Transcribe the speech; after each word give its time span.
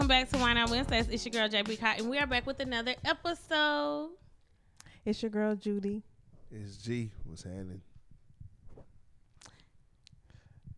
guys, 0.00 0.08
welcome 0.08 0.08
back 0.08 0.28
to 0.30 0.38
Wine 0.38 0.54
Knot 0.56 0.70
Wednesdays. 0.70 1.08
It's 1.08 1.24
your 1.26 1.32
girl 1.32 1.48
JB 1.48 1.78
Cotton. 1.78 2.00
And 2.02 2.10
we 2.10 2.18
are 2.18 2.26
back 2.26 2.46
with 2.46 2.60
another 2.60 2.94
episode. 3.04 4.10
It's 5.04 5.22
your 5.22 5.30
girl 5.30 5.54
Judy. 5.54 6.02
It's 6.50 6.76
G. 6.78 7.10
What's 7.24 7.42
happening? 7.42 7.80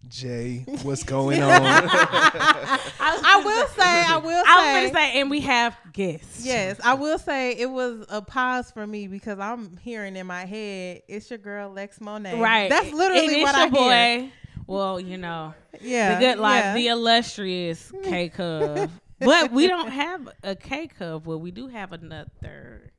Jay, 0.08 0.64
what's 0.82 1.04
going 1.04 1.40
on? 1.42 1.50
I 1.62 3.40
will 3.44 3.66
say, 3.68 3.82
I 3.84 4.16
will 4.16 4.44
Say, 4.44 4.50
I 4.50 4.56
was 4.56 4.64
say, 4.64 4.90
gonna 4.90 4.94
say, 5.12 5.20
and 5.20 5.30
we 5.30 5.40
have 5.40 5.76
guests. 5.92 6.44
yes, 6.44 6.80
I 6.84 6.94
will 6.94 7.18
say 7.18 7.52
it 7.52 7.70
was 7.70 8.04
a 8.10 8.20
pause 8.20 8.70
for 8.72 8.84
me 8.86 9.06
because 9.06 9.38
I'm 9.38 9.76
hearing 9.78 10.16
in 10.16 10.26
my 10.26 10.44
head, 10.44 11.02
it's 11.08 11.30
your 11.30 11.38
girl 11.38 11.70
Lex 11.70 12.00
Monet. 12.00 12.38
right. 12.38 12.68
That's 12.68 12.92
literally 12.92 13.26
And 13.26 13.32
it's 13.36 13.42
what 13.44 13.54
I 13.54 13.66
your 13.66 13.70
hear. 13.90 14.20
boy. 14.20 14.32
Well, 14.66 15.00
you 15.00 15.16
know, 15.18 15.54
Yeah, 15.80 16.14
the 16.18 16.20
good 16.26 16.38
life, 16.38 16.62
yeah. 16.64 16.74
the 16.74 16.88
illustrious 16.88 17.92
K 18.02 18.28
Cub. 18.28 18.90
But 19.24 19.52
we 19.52 19.66
don't 19.68 19.90
have 19.90 20.28
a 20.42 20.54
K 20.54 20.86
Cub. 20.88 21.26
Well, 21.26 21.38
we 21.40 21.50
do 21.50 21.68
have 21.68 21.92
another. 21.92 22.92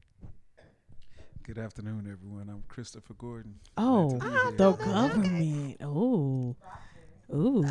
Good 1.44 1.58
afternoon, 1.58 2.08
everyone. 2.12 2.50
I'm 2.50 2.64
Christopher 2.70 3.14
Gordon. 3.16 3.56
Oh, 3.78 4.12
Glad 4.12 4.22
to 4.22 4.30
be 4.30 4.38
oh, 4.38 4.44
here. 4.44 4.52
the 4.52 4.72
government. 4.72 5.82
Ooh. 5.84 6.56
Ooh. 7.36 7.64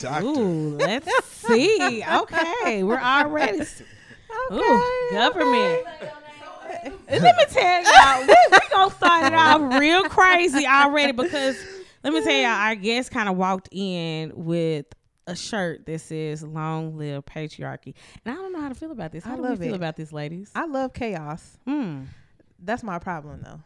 Doctor. 0.00 0.26
Ooh, 0.26 0.76
let's 0.76 1.24
see. 1.26 2.02
Okay, 2.04 2.82
we're 2.82 3.00
already. 3.00 3.60
Ooh, 3.60 3.64
Okay, 4.52 5.08
government. 5.12 5.86
Let 7.10 7.36
me 7.36 7.44
tell 7.48 7.82
y'all, 7.82 8.26
we, 8.26 8.34
we 8.52 8.58
gonna 8.70 8.90
start 8.94 9.32
it 9.32 9.34
off 9.36 9.78
real 9.78 10.04
crazy 10.04 10.66
already 10.66 11.12
because 11.12 11.56
let 12.02 12.12
me 12.12 12.22
tell 12.22 12.32
y'all, 12.32 12.46
our 12.46 12.74
guest 12.74 13.10
kind 13.10 13.28
of 13.28 13.36
walked 13.36 13.68
in 13.72 14.32
with 14.34 14.86
a 15.26 15.36
shirt 15.36 15.86
that 15.86 16.00
says 16.00 16.42
"Long 16.42 16.96
Live 16.96 17.24
Patriarchy," 17.26 17.94
and 18.24 18.32
I 18.32 18.34
don't 18.34 18.52
know 18.52 18.60
how 18.60 18.68
to 18.68 18.74
feel 18.74 18.90
about 18.90 19.12
this. 19.12 19.24
How 19.24 19.34
I 19.34 19.36
do 19.36 19.42
love 19.42 19.58
we 19.58 19.66
feel 19.66 19.74
it. 19.74 19.76
about 19.76 19.96
this, 19.96 20.12
ladies? 20.12 20.50
I 20.54 20.66
love 20.66 20.92
chaos. 20.94 21.58
Hmm. 21.66 22.04
That's 22.58 22.82
my 22.82 22.98
problem 22.98 23.42
though. 23.42 23.60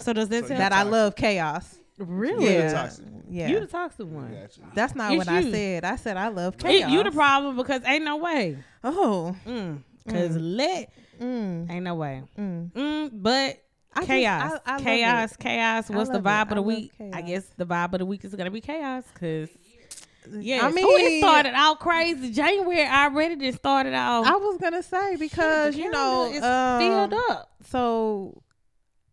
So 0.00 0.12
does 0.12 0.28
that 0.30 0.42
So 0.44 0.48
tell 0.48 0.58
That 0.58 0.72
I 0.72 0.76
toxic. 0.78 0.92
love 0.92 1.16
chaos. 1.16 1.78
really? 1.98 2.44
You're 2.44 2.52
the 2.54 2.58
Yeah, 2.68 2.72
toxic. 2.72 3.04
yeah. 3.28 3.48
You 3.48 3.60
the 3.60 3.66
toxic 3.66 4.06
one. 4.06 4.32
Gotcha. 4.34 4.60
That's 4.74 4.94
not 4.94 5.12
It's 5.12 5.18
what 5.18 5.28
I 5.28 5.40
you. 5.40 5.50
said. 5.52 5.84
I 5.84 5.96
said 5.96 6.16
I 6.16 6.28
love 6.28 6.54
It- 6.54 6.60
chaos. 6.60 6.90
you 6.90 7.02
the 7.04 7.10
problem 7.12 7.56
because 7.56 7.82
ain't 7.84 8.04
no 8.04 8.16
way. 8.16 8.58
Oh, 8.84 9.36
Mm. 9.46 9.82
Cause 10.08 10.36
let 10.36 10.90
mm, 11.20 11.70
ain't 11.70 11.84
no 11.84 11.94
way. 11.94 12.22
mm. 12.36 12.72
Mm, 12.72 13.10
but 13.12 13.62
I 13.94 14.00
just- 14.00 14.06
chaos, 14.08 14.52
I- 14.66 14.70
I 14.70 14.72
love 14.76 14.82
chaos, 14.84 15.36
chaos. 15.36 15.90
What's 15.90 16.08
the 16.10 16.14
love 16.18 16.26
it. 16.26 16.28
vibe 16.28 16.42
of 16.42 16.48
the 16.48 16.54
love 16.56 16.64
week? 16.64 16.92
I 17.12 17.20
guess 17.22 17.44
the 17.56 17.66
vibe 17.66 17.92
of 17.92 17.98
the 18.00 18.06
week 18.06 18.24
is 18.24 18.34
gonna 18.34 18.50
be 18.50 18.60
chaos. 18.60 19.04
Cause 19.14 19.48
yeah, 20.30 20.66
I 20.66 20.70
mean, 20.70 20.84
oh, 20.86 20.96
it 20.96 21.20
started 21.20 21.54
out 21.54 21.80
crazy. 21.80 22.30
January 22.30 22.86
already 22.86 23.36
just 23.36 23.58
started 23.58 23.94
out. 23.94 24.26
I 24.26 24.36
was 24.36 24.58
gonna 24.58 24.82
say 24.82 25.16
because 25.16 25.76
you 25.76 25.90
know 25.90 26.30
it's 26.32 26.44
um, 26.44 26.80
filled 26.80 27.14
up. 27.30 27.50
So, 27.68 28.42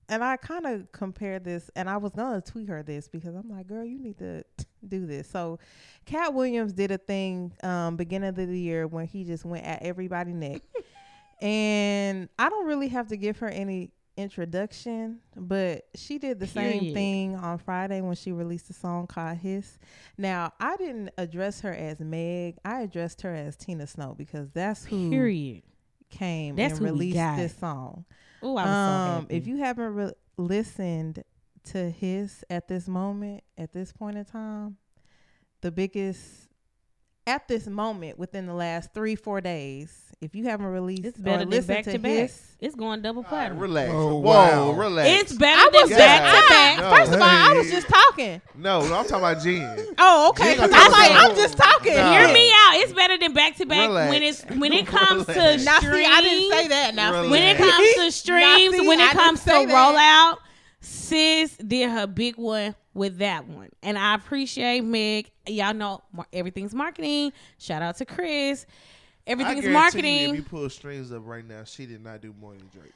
and 0.08 0.24
I 0.24 0.38
kind 0.38 0.66
of 0.66 0.92
compared 0.92 1.44
this, 1.44 1.70
and 1.76 1.90
I 1.90 1.98
was 1.98 2.12
gonna 2.14 2.42
tweet 2.42 2.70
her 2.70 2.84
this 2.84 3.08
because 3.08 3.36
I'm 3.36 3.50
like, 3.50 3.68
girl, 3.68 3.86
you 3.86 4.00
need 4.00 4.18
to 4.20 4.44
do 4.88 5.06
this. 5.06 5.30
So, 5.30 5.60
Katt 6.06 6.34
Williams 6.34 6.74
did 6.74 6.92
a 6.92 6.98
thing 6.98 7.54
um, 7.64 7.96
beginning 7.96 8.30
of 8.30 8.36
the 8.36 8.60
year 8.60 8.88
when 8.88 9.08
he 9.08 9.24
just 9.24 9.46
went 9.46 9.66
at 9.66 9.82
everybody 9.82 10.34
neck, 10.34 10.62
and 11.42 12.30
I 12.38 12.50
don't 12.50 12.68
really 12.68 12.90
have 12.90 13.08
to 13.08 13.18
give 13.18 13.40
her 13.40 13.50
any 13.50 13.92
introduction, 14.20 15.20
but 15.36 15.86
she 15.96 16.18
did 16.18 16.40
the 16.40 16.48
same 16.48 16.94
thing 16.94 17.36
on 17.36 17.58
Friday 17.58 18.02
when 18.02 18.16
she 18.16 18.32
released 18.32 18.70
a 18.70 18.74
song 18.74 19.08
called 19.08 19.38
Hiss. 19.38 19.78
Now, 20.18 20.54
I 20.60 20.76
didn't 20.78 21.12
address 21.18 21.62
her 21.62 21.74
as 21.74 22.00
Meg. 22.00 22.58
I 22.66 22.82
addressed 22.82 23.22
her 23.24 23.34
as 23.34 23.56
Tina 23.56 23.88
Snow 23.88 24.16
because 24.18 24.50
that's 24.52 24.86
who 24.86 25.10
Period. 25.10 25.64
came 26.10 26.56
That's 26.56 26.76
and 26.80 26.82
released 26.86 27.16
this 27.38 27.56
song. 27.58 28.06
Oh, 28.42 28.56
I 28.58 28.64
was 28.66 28.72
so 28.72 28.72
Um, 28.78 29.22
happy. 29.24 29.36
if 29.38 29.48
you 29.48 29.58
haven't 29.58 29.94
re- 29.96 30.14
listened 30.38 31.24
to 31.66 31.90
Hiss 31.90 32.44
at 32.50 32.68
this 32.68 32.88
moment, 32.88 33.44
at 33.58 33.74
this 33.74 33.92
point 33.92 34.18
in 34.18 34.26
time, 34.26 34.78
the 35.62 35.72
biggest 35.72 36.48
at 37.28 37.48
this 37.48 37.68
moment 37.68 38.18
within 38.18 38.46
the 38.48 38.54
last 38.54 38.94
three 38.94 39.16
four 39.16 39.40
days, 39.42 40.09
if 40.22 40.36
you 40.36 40.44
haven't 40.46 40.66
released 40.66 41.06
it's 41.06 41.18
better 41.18 41.40
than 41.40 41.50
listened 41.50 41.68
back 41.68 41.84
to 41.86 41.92
to 41.94 42.00
back. 42.00 42.12
his, 42.12 42.42
It's 42.60 42.76
going 42.76 43.02
double 43.02 43.20
All 43.20 43.24
right, 43.24 43.30
platinum. 43.30 43.60
relax. 43.60 43.92
Oh, 43.94 44.16
Whoa, 44.18 44.22
wow. 44.22 44.72
relax. 44.74 45.22
It's 45.22 45.34
better 45.34 45.62
I 45.62 45.70
than 45.72 45.82
was 45.84 45.92
Yeah. 45.92 45.98
back 45.98 46.20
to 46.44 46.50
back. 46.50 46.78
No. 46.80 46.96
first 46.98 47.14
of 47.14 47.22
all, 47.22 47.28
I 47.30 47.54
was 47.54 47.72
just 47.72 47.88
talking. 47.88 48.42
no, 48.56 48.80
no, 48.88 48.96
I'm 48.96 49.06
talking 49.06 49.16
about 49.16 49.42
Jen. 49.42 49.96
Oh, 49.98 50.30
okay. 50.30 50.44
You 50.44 50.50
ain't 50.50 50.60
'cause 50.60 50.70
gonna 50.72 50.84
I'm 50.84 50.92
like, 50.92 51.12
I'm 51.14 51.36
just 51.38 51.58
talking. 51.58 51.96
No. 51.96 52.12
Hear 52.12 52.34
me 52.34 52.50
out. 52.50 52.74
It's 52.76 52.92
better 52.94 53.18
than 53.18 53.34
back 53.34 53.56
to 53.58 53.66
back 53.66 53.90
when 53.90 54.22
it's 54.24 54.44
when 54.46 54.74
it 54.74 54.88
comes 54.98 55.26
to 55.28 55.32
Relax. 55.34 55.64
Now, 55.66 55.80
see, 55.80 55.88
I 56.06 56.22
didn't 56.22 56.44
streams. 56.48 56.54
say 56.54 56.68
that. 56.68 56.96
Now, 56.96 57.24
see. 57.24 57.30
when 57.30 57.44
it 57.44 57.58
comes 57.58 57.94
to 57.96 58.12
streams, 58.18 58.76
see, 58.76 58.88
when 58.88 59.00
it 59.00 59.04
didn't 59.04 59.18
comes 59.20 59.40
to 59.42 59.46
that. 59.46 59.68
rollout, 59.70 60.38
sis 60.82 61.56
did 61.58 61.90
her 61.90 62.08
big 62.08 62.36
one 62.38 62.76
with 62.94 63.20
that 63.20 63.48
one, 63.48 63.70
and 63.84 63.98
I 63.98 64.16
appreciate 64.16 64.84
Meg. 64.84 65.32
Y'all 65.48 65.74
know 65.74 66.02
everything's 66.34 66.74
marketing. 66.74 67.32
Shout 67.58 67.82
out 67.82 67.96
to 67.98 68.06
Chris. 68.06 68.66
I 69.30 69.32
Everything's 69.32 69.62
guarantee 69.62 69.74
marketing. 69.74 70.20
You, 70.22 70.30
if 70.32 70.36
you 70.38 70.44
pull 70.44 70.70
strings 70.70 71.12
up 71.12 71.22
right 71.26 71.46
now, 71.48 71.64
she 71.64 71.86
did 71.86 72.04
not 72.04 72.22
do 72.22 72.34
more 72.40 72.54
than 72.54 72.68
Drake. 72.74 72.92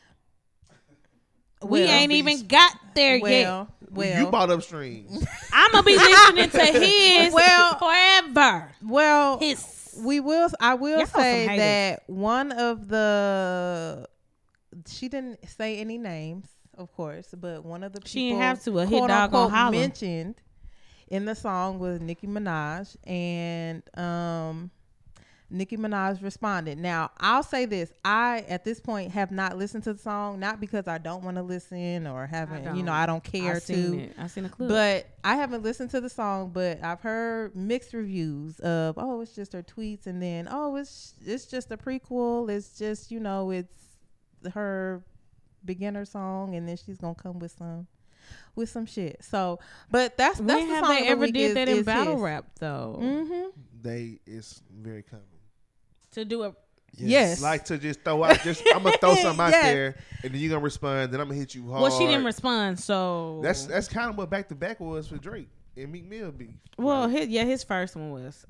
we 1.62 1.82
Well, 1.82 1.90
ain't 1.90 2.12
even 2.12 2.46
got 2.48 2.76
there 2.96 3.16
yet. 3.18 3.22
well, 3.22 3.68
well, 3.92 4.20
you 4.26 4.28
bought 4.32 4.50
up 4.50 4.62
strings. 4.64 5.26
I'm 5.54 5.72
gonna 5.72 5.84
be 5.84 5.96
listening 5.96 6.50
to 6.50 6.58
Hiss 6.80 7.34
Well- 7.34 7.78
forever. 7.78 8.72
well, 8.84 9.40
His 9.40 9.80
we 10.04 10.20
will 10.20 10.50
i 10.60 10.74
will 10.74 10.98
Y'all 10.98 11.06
say 11.06 11.56
that 11.56 12.02
one 12.08 12.52
of 12.52 12.88
the 12.88 14.08
she 14.88 15.08
didn't 15.08 15.48
say 15.48 15.78
any 15.78 16.00
names 16.00 16.48
of 16.80 16.92
course 16.94 17.28
but 17.38 17.64
one 17.64 17.84
of 17.84 17.94
the 17.94 18.00
people 18.00 18.10
She 18.10 18.30
didn't 18.30 18.42
have 18.42 18.64
to. 18.64 18.80
A 18.80 18.88
hit 18.88 19.08
dog 19.08 19.32
gonna 19.32 19.70
mentioned 19.72 20.34
in 21.10 21.26
the 21.26 21.36
song 21.36 21.78
was 21.78 22.02
nicki 22.02 22.26
minaj 22.26 22.96
and 23.06 23.84
um 23.96 24.72
Nicki 25.54 25.78
Minaj 25.78 26.22
responded. 26.24 26.80
Now, 26.80 27.12
I'll 27.20 27.44
say 27.44 27.66
this. 27.66 27.94
I, 28.04 28.44
at 28.50 28.66
this 28.66 28.80
point, 28.80 29.12
have 29.12 29.32
not 29.32 29.56
listened 29.58 29.84
to 29.84 29.94
the 29.94 30.00
song, 30.00 30.40
not 30.40 30.60
because 30.60 30.88
I 30.88 30.98
don't 30.98 31.24
want 31.24 31.38
to 31.38 31.44
listen 31.44 32.08
or 32.08 32.26
haven't, 32.26 32.76
you 32.76 32.82
know. 32.82 32.92
I 32.92 33.06
don't 33.06 33.24
care 33.24 33.56
I 33.56 33.60
seen 33.60 33.92
to. 33.92 34.00
it. 34.06 34.16
I 34.18 34.28
seen 34.28 34.46
a 34.46 34.50
clip. 34.50 34.68
But 34.70 35.08
I 35.24 35.36
haven't 35.36 35.62
listened 35.62 35.92
to 35.92 36.02
the 36.02 36.10
song, 36.10 36.50
but 36.54 36.84
I've 36.84 37.02
heard 37.02 37.56
mixed 37.56 37.94
reviews 37.94 38.60
of 38.62 38.96
oh, 38.98 39.22
it's 39.22 39.36
just 39.36 39.54
her 39.54 39.62
tweets, 39.62 40.08
and 40.08 40.22
then 40.22 40.48
oh, 40.50 40.76
it's 40.76 41.14
it's 41.24 41.46
just 41.46 41.72
a 41.72 41.78
prequel. 41.78 42.50
It's 42.50 42.78
just 42.78 43.12
you 43.12 43.20
know, 43.20 43.52
it's 43.52 43.72
her 44.54 45.04
beginner 45.64 46.06
song, 46.06 46.56
and 46.56 46.68
then 46.68 46.78
she's 46.78 46.98
gonna 46.98 47.14
come 47.16 47.38
with 47.38 47.56
some 47.58 47.86
with 48.56 48.70
some 48.70 48.88
shit. 48.88 49.24
So, 49.24 49.60
but 49.92 50.18
that's 50.18 50.40
that's 50.40 50.48
when 50.48 50.68
the 50.68 50.74
have 50.74 50.86
song 50.86 50.94
they 50.96 51.00
of 51.02 51.06
the 51.06 51.12
ever 51.12 51.22
week 51.22 51.34
did 51.36 51.42
is- 51.50 51.54
that 51.54 51.70
in 51.70 51.84
battle 51.84 52.14
his. 52.16 52.22
rap 52.24 52.46
though? 52.60 53.00
Mm-hmm. 53.00 53.50
they, 53.84 54.20
it's 54.26 54.62
very 54.76 55.04
common. 55.04 55.26
To 56.14 56.26
do 56.26 56.44
a 56.44 56.56
Yes. 56.96 57.42
Like 57.42 57.66
to 57.66 57.78
just 57.80 58.02
throw 58.04 58.24
out, 58.24 58.40
just 58.44 58.64
I'm 58.74 58.84
gonna 58.84 58.98
throw 58.98 59.16
something 59.22 59.44
out 59.44 59.50
there, 59.52 59.96
and 60.24 60.32
then 60.32 60.40
you're 60.40 60.50
gonna 60.52 60.62
respond. 60.64 61.12
Then 61.12 61.20
I'm 61.22 61.28
gonna 61.28 61.40
hit 61.40 61.56
you 61.56 61.68
hard. 61.70 61.82
well, 61.82 62.00
she 62.00 62.06
didn't 62.06 62.24
respond, 62.26 62.80
so 62.80 63.40
That's 63.44 63.66
that's 63.66 63.88
kind 63.88 64.10
of 64.12 64.18
what 64.18 64.30
back 64.30 64.48
to 64.50 64.56
back 64.56 64.80
was 64.80 65.08
for 65.08 65.18
Drake 65.18 65.50
and 65.76 65.92
Meek 65.92 66.06
Mill 66.08 66.32
beef. 66.32 66.52
well, 66.78 67.08
Like, 67.08 67.12
his, 67.18 67.28
yeah, 67.30 67.46
his 67.46 67.64
first 67.64 67.96
one 67.96 68.12
was 68.12 68.46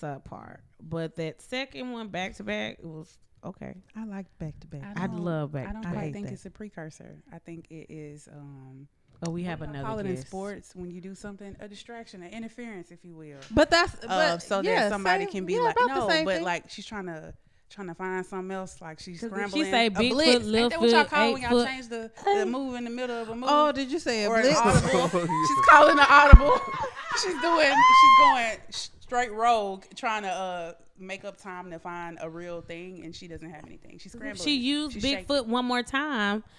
subpar, 0.00 0.58
but 0.80 1.16
that 1.16 1.40
second 1.42 1.92
one 1.92 2.08
back 2.08 2.34
to 2.36 2.42
back 2.44 2.78
it 2.78 2.84
was 2.86 3.18
okay. 3.44 3.74
I 3.96 4.04
like 4.04 4.26
back 4.38 4.58
to 4.60 4.66
back. 4.66 4.82
I 4.96 5.04
I'd 5.04 5.10
don't- 5.12 5.24
love 5.24 5.52
back. 5.52 5.68
I 5.68 5.72
don't 5.72 5.86
I 5.86 5.92
quite 5.92 6.12
think 6.12 6.26
that. 6.28 6.32
it's 6.32 6.46
a 6.46 6.50
precursor. 6.50 7.16
I 7.32 7.38
think 7.38 7.66
it 7.70 7.86
is. 7.90 8.28
Um, 8.32 8.88
Oh, 9.26 9.30
we 9.30 9.42
have 9.44 9.60
what 9.60 9.66
do 9.66 9.72
y'all 9.72 9.80
another 9.80 9.88
call 9.96 9.98
it 9.98 10.06
in 10.06 10.16
sports 10.16 10.72
when 10.76 10.90
you 10.90 11.00
do 11.00 11.14
something 11.14 11.56
a 11.60 11.66
distraction, 11.68 12.22
an 12.22 12.30
interference, 12.32 12.90
if 12.92 13.04
you 13.04 13.14
will. 13.16 13.38
But 13.50 13.70
that's 13.70 13.94
but, 13.96 14.10
Uh, 14.10 14.38
so 14.38 14.60
yeah, 14.62 14.82
that 14.82 14.90
somebody 14.92 15.24
same- 15.24 15.32
can 15.32 15.46
be 15.46 15.54
yeah, 15.54 15.60
like, 15.60 15.76
no, 15.86 16.06
but 16.06 16.08
thing. 16.36 16.44
like 16.44 16.70
she's 16.70 16.86
trying 16.86 17.06
to 17.06 17.34
trying 17.70 17.88
to 17.88 17.94
find 17.94 18.24
something 18.24 18.50
else. 18.52 18.80
Like 18.80 18.98
she's 19.00 19.20
scrambling. 19.20 19.64
she 19.64 19.70
say 19.70 19.86
a 19.86 19.90
big 19.90 20.12
blitz. 20.12 20.32
foot, 20.34 20.44
little 20.44 20.62
Ain't 20.64 20.70
that 20.70 20.80
what 20.80 20.90
y'all 20.90 21.04
call 21.04 21.24
eight 21.28 21.32
when 21.34 21.42
y'all 21.42 21.50
foot? 21.50 21.66
change 21.68 21.88
the, 21.88 22.10
the 22.24 22.46
move 22.46 22.76
in 22.76 22.84
the 22.84 22.90
middle 22.90 23.16
of 23.20 23.28
a 23.28 23.34
move? 23.34 23.48
oh, 23.52 23.72
did 23.72 23.90
you 23.90 23.98
say 23.98 24.24
a 24.24 24.28
or 24.28 24.36
an 24.36 24.42
blitz? 24.42 24.58
audible. 24.58 25.08
she's 25.26 25.64
calling 25.68 25.98
an 25.98 26.06
audible. 26.08 26.60
she's 27.22 27.40
doing. 27.40 27.70
She's 27.72 28.18
going 28.20 28.56
straight 28.70 29.32
rogue, 29.32 29.84
trying 29.96 30.22
to 30.22 30.28
uh 30.30 30.72
make 31.00 31.24
up 31.24 31.36
time 31.40 31.70
to 31.70 31.78
find 31.78 32.18
a 32.20 32.30
real 32.30 32.60
thing, 32.60 33.04
and 33.04 33.14
she 33.14 33.26
doesn't 33.28 33.50
have 33.50 33.64
anything. 33.66 33.98
She's 33.98 34.12
scrambling. 34.12 34.44
She 34.44 34.56
used 34.56 34.94
She's 34.94 35.02
shaking. 35.02 35.24
Bigfoot 35.26 35.46
one 35.46 35.64
more 35.64 35.82
time, 35.82 36.36
It's 36.38 36.44
nothing 36.46 36.52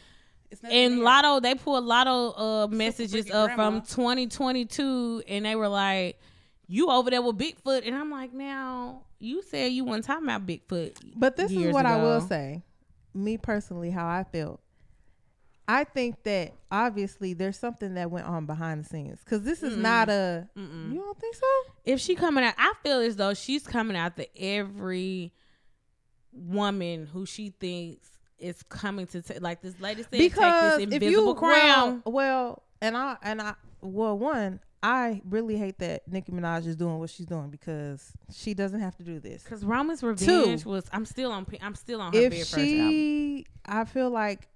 and 0.63 0.97
there. 0.97 1.05
Latto 1.05 1.41
they 1.41 1.55
pulled 1.55 1.85
Latto 1.85 2.33
uh, 2.37 2.67
messages 2.67 3.25
freaking 3.25 3.35
uh, 3.35 3.45
grandma. 3.47 3.69
from 3.69 3.81
2022, 3.81 5.23
and 5.27 5.45
they 5.45 5.55
were 5.55 5.67
like, 5.67 6.19
"You 6.67 6.89
over 6.89 7.09
there 7.09 7.21
with 7.21 7.37
Bigfoot?" 7.37 7.85
And 7.85 7.95
I'm 7.95 8.11
like, 8.11 8.33
"Now 8.33 9.03
you 9.19 9.41
said 9.43 9.71
you 9.71 9.85
weren't 9.85 10.03
talking 10.05 10.25
about 10.25 10.45
Bigfoot." 10.45 10.95
But 11.15 11.37
this 11.37 11.51
is 11.51 11.57
years 11.57 11.73
what 11.73 11.85
I 11.85 12.01
will 12.01 12.21
say. 12.21 12.63
Me 13.13 13.37
personally, 13.37 13.91
how 13.91 14.07
I 14.07 14.23
felt. 14.23 14.61
I 15.67 15.83
think 15.83 16.23
that 16.23 16.53
obviously 16.71 17.33
there's 17.35 17.59
something 17.59 17.93
that 17.93 18.09
went 18.09 18.25
on 18.25 18.47
behind 18.47 18.83
the 18.83 18.89
scenes 18.89 19.19
because 19.23 19.43
this 19.43 19.61
is 19.61 19.77
not 19.77 20.09
a. 20.09 20.47
Mm-mm. 20.57 20.91
You 20.91 20.99
don't 20.99 21.19
think 21.19 21.35
so? 21.35 21.45
if 21.85 21.99
she 21.99 22.15
coming 22.15 22.43
out, 22.43 22.55
I 22.57 22.73
feel 22.81 22.99
as 23.01 23.15
though 23.15 23.35
she's 23.35 23.67
coming 23.67 23.95
out 23.95 24.15
to 24.17 24.27
every 24.41 25.31
woman 26.31 27.05
who 27.05 27.25
she 27.25 27.49
thinks 27.59 28.09
is 28.39 28.61
coming 28.63 29.07
to 29.07 29.21
take. 29.21 29.41
Like 29.41 29.61
this 29.61 29.79
lady 29.79 30.01
said, 30.03 30.11
because 30.11 30.77
take 30.77 30.89
this 30.89 30.95
if 30.97 31.01
invisible 31.03 31.27
you 31.29 31.35
crown. 31.35 32.01
Well, 32.05 32.13
well, 32.13 32.63
and 32.81 32.95
I 32.97 33.17
and 33.21 33.41
I 33.41 33.53
well, 33.81 34.17
one, 34.17 34.59
I 34.83 35.21
really 35.29 35.57
hate 35.57 35.79
that 35.79 36.07
Nicki 36.11 36.31
Minaj 36.31 36.65
is 36.67 36.75
doing 36.75 36.99
what 36.99 37.09
she's 37.09 37.25
doing 37.25 37.49
because 37.49 38.11
she 38.33 38.53
doesn't 38.53 38.79
have 38.79 38.95
to 38.97 39.03
do 39.03 39.19
this. 39.19 39.43
Because 39.43 39.63
Roman's 39.65 40.03
Revenge 40.03 40.65
was. 40.65 40.85
I'm 40.91 41.05
still 41.05 41.31
on. 41.31 41.45
I'm 41.61 41.75
still 41.75 42.01
on 42.01 42.13
her 42.13 42.19
If 42.19 42.31
very 42.31 42.39
first 42.43 42.53
album. 42.57 42.89
she, 42.91 43.45
I 43.65 43.85
feel 43.85 44.09
like 44.09 44.47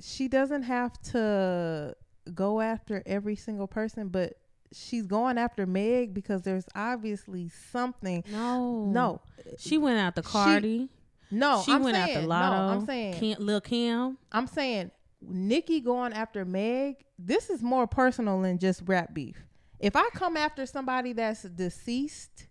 she 0.00 0.28
doesn't 0.28 0.62
have 0.64 1.00
to 1.12 1.94
go 2.34 2.60
after 2.60 3.02
every 3.06 3.36
single 3.36 3.66
person, 3.66 4.08
but 4.08 4.34
she's 4.72 5.06
going 5.06 5.38
after 5.38 5.64
Meg 5.66 6.12
because 6.12 6.42
there's 6.42 6.66
obviously 6.74 7.48
something. 7.70 8.24
No, 8.30 8.84
No, 8.86 9.20
She 9.58 9.78
went 9.78 9.98
out 9.98 10.16
to 10.16 10.22
She- 10.22 10.28
Cardi. 10.28 10.88
No, 11.30 11.62
she 11.64 11.72
I'm 11.72 11.82
went 11.82 11.96
saying, 11.96 12.16
out 12.16 12.20
to 12.20 12.26
no, 12.26 12.34
Latto. 12.34 12.72
I'm 12.80 12.86
saying, 12.86 13.14
Kim, 13.14 13.36
Lil 13.44 13.60
Kim. 13.60 14.18
I'm 14.32 14.46
saying 14.46 14.90
Nicki 15.20 15.80
going 15.80 16.12
after 16.12 16.44
Meg, 16.44 16.96
this 17.18 17.50
is 17.50 17.62
more 17.62 17.86
personal 17.86 18.40
than 18.42 18.58
just 18.58 18.82
rap 18.86 19.12
beef. 19.14 19.36
If 19.80 19.96
I 19.96 20.08
come 20.14 20.36
after 20.36 20.64
somebody 20.66 21.12
that's 21.12 21.42
deceased, 21.42 22.46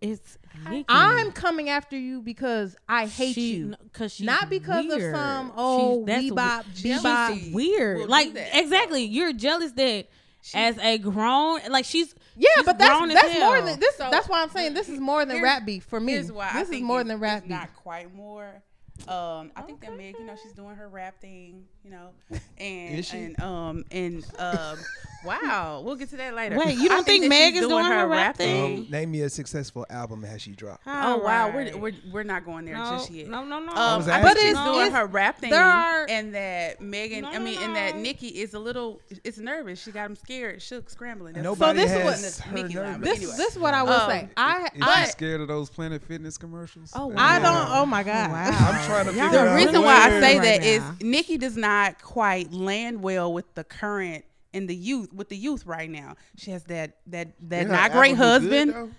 It's 0.00 0.38
Nicki. 0.70 0.84
I'm 0.88 1.32
coming 1.32 1.68
after 1.70 1.98
you 1.98 2.22
because 2.22 2.76
I 2.88 3.06
hate 3.06 3.34
She- 3.34 3.54
you. 3.56 3.74
Cause 3.92 4.12
she's 4.14 4.26
Not 4.26 4.48
because 4.48 4.86
weird. 4.86 5.12
of 5.14 5.18
some 5.20 5.46
She's- 5.48 5.54
oh 5.56 6.04
that's 6.06 6.24
bebop, 6.24 6.30
we- 6.30 6.32
bebop. 6.32 6.74
Jealousy 7.02 7.46
will 7.50 7.54
weird. 7.56 7.98
do 8.02 8.06
Like 8.06 8.28
exactly, 8.52 9.02
you're 9.02 9.32
jealous 9.32 9.72
that 9.72 10.06
as 10.54 10.78
a 10.78 10.98
grown, 10.98 11.60
like 11.70 11.84
she's 11.84 12.14
Yeah, 12.36 12.48
she's 12.56 12.64
but 12.66 12.78
that's 12.78 12.90
grown 12.98 13.10
as 13.10 13.14
that's 13.20 13.38
more 13.40 13.60
than 13.60 13.80
this. 13.80 13.96
So, 13.96 14.08
that's 14.10 14.28
why 14.28 14.42
I'm 14.42 14.50
saying 14.50 14.74
this 14.74 14.88
is 14.88 15.00
more 15.00 15.24
than 15.24 15.42
rap 15.42 15.64
beef 15.66 15.84
for 15.84 16.00
me. 16.00 16.12
Here's 16.12 16.30
why 16.32 16.48
I 16.50 16.52
this 16.54 16.62
is 16.64 16.68
think 16.70 16.84
more 16.84 17.00
it's- 17.00 17.12
than 17.12 17.20
rap 17.20 17.38
it's 17.38 17.42
beef. 17.48 17.50
not 17.56 17.74
quite 17.74 18.14
more. 18.14 18.62
Um, 19.06 19.52
I 19.54 19.62
think 19.62 19.80
that 19.82 19.96
Meg, 19.96 20.16
you 20.18 20.24
know, 20.26 20.34
she's 20.42 20.52
doing 20.54 20.74
her 20.74 20.88
rap 20.88 21.20
thing, 21.20 21.64
you 21.84 21.90
know, 21.92 22.10
and 22.58 22.98
Is 22.98 23.06
she? 23.06 23.16
and 23.18 23.40
um 23.40 23.84
and 23.92 24.24
um, 24.40 24.76
wow, 25.24 25.82
we'll 25.84 25.96
get 25.96 26.10
to 26.10 26.16
that 26.16 26.34
later. 26.34 26.56
Wait, 26.58 26.76
you 26.78 26.88
don't 26.88 27.04
think 27.04 27.24
that 27.24 27.28
Meg 27.28 27.54
she's 27.54 27.62
is 27.62 27.68
doing 27.68 27.84
her 27.84 28.06
rap 28.06 28.36
thing? 28.36 28.78
Um, 28.84 28.90
name 28.90 29.10
me 29.10 29.20
a 29.22 29.30
successful 29.30 29.84
album 29.90 30.22
has 30.22 30.42
she 30.42 30.52
dropped? 30.52 30.82
Oh 30.86 31.18
wow, 31.18 31.48
Alright. 31.48 31.74
we're, 31.74 31.80
we're 31.80 32.12
we're 32.12 32.22
not 32.22 32.44
going 32.44 32.64
there 32.64 32.76
no, 32.76 32.84
just 32.90 33.10
yet. 33.10 33.28
no, 33.28 33.44
no, 33.44 33.58
no. 33.60 33.72
Um, 33.72 33.98
was 33.98 34.08
I 34.08 34.20
asking. 34.20 34.34
think 34.34 34.46
she's 34.46 34.54
But 34.54 34.64
doing 34.72 34.86
it's- 34.86 34.92
her 35.00 35.06
rap 35.06 35.38
thing, 35.38 35.50
there 35.50 35.64
are- 35.64 36.06
and 36.08 36.34
that 36.34 36.80
Megan, 36.80 37.22
No, 37.22 37.30
I 37.30 37.38
mean, 37.38 37.56
no, 37.56 37.62
and 37.66 37.76
that. 37.76 37.96
Nicki 37.96 38.28
is 38.28 38.54
a 38.54 38.58
little, 38.58 39.00
it's 39.24 39.38
nervous. 39.38 39.82
She 39.82 39.90
got 39.90 40.06
him 40.06 40.16
scared, 40.16 40.62
shook, 40.62 40.88
scrambling. 40.90 41.34
That's- 41.34 41.44
Nobody 41.44 41.80
this 41.80 41.90
is 41.92 41.96
what- 42.04 42.14
has 42.14 42.40
her 42.40 42.54
Nicki 42.54 42.74
nervous. 42.74 43.08
this 43.08 43.18
anyway. 43.18 43.34
this 43.36 43.52
is 43.52 43.58
what 43.58 43.74
I 43.74 43.82
will 43.82 43.92
Um, 43.92 44.10
say. 44.10 44.28
I 44.36 44.64
Is 44.74 44.82
I 44.82 45.04
scared 45.06 45.40
of 45.40 45.48
those 45.48 45.70
Planet 45.70 46.02
Fitness 46.02 46.38
commercials? 46.38 46.92
Oh, 46.94 47.10
That- 47.10 47.18
I 47.18 47.38
don't. 47.40 47.68
Oh 47.78 47.86
my 47.86 48.02
god. 48.02 48.30
Wow. 48.30 48.50
I'm 48.50 48.86
trying 48.86 49.06
to 49.06 49.14
Y'all 49.14 49.30
the 49.30 49.54
reason 49.54 49.82
why 49.82 50.06
I 50.06 50.20
say 50.20 50.38
that 50.38 50.62
is. 50.64 50.82
Nicki 51.00 51.38
does 51.38 51.56
not 51.56 52.00
quite 52.02 52.52
land 52.52 53.02
well 53.02 53.32
with 53.32 53.52
the 53.54 53.64
current 53.64 54.24
and 54.54 54.68
the 54.68 54.74
youth 54.76 55.12
with 55.12 55.28
the 55.28 55.36
youth 55.36 55.66
right 55.66 55.90
now. 55.90 56.16
She 56.36 56.50
has 56.52 56.64
that 56.64 56.98
that 57.08 57.32
that 57.48 57.60
And 57.62 57.68
her 57.70 57.74
not 57.76 57.92
great 57.92 58.18
album 58.18 58.48
good, 58.48 58.68
husband. 58.68 58.94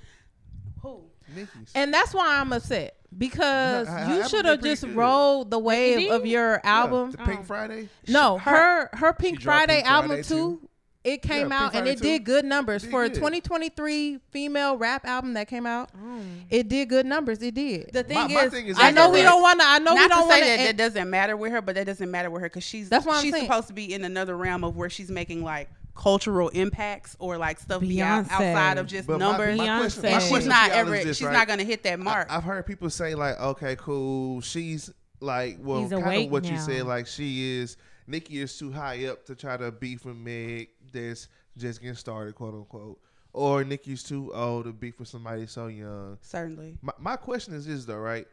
Who? 0.82 1.02
Nicki's. 1.36 1.72
And 1.76 1.94
that's 1.94 2.14
why 2.14 2.40
I'm 2.40 2.52
upset 2.54 2.96
because 3.18 3.88
Her- 3.88 3.98
her 4.00 4.16
you 4.18 4.30
should 4.30 4.46
have 4.46 4.62
just 4.62 4.84
good. 4.84 4.96
rolled 4.96 5.52
the 5.52 5.60
wave 5.60 6.10
of 6.12 6.26
your 6.26 6.54
Yeah, 6.54 6.60
album. 6.64 7.12
the 7.12 7.18
Pink 7.20 7.46
Friday. 7.46 7.90
No, 8.08 8.38
her 8.40 8.90
her 8.94 9.14
Pink 9.14 9.40
She 9.40 9.44
dropped 9.44 9.58
Friday 9.66 9.76
Pink 9.78 9.88
album 9.90 10.08
Friday, 10.10 10.24
too. 10.24 10.60
too? 10.62 10.69
It 11.04 11.22
came 11.22 11.50
Pink 11.50 11.54
out 11.54 11.76
and 11.76 11.88
it 11.88 11.98
too. 11.98 12.04
did 12.04 12.24
good 12.26 12.44
numbers 12.44 12.82
did 12.82 12.92
for 12.92 13.04
a 13.06 13.10
2023 13.10 14.20
female 14.32 14.76
rap 14.78 15.06
album 15.06 15.34
that 15.36 15.48
came 15.48 15.66
out. 15.66 15.90
Mm. 15.98 16.42
It 16.50 16.68
did 16.68 16.90
good 16.90 17.06
numbers. 17.06 17.42
It 17.42 17.54
did. 17.56 17.92
The 17.94 18.04
thing 18.04 18.16
My- 18.18 18.28
my 18.28 18.44
is, 18.44 18.52
thing 18.54 18.68
is 18.68 18.78
I 18.80 18.92
know 18.92 19.10
we 19.10 19.22
don't 19.22 19.42
want 19.42 19.60
to. 19.62 19.66
I 19.66 19.80
know 19.80 19.96
we 19.96 20.08
don't 20.08 20.28
want 20.28 20.32
say 20.34 20.42
that 20.42 20.58
to. 20.58 20.64
that 20.68 20.78
doesn't 20.78 21.10
matter 21.10 21.38
with 21.38 21.52
her, 21.54 21.62
but 21.62 21.76
that 21.76 21.86
doesn't 21.86 22.12
matter 22.12 22.30
with 22.30 22.42
her 22.42 22.50
because 22.50 22.64
she's 22.66 22.90
That's 22.90 23.06
what 23.06 23.16
I'm 23.16 23.24
she's 23.24 23.34
saying. 23.34 23.46
supposed 23.46 23.68
to 23.68 23.74
be 23.74 23.94
in 23.94 24.04
another 24.04 24.36
realm 24.36 24.64
of 24.64 24.76
where 24.76 24.90
she's 24.90 25.10
making 25.10 25.42
like 25.44 25.70
cultural 25.96 26.50
impacts 26.50 27.16
or 27.20 27.38
like 27.38 27.60
stuff 27.60 27.82
beyond 27.82 28.28
outside 28.30 28.78
of 28.78 28.88
just 28.88 29.08
But 29.08 29.20
numbers. 29.20 29.58
my 29.58 29.80
question- 29.80 30.04
Beyonce. 30.04 30.04
my 30.04 30.10
and 30.12 30.24
she's 30.24 30.46
not 30.48 30.72
ever 30.72 30.92
this, 30.92 31.18
she's 31.18 31.28
right? 31.28 31.34
not 31.34 31.48
gonna 31.48 31.64
hit 31.64 31.84
that 31.84 32.00
mark. 32.00 32.28
I, 32.30 32.36
have 32.36 32.44
heard 32.44 32.66
people 32.66 32.90
say 32.90 33.16
like, 33.16 33.40
okay, 33.40 33.76
cool. 33.78 34.42
She's 34.42 34.92
like, 35.22 35.58
well, 35.62 35.90
kind 35.90 36.26
of 36.26 36.32
what 36.32 36.44
you 36.46 36.52
now. 36.52 36.66
said. 36.66 36.84
Like, 36.84 37.08
she 37.08 37.58
is. 37.60 37.78
Nicki 38.08 38.42
is 38.42 38.58
too 38.58 38.72
high 38.72 39.06
up 39.06 39.24
to 39.26 39.36
try 39.36 39.56
to 39.56 39.72
beef 39.72 40.04
with 40.04 40.16
Meg. 40.16 40.70
That's 40.92 41.28
just 41.58 41.82
getting 41.82 41.96
started, 41.96 42.36
quote 42.36 42.54
unquote. 42.54 43.00
Or 43.32 43.64
Nicki's 43.64 44.04
too 44.04 44.34
old 44.34 44.66
to 44.66 44.74
be 44.74 44.92
for 44.92 45.06
somebody 45.06 45.46
so 45.46 45.68
young. 45.68 46.18
Certainly. 46.22 46.78
My, 46.82 46.94
my 47.00 47.16
question 47.16 47.54
is 47.54 47.66
this 47.66 47.86
though, 47.86 47.98
right? 47.98 48.28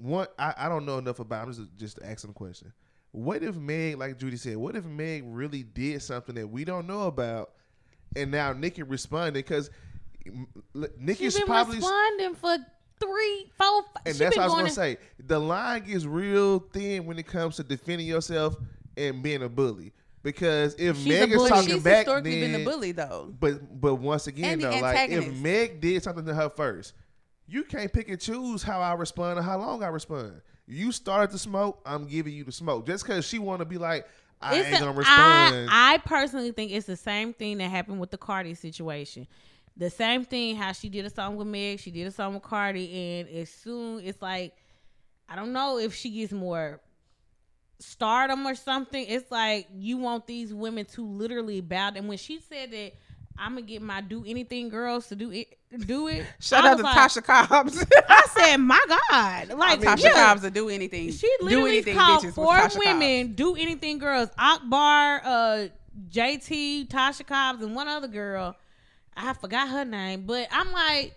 One, 0.00 0.26
I, 0.38 0.54
I 0.56 0.68
don't 0.68 0.86
know 0.86 0.98
enough 0.98 1.18
about. 1.18 1.46
I'm 1.46 1.52
just 1.52 1.68
just 1.76 1.98
asking 2.02 2.30
the 2.30 2.34
question. 2.34 2.72
What 3.12 3.42
if 3.42 3.56
Meg, 3.56 3.98
like 3.98 4.18
Judy 4.18 4.36
said, 4.36 4.56
what 4.56 4.76
if 4.76 4.84
Meg 4.84 5.24
really 5.26 5.62
did 5.62 6.02
something 6.02 6.34
that 6.34 6.46
we 6.46 6.64
don't 6.64 6.86
know 6.86 7.02
about, 7.02 7.52
and 8.14 8.30
now 8.30 8.52
Nicki 8.52 8.82
responded 8.82 9.34
because 9.34 9.70
Nicki's 10.74 11.18
She's 11.18 11.38
been 11.38 11.46
probably 11.46 11.76
responding 11.76 12.34
for 12.34 12.56
three, 13.00 13.52
four. 13.56 13.82
Five. 13.82 14.02
and 14.06 14.16
she 14.16 14.24
that's 14.24 14.36
what 14.36 14.42
I 14.42 14.46
was 14.46 14.54
going 14.54 14.64
gonna 14.64 14.74
say. 14.74 14.96
The 15.26 15.38
line 15.38 15.84
gets 15.84 16.04
real 16.04 16.58
thin 16.58 17.06
when 17.06 17.18
it 17.18 17.26
comes 17.26 17.56
to 17.56 17.62
defending 17.62 18.06
yourself 18.06 18.56
and 18.96 19.22
being 19.22 19.42
a 19.42 19.48
bully. 19.48 19.92
Because 20.26 20.74
if 20.74 20.96
She's 20.96 21.06
a 21.06 21.08
Meg 21.08 21.30
is 21.30 21.48
talking 21.48 21.70
She's 21.70 21.84
back, 21.84 21.98
historically 21.98 22.40
then, 22.40 22.52
been 22.52 22.64
the 22.64 22.68
bully 22.68 22.90
though. 22.90 23.32
but 23.38 23.80
but 23.80 23.94
once 23.94 24.26
again 24.26 24.58
though, 24.58 24.76
like 24.80 25.08
if. 25.08 25.32
Meg 25.34 25.80
did 25.80 26.02
something 26.02 26.26
to 26.26 26.34
her 26.34 26.50
first, 26.50 26.94
you 27.46 27.62
can't 27.62 27.92
pick 27.92 28.08
and 28.08 28.20
choose 28.20 28.64
how 28.64 28.80
I 28.80 28.94
respond 28.94 29.38
or 29.38 29.42
how 29.42 29.56
long 29.56 29.84
I 29.84 29.86
respond. 29.86 30.40
You 30.66 30.90
started 30.90 31.30
to 31.30 31.38
smoke, 31.38 31.80
I'm 31.86 32.06
giving 32.06 32.32
you 32.32 32.42
the 32.42 32.50
smoke. 32.50 32.88
Just 32.88 33.06
because 33.06 33.24
she 33.24 33.38
want 33.38 33.60
to 33.60 33.64
be 33.64 33.78
like, 33.78 34.08
I 34.42 34.56
It's 34.56 34.68
ain't 34.68 34.80
gonna 34.80 34.98
respond. 34.98 35.70
I, 35.70 35.94
I 35.94 35.98
personally 35.98 36.50
think 36.50 36.72
it's 36.72 36.88
the 36.88 36.96
same 36.96 37.32
thing 37.32 37.58
that 37.58 37.70
happened 37.70 38.00
with 38.00 38.10
the 38.10 38.18
Cardi 38.18 38.54
situation. 38.54 39.28
The 39.76 39.90
same 39.90 40.24
thing 40.24 40.56
how 40.56 40.72
she 40.72 40.88
did 40.88 41.06
a 41.06 41.10
song 41.10 41.36
with 41.36 41.46
Meg, 41.46 41.78
she 41.78 41.92
did 41.92 42.04
a 42.04 42.10
song 42.10 42.34
with 42.34 42.42
Cardi, 42.42 42.92
and 42.92 43.28
as 43.28 43.48
soon 43.48 44.00
it's 44.00 44.20
like 44.20 44.56
I 45.28 45.36
don't 45.36 45.52
know 45.52 45.78
if 45.78 45.94
she 45.94 46.10
gets 46.10 46.32
more 46.32 46.80
stardom 47.78 48.46
or 48.46 48.54
something. 48.54 49.04
It's 49.06 49.30
like 49.30 49.68
you 49.74 49.98
want 49.98 50.26
these 50.26 50.52
women 50.52 50.84
to 50.86 51.06
literally 51.06 51.60
bow. 51.60 51.92
And 51.94 52.08
when 52.08 52.18
she 52.18 52.40
said 52.40 52.70
that 52.72 52.92
I'm 53.38 53.54
gonna 53.54 53.62
get 53.62 53.82
my 53.82 54.00
do 54.00 54.24
anything 54.26 54.68
girls 54.68 55.08
to 55.08 55.16
do 55.16 55.30
it, 55.30 55.58
do 55.86 56.08
it. 56.08 56.24
Shout 56.40 56.64
I 56.64 56.72
out 56.72 56.78
to 56.78 56.82
like- 56.82 56.96
Tasha 56.96 57.22
Cobbs. 57.22 57.84
I 58.08 58.26
said, 58.30 58.56
my 58.58 58.82
God, 58.88 59.48
like 59.58 59.80
Tasha 59.80 60.04
yeah. 60.04 60.12
Cobbs 60.12 60.42
to 60.42 60.50
do 60.50 60.68
anything. 60.68 61.12
She 61.12 61.28
do 61.40 61.44
literally 61.46 61.70
anything 61.72 61.96
called 61.96 62.34
four 62.34 62.54
Tasha 62.56 62.78
women, 62.84 63.34
do 63.34 63.56
anything 63.56 63.98
girls. 63.98 64.30
Akbar, 64.38 65.20
uh, 65.24 65.68
JT, 66.10 66.88
Tasha 66.88 67.26
Cobbs, 67.26 67.62
and 67.62 67.74
one 67.74 67.88
other 67.88 68.08
girl. 68.08 68.56
I 69.16 69.32
forgot 69.32 69.68
her 69.68 69.84
name, 69.84 70.24
but 70.26 70.46
I'm 70.50 70.72
like, 70.72 71.14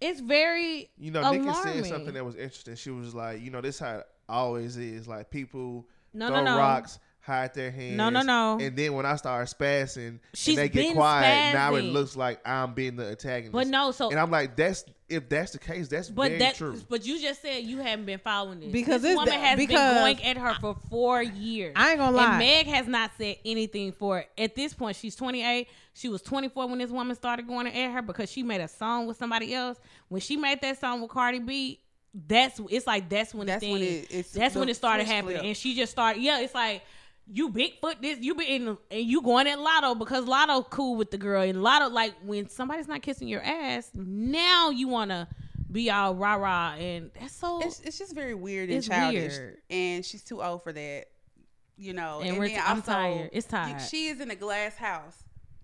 it's 0.00 0.20
very 0.20 0.90
you 0.98 1.10
know, 1.10 1.20
alarming. 1.20 1.46
Nikki 1.46 1.62
said 1.62 1.86
something 1.86 2.14
that 2.14 2.24
was 2.24 2.34
interesting. 2.34 2.74
She 2.74 2.90
was 2.90 3.14
like, 3.14 3.40
you 3.40 3.50
know, 3.50 3.60
this 3.60 3.78
how 3.78 3.98
it 3.98 4.06
always 4.28 4.76
is. 4.76 5.06
Like 5.08 5.30
people 5.30 5.86
No, 6.16 6.28
throw 6.28 6.36
no, 6.38 6.44
no. 6.44 6.58
rocks, 6.58 6.98
hide 7.20 7.52
their 7.54 7.70
hands. 7.70 7.96
No, 7.96 8.08
no, 8.08 8.22
no. 8.22 8.58
And 8.60 8.76
then 8.76 8.94
when 8.94 9.04
I 9.04 9.16
start 9.16 9.46
spazzing 9.48 10.20
She's 10.32 10.56
and 10.56 10.64
they 10.64 10.68
get 10.68 10.82
been 10.88 10.94
quiet, 10.94 11.52
now 11.54 11.74
it 11.74 11.82
looks 11.82 12.16
like 12.16 12.40
I'm 12.46 12.72
being 12.72 12.96
the 12.96 13.06
antagonist. 13.06 13.52
But 13.52 13.66
no, 13.66 13.90
so 13.90 14.10
and 14.10 14.18
I'm 14.18 14.30
like, 14.30 14.56
that's 14.56 14.84
if 15.08 15.28
that's 15.28 15.52
the 15.52 15.58
case, 15.58 15.88
that's 15.88 16.08
but 16.08 16.28
very 16.28 16.38
that 16.38 16.54
true. 16.56 16.80
but 16.88 17.06
you 17.06 17.20
just 17.20 17.42
said 17.42 17.62
you 17.62 17.78
haven't 17.78 18.06
been 18.06 18.18
following 18.18 18.60
this 18.60 18.72
Because 18.72 19.02
this 19.02 19.12
it's 19.12 19.18
woman 19.18 19.34
has 19.34 19.56
been 19.56 19.68
going 19.68 20.22
at 20.24 20.36
her 20.36 20.54
for 20.60 20.76
four 20.88 21.22
years. 21.22 21.74
I 21.76 21.90
ain't 21.90 21.98
gonna 21.98 22.16
lie. 22.16 22.30
And 22.30 22.38
Meg 22.38 22.66
has 22.66 22.86
not 22.86 23.10
said 23.18 23.36
anything 23.44 23.92
for 23.92 24.24
at 24.38 24.54
this 24.54 24.74
point. 24.74 24.96
She's 24.96 25.14
28. 25.14 25.68
She 25.94 26.08
was 26.08 26.22
24 26.22 26.66
when 26.68 26.78
this 26.78 26.90
woman 26.90 27.14
started 27.16 27.46
going 27.46 27.66
at 27.66 27.92
her 27.92 28.02
because 28.02 28.30
she 28.30 28.42
made 28.42 28.60
a 28.60 28.68
song 28.68 29.06
with 29.06 29.16
somebody 29.16 29.54
else. 29.54 29.78
When 30.08 30.20
she 30.20 30.36
made 30.36 30.60
that 30.60 30.80
song 30.80 31.00
with 31.00 31.10
Cardi 31.10 31.38
B, 31.38 31.80
that's 32.26 32.60
it's 32.70 32.86
like 32.86 33.08
that's 33.08 33.34
when 33.34 33.46
That's 33.46 33.60
the 33.60 33.72
when 33.72 33.80
thing, 33.80 33.92
it- 34.04 34.06
it's 34.10 34.30
that's 34.32 34.54
the 34.54 34.60
when 34.60 34.68
it 34.68 34.76
started 34.76 35.06
happening, 35.06 35.34
flipped. 35.36 35.46
and 35.46 35.56
she 35.56 35.74
just 35.74 35.92
started. 35.92 36.22
Yeah, 36.22 36.40
it's 36.40 36.54
like 36.54 36.82
you 37.28 37.50
Bigfoot 37.50 38.00
this, 38.00 38.20
you 38.20 38.34
been 38.34 38.78
and 38.90 39.00
you 39.02 39.20
going 39.20 39.46
at 39.48 39.58
Latto 39.58 39.98
because 39.98 40.24
Latto 40.26 40.68
cool 40.70 40.96
with 40.96 41.10
the 41.10 41.18
girl, 41.18 41.42
and 41.42 41.58
Latto 41.58 41.90
like 41.90 42.14
when 42.24 42.48
somebody's 42.48 42.88
not 42.88 43.02
kissing 43.02 43.28
your 43.28 43.42
ass, 43.42 43.90
now 43.94 44.70
you 44.70 44.88
wanna 44.88 45.28
be 45.70 45.90
all 45.90 46.14
rah 46.14 46.34
rah, 46.36 46.74
and 46.78 47.10
that's 47.20 47.34
so. 47.34 47.60
It's, 47.60 47.80
it's 47.80 47.98
just 47.98 48.14
very 48.14 48.34
weird 48.34 48.70
and 48.70 48.82
childish, 48.82 49.36
weird. 49.36 49.58
and 49.68 50.04
she's 50.04 50.22
too 50.22 50.42
old 50.42 50.62
for 50.62 50.72
that. 50.72 51.06
You 51.78 51.92
know, 51.92 52.22
And 52.24 52.38
we're 52.38 52.46
then 52.48 52.56
t- 52.56 52.62
I'm 52.64 52.76
also, 52.78 52.92
tired. 52.92 53.30
It's 53.34 53.46
tired. 53.46 53.82
She 53.82 54.06
is 54.06 54.20
in 54.22 54.30
a 54.30 54.34
glass 54.36 54.76
house, 54.76 55.16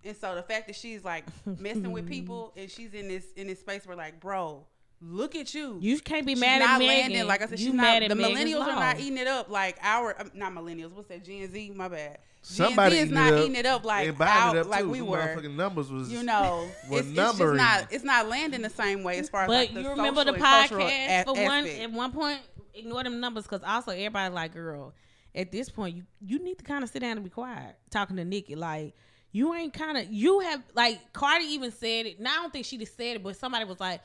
and 0.04 0.14
so 0.14 0.34
the 0.34 0.42
fact 0.42 0.66
that 0.66 0.76
she's 0.76 1.02
like 1.04 1.24
messing 1.46 1.90
with 1.92 2.06
people, 2.16 2.52
and 2.56 2.70
she's 2.70 2.92
in 2.92 3.08
this 3.08 3.24
in 3.36 3.46
this 3.46 3.60
space 3.60 3.86
where 3.86 3.96
like, 3.96 4.20
bro, 4.20 4.66
look 5.02 5.34
at 5.34 5.52
you. 5.54 5.78
You 5.80 5.98
can't 6.00 6.26
be 6.26 6.32
She's 6.34 6.40
mad 6.40 6.60
not 6.60 6.70
at 6.70 6.78
Megan. 6.78 6.96
landing. 7.12 7.26
Like 7.26 7.42
I 7.42 7.46
said, 7.46 7.58
you 7.60 7.66
she's 7.66 7.74
mad 7.74 7.94
not. 7.94 8.02
at 8.04 8.08
The 8.10 8.14
Megan's 8.14 8.38
millennials 8.54 8.60
are 8.66 8.74
not 8.80 9.00
eating 9.00 9.18
it 9.18 9.26
up 9.26 9.50
like 9.50 9.76
our. 9.82 10.20
um, 10.20 10.30
Not 10.34 10.52
millennials. 10.52 10.92
What's 10.92 11.08
that? 11.08 11.24
Gen 11.24 11.50
Z. 11.50 11.72
My 11.74 11.88
bad. 11.88 12.18
Somebody 12.44 12.96
Gen 12.96 12.98
Z 12.98 12.98
is 12.98 13.04
eating 13.06 13.14
not 13.14 13.32
it 13.34 13.40
eating 13.44 13.54
it 13.56 13.66
up 13.66 13.84
like 13.84 14.08
and 14.08 14.20
out, 14.20 14.56
it 14.56 14.60
up 14.60 14.68
like 14.68 14.80
too. 14.82 14.90
we 14.90 14.98
Them 14.98 15.06
were. 15.08 15.18
Motherfucking 15.18 15.54
numbers 15.56 15.90
was 15.92 16.10
You 16.12 16.22
know, 16.24 16.68
were 16.90 16.98
it's, 16.98 17.08
it's 17.08 17.16
just 17.16 17.38
not. 17.40 17.86
It's 17.90 18.04
not 18.04 18.28
landing 18.28 18.62
the 18.62 18.70
same 18.70 19.02
way 19.04 19.18
as 19.18 19.28
far 19.28 19.42
as 19.42 19.48
But 19.48 19.54
like 19.54 19.74
the 19.74 19.82
you 19.82 19.90
remember 19.90 20.24
the 20.24 20.32
social 20.32 20.44
and 20.46 20.68
cultural 20.70 20.86
podcast 20.88 21.24
for 21.24 21.32
one 21.34 21.40
aspect. 21.66 21.80
at 21.80 21.92
one 21.92 22.12
point. 22.12 22.40
Ignore 22.74 23.04
them 23.04 23.20
numbers 23.20 23.44
because 23.44 23.60
also 23.66 23.90
everybody 23.92 24.32
like, 24.34 24.54
girl, 24.54 24.94
at 25.34 25.52
this 25.52 25.68
point 25.68 25.94
you 25.96 26.02
you 26.20 26.38
need 26.42 26.58
to 26.58 26.64
kind 26.64 26.82
of 26.82 26.88
sit 26.90 27.00
down 27.00 27.12
and 27.18 27.22
be 27.24 27.28
quiet. 27.30 27.76
Talking 27.90 28.16
to 28.16 28.24
Nicki, 28.24 28.54
like 28.54 28.94
you 29.30 29.54
ain't 29.54 29.72
kind 29.74 29.96
of 29.98 30.10
you 30.10 30.40
have 30.40 30.62
like 30.74 31.12
Cardi 31.12 31.44
even 31.44 31.70
said 31.70 32.06
it. 32.06 32.18
Now 32.18 32.30
I 32.32 32.36
don't 32.42 32.52
think 32.52 32.64
she 32.66 32.76
just 32.78 32.96
said 32.96 33.16
it, 33.16 33.22
but 33.22 33.36
somebody 33.36 33.64
was 33.66 33.78
like, 33.78 34.00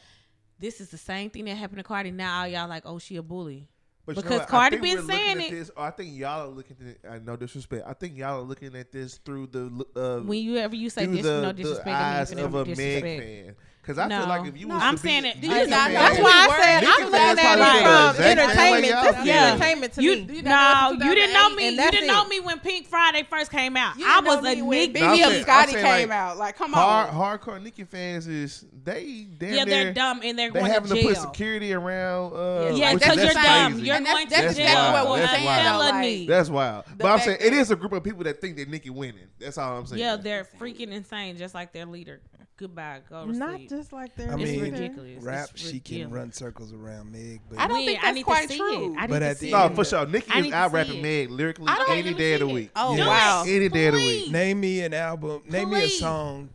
"This 0.59 0.81
is 0.81 0.89
the 0.89 0.97
same 0.97 1.29
thing 1.29 1.45
that 1.45 1.55
happened 1.55 1.77
to 1.77 1.83
Cardi." 1.83 2.11
Now 2.11 2.41
all 2.41 2.47
y'all 2.47 2.67
like, 2.69 2.83
"Oh, 2.85 2.99
she 2.99 3.15
a 3.17 3.21
bully." 3.23 3.67
But 4.07 4.15
you 4.15 4.21
know 4.23 4.29
Because 4.29 4.45
Cardi 4.45 4.77
been 4.77 5.05
saying 5.05 5.41
it. 5.41 5.51
This, 5.51 5.69
I 5.75 5.89
think 5.89 6.15
y'all 6.15 6.47
are 6.47 6.47
looking 6.47 6.77
at 6.79 6.87
it. 6.87 6.99
I 7.09 7.19
no 7.19 7.35
disrespect. 7.35 7.83
I 7.85 7.91
think 7.91 8.17
y'all 8.17 8.39
are 8.39 8.43
looking 8.43 8.73
at 8.75 8.89
this 8.89 9.17
through 9.17 9.47
the 9.47 9.85
uh, 9.97 10.19
When 10.25 10.39
you 10.39 10.55
ever 10.55 10.75
you 10.75 10.89
say 10.89 11.07
dis- 11.07 11.23
the, 11.23 11.41
no 11.41 11.47
the 11.47 11.53
disrespect, 11.53 11.87
eyes 11.89 12.31
of 12.31 12.55
a. 12.55 12.65
Meg 12.65 13.03
fan. 13.03 13.55
Because 13.87 13.99
I 13.99 14.07
No. 14.09 14.19
feel 14.19 14.27
like 14.27 14.45
if 14.49 14.59
you 14.59 14.67
No, 14.67 14.75
was 14.75 14.83
I'm 14.83 14.97
to 14.97 15.01
be 15.03 15.07
saying 15.09 15.23
it- 15.25 15.37
a 15.37 15.39
do 15.39 15.47
you 15.47 15.53
not 15.67 15.69
fan- 15.69 15.93
know 15.93 15.99
That's 16.01 16.19
why 16.19 16.31
I 16.35 16.47
were? 16.49 16.61
said 16.61 16.79
Nicki 16.81 16.91
I'm 16.91 16.97
fans 16.97 17.11
looking 17.11 17.15
at 17.15 17.31
it 17.31 17.39
from 17.39 17.59
like 17.59 18.19
entertainment. 18.19 18.85
y'all 18.91 19.03
This 19.13 19.21
is 19.23 19.29
entertainment 19.29 19.93
to 19.93 20.03
You, 20.03 20.11
me. 20.11 20.17
You 20.35 20.41
no, 20.41 20.91
you 20.91 21.15
didn't 21.15 21.33
know 21.33 21.49
me. 21.51 21.69
You 21.69 21.91
didn't 21.91 22.07
know 22.07 22.25
me 22.25 22.39
when 22.41 22.59
Pink 22.59 22.87
Friday 22.89 23.23
first 23.29 23.49
came 23.49 23.77
out. 23.77 23.95
I 24.05 24.19
was 24.19 24.39
a 24.39 24.41
me 24.41 24.61
when 24.61 24.91
Nick. 24.91 24.93
BB 25.01 25.23
I'm 25.23 25.31
and 25.31 25.41
Scotty 25.41 25.71
came 25.71 26.09
like, 26.09 26.17
out. 26.17 26.35
Like, 26.37 26.57
come 26.57 26.73
Hard, 26.73 27.11
on. 27.11 27.39
hardcore 27.39 27.63
Nicki 27.63 27.85
fans 27.85 28.27
is 28.27 28.65
they 28.83 29.25
damn 29.37 29.53
Yeah, 29.53 29.63
they're 29.63 29.93
dumb 29.93 30.19
and 30.21 30.37
they're 30.37 30.51
going 30.51 30.65
to 30.65 30.69
jail. 30.69 30.81
they 30.81 30.89
having 30.89 30.89
to 30.89 31.01
to 31.01 31.07
put 31.07 31.17
security 31.17 31.71
around. 31.73 32.33
Uh, 32.33 32.73
yeah, 32.75 32.93
because 32.93 33.15
you're 33.15 33.25
that's 33.27 33.35
dumb. 33.35 33.79
You're 33.79 33.95
And 33.95 34.05
going 34.05 34.27
that's- 34.27 34.27
to 34.27 34.29
that's 34.47 34.57
jail 34.57 34.65
exactly 34.67 34.99
for 34.99 35.09
what 35.09 35.19
we're 35.21 35.27
saying, 35.27 36.25
though, 36.27 36.33
That's 36.33 36.49
wild. 36.49 36.85
The 36.87 36.95
But 36.97 37.07
I'm 37.13 37.19
saying 37.21 37.37
it 37.39 37.53
is 37.53 37.71
a 37.71 37.77
group 37.77 37.93
of 37.93 38.03
people 38.03 38.25
that 38.25 38.41
think 38.41 38.57
that 38.57 38.67
Nicki 38.67 38.89
winning. 38.89 39.27
That's 39.39 39.57
all 39.57 39.77
I'm 39.77 39.85
saying. 39.85 40.01
yeah, 40.01 40.17
they're 40.17 40.45
freaking 40.59 40.91
insane, 40.91 41.37
just 41.37 41.55
like 41.55 41.71
their 41.71 41.85
leader. 41.85 42.19
Goodbye. 42.57 43.01
Go 43.07 43.25
to 43.27 43.31
Not 43.33 43.55
sleep. 43.57 43.69
just 43.69 43.93
like 43.93 44.15
they're 44.15 44.31
I 44.31 44.39
It's 44.39 44.51
mean, 44.51 44.61
ridiculous. 44.61 45.23
rap, 45.23 45.49
It's 45.53 45.61
she 45.69 45.79
can 45.79 46.09
run 46.09 46.31
circles 46.31 46.73
around 46.73 47.11
Meg, 47.11 47.41
but 47.49 47.59
I 47.59 47.67
don't 47.67 47.77
When? 47.77 47.85
think 47.85 47.99
I 47.99 48.05
that's 48.07 48.15
need 48.15 48.23
quite 48.23 48.47
to 48.47 48.53
see 48.53 48.57
true. 48.57 48.93
It. 48.93 48.97
I 48.97 49.01
need 49.01 49.09
But 49.09 49.19
to 49.19 49.25
at 49.25 49.37
see 49.37 49.51
the 49.51 49.57
No, 49.57 49.65
it. 49.67 49.75
for 49.75 49.85
sure. 49.85 50.05
Nicki 50.07 50.31
I 50.31 50.37
is 50.39 50.43
need 50.45 50.49
to 50.49 50.55
out 50.55 50.71
rapping. 50.71 51.01
Meg 51.03 51.29
lyrically 51.29 51.67
any 51.89 52.13
day 52.15 52.33
of 52.33 52.39
the 52.39 52.47
week. 52.47 52.71
Oh, 52.75 52.95
Yes. 52.95 53.07
wow. 53.07 53.43
Any 53.47 53.69
day 53.69 53.85
of 53.87 53.93
the 53.93 53.99
week. 53.99 54.31
name 54.31 54.59
me 54.59 54.81
an 54.81 54.93
album. 54.95 55.43
Name 55.47 55.69
me 55.69 55.83
a 55.85 55.89
song 55.89 56.49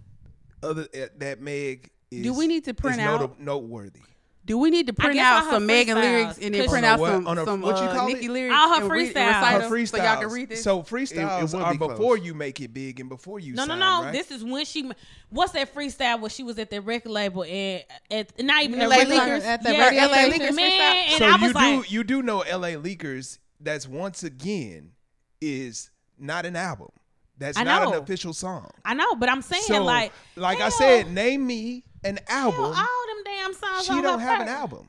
other 0.63 0.89
uh, 0.95 1.07
that 1.19 1.41
Meg 1.41 1.91
is. 2.11 2.25
Do 2.25 2.35
we 2.35 2.49
need 2.49 2.65
to 2.65 2.71
is 2.73 2.77
print 2.77 2.97
note- 2.99 3.21
out- 3.23 3.41
noteworthy? 3.41 4.01
Do 4.45 4.59
we 4.59 4.71
need 4.71 4.89
to 4.89 4.93
print 4.93 5.21
out 5.21 5.45
some 5.51 5.67
Megan 5.67 5.97
lyrics 5.97 6.37
and 6.39 6.53
then 6.53 6.63
'cause- 6.63 6.71
print 6.73 6.85
out 6.85 6.99
what? 6.99 7.13
some, 7.13 7.27
On 7.29 7.39
a- 7.39 7.45
some 7.45 7.61
what 7.61 7.77
you 7.77 7.83
uh, 7.85 7.95
call 7.95 8.09
Nicki 8.09 8.27
it? 8.27 8.31
lyrics? 8.31 8.55
All 8.59 8.69
her 8.75 8.83
and 8.83 8.91
re- 8.91 9.13
freestyles. 9.13 9.33
Her 9.33 9.59
recite 9.59 9.71
freestyles. 9.71 9.89
So 9.89 9.97
y'all 10.05 10.21
can 10.21 10.31
read 10.31 10.49
this. 10.49 10.63
So 10.65 10.83
freestyles 10.83 11.55
would 11.55 11.63
are 11.63 11.73
be 11.73 11.79
before 11.79 12.17
you 12.17 12.35
make 12.35 12.61
it 12.61 12.75
big 12.75 12.99
and 12.99 13.09
before 13.09 13.39
you. 13.39 13.55
No, 13.55 13.65
no, 13.65 13.75
sign, 13.75 13.79
no. 13.79 14.03
right? 14.03 14.13
This 14.13 14.33
is 14.33 14.43
when 14.43 14.65
she. 14.65 14.91
What's 15.31 15.53
that 15.53 15.73
freestyle 15.73 16.21
where 16.21 16.29
she 16.31 16.43
was 16.43 16.59
at 16.59 16.71
the 16.71 16.81
record 16.81 17.13
label 17.13 17.45
and 17.45 17.85
at 18.11 18.43
not 18.45 18.65
even 18.65 18.81
the 18.81 18.89
LA 18.89 18.97
record 18.97 19.13
Leakers? 19.15 19.45
At 19.45 19.63
the 19.63 19.73
yeah, 19.75 19.89
radio 19.89 20.03
LA? 20.09 20.17
Leakers, 20.17 20.57
man. 20.57 21.05
And 21.11 21.19
so 21.19 21.25
I 21.27 21.37
you 21.37 21.43
was 21.43 21.53
do 21.53 21.59
like, 21.59 21.93
you 21.93 22.03
do 22.05 22.23
know 22.23 22.41
L.A. 22.41 22.75
Leakers? 22.75 23.39
That's 23.61 23.87
once 23.87 24.25
again 24.25 24.91
is 25.41 25.91
not 26.19 26.47
an 26.47 26.57
album. 26.57 26.89
That's 27.39 27.57
I 27.57 27.63
not 27.65 27.83
know. 27.85 27.93
an 27.97 28.03
official 28.03 28.33
song. 28.33 28.71
I 28.85 28.95
know, 28.95 29.15
but 29.15 29.29
I'm 29.29 29.43
saying 29.43 29.63
So, 29.67 29.83
like, 29.83 30.13
like 30.37 30.61
I 30.61 30.69
said, 30.69 31.11
name 31.13 31.47
me 31.47 31.85
an 32.05 32.19
album. 32.29 32.61
all 32.61 32.73
them 32.75 32.83
damn 33.43 33.55
songs. 33.55 33.85
She 33.87 33.93
on 33.93 34.03
don't 34.03 34.21
her 34.21 34.27
have 34.27 34.41
an 34.41 34.49
album. 34.49 34.89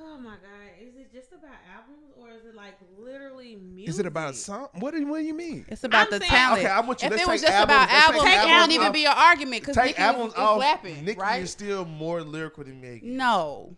Oh 0.00 0.16
my 0.18 0.30
god, 0.30 0.70
is 0.80 0.94
it 0.96 1.12
just 1.12 1.32
about 1.32 1.56
albums 1.74 2.12
or 2.16 2.30
is 2.30 2.44
it 2.44 2.54
like 2.54 2.74
literally 2.98 3.56
music? 3.56 3.88
Is 3.88 3.98
it 3.98 4.06
about 4.06 4.30
a 4.30 4.36
song? 4.36 4.68
What 4.74 4.94
do, 4.94 5.04
what 5.06 5.18
do 5.18 5.24
you 5.24 5.34
mean? 5.34 5.64
It's 5.68 5.82
about 5.84 6.06
I'm 6.12 6.18
the 6.18 6.18
saying- 6.20 6.30
talent. 6.30 6.62
Okay, 6.64 6.70
I'm 6.72 6.86
with 6.86 7.02
you. 7.02 7.06
If 7.06 7.10
Let's 7.12 7.22
it 7.24 7.28
was 7.28 7.40
just 7.42 7.64
about 7.64 7.88
albums- 7.88 7.92
let's 7.92 8.04
albums, 8.06 8.22
take 8.24 8.32
it 8.32 8.36
albums 8.38 8.52
wouldn't 8.54 8.72
even 8.72 8.92
be 8.92 9.04
an 9.06 9.14
argument 9.16 9.62
because 9.62 9.74
Take 9.76 9.86
Nicki 9.86 9.98
albums 9.98 10.32
is, 10.34 10.38
is 10.38 10.44
off. 10.44 10.60
rapping, 10.60 11.04
Nicki 11.04 11.20
right? 11.20 11.42
is 11.42 11.50
still 11.50 11.84
more 11.84 12.22
lyrical 12.22 12.62
than 12.64 12.80
Meg. 12.80 13.02
is. 13.02 13.10
No. 13.10 13.76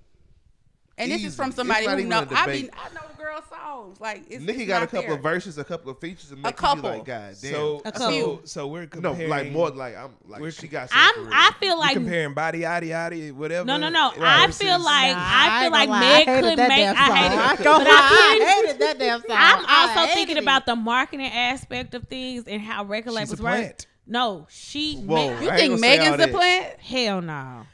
And 1.00 1.10
this 1.12 1.24
is 1.24 1.34
from 1.36 1.52
somebody 1.52 1.86
who 1.86 1.92
even 1.92 2.08
know. 2.08 2.18
a 2.18 2.22
I 2.22 2.46
debate. 2.46 2.62
mean, 2.62 2.70
I 2.74 2.94
know 2.94 3.00
the 3.10 3.22
girl's 3.22 3.44
songs. 3.48 4.00
Like 4.00 4.22
it's, 4.28 4.42
Nicki 4.44 4.60
it's 4.62 4.68
got 4.68 4.82
a 4.82 4.86
couple 4.86 5.02
there. 5.08 5.12
of 5.16 5.22
verses, 5.22 5.58
a 5.58 5.64
couple 5.64 5.90
of 5.90 5.98
features, 5.98 6.30
and 6.30 6.40
A 6.40 6.42
make 6.42 6.52
you 6.52 6.56
be 6.56 6.60
couple. 6.66 6.90
like, 6.90 7.04
God 7.04 7.34
damn. 7.40 7.52
So, 7.52 7.82
A 7.84 7.98
so, 7.98 8.40
so 8.44 8.66
we're 8.66 8.82
no, 8.82 8.88
comparing. 8.88 9.30
like 9.30 9.50
more 9.52 9.70
like 9.70 9.96
I'm 9.96 10.10
like 10.28 10.40
We're- 10.40 10.52
she 10.52 10.68
got. 10.68 10.88
I'm. 10.92 11.14
something 11.14 11.32
I 11.32 11.42
real. 11.44 11.52
feel 11.60 11.74
we 11.76 11.80
like 11.80 11.92
comparing 11.94 12.34
body, 12.34 12.60
yaddy, 12.60 12.88
yaddy, 12.88 13.32
whatever. 13.32 13.64
no, 13.66 13.76
no, 13.76 13.88
no. 13.88 14.10
versus- 14.10 14.22
I 14.24 14.46
feel 14.50 14.78
like 14.82 15.16
Nah, 15.16 15.22
I 15.26 15.60
feel 15.68 15.76
ain't 15.76 15.90
like. 15.90 16.00
Meg 16.00 16.42
could 16.44 16.58
that 16.58 16.68
make. 16.68 16.78
damn 16.78 16.96
I 16.96 17.06
song. 17.06 17.16
hate 17.16 17.32
it, 17.32 17.38
I 17.38 17.56
but 17.56 17.64
go- 17.64 17.72
I 17.72 18.38
I 18.40 18.62
hated 18.62 18.80
that 18.80 18.98
damn 18.98 19.20
song. 19.20 19.28
I'm 19.30 19.88
also 19.98 20.14
thinking 20.14 20.36
it. 20.36 20.42
about 20.42 20.66
the 20.66 20.76
marketing 20.76 21.26
aspect 21.26 21.94
of 21.94 22.04
things 22.08 22.44
and 22.46 22.60
how 22.62 22.84
record 22.84 23.10
She's 23.10 23.16
labels 23.16 23.40
work. 23.40 23.76
No, 24.06 24.46
she. 24.50 24.96
Whoa. 24.96 25.34
ma- 25.34 25.40
You 25.40 25.50
think 25.50 25.70
gonna 25.72 25.78
say 25.78 25.98
all 25.98 26.16
Megan's 26.16 26.16
the 26.18 26.28
plant? 26.36 26.80
hell 26.80 27.22
no. 27.22 27.66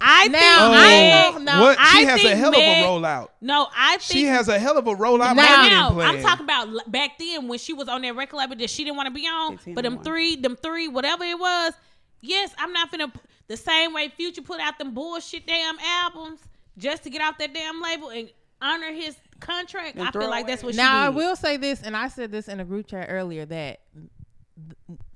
I 0.00 0.28
Now, 0.28 0.38
think 0.38 0.44
Oh, 0.60 0.72
I 0.74 1.30
know- 1.32 1.38
no, 1.38 1.60
what? 1.62 1.78
She 1.78 1.98
I 1.98 2.00
has 2.10 2.24
a 2.24 2.36
hell 2.36 2.50
Meg- 2.50 2.60
of 2.60 2.84
a 2.84 2.88
rollout. 2.88 3.28
No, 3.40 3.68
I 3.74 3.90
think 3.98 4.02
She 4.02 4.24
has 4.26 4.48
a 4.48 4.58
hell 4.58 4.76
of 4.76 4.86
a 4.86 4.94
rollout 4.94 5.20
Right 5.20 5.36
marketing 5.36 5.70
now. 5.78 6.00
I'm 6.00 6.20
talking 6.22 6.44
about 6.44 6.90
back 6.92 7.18
then 7.18 7.48
when 7.48 7.58
she 7.58 7.72
was 7.72 7.88
on 7.88 8.02
that 8.02 8.14
record 8.16 8.36
label 8.36 8.56
that 8.56 8.68
she 8.70 8.84
didn't 8.84 8.96
want 8.96 9.06
to 9.06 9.14
be 9.14 9.26
on. 9.26 9.58
But 9.74 9.82
them 9.84 9.96
one. 9.96 10.04
three, 10.04 10.36
them 10.36 10.56
three, 10.56 10.88
whatever 10.88 11.24
it 11.24 11.38
was. 11.38 11.72
Yes, 12.20 12.52
I'm 12.58 12.72
not 12.72 12.90
finna 12.92 13.12
p- 13.12 13.20
the 13.46 13.56
same 13.56 13.94
way 13.94 14.08
Future 14.10 14.42
put 14.42 14.60
out 14.60 14.78
them 14.78 14.92
bullshit 14.92 15.46
damn 15.46 15.78
albums 15.78 16.40
just 16.76 17.04
to 17.04 17.10
get 17.10 17.22
off 17.22 17.38
that 17.38 17.54
damn 17.54 17.80
label 17.80 18.10
and 18.10 18.28
honor 18.60 18.92
his 18.92 19.16
contract. 19.40 19.96
And 19.96 20.06
I 20.08 20.10
feel 20.10 20.28
like 20.28 20.46
that's 20.46 20.62
away. 20.62 20.68
what 20.70 20.74
she 20.74 20.80
Now 20.80 21.00
I 21.00 21.08
will 21.10 21.36
say 21.36 21.56
this, 21.56 21.82
and 21.82 21.96
I 21.96 22.08
said 22.08 22.30
this 22.32 22.48
in 22.48 22.60
a 22.60 22.64
group 22.64 22.88
chat 22.88 23.06
earlier 23.08 23.46
that 23.46 23.80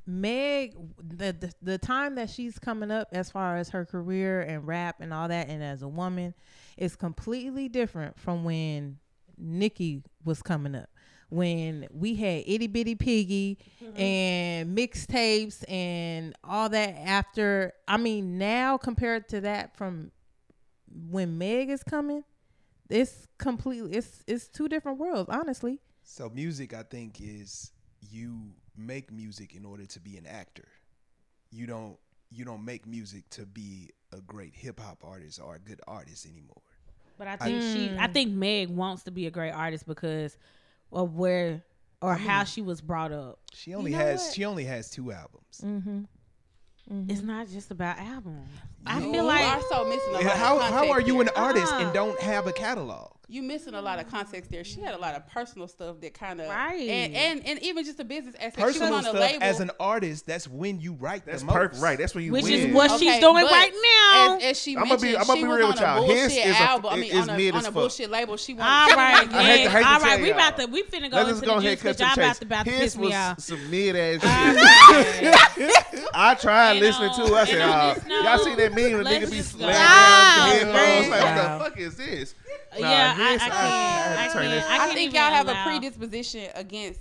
Meg, 0.07 0.75
the, 0.99 1.33
the 1.33 1.53
the 1.63 1.79
time 1.79 2.17
that 2.17 2.29
she's 2.29 2.59
coming 2.59 2.91
up 2.91 3.09
as 3.13 3.31
far 3.31 3.57
as 3.57 3.71
her 3.71 3.85
career 3.85 4.41
and 4.41 4.67
rap 4.67 4.97
and 5.01 5.15
all 5.15 5.29
that, 5.29 5.49
and 5.49 5.63
as 5.63 5.83
a 5.83 5.89
woman, 5.89 6.35
is 6.77 6.97
completely 6.97 7.69
different 7.69 8.19
from 8.19 8.43
when 8.43 8.99
Nicki 9.39 10.03
was 10.25 10.43
coming 10.43 10.75
up. 10.75 10.89
When 11.31 11.89
we 11.91 12.15
had 12.17 12.45
Itty 12.47 12.67
Bitty 12.67 12.95
Piggy 12.95 13.59
mm-hmm. 13.83 13.99
and 13.99 14.77
mixtapes 14.77 15.65
and 15.67 16.35
all 16.45 16.69
that 16.69 16.91
after, 17.07 17.73
I 17.89 17.97
mean, 17.97 18.37
now 18.37 18.77
compared 18.77 19.29
to 19.31 19.41
that 19.43 19.75
from 19.77 20.11
when 21.09 21.39
Meg 21.39 21.71
is 21.71 21.83
coming, 21.83 22.25
it's 22.91 23.29
completely 23.39 23.93
it's 23.93 24.23
it's 24.27 24.49
two 24.49 24.69
different 24.69 24.99
worlds, 24.99 25.31
honestly. 25.31 25.81
So 26.03 26.29
music, 26.29 26.75
I 26.75 26.83
think, 26.83 27.21
is 27.21 27.71
you 28.11 28.53
make 28.77 29.13
music 29.13 29.55
in 29.55 29.65
order 29.65 29.87
to 29.87 30.01
be 30.01 30.17
an 30.17 30.27
actor. 30.27 30.69
You 31.51 31.67
don't 31.67 31.97
you 32.31 32.45
don't 32.45 32.65
make 32.65 32.87
music 32.87 33.29
to 33.31 33.45
be 33.45 33.91
a 34.13 34.21
great 34.23 34.55
hip 34.55 34.81
hop 34.81 35.03
artist 35.05 35.41
or 35.43 35.55
a 35.55 35.59
good 35.59 35.81
artist 35.87 36.27
anymore. 36.27 36.63
But 37.19 37.29
I 37.29 37.37
think 37.37 37.63
she, 37.63 37.95
I 37.99 38.07
think 38.09 38.33
Meg 38.33 38.71
wants 38.71 39.03
to 39.05 39.11
be 39.11 39.27
a 39.27 39.31
great 39.31 39.51
artist 39.53 39.87
because 39.87 40.37
of 40.91 41.15
where 41.15 41.63
or 42.01 42.15
how 42.15 42.45
she 42.45 42.63
was 42.63 42.81
brought 42.81 43.13
up. 43.13 43.39
She 43.53 43.75
only 43.75 43.93
know 43.93 43.99
has 43.99 44.23
what? 44.25 44.35
she 44.35 44.45
only 44.45 44.65
has 44.65 44.91
two 44.91 45.13
albums. 45.13 45.61
Mm-hmm. 45.63 46.01
It's 47.09 47.23
not 47.23 47.49
just 47.49 47.71
about 47.71 47.99
albums. 47.99 48.49
I 48.85 48.99
You 48.99 49.13
feel 49.13 49.21
are 49.21 49.25
like 49.25 49.63
so 49.71 49.85
missing 49.85 50.01
a 50.09 50.13
lot. 50.15 50.23
Yeah, 50.25 50.31
of 50.33 50.37
How 50.39 50.59
how 50.59 50.91
are 50.91 51.01
you 51.01 51.21
an 51.21 51.27
there. 51.27 51.39
artist 51.39 51.69
Ah. 51.73 51.79
and 51.85 51.93
don't 51.93 52.19
have 52.21 52.47
a 52.49 52.53
catalog? 52.53 53.13
You 53.33 53.43
missing 53.43 53.73
a 53.73 53.81
lot 53.81 53.99
of 53.99 54.11
context 54.11 54.51
there. 54.51 54.63
She 54.63 54.83
had 54.83 54.95
a 54.95 54.99
lot 54.99 55.15
of 55.15 55.27
personal 55.27 55.67
stuff 55.67 56.01
that 56.03 56.13
kind 56.13 56.39
of 56.39 56.49
Right. 56.51 56.81
and, 56.87 57.15
and 57.17 57.47
and 57.47 57.63
even 57.63 57.83
just 57.83 57.97
the 57.97 58.05
business 58.05 58.35
aspect. 58.35 58.57
she 58.57 58.63
Personal 58.63 58.91
was 58.91 59.07
on 59.07 59.15
a 59.17 59.19
stuff 59.19 59.31
label. 59.33 59.43
as 59.43 59.61
an 59.61 59.71
artist, 59.81 60.27
that's 60.27 60.47
when 60.47 60.81
you 60.83 60.93
write 60.93 61.25
That's 61.25 61.41
the 61.41 61.47
most. 61.47 61.55
perfect, 61.57 61.83
right? 61.83 61.99
That's 61.99 62.15
when 62.15 62.25
you 62.25 62.33
which 62.33 62.45
win. 62.45 62.53
is 62.53 62.75
what 62.75 62.91
she's 63.01 63.19
doing 63.21 63.47
right 63.47 63.73
now. 63.73 64.37
As, 64.37 64.43
as 64.45 64.61
she 64.61 64.77
I'ma 64.77 64.85
mentioned, 64.85 65.13
be- 65.13 65.17
I'ma 65.17 65.35
she 65.35 65.43
be 65.43 65.49
was 65.49 65.57
real 65.57 65.67
on 65.67 65.73
with 65.73 65.81
a 65.81 65.85
y'all. 65.85 66.03
His 66.07 66.21
bullshit 66.21 66.47
is 66.47 66.57
a- 66.57 66.61
album. 66.63 66.93
I 66.93 66.97
mean, 66.97 67.13
is 67.17 67.29
on 67.31 67.37
mid 67.39 67.55
a, 67.55 67.57
on 67.57 67.59
as 67.61 67.63
a 67.63 67.67
fuck. 67.69 67.75
bullshit 67.75 68.11
label. 68.11 68.37
She 68.37 68.53
All 68.53 68.59
wanted. 68.59 68.97
right, 68.97 69.15
I 69.33 69.43
hate 69.43 69.65
to- 69.65 69.71
hate 69.71 69.81
to 69.83 69.89
all 69.89 69.99
tell 69.99 70.01
right. 70.03 70.21
We 70.21 70.29
y'all. 70.29 70.35
about 70.37 70.57
to 70.59 70.67
we 70.67 70.83
finna 70.83 71.11
go 71.11 71.17
Let's 71.17 71.29
into 71.31 71.33
just 71.33 71.45
go 71.45 71.61
the 71.61 71.67
ahead 71.69 71.79
juice 71.79 71.85
and 71.87 71.97
because 71.97 72.01
y'all 72.01 72.13
about 72.25 72.37
to 72.37 72.45
about 72.45 72.65
to 72.67 72.71
piss 72.73 72.97
me 72.99 73.07
was 73.07 73.15
off. 73.15 73.41
some 73.41 73.71
mid 73.71 73.97
ass 73.97 74.21
shit. 74.21 76.11
I 76.15 76.35
tried 76.35 76.81
listening 76.81 77.15
to. 77.15 77.23
it. 77.25 77.33
I 77.33 77.45
said, 77.47 77.61
and 77.63 77.71
on 77.71 77.95
this 77.95 78.05
y'all 78.09 78.25
note, 78.37 78.45
see 78.45 78.55
that 78.57 78.75
meme 78.75 78.93
when 78.93 79.05
let's 79.05 79.25
nigga 79.27 79.31
be 79.31 79.37
just 79.39 79.59
go. 79.59 79.65
laying 79.65 79.77
Ah, 79.79 80.59
down 80.61 80.67
with 80.67 80.73
the 80.73 80.79
headphones? 80.79 81.09
Like, 81.09 81.23
what 81.23 81.59
the 81.59 81.65
fuck 81.65 81.79
is 81.79 81.97
this? 81.97 82.35
Nah, 82.79 82.89
yeah, 82.89 83.15
I, 83.23 83.35
I 83.35 83.39
can't. 83.39 83.53
I 83.53 83.57
had 83.57 84.19
I 84.19 84.33
can't. 84.33 84.37
I 84.37 84.75
I 84.75 84.79
can't 84.79 84.93
think 84.93 85.15
y'all 85.15 85.23
have 85.31 85.49
a 85.49 85.63
predisposition 85.65 86.51
against 86.55 87.01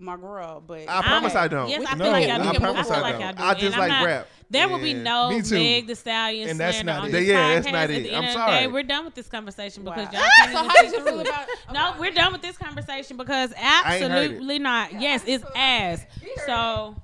my 0.00 0.16
girl, 0.16 0.62
but 0.64 0.88
I 0.88 1.02
promise 1.02 1.34
I 1.34 1.48
don't. 1.48 1.68
Yes, 1.68 1.84
I 1.88 1.94
No, 1.96 2.04
feel 2.04 2.12
like 2.12 2.28
y'all 2.28 2.40
I 2.40 2.42
do. 2.44 2.48
I 2.48 2.58
promise 2.60 2.90
I 2.90 3.10
don't. 3.12 3.20
y'all 3.20 3.32
do. 3.32 3.42
I 3.42 3.54
just 3.54 3.64
And 3.64 3.76
like 3.78 3.88
not- 3.90 4.04
rap. 4.06 4.28
There 4.50 4.66
will 4.66 4.78
be 4.78 4.94
no 4.94 5.28
Me 5.28 5.42
too. 5.42 5.56
Meg 5.56 5.86
Thee 5.88 5.94
Stallion 5.94 6.48
And 6.48 6.58
that's 6.58 6.82
not 6.82 7.00
on 7.02 7.08
it. 7.08 7.12
this 7.12 7.26
Yeah, 7.26 7.48
that's 7.54 7.66
not 7.66 7.74
At 7.74 7.90
it. 7.90 8.02
the 8.04 8.14
I'm 8.14 8.24
end 8.24 8.26
of 8.28 8.32
the 8.32 8.38
sorry. 8.38 8.58
day, 8.60 8.66
we're 8.68 8.82
done 8.82 9.04
with 9.04 9.14
this 9.14 9.28
conversation 9.28 9.84
because 9.84 10.06
Wow. 10.06 10.12
y'all 10.20 10.22
So 10.22 10.28
can't 10.38 10.50
even 10.52 10.64
how 10.64 10.74
see 10.76 10.82
did 10.86 10.92
you 10.94 11.04
feel 11.04 11.20
about? 11.20 11.48
No, 11.74 11.94
we're 12.00 12.10
done 12.12 12.32
with 12.32 12.40
this 12.40 12.56
conversation 12.56 13.18
because 13.18 13.50
ain't 13.50 13.58
heard 13.60 14.00
it. 14.00 14.04
absolutely 14.04 14.58
not. 14.58 14.98
Yes, 14.98 15.22
it's 15.26 15.44
ass. 15.54 16.02
So 16.46 16.96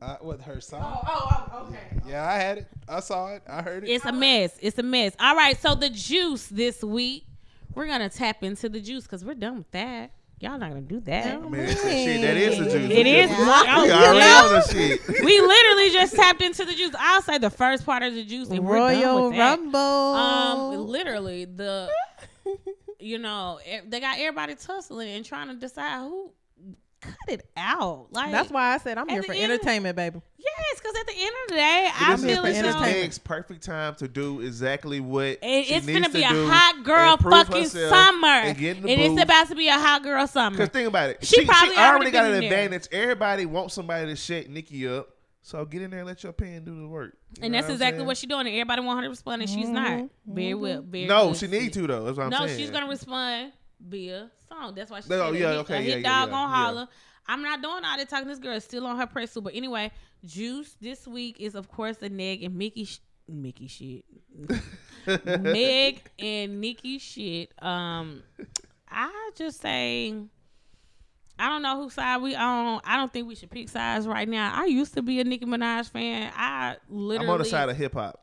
Uh, 0.00 0.16
what 0.20 0.40
her 0.42 0.60
song? 0.60 1.00
Oh, 1.08 1.46
oh, 1.52 1.66
okay. 1.68 2.00
Yeah, 2.08 2.24
I 2.28 2.34
had 2.34 2.58
it. 2.58 2.66
I 2.88 3.00
saw 3.00 3.34
it. 3.34 3.42
I 3.48 3.62
heard 3.62 3.82
it. 3.82 3.88
It's 3.90 4.04
a 4.04 4.12
mess. 4.12 4.56
It's 4.60 4.78
a 4.78 4.82
mess. 4.84 5.14
All 5.18 5.34
right, 5.34 5.60
so 5.60 5.74
the 5.74 5.90
juice 5.90 6.46
this 6.46 6.84
week, 6.84 7.24
we're 7.74 7.86
gonna 7.86 8.08
tap 8.08 8.42
into 8.42 8.68
the 8.68 8.80
juice 8.80 9.04
because 9.04 9.24
we're 9.24 9.34
done 9.34 9.58
with 9.58 9.70
that. 9.72 10.12
Y'all 10.40 10.58
not 10.58 10.70
gonna 10.70 10.80
do 10.80 10.98
that. 11.00 11.34
I 11.34 11.38
mean, 11.38 11.54
it's- 11.54 11.80
shit, 11.82 12.20
that 12.22 12.36
is 12.36 12.58
the 12.58 12.64
juice. 12.64 12.90
It 12.90 13.06
is. 13.06 13.30
We 13.30 13.36
Oh, 13.38 13.64
already 13.68 13.88
yeah. 14.18 14.42
on 14.44 14.52
the 14.54 14.60
shit. 14.72 15.00
we 15.24 15.40
literally 15.40 15.90
just 15.90 16.16
tapped 16.16 16.42
into 16.42 16.64
the 16.64 16.74
juice. 16.74 16.92
I'll 16.98 17.22
say 17.22 17.38
the 17.38 17.48
first 17.50 17.86
part 17.86 18.02
of 18.02 18.12
the 18.14 18.24
juice. 18.24 18.48
And 18.50 18.64
we're 18.66 18.76
done 18.76 19.00
Royal 19.02 19.28
with 19.28 19.36
that. 19.38 19.58
Rumble. 19.58 19.78
Um, 19.78 20.86
literally 20.88 21.44
the, 21.44 21.88
you 22.98 23.18
know, 23.18 23.60
they 23.86 24.00
got 24.00 24.18
everybody 24.18 24.56
tussling 24.56 25.10
and 25.10 25.24
trying 25.24 25.46
to 25.48 25.54
decide 25.54 26.00
who. 26.00 26.32
Cut 27.02 27.14
it 27.28 27.50
out. 27.56 28.06
Like 28.12 28.30
That's 28.30 28.50
why 28.50 28.74
I 28.74 28.78
said 28.78 28.96
I'm 28.96 29.08
here 29.08 29.20
the 29.22 29.26
for 29.26 29.32
end 29.32 29.44
of- 29.44 29.50
entertainment, 29.58 29.96
baby. 29.96 30.20
Yes, 30.38 30.80
because 30.80 30.94
at 31.00 31.06
the 31.06 31.12
end 31.12 31.30
of 31.44 31.48
the 31.50 31.54
day, 31.56 31.88
I 32.00 32.10
This 32.12 32.20
is- 32.20 32.26
feel 32.26 32.42
for 32.42 32.48
as 32.48 32.56
this 32.56 32.66
is 32.66 32.74
though. 32.74 32.80
Meg's 32.80 33.18
perfect 33.18 33.64
time 33.64 33.94
to 33.96 34.08
do 34.08 34.40
exactly 34.40 35.00
what 35.00 35.38
And 35.42 35.64
she 35.66 35.74
it's 35.74 35.86
needs 35.86 35.98
gonna 36.00 36.12
be 36.12 36.20
to 36.20 36.44
a 36.44 36.48
hot 36.48 36.84
girl 36.84 37.16
fucking 37.16 37.66
summer. 37.68 38.26
and 38.26 38.56
get 38.58 38.76
in 38.76 38.82
the 38.84 38.88
it's 38.90 39.14
booth. 39.14 39.22
about 39.22 39.48
to 39.48 39.54
be 39.56 39.68
a 39.68 39.78
hot 39.78 40.02
girl 40.04 40.26
summer. 40.26 40.56
Because 40.56 40.68
think 40.70 40.88
about 40.88 41.10
it. 41.10 41.24
She 41.24 41.40
She, 41.40 41.44
probably 41.44 41.70
she 41.74 41.76
already 41.80 41.92
already 41.96 42.10
got 42.12 42.24
an 42.26 42.34
in 42.34 42.40
there. 42.50 42.64
advantage. 42.64 42.88
Everybody 42.92 43.46
wants 43.46 43.74
somebody 43.74 44.06
to 44.06 44.16
shake 44.16 44.48
Nicki 44.48 44.86
up. 44.88 45.08
So 45.44 45.64
get 45.64 45.82
in 45.82 45.90
there 45.90 46.00
and 46.00 46.06
let 46.08 46.22
your 46.22 46.32
pen 46.32 46.64
do 46.64 46.80
the 46.80 46.86
work. 46.86 47.16
You 47.36 47.44
And 47.46 47.54
that's 47.54 47.66
what 47.66 47.72
exactly 47.72 47.98
saying? 47.98 48.06
what 48.06 48.16
she's 48.16 48.28
doing. 48.28 48.46
And 48.46 48.54
everybody 48.54 48.82
want 48.82 48.98
her 49.00 49.04
to 49.06 49.10
respond, 49.10 49.42
and 49.42 49.50
she's 49.50 49.68
not. 49.68 50.04
Very 50.24 50.54
well. 50.54 50.82
Mm-hmm. 50.82 50.90
Very 50.92 51.06
No, 51.06 51.28
good 51.30 51.36
she 51.38 51.46
need 51.48 51.72
to 51.72 51.86
though. 51.88 52.04
That's 52.04 52.16
what 52.16 52.24
I'm 52.24 52.30
no, 52.30 52.46
saying. 52.46 52.58
she's 52.60 52.70
gonna 52.70 52.86
respond 52.88 53.52
via 53.86 54.30
song. 54.48 54.74
That's 54.74 54.90
why 54.90 55.00
she 55.00 55.12
Oh, 55.12 55.32
yeah, 55.32 55.46
a 55.46 55.50
hit, 55.52 55.58
okay, 55.60 55.76
a 55.76 55.80
yeah, 55.80 55.94
hit 55.94 56.02
yeah, 56.02 56.20
dog 56.26 56.30
yeah, 56.30 56.40
yeah. 56.40 56.48
holler. 56.48 56.88
I'm 57.26 57.42
not 57.42 57.62
doing 57.62 57.84
all 57.84 57.96
that 57.96 58.08
talking. 58.08 58.28
This 58.28 58.38
girl 58.38 58.56
is 58.56 58.64
still 58.64 58.86
on 58.86 58.96
her 58.98 59.06
press 59.06 59.32
suit. 59.32 59.44
But 59.44 59.54
anyway, 59.54 59.90
Juice 60.24 60.76
this 60.80 61.06
week 61.06 61.36
is 61.40 61.54
of 61.54 61.68
course 61.70 61.96
the 61.98 62.08
Neg 62.10 62.42
and 62.42 62.56
Mickey 62.56 62.84
sh- 62.84 63.00
Mickey 63.28 63.68
shit. 63.68 64.04
Meg 65.40 66.02
and 66.18 66.60
Nicki 66.60 66.98
shit. 66.98 67.52
Um, 67.62 68.22
I 68.88 69.30
just 69.36 69.60
say. 69.60 70.14
I 71.38 71.48
don't 71.48 71.62
know 71.62 71.82
whose 71.82 71.94
side 71.94 72.22
we 72.22 72.36
on. 72.36 72.80
I 72.84 72.96
don't 72.96 73.12
think 73.12 73.26
we 73.26 73.34
should 73.34 73.50
pick 73.50 73.68
sides 73.68 74.06
right 74.06 74.28
now. 74.28 74.52
I 74.54 74.66
used 74.66 74.94
to 74.94 75.02
be 75.02 75.18
a 75.18 75.24
Nicki 75.24 75.44
Minaj 75.46 75.90
fan. 75.90 76.30
I 76.36 76.76
literally 76.88 77.26
I'm 77.26 77.32
on 77.32 77.38
the 77.38 77.44
side 77.44 77.68
of 77.68 77.76
hip 77.76 77.94
hop. 77.94 78.21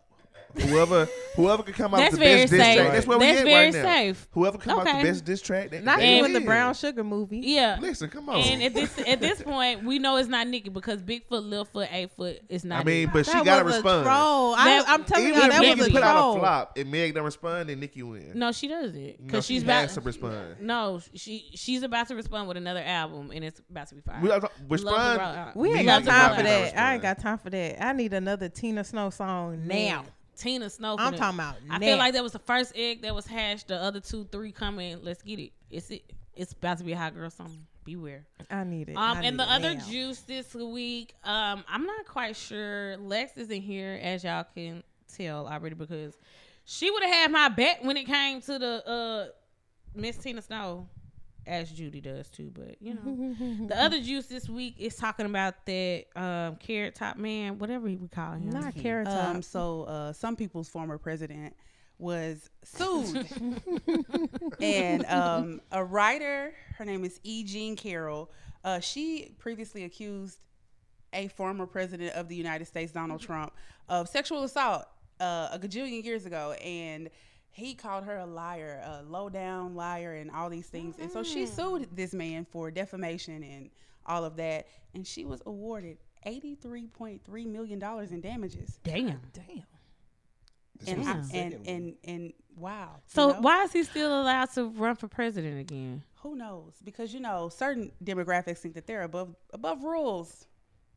Whoever 0.56 1.08
whoever 1.36 1.62
can 1.64 1.74
come 1.74 1.94
out 1.94 1.98
That's 1.98 2.12
with 2.14 2.20
the 2.22 2.26
best 2.26 2.50
very 2.52 2.64
diss 2.64 2.76
track. 2.76 2.92
That's 2.94 3.08
where 3.08 3.20
That's 3.20 3.32
we 3.34 3.38
at 3.40 3.44
very 3.46 3.66
right 3.66 3.74
now. 3.74 3.84
safe. 3.84 4.28
Whoever 4.32 4.58
come 4.58 4.80
out 4.80 4.88
Okay. 4.88 4.94
with 4.98 5.02
the 5.04 5.10
best 5.12 5.26
diss 5.26 5.42
track. 5.42 5.70
They, 5.70 5.82
Not 5.82 6.00
they 6.00 6.18
even 6.18 6.34
the. 6.34 6.40
Brown 6.42 6.74
Sugar 6.74 7.04
movie. 7.04 7.40
Yeah. 7.40 7.78
Listen, 7.80 8.10
come 8.10 8.30
on. 8.30 8.38
And 8.42 8.64
at 8.64 8.74
this 8.74 8.98
at 9.08 9.22
this 9.22 9.42
point, 9.44 9.84
we 9.84 10.00
know 10.00 10.18
it's 10.18 10.28
not 10.28 10.48
Nicki 10.48 10.70
because 10.70 11.02
Bigfoot, 11.04 11.30
Littlefoot, 11.30 11.88
Eight 11.92 12.12
Foot 12.12 12.42
is 12.50 12.66
not. 12.66 12.82
I 12.82 12.84
mean, 12.84 13.02
Nicki. 13.02 13.12
but 13.14 13.26
she 13.28 13.44
gotta 13.44 13.64
respond. 13.64 14.02
A 14.02 14.04
troll. 14.10 14.56
That- 14.56 14.86
I, 14.88 14.94
I'm 14.94 15.04
telling 15.04 15.28
Even 15.28 15.40
y'all, 15.40 15.46
if 15.46 15.52
that 15.54 15.62
Nicki 15.62 15.80
was 15.80 15.88
a 15.88 15.92
put 15.92 16.04
out 16.04 16.36
a 16.36 16.40
flop 16.40 16.78
and 16.78 16.92
Meg 16.92 17.14
don't 17.14 17.24
respond, 17.26 17.70
then 17.70 17.80
Nikki 17.80 18.02
win. 18.04 18.32
no, 18.34 18.52
she 18.52 18.68
doesn't 18.68 19.26
because 19.26 19.46
she 19.46 19.54
she's 19.56 19.64
about 19.64 19.90
to 19.90 20.02
respond. 20.02 20.56
No, 20.62 21.00
she 21.14 21.52
she's 21.54 21.84
about 21.84 22.08
to 22.08 22.16
respond 22.16 22.48
with 22.48 22.58
another 22.58 22.82
album, 22.84 23.32
and 23.34 23.44
it's 23.46 23.62
about 23.70 23.88
to 23.90 23.96
be 23.96 24.02
fire. 24.02 24.20
We 24.22 24.30
respond. 24.68 25.52
We 25.56 25.72
ain't 25.74 25.86
got 25.86 26.04
time 26.04 26.36
for 26.38 26.44
that. 26.44 26.78
I 26.78 26.94
ain't 26.94 27.02
got 27.04 27.20
time 27.20 27.38
for 27.38 27.50
that. 27.52 27.84
I 27.86 27.94
need 27.94 28.14
another 28.14 28.50
Tina 28.50 28.84
Snow 28.84 29.10
song 29.12 29.68
now. 29.68 30.06
Tina 30.40 30.70
Snow. 30.70 30.96
I'm 30.98 31.14
finna- 31.14 31.18
talking 31.18 31.40
about 31.40 31.56
I 31.70 31.78
now. 31.78 31.86
feel 31.86 31.98
like 31.98 32.14
that 32.14 32.24
was 32.24 32.32
the 32.32 32.40
first 32.40 32.74
egg 32.76 33.02
that 33.04 33.14
was 33.14 33.28
hatched. 33.28 33.68
The 33.68 33.76
other 33.82 34.00
two, 34.00 34.28
three 34.32 34.52
coming. 34.52 35.00
Let's 35.04 35.22
get 35.22 35.40
it. 35.40 35.52
It's 35.70 35.90
it. 35.92 36.04
It's 36.36 36.54
about 36.54 36.78
to 36.80 36.84
be 36.84 36.94
a 36.94 36.98
hot 36.98 37.14
girl 37.16 37.30
summer. 37.30 37.50
Beware. 37.84 38.26
I 38.50 38.64
need 38.64 38.90
it. 38.90 38.96
Um, 38.98 39.18
I 39.18 39.22
and 39.24 39.40
the 39.40 39.44
other 39.44 39.74
now. 39.74 39.82
juice 39.86 40.20
this 40.22 40.54
week, 40.54 41.14
um, 41.24 41.64
I'm 41.68 41.86
not 41.86 42.06
quite 42.08 42.36
sure. 42.36 42.96
Lex 42.98 43.36
isn't 43.38 43.62
here, 43.62 44.00
as 44.02 44.24
y'all 44.24 44.46
can 44.56 44.84
tell 45.16 45.48
already, 45.48 45.76
because 45.76 46.16
she 46.66 46.90
would 46.92 47.04
have 47.04 47.14
had 47.14 47.32
my 47.32 47.50
bet 47.50 47.84
when 47.84 47.98
it 47.98 48.06
came 48.06 48.42
to 48.42 48.60
the 48.60 48.88
uh 48.88 49.28
Miss 49.96 50.18
Tina 50.18 50.42
Snow, 50.42 50.88
as 51.50 51.72
Judy 51.72 52.00
does 52.00 52.30
too. 52.30 52.52
But 52.54 52.78
you 52.80 52.94
know, 52.94 53.68
the 53.68 53.82
other 53.82 54.00
juice 54.00 54.28
this 54.28 54.48
week 54.48 54.76
is 54.78 54.96
talking 54.96 55.26
about 55.26 55.66
that 55.66 56.06
um 56.16 56.56
carrot 56.58 56.96
top 56.96 57.18
man, 57.18 57.58
whatever 57.60 57.86
we 57.86 57.98
call 58.08 58.34
him. 58.34 58.50
Not 58.52 58.76
carrot 58.76 59.08
top. 59.08 59.36
Um, 59.36 59.42
so 59.42 59.84
uh, 59.84 60.14
some 60.14 60.36
people's 60.36 60.70
former 60.70 60.98
president 60.98 61.56
was 61.98 62.50
sued, 62.64 63.28
and 64.62 65.06
um, 65.08 65.62
a 65.72 65.84
writer, 65.84 66.54
her 66.78 66.86
name 66.86 67.04
is 67.04 67.20
E. 67.24 67.44
Jean 67.44 67.76
Carroll. 67.76 68.32
Uh, 68.64 68.80
she 68.80 69.36
previously 69.38 69.84
accused 69.84 70.40
a 71.12 71.28
former 71.30 71.66
president 71.66 72.14
of 72.16 72.30
the 72.30 72.36
United 72.36 72.66
States, 72.66 72.92
Donald 72.92 73.20
Trump, 73.20 73.52
of 73.90 74.08
sexual 74.08 74.44
assault 74.44 74.86
uh, 75.20 75.50
a 75.52 75.60
gajillion 75.60 76.04
years 76.04 76.26
ago, 76.26 76.54
and 76.64 77.10
he 77.52 77.74
called 77.76 78.06
her 78.06 78.18
a 78.18 78.26
liar, 78.26 78.82
a 78.86 79.04
low 79.04 79.30
down 79.30 79.76
liar, 79.76 80.14
and 80.14 80.32
all 80.32 80.50
these 80.50 80.68
things. 80.68 80.96
And 81.00 81.12
so 81.12 81.24
she 81.24 81.46
sued 81.46 81.90
this 81.96 82.14
man 82.14 82.46
for 82.50 82.72
defamation 82.72 83.44
and 83.44 83.70
all 84.06 84.24
of 84.24 84.36
that, 84.38 84.68
and 84.94 85.06
she 85.06 85.26
was 85.26 85.42
awarded 85.46 85.98
eighty 86.26 86.56
three 86.56 86.88
point 86.88 87.24
three 87.24 87.46
million 87.46 87.80
dollars 87.80 88.12
in 88.12 88.22
damages. 88.22 88.80
Damn. 88.84 89.20
Damn. 89.34 89.64
This 90.80 90.90
And 90.90 91.00
was 91.06 91.30
the 91.32 91.38
and, 91.38 91.68
and 91.68 91.96
and 92.06 92.34
wow. 92.56 92.90
you 92.96 93.02
So 93.08 93.32
know? 93.32 93.42
why 93.42 93.64
is 93.64 93.74
he 93.74 93.84
still 93.84 94.22
allowed 94.22 94.50
to 94.54 94.66
run 94.70 94.96
for 94.96 95.08
president 95.10 95.60
again? 95.60 96.04
Who 96.22 96.36
knows? 96.36 96.74
Because 96.84 97.14
you 97.14 97.20
know 97.20 97.50
certain 97.50 97.92
demographics 98.04 98.60
think 98.60 98.76
that 98.76 98.88
they're 98.88 99.04
above 99.04 99.36
above 99.54 99.84
rules. 99.84 100.46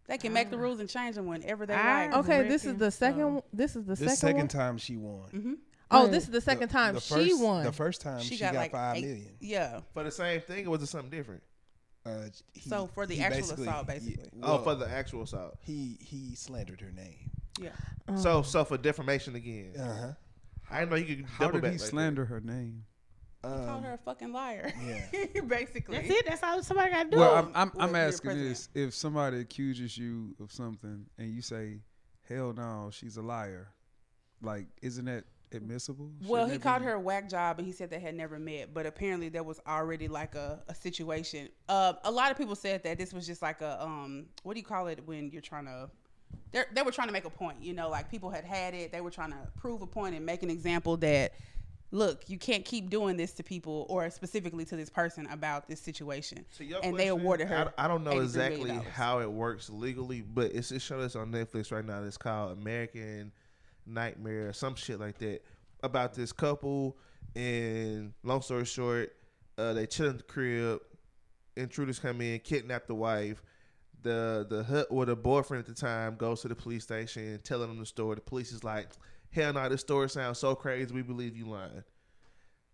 They 0.06 0.18
can 0.18 0.32
make 0.32 0.50
the 0.50 0.58
rules 0.58 0.80
and 0.80 0.88
change 0.88 1.14
them 1.14 1.26
whenever 1.26 1.64
they 1.64 1.74
I- 1.74 2.06
like. 2.06 2.16
Okay, 2.18 2.48
this 2.48 2.64
is 2.64 2.76
the 2.76 2.90
second. 2.90 3.20
so. 3.20 3.28
one- 3.28 3.42
This 3.52 3.76
is 3.76 3.84
the 3.84 3.90
This 3.94 3.98
second. 4.00 4.16
second 4.16 4.38
one? 4.38 4.48
time 4.48 4.78
she 4.78 4.96
won. 4.96 5.28
hmm 5.30 5.54
Oh, 5.92 6.06
this 6.06 6.24
is 6.24 6.30
the 6.30 6.40
second 6.40 6.68
The- 6.68 6.72
time 6.72 6.94
the 6.94 7.00
she 7.00 7.34
won. 7.34 7.64
The 7.64 7.72
first 7.72 8.00
time 8.00 8.20
she, 8.20 8.38
got, 8.38 8.54
five 8.70 8.96
eight- 8.96 9.04
million. 9.04 9.36
Yeah. 9.40 9.80
For 9.94 10.02
the 10.04 10.10
same 10.10 10.40
thing, 10.40 10.66
or 10.66 10.70
was 10.70 10.82
it 10.82 10.86
something 10.86 11.10
different? 11.10 11.42
Uh, 12.04 12.24
he- 12.52 12.68
So 12.68 12.88
for 12.88 13.06
the 13.06 13.14
he 13.14 13.22
actual 13.22 13.40
basically- 13.40 13.66
assault, 13.68 13.86
yeah, 13.88 13.94
basically. 13.94 14.30
oh, 14.42 14.58
for 14.58 14.74
the 14.74 14.88
actual 14.90 15.22
assault. 15.22 15.56
he 15.60 15.98
he 16.00 16.34
slandered 16.34 16.80
her 16.80 16.90
name. 16.90 17.30
Yeah. 17.60 17.70
So, 18.16 18.42
so 18.42 18.64
for 18.64 18.76
defamation 18.78 19.34
again. 19.36 19.74
Uh 19.78 19.96
huh. 20.00 20.12
I 20.70 20.78
didn't 20.80 20.90
know 20.90 20.96
you 20.96 21.16
could 21.16 21.24
How 21.26 21.46
double 21.46 21.52
did 21.60 21.62
back 21.62 21.72
he 21.72 21.78
like 21.78 21.80
that. 21.82 21.90
slander 21.90 22.24
her 22.24 22.40
name? 22.40 22.84
He 23.42 23.48
called 23.48 23.68
Um, 23.68 23.82
her 23.82 23.92
a 23.94 23.98
fucking 23.98 24.32
liar. 24.32 24.72
yeah. 24.84 25.40
basically. 25.46 25.98
That's 25.98 26.10
it. 26.10 26.26
That's 26.26 26.42
all 26.42 26.62
somebody 26.62 26.90
got 26.92 27.04
to 27.04 27.10
do. 27.10 27.16
Well, 27.18 27.34
I'm 27.36 27.50
I'm, 27.54 27.72
I'm 27.78 27.94
asking 27.96 28.38
this: 28.38 28.68
if 28.74 28.94
somebody 28.94 29.40
accuses 29.40 29.98
you 29.98 30.34
of 30.40 30.50
something 30.52 31.06
and 31.18 31.28
you 31.34 31.42
say, 31.42 31.80
"Hell 32.28 32.52
no, 32.52 32.90
she's 32.92 33.16
a 33.16 33.22
liar," 33.22 33.68
like, 34.40 34.66
isn't 34.80 35.04
that 35.06 35.24
admissible? 35.54 36.10
Well, 36.26 36.44
Shouldn't 36.44 36.52
he 36.52 36.58
called 36.62 36.80
be- 36.80 36.86
her 36.86 36.94
a 36.94 37.00
whack 37.00 37.28
job, 37.28 37.58
and 37.58 37.66
he 37.66 37.72
said 37.72 37.90
they 37.90 38.00
had 38.00 38.14
never 38.14 38.38
met. 38.38 38.72
But 38.74 38.86
apparently, 38.86 39.28
there 39.28 39.42
was 39.42 39.60
already 39.66 40.08
like 40.08 40.34
a, 40.34 40.62
a 40.68 40.74
situation. 40.74 41.48
Uh, 41.68 41.94
a 42.04 42.10
lot 42.10 42.30
of 42.30 42.38
people 42.38 42.54
said 42.54 42.82
that 42.84 42.98
this 42.98 43.12
was 43.12 43.26
just 43.26 43.42
like 43.42 43.60
a 43.60 43.82
um, 43.82 44.26
what 44.42 44.54
do 44.54 44.60
you 44.60 44.66
call 44.66 44.86
it 44.88 45.00
when 45.06 45.30
you're 45.30 45.42
trying 45.42 45.66
to? 45.66 45.90
They 46.50 46.64
they 46.74 46.82
were 46.82 46.92
trying 46.92 47.08
to 47.08 47.12
make 47.12 47.24
a 47.24 47.30
point. 47.30 47.62
You 47.62 47.74
know, 47.74 47.88
like 47.88 48.10
people 48.10 48.30
had 48.30 48.44
had 48.44 48.74
it. 48.74 48.92
They 48.92 49.00
were 49.00 49.10
trying 49.10 49.30
to 49.30 49.38
prove 49.56 49.82
a 49.82 49.86
point 49.86 50.14
and 50.14 50.24
make 50.24 50.42
an 50.42 50.50
example 50.50 50.96
that. 50.98 51.34
Look, 51.94 52.30
you 52.30 52.38
can't 52.38 52.64
keep 52.64 52.88
doing 52.88 53.18
this 53.18 53.32
to 53.32 53.42
people, 53.42 53.84
or 53.90 54.08
specifically 54.08 54.64
to 54.64 54.76
this 54.76 54.88
person 54.88 55.26
about 55.26 55.68
this 55.68 55.78
situation. 55.78 56.42
So 56.48 56.64
your 56.64 56.80
and 56.82 56.98
they 56.98 57.08
awarded 57.08 57.48
her. 57.48 57.70
I, 57.76 57.84
I 57.84 57.86
don't 57.86 58.02
know 58.02 58.18
exactly 58.20 58.70
how 58.94 59.20
it 59.20 59.30
works 59.30 59.68
legally, 59.68 60.22
but 60.22 60.52
it's 60.54 60.72
it's 60.72 60.82
showing 60.82 61.02
us 61.04 61.16
on 61.16 61.30
Netflix 61.30 61.70
right 61.70 61.84
now. 61.84 62.02
It's 62.02 62.16
called 62.16 62.56
American 62.56 63.30
Nightmare 63.86 64.48
or 64.48 64.52
some 64.52 64.74
shit 64.74 65.00
like 65.00 65.18
that 65.18 65.42
about 65.82 66.14
this 66.14 66.32
couple. 66.32 66.96
And 67.34 68.12
long 68.22 68.42
story 68.42 68.64
short, 68.64 69.14
uh, 69.58 69.72
they 69.72 69.86
chill 69.86 70.10
in 70.10 70.18
the 70.18 70.22
crib. 70.22 70.80
Intruders 71.56 71.98
come 71.98 72.20
in, 72.20 72.40
kidnap 72.40 72.86
the 72.86 72.94
wife. 72.94 73.42
The 74.02 74.46
the 74.48 74.64
hut 74.64 74.86
or 74.90 75.04
the 75.04 75.14
boyfriend 75.14 75.60
at 75.60 75.74
the 75.74 75.80
time 75.80 76.16
goes 76.16 76.42
to 76.42 76.48
the 76.48 76.54
police 76.54 76.82
station, 76.82 77.38
telling 77.44 77.68
them 77.68 77.78
the 77.78 77.86
story. 77.86 78.16
The 78.16 78.20
police 78.20 78.50
is 78.52 78.64
like, 78.64 78.88
"Hell 79.30 79.52
no, 79.52 79.68
this 79.68 79.80
story 79.80 80.08
sounds 80.08 80.38
so 80.38 80.54
crazy. 80.54 80.92
We 80.92 81.02
believe 81.02 81.36
you 81.36 81.46
lying." 81.46 81.84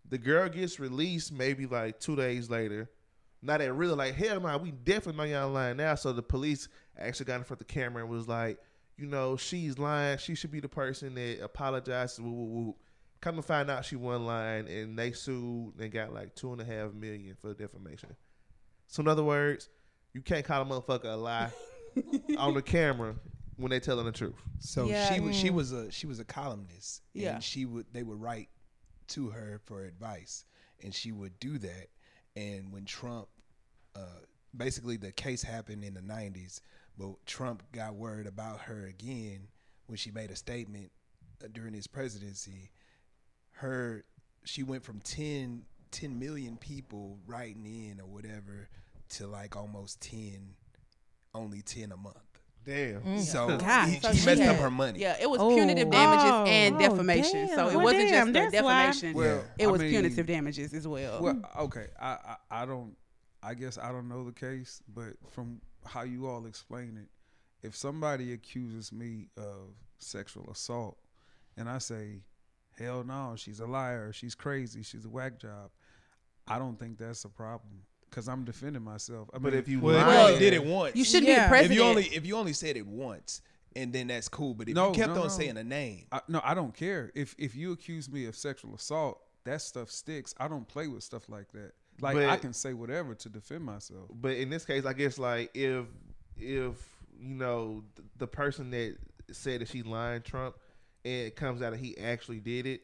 The 0.08 0.18
girl 0.18 0.48
gets 0.48 0.80
released 0.80 1.32
maybe 1.32 1.66
like 1.66 2.00
two 2.00 2.16
days 2.16 2.48
later. 2.48 2.88
Now 3.42 3.58
they 3.58 3.70
really 3.70 3.94
like, 3.94 4.14
hell 4.14 4.40
no, 4.40 4.56
we 4.58 4.72
definitely 4.72 5.18
know 5.18 5.40
y'all 5.40 5.50
lying 5.50 5.76
now. 5.76 5.94
So 5.94 6.12
the 6.12 6.22
police 6.22 6.68
actually 6.98 7.26
got 7.26 7.36
in 7.36 7.44
front 7.44 7.60
of 7.60 7.66
the 7.66 7.72
camera 7.72 8.02
and 8.02 8.10
was 8.10 8.26
like, 8.26 8.58
you 8.98 9.06
know, 9.06 9.36
she's 9.36 9.78
lying. 9.78 10.18
She 10.18 10.34
should 10.34 10.50
be 10.50 10.60
the 10.60 10.68
person 10.68 11.14
that 11.14 11.40
apologizes. 11.42 12.20
Woo, 12.20 12.30
woo, 12.30 12.44
woo. 12.46 12.76
Come 13.20 13.36
to 13.36 13.42
find 13.42 13.70
out 13.70 13.84
she 13.84 13.96
wasn't 13.96 14.26
lying, 14.26 14.68
and 14.68 14.98
they 14.98 15.12
sued 15.12 15.74
and 15.78 15.90
got 15.90 16.12
like 16.12 16.34
two 16.34 16.52
and 16.52 16.60
a 16.60 16.64
half 16.64 16.92
million 16.92 17.36
for 17.40 17.54
defamation. 17.54 18.14
So 18.86 19.00
in 19.00 19.08
other 19.08 19.24
words, 19.24 19.68
you 20.14 20.20
can't 20.20 20.44
call 20.44 20.62
a 20.62 20.64
motherfucker 20.64 21.12
a 21.12 21.16
lie 21.16 21.50
on 22.38 22.54
the 22.54 22.62
camera 22.62 23.14
when 23.56 23.70
they 23.70 23.80
telling 23.80 24.06
the 24.06 24.12
truth. 24.12 24.34
So 24.60 24.86
Yeah. 24.86 25.12
she 25.12 25.20
was 25.20 25.36
she 25.36 25.50
was 25.50 25.72
a 25.72 25.90
she 25.90 26.06
was 26.06 26.20
a 26.20 26.24
columnist. 26.24 27.02
Yeah. 27.12 27.34
And 27.34 27.42
she 27.44 27.66
would 27.66 27.86
they 27.92 28.02
would 28.02 28.20
write 28.20 28.48
to 29.08 29.30
her 29.30 29.60
for 29.64 29.84
advice, 29.84 30.44
and 30.82 30.94
she 30.94 31.10
would 31.12 31.38
do 31.40 31.58
that. 31.58 31.88
And 32.36 32.72
when 32.72 32.84
Trump, 32.84 33.28
uh, 33.96 34.00
basically 34.56 34.96
the 34.96 35.10
case 35.12 35.42
happened 35.42 35.82
in 35.82 35.94
the 35.94 36.00
'90s, 36.02 36.60
But 36.98 37.24
Trump 37.26 37.62
got 37.72 37.94
word 37.94 38.26
about 38.26 38.60
her 38.62 38.86
again 38.86 39.48
when 39.86 39.96
she 39.96 40.10
made 40.10 40.30
a 40.30 40.36
statement 40.36 40.90
uh, 41.42 41.46
during 41.52 41.72
his 41.74 41.86
presidency. 41.86 42.70
Her 43.52 44.04
she 44.44 44.62
went 44.62 44.82
from 44.84 45.00
10, 45.00 45.62
10 45.90 46.18
million 46.18 46.56
people 46.56 47.18
writing 47.26 47.64
in 47.66 48.00
or 48.00 48.06
whatever 48.06 48.68
to 49.10 49.26
like 49.26 49.56
almost 49.56 50.00
10 50.00 50.54
only 51.34 51.60
10 51.62 51.92
a 51.92 51.96
month. 51.96 52.16
Damn. 52.64 53.18
So 53.20 53.56
God. 53.58 53.88
he, 53.88 54.00
So 54.00 54.10
he 54.12 54.18
she 54.18 54.26
messed 54.26 54.42
up 54.42 54.56
her 54.56 54.70
money. 54.70 54.98
Yeah, 55.00 55.16
it 55.20 55.28
was 55.30 55.40
Oh. 55.40 55.54
punitive 55.54 55.90
damages 55.90 56.30
Oh. 56.30 56.44
and 56.46 56.76
Oh, 56.76 56.78
defamation. 56.78 57.48
So 57.48 57.68
it 57.68 57.76
Well, 57.76 57.84
wasn't 57.84 58.08
damn, 58.10 58.32
just 58.34 58.52
the 58.56 58.62
why- 58.62 58.86
defamation. 58.86 59.14
Well, 59.16 59.44
it 59.58 59.66
I 59.66 59.70
was 59.70 59.80
mean- 59.80 59.90
punitive 59.90 60.26
damages 60.26 60.74
as 60.74 60.86
well. 60.86 61.22
Well, 61.22 61.40
okay, 61.60 61.86
I, 62.00 62.08
I 62.50 62.62
I 62.62 62.66
don't. 62.66 62.96
I 63.42 63.54
guess 63.54 63.78
I 63.78 63.92
don't 63.92 64.08
know 64.08 64.24
the 64.24 64.32
case, 64.32 64.82
but 64.92 65.14
from 65.30 65.60
how 65.84 66.02
you 66.02 66.26
all 66.26 66.46
explain 66.46 66.96
it, 66.96 67.08
if 67.66 67.76
somebody 67.76 68.32
accuses 68.32 68.92
me 68.92 69.28
of 69.36 69.74
sexual 69.98 70.48
assault, 70.50 70.98
and 71.56 71.68
I 71.68 71.78
say, 71.78 72.22
"Hell 72.78 73.04
no, 73.04 73.34
she's 73.36 73.60
a 73.60 73.66
liar, 73.66 74.12
she's 74.12 74.34
crazy, 74.34 74.82
she's 74.82 75.04
a 75.04 75.08
whack 75.08 75.38
job," 75.38 75.70
I 76.46 76.58
don't 76.58 76.78
think 76.78 76.98
that's 76.98 77.24
a 77.24 77.28
problem 77.28 77.82
because 78.08 78.28
I'm 78.28 78.44
defending 78.44 78.82
myself. 78.82 79.28
I 79.34 79.38
But 79.38 79.52
mean, 79.52 79.60
if 79.60 79.68
you 79.68 79.80
Well, 79.80 80.06
lie, 80.06 80.32
you 80.32 80.38
did 80.38 80.54
it 80.54 80.64
once. 80.64 80.96
you 80.96 81.04
should 81.04 81.24
Yeah. 81.24 81.50
be 81.50 81.56
a 81.58 81.62
if 81.64 81.72
you 81.72 81.82
only 81.82 82.04
if 82.06 82.24
you 82.24 82.36
only 82.36 82.52
said 82.52 82.76
it 82.76 82.86
once, 82.86 83.42
and 83.76 83.92
then 83.92 84.06
that's 84.06 84.28
cool. 84.28 84.54
But 84.54 84.68
if 84.68 84.74
No, 84.74 84.88
you 84.88 84.94
kept 84.94 85.14
no, 85.14 85.22
on 85.22 85.28
no. 85.28 85.34
saying 85.36 85.56
a 85.56 85.64
name, 85.64 86.06
I, 86.12 86.22
no, 86.28 86.40
I 86.44 86.54
don't 86.54 86.74
care. 86.74 87.10
If 87.14 87.34
if 87.38 87.54
you 87.54 87.72
accuse 87.72 88.08
me 88.08 88.24
of 88.26 88.36
sexual 88.36 88.74
assault, 88.74 89.20
that 89.44 89.60
stuff 89.62 89.90
sticks. 89.90 90.34
I 90.38 90.48
don't 90.48 90.66
play 90.68 90.86
with 90.88 91.02
stuff 91.02 91.28
like 91.28 91.52
that. 91.52 91.72
Like 92.00 92.16
I 92.16 92.36
can 92.36 92.52
say 92.52 92.72
whatever 92.74 93.14
to 93.14 93.28
defend 93.28 93.64
myself. 93.64 94.08
but 94.14 94.32
in 94.36 94.50
this 94.50 94.64
case, 94.64 94.84
I 94.84 94.92
guess 94.92 95.18
like 95.18 95.50
if 95.54 95.86
if 96.36 96.74
you 97.20 97.34
know 97.34 97.82
th- 97.96 98.08
the 98.18 98.26
person 98.26 98.70
that 98.70 98.96
said 99.32 99.60
that 99.60 99.68
she 99.68 99.82
lying 99.82 100.22
Trump, 100.22 100.56
and 101.04 101.26
it 101.26 101.36
comes 101.36 101.62
out 101.62 101.72
that 101.72 101.80
he 101.80 101.98
actually 101.98 102.38
did 102.40 102.66
it, 102.66 102.82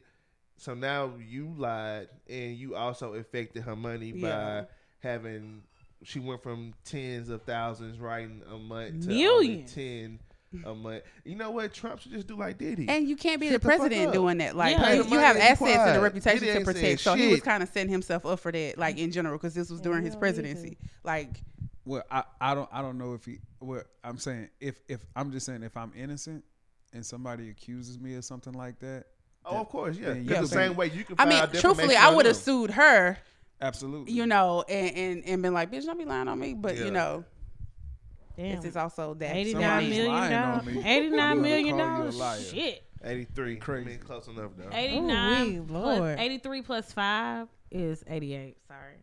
so 0.57 0.73
now 0.73 1.13
you 1.25 1.53
lied 1.57 2.07
and 2.29 2.55
you 2.57 2.75
also 2.75 3.13
affected 3.13 3.63
her 3.63 3.75
money 3.75 4.11
Yeah. 4.15 4.61
by 4.61 4.67
having 4.99 5.63
she 6.03 6.19
went 6.19 6.43
from 6.43 6.73
tens 6.83 7.29
of 7.29 7.41
thousands 7.43 7.97
writing 7.99 8.41
a 8.51 8.57
month 8.57 9.03
to 9.03 9.07
Millions. 9.09 9.73
ten 9.73 10.19
a 10.65 10.73
month. 10.75 11.03
You 11.23 11.35
know 11.35 11.51
what? 11.51 11.73
Trump 11.73 11.99
should 12.01 12.11
just 12.11 12.27
do 12.27 12.35
like 12.37 12.57
Diddy. 12.57 12.87
And 12.87 13.07
you 13.07 13.15
can't 13.15 13.39
be 13.41 13.47
Shut 13.47 13.53
the 13.53 13.59
the 13.59 13.65
president 13.77 14.07
up. 14.07 14.13
doing 14.13 14.37
that. 14.37 14.55
Like 14.55 14.77
Yeah. 14.77 14.93
you, 14.93 15.03
you 15.05 15.17
have 15.19 15.35
money 15.35 15.39
and 15.45 15.51
assets 15.51 15.61
and 15.61 15.75
quiet. 15.75 15.97
a 15.97 16.01
reputation 16.01 16.47
to 16.59 16.63
protect. 16.65 17.01
So 17.01 17.15
he 17.15 17.27
was 17.29 17.41
kind 17.41 17.61
of 17.63 17.69
setting 17.69 17.89
himself 17.89 18.25
up 18.25 18.39
for 18.39 18.51
that, 18.51 18.77
like 18.77 18.97
in 18.97 19.11
general, 19.11 19.37
because 19.37 19.53
this 19.53 19.69
was 19.69 19.81
during 19.81 20.03
his 20.03 20.15
presidency. 20.15 20.77
Like 21.03 21.41
Well, 21.85 22.03
I, 22.09 22.23
I 22.39 22.55
don't 22.55 22.69
I 22.71 22.81
don't 22.81 22.97
know 22.97 23.13
if 23.13 23.25
he. 23.25 23.39
Well, 23.59 23.83
I'm 24.03 24.17
saying 24.17 24.49
if 24.59 24.79
if 24.87 25.01
I'm 25.15 25.31
just 25.31 25.45
saying 25.45 25.63
if 25.63 25.75
I'm 25.77 25.91
innocent 25.95 26.43
and 26.93 27.05
somebody 27.05 27.49
accuses 27.49 27.99
me 27.99 28.15
of 28.15 28.23
something 28.25 28.53
like 28.53 28.79
that, 28.79 29.05
oh, 29.45 29.57
of 29.61 29.69
course, 29.69 29.97
yeah. 29.97 30.13
Yeah, 30.13 30.13
'Cause 30.13 30.25
yeah. 30.29 30.41
the 30.41 30.47
same 30.47 30.75
way 30.75 30.87
you 30.87 31.03
can. 31.03 31.15
I 31.19 31.25
mean, 31.25 31.43
truthfully, 31.59 31.95
I 31.95 32.13
would 32.13 32.25
have 32.25 32.35
sued 32.37 32.71
her, 32.71 33.17
absolutely. 33.61 34.13
you 34.13 34.25
know, 34.25 34.63
and, 34.69 34.95
and 34.97 35.25
and 35.25 35.41
been 35.41 35.53
like, 35.53 35.71
bitch, 35.71 35.85
don't 35.85 35.97
be 35.97 36.05
lying 36.05 36.27
on 36.27 36.39
me. 36.39 36.53
But 36.53 36.77
Yeah. 36.77 36.85
you 36.85 36.91
know, 36.91 37.25
Damn. 38.37 38.55
this 38.57 38.65
is 38.65 38.75
also 38.77 39.13
that. 39.15 39.35
Eighty 39.35 39.53
nine 39.53 39.61
Somebody's 39.63 39.89
million 39.89 40.11
lying 40.13 40.33
on 40.33 40.57
dollars. 40.59 40.65
me. 40.75 40.83
Eighty 40.85 41.05
I'm 41.07 41.15
nine 41.15 41.35
gonna 41.37 41.41
million 41.41 41.77
call 41.77 42.03
you 42.03 42.09
a 42.09 42.11
dollars. 42.11 42.51
Shit. 42.51 42.83
83. 43.03 43.55
Crazy. 43.57 43.85
I 43.85 43.89
mean, 43.91 43.99
close 43.99 44.27
enough 44.27 44.51
though. 44.57 44.69
Eighty 44.75 44.97
Ooh, 44.97 45.01
nine. 45.07 45.67
Lord. 45.69 46.19
Eighty 46.19 46.37
three 46.39 46.61
plus 46.61 46.91
five 46.91 47.47
is 47.71 48.03
eighty 48.07 48.33
eight. 48.33 48.57
Sorry. 48.67 48.95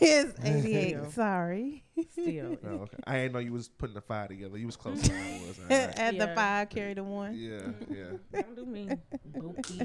is 0.00 0.34
88. 0.42 1.12
Sorry. 1.12 1.84
Still. 2.10 2.56
Oh, 2.66 2.68
okay. 2.70 2.96
I 3.06 3.16
didn't 3.18 3.34
know 3.34 3.38
you 3.38 3.52
was 3.52 3.68
putting 3.68 3.94
the 3.94 4.00
five 4.00 4.28
together. 4.28 4.58
You 4.58 4.66
was 4.66 4.74
close 4.76 5.00
than 5.02 5.16
I 5.16 5.40
was. 5.46 5.58
All 5.60 5.64
right. 5.86 5.96
Add 5.98 6.18
the 6.18 6.26
five, 6.34 6.70
carry 6.70 6.94
the 6.94 7.04
one. 7.04 7.36
Yeah, 7.36 7.60
yeah. 7.88 8.16
Don't 8.42 8.56
do 8.56 8.66
me. 8.66 8.88
Bookie. 9.26 9.82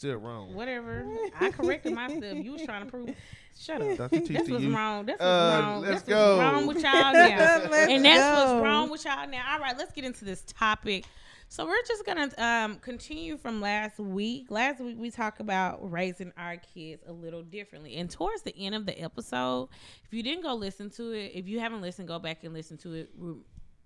But 0.00 0.06
you 0.08 0.12
still 0.14 0.20
wrong. 0.20 0.54
Whatever. 0.54 1.06
I 1.40 1.50
corrected 1.50 1.92
myself. 1.92 2.38
You 2.38 2.52
was 2.52 2.62
trying 2.62 2.84
to 2.84 2.90
prove. 2.90 3.14
Shut 3.58 3.82
up. 3.82 3.96
Dr. 3.98 4.20
T 4.20 4.32
That's 4.34 4.48
what's 4.48 4.62
you. 4.64 4.74
wrong. 4.74 5.06
That's 5.06 5.20
what's 5.20 5.30
Uh, 5.30 5.60
wrong. 5.62 5.80
let's 5.82 5.92
That's 6.02 6.08
go. 6.08 6.36
what's 6.38 6.52
wrong 6.54 6.66
with 6.66 6.82
y'all 6.82 6.92
now. 7.12 7.70
And 7.90 8.04
that's 8.04 8.18
go. 8.20 8.54
what's 8.54 8.64
wrong 8.64 8.90
with 8.90 9.04
y'all 9.04 9.28
now. 9.28 9.52
All 9.52 9.58
right, 9.60 9.76
let's 9.76 9.92
get 9.92 10.04
into 10.04 10.24
this 10.24 10.42
topic. 10.46 11.04
So 11.48 11.66
we're 11.66 11.82
just 11.86 12.06
gonna 12.06 12.30
um, 12.38 12.76
continue 12.78 13.36
from 13.36 13.60
last 13.60 13.98
week. 13.98 14.46
Last 14.50 14.80
week 14.80 14.94
we 14.96 15.10
talked 15.10 15.40
about 15.40 15.90
raising 15.90 16.32
our 16.36 16.56
kids 16.58 17.02
a 17.08 17.12
little 17.12 17.42
differently, 17.42 17.96
and 17.96 18.08
towards 18.08 18.42
the 18.42 18.56
end 18.56 18.76
of 18.76 18.86
the 18.86 18.96
episode, 19.02 19.68
if 20.04 20.14
you 20.14 20.22
didn't 20.22 20.44
go 20.44 20.54
listen 20.54 20.90
to 20.90 21.10
it, 21.10 21.32
if 21.34 21.48
you 21.48 21.58
haven't 21.58 21.80
listened, 21.82 22.06
go 22.06 22.20
back 22.20 22.44
and 22.44 22.54
listen 22.54 22.76
to 22.78 22.94
it. 22.94 23.10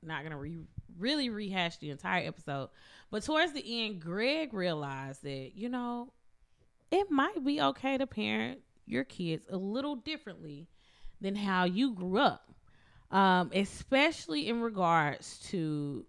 Not 0.05 0.23
gonna 0.23 0.39
re- 0.39 0.67
really 0.99 1.29
rehash 1.29 1.79
the 1.79 1.91
entire 1.91 2.27
episode, 2.27 2.71
but 3.11 3.23
towards 3.23 3.53
the 3.53 3.85
end, 3.85 4.01
Greg 4.01 4.53
realized 4.55 5.23
that 5.23 5.53
you 5.55 5.69
know 5.69 6.13
it 6.91 7.11
might 7.11 7.45
be 7.45 7.61
okay 7.61 7.99
to 7.99 8.07
parent 8.07 8.61
your 8.87 9.05
kids 9.05 9.47
a 9.51 9.57
little 9.57 9.97
differently 9.97 10.69
than 11.21 11.35
how 11.35 11.65
you 11.65 11.93
grew 11.95 12.19
up 12.19 12.55
um, 13.15 13.51
especially 13.55 14.49
in 14.49 14.61
regards 14.61 15.39
to 15.51 16.05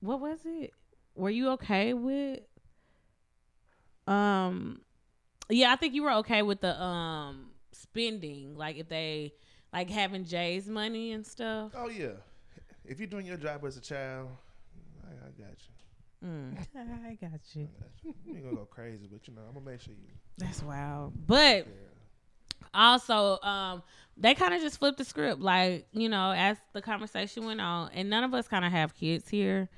what 0.00 0.20
was 0.20 0.40
it? 0.44 0.72
Were 1.14 1.30
you 1.30 1.50
okay 1.50 1.94
with? 1.94 2.40
Um, 4.08 4.80
yeah, 5.48 5.72
I 5.72 5.76
think 5.76 5.94
you 5.94 6.02
were 6.02 6.12
okay 6.14 6.42
with 6.42 6.60
the 6.60 6.80
um 6.80 7.50
spending, 7.70 8.56
like 8.56 8.78
if 8.78 8.88
they 8.88 9.32
like 9.72 9.90
having 9.90 10.24
Jay's 10.24 10.68
money 10.68 11.12
and 11.12 11.24
stuff. 11.24 11.70
Oh 11.76 11.88
yeah. 11.88 12.14
If 12.92 13.00
you're 13.00 13.06
doing 13.06 13.24
your 13.24 13.38
job 13.38 13.64
as 13.64 13.78
a 13.78 13.80
child, 13.80 14.28
I, 15.02 15.12
I 15.12 15.30
got 15.42 15.56
you. 16.22 16.28
Mm, 16.28 16.58
I 16.76 17.14
got 17.14 17.40
you. 17.54 17.62
I 17.62 17.84
got 17.84 17.90
you. 18.04 18.14
You 18.26 18.34
ain't 18.34 18.44
gonna 18.44 18.56
go 18.56 18.66
crazy, 18.66 19.08
but 19.10 19.26
you 19.26 19.34
know, 19.34 19.40
I'm 19.48 19.54
gonna 19.54 19.64
make 19.64 19.80
sure 19.80 19.94
you. 19.94 20.12
that's 20.36 20.62
wild. 20.62 21.14
But 21.26 21.66
also, 22.74 23.40
um, 23.40 23.82
they 24.18 24.34
kind 24.34 24.52
of 24.52 24.60
just 24.60 24.78
flipped 24.78 24.98
the 24.98 25.06
script, 25.06 25.40
like 25.40 25.86
you 25.92 26.10
know, 26.10 26.32
as 26.32 26.58
the 26.74 26.82
conversation 26.82 27.46
went 27.46 27.62
on, 27.62 27.88
and 27.94 28.10
none 28.10 28.24
of 28.24 28.34
us 28.34 28.46
kind 28.46 28.62
of 28.62 28.70
have 28.72 28.94
kids 28.94 29.26
here. 29.26 29.70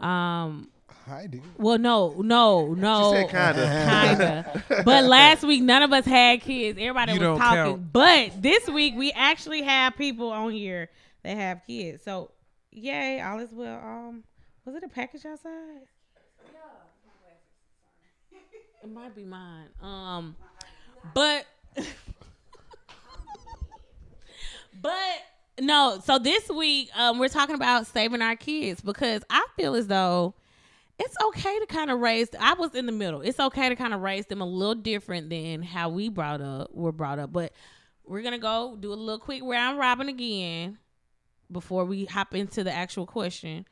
Um, 0.00 0.68
I 1.08 1.28
do. 1.28 1.40
well, 1.58 1.78
no, 1.78 2.20
no, 2.22 2.74
no. 2.74 3.12
She 3.12 3.18
said 3.20 3.30
kinda. 3.30 4.54
kinda. 4.66 4.82
But 4.84 5.04
last 5.04 5.44
week, 5.44 5.62
none 5.62 5.84
of 5.84 5.92
us 5.92 6.04
had 6.04 6.40
kids. 6.40 6.76
Everybody 6.76 7.12
You 7.12 7.20
was 7.20 7.38
talking. 7.38 7.62
count. 7.62 7.92
But 7.92 8.42
this 8.42 8.66
week, 8.66 8.94
we 8.96 9.12
actually 9.12 9.62
have 9.62 9.96
people 9.96 10.32
on 10.32 10.50
here 10.50 10.90
that 11.22 11.36
have 11.36 11.60
kids. 11.64 12.02
So, 12.02 12.32
yay, 12.78 13.20
all 13.20 13.38
is 13.38 13.52
well. 13.52 13.78
Um, 13.78 14.24
was 14.64 14.74
it 14.74 14.82
a 14.84 14.88
package 14.88 15.24
outside? 15.26 15.52
Yeah. 16.52 18.38
it 18.82 18.92
might 18.92 19.14
be 19.14 19.24
mine. 19.24 19.68
Um, 19.82 20.36
but, 21.14 21.46
but 24.82 24.94
no. 25.60 26.00
So 26.04 26.18
this 26.18 26.48
week, 26.48 26.90
um, 26.96 27.18
we're 27.18 27.28
talking 27.28 27.54
about 27.54 27.86
saving 27.86 28.22
our 28.22 28.36
kids 28.36 28.80
because 28.80 29.22
I 29.30 29.46
feel 29.56 29.74
as 29.74 29.86
though 29.86 30.34
it's 30.98 31.16
okay 31.26 31.58
to 31.60 31.66
kind 31.66 31.90
of 31.90 32.00
raise 32.00 32.28
i 32.40 32.54
was 32.54 32.74
in 32.74 32.86
the 32.86 32.92
middle 32.92 33.20
it's 33.20 33.38
okay 33.38 33.68
to 33.68 33.76
kind 33.76 33.94
of 33.94 34.00
raise 34.00 34.26
them 34.26 34.40
a 34.40 34.44
little 34.44 34.74
different 34.74 35.30
than 35.30 35.62
how 35.62 35.88
we 35.88 36.08
brought 36.08 36.40
up 36.40 36.74
were 36.74 36.90
brought 36.90 37.18
up 37.20 37.32
but 37.32 37.52
we're 38.04 38.22
gonna 38.22 38.36
go 38.36 38.76
do 38.80 38.92
a 38.92 38.94
little 38.94 39.20
quick 39.20 39.42
round 39.44 39.78
robin 39.78 40.08
again 40.08 40.76
before 41.50 41.84
we 41.84 42.04
hop 42.04 42.34
into 42.34 42.62
the 42.62 42.72
actual 42.72 43.06
question 43.06 43.66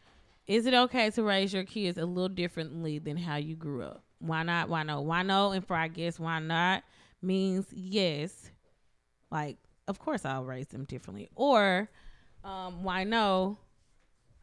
is 0.46 0.66
it 0.66 0.74
okay 0.74 1.10
to 1.10 1.22
raise 1.22 1.52
your 1.52 1.64
kids 1.64 1.98
a 1.98 2.06
little 2.06 2.28
differently 2.28 3.00
than 3.00 3.16
how 3.16 3.34
you 3.34 3.56
grew 3.56 3.82
up? 3.82 4.04
Why 4.20 4.44
not? 4.44 4.68
Why 4.68 4.84
no? 4.84 5.00
Why 5.00 5.22
no? 5.22 5.50
And 5.50 5.66
for 5.66 5.74
i 5.74 5.88
guess 5.88 6.20
why 6.20 6.38
not 6.38 6.84
means 7.20 7.66
yes. 7.72 8.50
Like 9.30 9.58
of 9.88 9.98
course 9.98 10.24
i'll 10.24 10.44
raise 10.44 10.68
them 10.68 10.84
differently. 10.84 11.28
Or 11.34 11.88
um 12.44 12.84
why 12.84 13.04
no? 13.04 13.58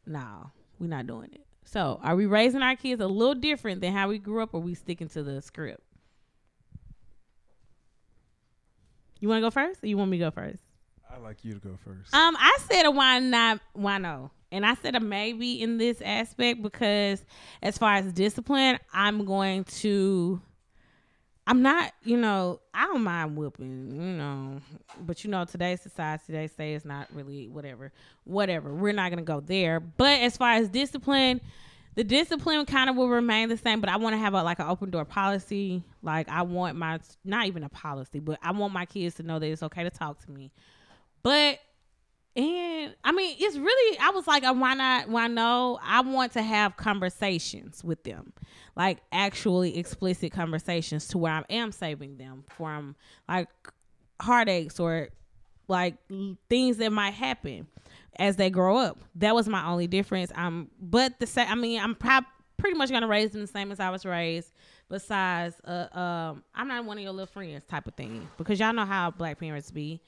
No 0.05 0.51
we're 0.83 0.87
not 0.87 1.07
doing 1.07 1.29
it. 1.33 1.45
So, 1.65 1.99
are 2.03 2.15
we 2.15 2.25
raising 2.25 2.61
our 2.61 2.75
kids 2.75 3.01
a 3.01 3.07
little 3.07 3.35
different 3.35 3.81
than 3.81 3.93
how 3.93 4.09
we 4.09 4.19
grew 4.19 4.43
up, 4.43 4.53
or 4.53 4.61
we 4.61 4.75
sticking 4.75 5.07
to 5.09 5.23
the 5.23 5.41
script? 5.41 5.81
You 9.19 9.29
want 9.29 9.37
to 9.37 9.47
go 9.47 9.49
first, 9.49 9.83
or 9.83 9.87
you 9.87 9.97
want 9.97 10.11
me 10.11 10.17
to 10.17 10.25
go 10.25 10.31
first? 10.31 10.61
I 11.13 11.19
like 11.19 11.45
you 11.45 11.53
to 11.53 11.59
go 11.59 11.77
first. 11.83 12.13
Um, 12.13 12.35
I 12.39 12.57
said 12.69 12.85
a 12.85 12.91
why 12.91 13.19
not, 13.19 13.59
why 13.73 13.97
no, 13.99 14.31
and 14.51 14.65
I 14.65 14.73
said 14.75 14.95
a 14.95 14.99
maybe 14.99 15.61
in 15.61 15.77
this 15.77 16.01
aspect 16.01 16.61
because 16.61 17.23
as 17.61 17.77
far 17.77 17.95
as 17.95 18.11
discipline, 18.13 18.79
I'm 18.93 19.25
going 19.25 19.63
to. 19.65 20.41
I'm 21.45 21.61
not, 21.61 21.91
you 22.05 22.15
know, 22.15 22.61
I 22.73 22.85
don't 22.85 23.03
mind 23.03 23.35
whooping, 23.35 23.91
you 23.91 24.01
know, 24.01 24.61
but 25.01 25.25
you 25.25 25.29
know, 25.29 25.43
today's 25.43 25.81
society, 25.81 26.31
they 26.31 26.47
say 26.47 26.73
it's 26.73 26.85
not 26.85 27.09
really 27.13 27.49
whatever, 27.49 27.91
whatever. 28.23 28.73
We're 28.73 28.93
not 28.93 29.09
gonna 29.09 29.23
go 29.23 29.41
there. 29.41 29.81
But 29.81 30.21
as 30.21 30.37
far 30.37 30.51
as 30.51 30.69
discipline, 30.69 31.41
the 31.95 32.05
discipline 32.05 32.65
kind 32.65 32.89
of 32.89 32.95
will 32.95 33.09
remain 33.09 33.49
the 33.49 33.57
same. 33.57 33.81
But 33.81 33.89
I 33.89 33.97
want 33.97 34.13
to 34.13 34.19
have 34.19 34.33
a 34.33 34.41
like 34.41 34.59
an 34.59 34.69
open 34.69 34.89
door 34.89 35.03
policy. 35.03 35.83
Like 36.01 36.29
I 36.29 36.43
want 36.43 36.77
my, 36.77 36.99
not 37.25 37.47
even 37.47 37.63
a 37.63 37.69
policy, 37.69 38.19
but 38.19 38.39
I 38.41 38.53
want 38.53 38.73
my 38.73 38.85
kids 38.85 39.15
to 39.15 39.23
know 39.23 39.37
that 39.37 39.45
it's 39.45 39.63
okay 39.63 39.83
to 39.83 39.89
talk 39.89 40.23
to 40.25 40.31
me. 40.31 40.49
But 41.23 41.59
and 42.35 42.95
I 43.03 43.11
mean, 43.11 43.35
it's 43.39 43.57
really. 43.57 43.99
I 43.99 44.09
was 44.09 44.25
like, 44.25 44.43
uh, 44.43 44.53
why 44.53 44.73
not? 44.73 45.07
Why 45.07 45.27
no? 45.27 45.79
I 45.83 46.01
want 46.01 46.33
to 46.33 46.41
have 46.41 46.77
conversations 46.77 47.83
with 47.83 48.03
them, 48.03 48.33
like 48.75 48.99
actually 49.11 49.77
explicit 49.77 50.31
conversations, 50.31 51.07
to 51.09 51.19
where 51.19 51.31
I 51.33 51.43
am 51.49 51.71
saving 51.71 52.17
them 52.17 52.43
from 52.49 52.95
like 53.29 53.49
heartaches 54.19 54.79
or 54.79 55.09
like 55.67 55.95
things 56.49 56.77
that 56.77 56.91
might 56.91 57.13
happen 57.13 57.67
as 58.17 58.35
they 58.35 58.49
grow 58.49 58.77
up. 58.77 58.99
That 59.15 59.35
was 59.35 59.47
my 59.47 59.65
only 59.67 59.85
difference. 59.85 60.31
Um, 60.33 60.71
but 60.81 61.19
the 61.19 61.27
same. 61.27 61.47
I 61.47 61.55
mean, 61.55 61.79
I'm 61.79 61.93
prob- 61.93 62.25
pretty 62.57 62.77
much 62.77 62.89
gonna 62.89 63.07
raise 63.07 63.31
them 63.31 63.41
the 63.41 63.47
same 63.47 63.71
as 63.71 63.79
I 63.79 63.91
was 63.91 64.05
raised. 64.05 64.51
Besides, 64.89 65.55
uh, 65.65 65.87
um, 65.97 66.43
I'm 66.55 66.67
not 66.67 66.83
one 66.83 66.97
of 66.97 67.03
your 67.03 67.13
little 67.13 67.27
friends 67.27 67.63
type 67.65 67.87
of 67.87 67.93
thing 67.93 68.27
because 68.37 68.59
y'all 68.59 68.73
know 68.73 68.85
how 68.85 69.11
black 69.11 69.39
parents 69.39 69.69
be. 69.69 70.01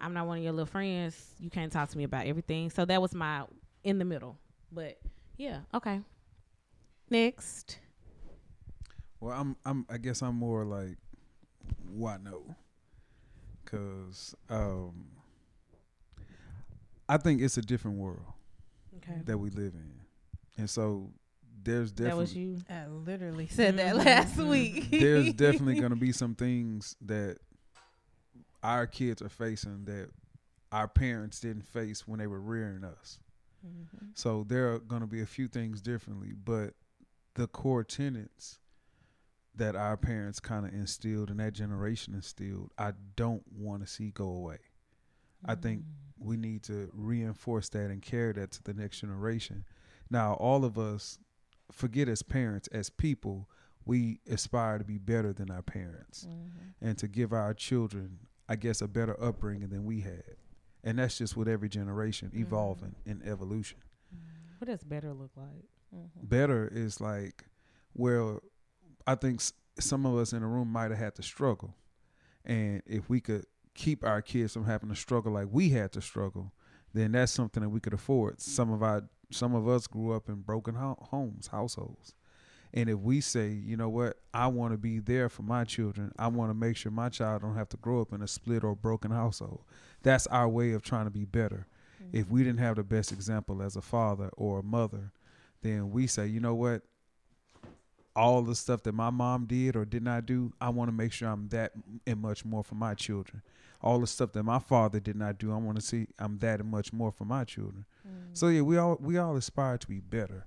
I'm 0.00 0.14
not 0.14 0.26
one 0.26 0.38
of 0.38 0.44
your 0.44 0.52
little 0.52 0.66
friends. 0.66 1.34
You 1.38 1.50
can't 1.50 1.70
talk 1.72 1.88
to 1.90 1.98
me 1.98 2.04
about 2.04 2.26
everything. 2.26 2.70
So 2.70 2.84
that 2.84 3.00
was 3.02 3.14
my 3.14 3.44
in 3.84 3.98
the 3.98 4.04
middle. 4.04 4.36
But 4.72 4.98
yeah, 5.36 5.60
okay. 5.74 6.00
Next. 7.08 7.78
Well, 9.20 9.38
I'm 9.38 9.56
I'm 9.64 9.86
I 9.90 9.98
guess 9.98 10.22
I'm 10.22 10.36
more 10.36 10.64
like 10.64 10.96
why 11.92 12.16
no? 12.22 12.54
Cuz 13.66 14.34
um 14.48 15.06
I 17.08 17.16
think 17.16 17.42
it's 17.42 17.56
a 17.58 17.62
different 17.62 17.98
world 17.98 18.22
Okay. 18.98 19.20
that 19.24 19.38
we 19.38 19.50
live 19.50 19.74
in. 19.74 19.92
And 20.56 20.70
so 20.70 21.10
there's 21.62 21.90
definitely 21.92 22.10
That 22.10 22.16
was 22.16 22.36
you. 22.36 22.56
I 22.70 22.86
literally 22.86 23.46
said 23.48 23.78
that 23.78 23.96
Mhm. 23.96 24.04
last 24.04 24.36
week. 24.38 24.90
there's 24.90 25.32
definitely 25.34 25.74
going 25.80 25.90
to 25.90 25.96
be 25.96 26.12
some 26.12 26.34
things 26.34 26.96
that 27.02 27.38
our 28.62 28.86
kids 28.86 29.22
are 29.22 29.28
facing 29.28 29.84
that 29.84 30.10
our 30.72 30.88
parents 30.88 31.40
didn't 31.40 31.66
face 31.66 32.06
when 32.06 32.18
they 32.18 32.26
were 32.26 32.40
rearing 32.40 32.84
us. 32.84 33.18
Mm-hmm. 33.66 34.06
So 34.14 34.44
there 34.48 34.72
are 34.72 34.78
going 34.78 35.00
to 35.02 35.06
be 35.06 35.20
a 35.20 35.26
few 35.26 35.48
things 35.48 35.80
differently, 35.80 36.32
but 36.32 36.74
the 37.34 37.46
core 37.46 37.84
tenets 37.84 38.58
that 39.56 39.74
our 39.76 39.96
parents 39.96 40.40
kind 40.40 40.64
of 40.64 40.72
instilled 40.72 41.30
and 41.30 41.40
that 41.40 41.52
generation 41.52 42.14
instilled, 42.14 42.70
I 42.78 42.92
don't 43.16 43.42
want 43.52 43.82
to 43.82 43.88
see 43.88 44.10
go 44.10 44.28
away. 44.28 44.58
I 45.44 45.54
think 45.54 45.82
we 46.18 46.36
need 46.36 46.62
to 46.64 46.90
reinforce 46.92 47.68
that 47.70 47.90
and 47.90 48.02
carry 48.02 48.32
that 48.34 48.52
to 48.52 48.62
the 48.62 48.74
next 48.74 49.00
generation. 49.00 49.64
Now, 50.10 50.34
all 50.34 50.64
of 50.64 50.78
us, 50.78 51.18
forget 51.72 52.08
as 52.08 52.22
parents, 52.22 52.68
as 52.68 52.90
people, 52.90 53.48
we 53.86 54.20
aspire 54.28 54.78
to 54.78 54.84
be 54.84 54.98
better 54.98 55.32
than 55.32 55.50
our 55.50 55.62
parents 55.62 56.26
Mm-hmm. 56.28 56.86
and 56.86 56.98
to 56.98 57.08
give 57.08 57.32
our 57.32 57.54
children, 57.54 58.18
I 58.50 58.56
guess, 58.56 58.82
a 58.82 58.88
better 58.88 59.16
upbringing 59.22 59.68
than 59.68 59.84
we 59.84 60.00
had. 60.00 60.24
And 60.82 60.98
that's 60.98 61.16
just 61.16 61.36
with 61.36 61.46
every 61.46 61.68
generation 61.68 62.28
mm-hmm. 62.28 62.42
evolving 62.42 62.96
in 63.06 63.22
evolution. 63.24 63.78
Mm-hmm. 64.12 64.54
What 64.58 64.66
does 64.66 64.82
better 64.82 65.12
look 65.14 65.30
like? 65.36 65.68
Mm-hmm. 65.94 66.26
Better 66.26 66.68
is 66.72 67.00
like, 67.00 67.44
well, 67.94 68.40
I 69.06 69.14
think 69.14 69.36
s- 69.36 69.52
some 69.78 70.04
of 70.04 70.16
us 70.16 70.32
in 70.32 70.40
the 70.40 70.46
room 70.46 70.68
might 70.68 70.90
have 70.90 70.98
had 70.98 71.14
to 71.14 71.22
struggle. 71.22 71.76
And 72.44 72.82
if 72.86 73.08
we 73.08 73.20
could 73.20 73.46
keep 73.74 74.04
our 74.04 74.20
kids 74.20 74.54
from 74.54 74.64
having 74.64 74.88
to 74.88 74.96
struggle 74.96 75.32
like 75.32 75.46
we 75.48 75.68
had 75.68 75.92
to 75.92 76.00
struggle, 76.00 76.52
then 76.92 77.12
that's 77.12 77.30
something 77.30 77.62
that 77.62 77.68
we 77.68 77.78
could 77.78 77.94
afford. 77.94 78.34
Mm-hmm. 78.34 78.50
Some 78.50 78.72
of 78.72 78.82
our 78.82 79.04
some 79.32 79.54
of 79.54 79.68
us 79.68 79.86
grew 79.86 80.12
up 80.12 80.28
in 80.28 80.40
broken 80.40 80.74
ho- 80.74 80.98
homes, 81.00 81.46
households. 81.46 82.14
And 82.72 82.88
if 82.88 82.98
we 82.98 83.20
say, 83.20 83.48
you 83.48 83.76
know 83.76 83.88
what, 83.88 84.18
I 84.32 84.46
want 84.46 84.72
to 84.72 84.78
be 84.78 85.00
there 85.00 85.28
for 85.28 85.42
my 85.42 85.64
children, 85.64 86.12
I 86.18 86.28
want 86.28 86.50
to 86.50 86.54
make 86.54 86.76
sure 86.76 86.92
my 86.92 87.08
child 87.08 87.42
don't 87.42 87.56
have 87.56 87.68
to 87.70 87.76
grow 87.76 88.00
up 88.00 88.12
in 88.12 88.22
a 88.22 88.28
split 88.28 88.62
or 88.62 88.76
broken 88.76 89.10
household. 89.10 89.62
That's 90.02 90.26
our 90.28 90.48
way 90.48 90.72
of 90.72 90.82
trying 90.82 91.06
to 91.06 91.10
be 91.10 91.24
better. 91.24 91.66
Mm-hmm. 92.02 92.16
If 92.16 92.30
we 92.30 92.44
didn't 92.44 92.60
have 92.60 92.76
the 92.76 92.84
best 92.84 93.10
example 93.12 93.60
as 93.60 93.76
a 93.76 93.82
father 93.82 94.30
or 94.36 94.60
a 94.60 94.62
mother, 94.62 95.12
then 95.62 95.90
we 95.90 96.06
say, 96.06 96.26
you 96.26 96.40
know 96.40 96.54
what, 96.54 96.82
all 98.16 98.42
the 98.42 98.54
stuff 98.54 98.82
that 98.84 98.92
my 98.92 99.10
mom 99.10 99.46
did 99.46 99.76
or 99.76 99.84
did 99.84 100.02
not 100.02 100.26
do, 100.26 100.52
I 100.60 100.68
want 100.70 100.88
to 100.88 100.92
make 100.92 101.12
sure 101.12 101.28
I'm 101.28 101.48
that 101.48 101.72
and 102.06 102.20
much 102.20 102.44
more 102.44 102.64
for 102.64 102.74
my 102.74 102.94
children. 102.94 103.42
All 103.82 103.98
the 103.98 104.06
stuff 104.06 104.32
that 104.32 104.42
my 104.42 104.58
father 104.58 105.00
did 105.00 105.16
not 105.16 105.38
do, 105.38 105.52
I 105.52 105.56
want 105.56 105.78
to 105.78 105.82
see 105.82 106.06
I'm 106.18 106.38
that 106.38 106.60
and 106.60 106.70
much 106.70 106.92
more 106.92 107.12
for 107.12 107.24
my 107.24 107.44
children. 107.44 107.86
Mm. 108.06 108.36
So 108.36 108.48
yeah, 108.48 108.60
we 108.60 108.76
all 108.76 108.98
we 109.00 109.16
all 109.16 109.36
aspire 109.36 109.78
to 109.78 109.88
be 109.88 110.00
better, 110.00 110.44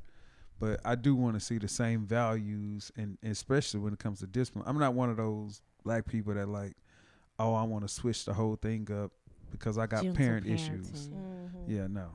but 0.63 0.80
I 0.86 0.95
do 0.95 1.13
want 1.13 1.34
to 1.34 1.41
see 1.41 1.58
the 1.58 1.67
same 1.67 2.06
values, 2.06 2.89
and 2.95 3.17
especially 3.21 3.82
when 3.82 3.91
it 3.91 3.99
comes 3.99 4.21
to 4.21 4.28
discipline. 4.28 4.63
I'm 4.65 4.80
not 4.80 4.93
one 4.93 5.10
of 5.10 5.17
those 5.17 5.62
black 5.84 6.08
people 6.08 6.34
that 6.36 6.47
like, 6.47 6.78
oh, 7.38 7.54
I 7.54 7.63
want 7.63 7.84
to 7.84 7.89
switch 7.93 8.23
the 8.23 8.34
whole 8.34 8.56
thing 8.56 8.88
up 8.89 9.12
because 9.52 9.78
I 9.78 9.88
got 9.88 10.04
Gentle 10.04 10.15
parent 10.15 10.47
issues. 10.47 11.10
Mm-hmm. 11.10 11.69
Yeah, 11.69 11.88
no, 11.88 12.08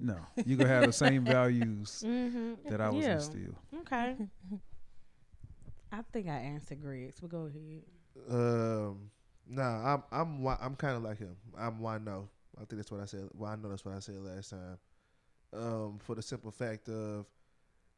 no, 0.00 0.16
you 0.46 0.56
gonna 0.56 0.70
have 0.70 0.86
the 0.86 0.92
same 0.92 1.22
values 1.22 2.02
Mm-hmm. 2.06 2.70
that 2.70 2.80
I 2.80 2.88
was 2.88 3.04
yeah. 3.04 3.12
instilled. 3.12 3.56
Okay. 3.80 4.16
I 5.92 6.00
think 6.14 6.28
I 6.28 6.36
answered 6.36 6.80
Greg's, 6.80 7.20
but 7.20 7.28
go 7.28 7.50
ahead. 7.50 7.82
Um, 8.30 9.10
nah, 9.46 9.94
I'm 9.96 10.02
I'm 10.10 10.46
I'm 10.62 10.76
kind 10.76 10.96
of 10.96 11.02
like 11.02 11.18
him. 11.18 11.36
I'm 11.58 11.78
why 11.78 11.98
no. 11.98 12.30
I 12.56 12.60
think 12.60 12.76
that's 12.76 12.90
what 12.90 13.02
I 13.02 13.04
said. 13.04 13.28
Well, 13.34 13.50
I 13.50 13.56
know 13.56 13.68
that's 13.68 13.84
what 13.84 13.94
I 13.94 13.98
said 13.98 14.16
last 14.16 14.48
time. 14.48 14.78
Um, 15.52 15.98
for 16.02 16.14
the 16.14 16.22
simple 16.22 16.50
fact 16.50 16.88
of, 16.88 17.26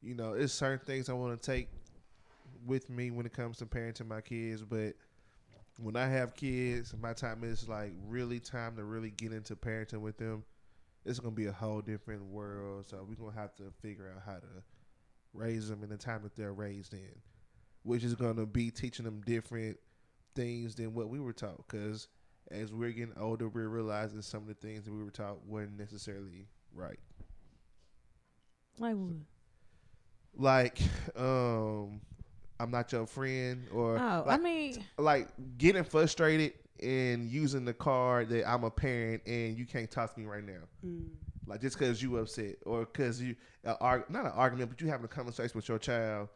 you 0.05 0.14
know, 0.14 0.35
it's 0.35 0.53
certain 0.53 0.85
things 0.85 1.09
I 1.09 1.14
want 1.14 1.40
to 1.40 1.51
take 1.51 1.69
with 2.67 2.90
me 2.90 3.11
when 3.11 3.27
it 3.27 3.33
comes 3.33 3.59
to 3.59 3.67
parenting 3.67 4.07
my 4.07 4.21
kids, 4.21 4.62
but 4.62 4.95
when 5.79 5.97
I 5.97 6.07
have 6.07 6.37
kids, 6.37 6.95
my 7.01 7.12
time 7.12 7.43
is 7.43 7.69
like 7.69 7.93
really 8.07 8.38
time 8.38 8.77
to 8.77 8.85
really 8.85 9.11
get 9.11 9.33
into 9.33 9.57
parenting 9.57 10.01
with 10.01 10.19
them. 10.19 10.45
It's 11.05 11.19
gonna 11.19 11.35
be 11.35 11.47
a 11.47 11.53
whole 11.53 11.81
different 11.81 12.25
world, 12.25 12.87
so 12.88 13.05
we're 13.07 13.17
gonna 13.17 13.38
have 13.38 13.55
to 13.57 13.64
figure 13.83 14.11
out 14.14 14.23
how 14.25 14.38
to 14.38 14.62
raise 15.33 15.69
them 15.69 15.83
in 15.83 15.90
the 15.90 15.97
time 15.97 16.23
that 16.23 16.37
they're 16.37 16.53
raised 16.53 16.95
in, 16.95 17.14
which 17.83 18.05
is 18.05 18.14
gonna 18.14 18.47
be 18.47 18.71
teaching 18.71 19.05
them 19.05 19.21
different 19.27 19.79
things 20.35 20.75
than 20.75 20.95
what 20.95 21.09
we 21.09 21.21
were 21.21 21.33
taught. 21.33 21.67
Because 21.67 22.09
as 22.51 22.73
we're 22.73 22.93
getting 22.93 23.19
older, 23.19 23.49
we're 23.49 23.69
realizing 23.69 24.23
some 24.23 24.43
of 24.43 24.49
the 24.49 24.55
things 24.55 24.85
that 24.85 24.93
we 24.93 25.03
were 25.03 25.11
taught 25.11 25.47
weren't 25.47 25.79
necessarily 25.79 26.47
right. 26.73 27.01
Like 28.79 28.97
what? 28.97 29.17
Like, 30.37 30.79
um, 31.16 32.01
I'm 32.59 32.70
not 32.70 32.90
your 32.92 33.07
friend, 33.07 33.66
or 33.73 33.97
Oh, 33.99 34.25
like, 34.27 34.40
I 34.40 34.42
mean, 34.42 34.85
like 34.99 35.29
getting 35.59 35.85
frustrated 35.85 36.53
and 36.83 37.29
using 37.31 37.64
the 37.64 37.75
card 37.75 38.29
that 38.31 38.49
I'm 38.49 38.64
a 38.64 38.70
parent 38.70 39.23
and 39.27 39.57
you 39.57 39.64
can't 39.64 39.90
talk 39.90 40.14
to 40.14 40.20
me 40.20 40.27
right 40.27 40.44
now. 40.44 40.61
Mm. 40.85 41.07
Like 41.47 41.61
just 41.61 41.79
because 41.79 42.03
you 42.03 42.16
upset 42.18 42.57
or 42.64 42.81
because 42.81 43.20
you 43.23 43.37
uh, 43.66 43.75
arg- 43.81 44.11
not 44.11 44.25
an 44.25 44.33
argument, 44.35 44.70
but 44.70 44.81
you 44.81 44.88
having 44.88 45.05
a 45.05 45.09
conversation 45.09 45.53
with 45.55 45.68
your 45.68 45.79
child 45.79 46.29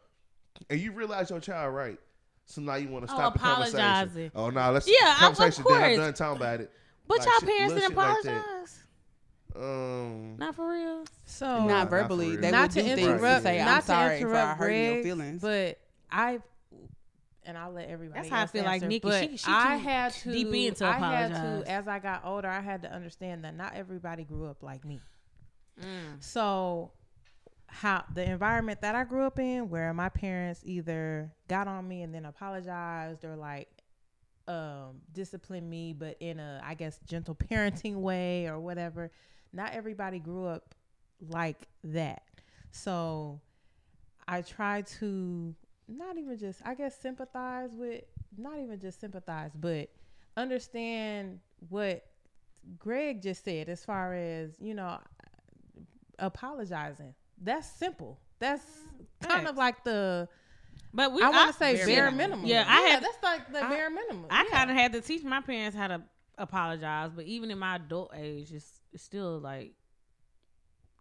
and 0.69 0.79
you 0.79 0.91
realize 0.91 1.29
your 1.29 1.39
child 1.39 1.73
right. 1.75 1.99
So 2.45 2.61
now 2.61 2.75
you 2.75 2.87
want 2.89 3.05
to 3.07 3.13
Oh, 3.13 3.15
stop 3.15 3.33
the 3.33 3.39
conversation. 3.39 3.79
apologizing. 3.79 4.31
Oh 4.35 4.49
no, 4.49 4.71
let's 4.71 4.87
Yeah, 4.87 4.95
I- 5.01 5.11
of 5.13 5.35
conversation. 5.37 5.65
Then 5.67 5.77
I'm 5.77 5.81
course. 5.95 5.97
done 5.97 6.13
talking 6.13 6.37
about 6.41 6.61
it. 6.61 6.71
but 7.07 7.19
like 7.19 7.27
y'all 7.27 7.39
shit- 7.39 7.49
parents 7.49 7.73
didn't 7.73 7.89
shit 7.89 7.97
like 7.97 8.07
apologize. 8.25 8.83
Um, 9.55 10.35
Not 10.37 10.55
for 10.55 10.69
real. 10.69 11.03
So 11.25 11.45
not 11.45 11.67
not 11.67 11.89
verbally. 11.89 12.31
real. 12.31 12.41
They 12.41 12.51
not 12.51 12.61
would 12.63 12.71
to 12.71 12.81
do 12.81 12.95
things 12.95 12.99
to 13.07 13.15
interrupt, 13.15 13.43
say, 13.43 13.57
not 13.59 13.67
I'm 13.77 13.81
sorry 13.81 14.19
to 14.19 14.21
for 14.25 14.29
interrupt 14.29 14.59
hurting 14.59 14.93
your 14.95 15.03
feelings. 15.03 15.41
but 15.41 15.79
I, 16.11 16.39
and 17.45 17.57
I'll 17.57 17.71
let 17.71 17.89
everybody. 17.89 18.19
That's 18.21 18.29
how 18.29 18.37
I 18.37 18.41
else 18.41 18.51
feel 18.51 18.63
like 18.63 18.83
answer, 18.83 18.87
Nikki, 18.87 19.27
she- 19.31 19.37
she 19.37 19.51
I 19.51 19.75
had 19.77 20.13
to 20.13 20.31
deep 20.31 20.53
into 20.53 20.85
I 20.85 20.91
had 20.93 21.31
apologize. 21.31 21.63
to 21.65 21.71
as 21.71 21.87
I 21.87 21.99
got 21.99 22.21
older. 22.25 22.47
I 22.47 22.61
had 22.61 22.83
to 22.83 22.91
understand 22.93 23.43
that 23.43 23.55
not 23.55 23.73
everybody 23.75 24.23
grew 24.23 24.45
up 24.47 24.61
like 24.61 24.85
me. 24.85 24.99
Mm. 25.81 26.21
So, 26.23 26.91
how 27.67 28.03
the 28.13 28.29
environment 28.29 28.81
that 28.81 28.93
I 28.95 29.03
grew 29.03 29.25
up 29.25 29.39
in, 29.39 29.69
where 29.69 29.93
my 29.93 30.09
parents 30.09 30.61
either 30.63 31.31
got 31.47 31.67
on 31.67 31.87
me 31.87 32.01
and 32.03 32.13
then 32.13 32.25
apologized, 32.25 33.23
or 33.25 33.35
like 33.35 33.67
um, 34.47 35.01
disciplined 35.13 35.69
me, 35.69 35.93
but 35.93 36.17
in 36.19 36.39
a 36.39 36.61
I 36.63 36.73
guess 36.75 36.99
gentle 37.07 37.33
parenting 37.35 37.95
way 37.95 38.47
or 38.47 38.59
whatever. 38.59 39.11
Not 39.53 39.73
everybody 39.73 40.19
grew 40.19 40.45
up 40.45 40.75
like 41.29 41.67
that. 41.83 42.23
So, 42.71 43.39
I 44.27 44.41
try 44.41 44.81
to 44.99 45.55
not 45.87 46.17
even 46.17 46.37
just 46.37 46.61
I 46.65 46.75
guess 46.75 46.95
sympathize 46.99 47.71
with, 47.73 48.03
not 48.37 48.59
even 48.59 48.79
just 48.79 48.99
sympathize, 49.01 49.51
but 49.55 49.89
understand 50.37 51.39
what 51.69 52.05
Greg 52.77 53.21
just 53.23 53.43
said 53.43 53.69
as 53.69 53.83
far 53.83 54.13
as 54.13 54.51
you 54.59 54.73
know 54.75 54.99
apologizing. 56.19 57.13
That's 57.41 57.67
simple. 57.67 58.19
That's 58.39 58.63
kind 59.21 59.47
of 59.47 59.57
like 59.57 59.83
the 59.83 60.27
But 60.93 61.13
we, 61.13 61.21
I 61.21 61.29
want 61.29 61.51
to 61.51 61.57
say 61.57 61.75
bare 61.77 61.85
bare 61.85 62.11
minimum. 62.11 62.17
minimum. 62.17 62.45
Yeah, 62.45 62.65
I 62.67 62.81
had- 62.81 63.03
that's 63.03 63.23
like 63.23 63.51
the 63.51 63.63
I- 63.65 63.69
bare 63.69 63.89
minimum. 63.89 64.25
I 64.29 64.43
Yeah. 64.43 64.57
kind 64.57 64.69
of 64.71 64.77
had 64.77 64.93
to 64.93 65.01
teach 65.01 65.23
my 65.23 65.41
parents 65.41 65.75
how 65.77 65.87
to 65.87 66.01
apologize, 66.37 67.11
but 67.15 67.25
even 67.25 67.51
in 67.51 67.59
my 67.59 67.75
adult 67.75 68.11
age, 68.15 68.51
it's, 68.51 68.78
it's 68.93 69.03
still 69.03 69.39
like 69.39 69.73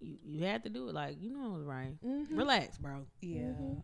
you 0.01 0.17
you 0.25 0.45
had 0.45 0.63
to 0.65 0.69
do 0.69 0.89
it. 0.89 0.95
Like 0.95 1.17
you 1.21 1.31
know 1.31 1.55
it 1.55 1.59
was 1.59 1.65
right. 1.65 1.95
Mhm. 2.05 2.37
Relax, 2.39 2.79
bro. 2.79 3.07
Yeah. 3.21 3.43
Mhm. 3.43 3.83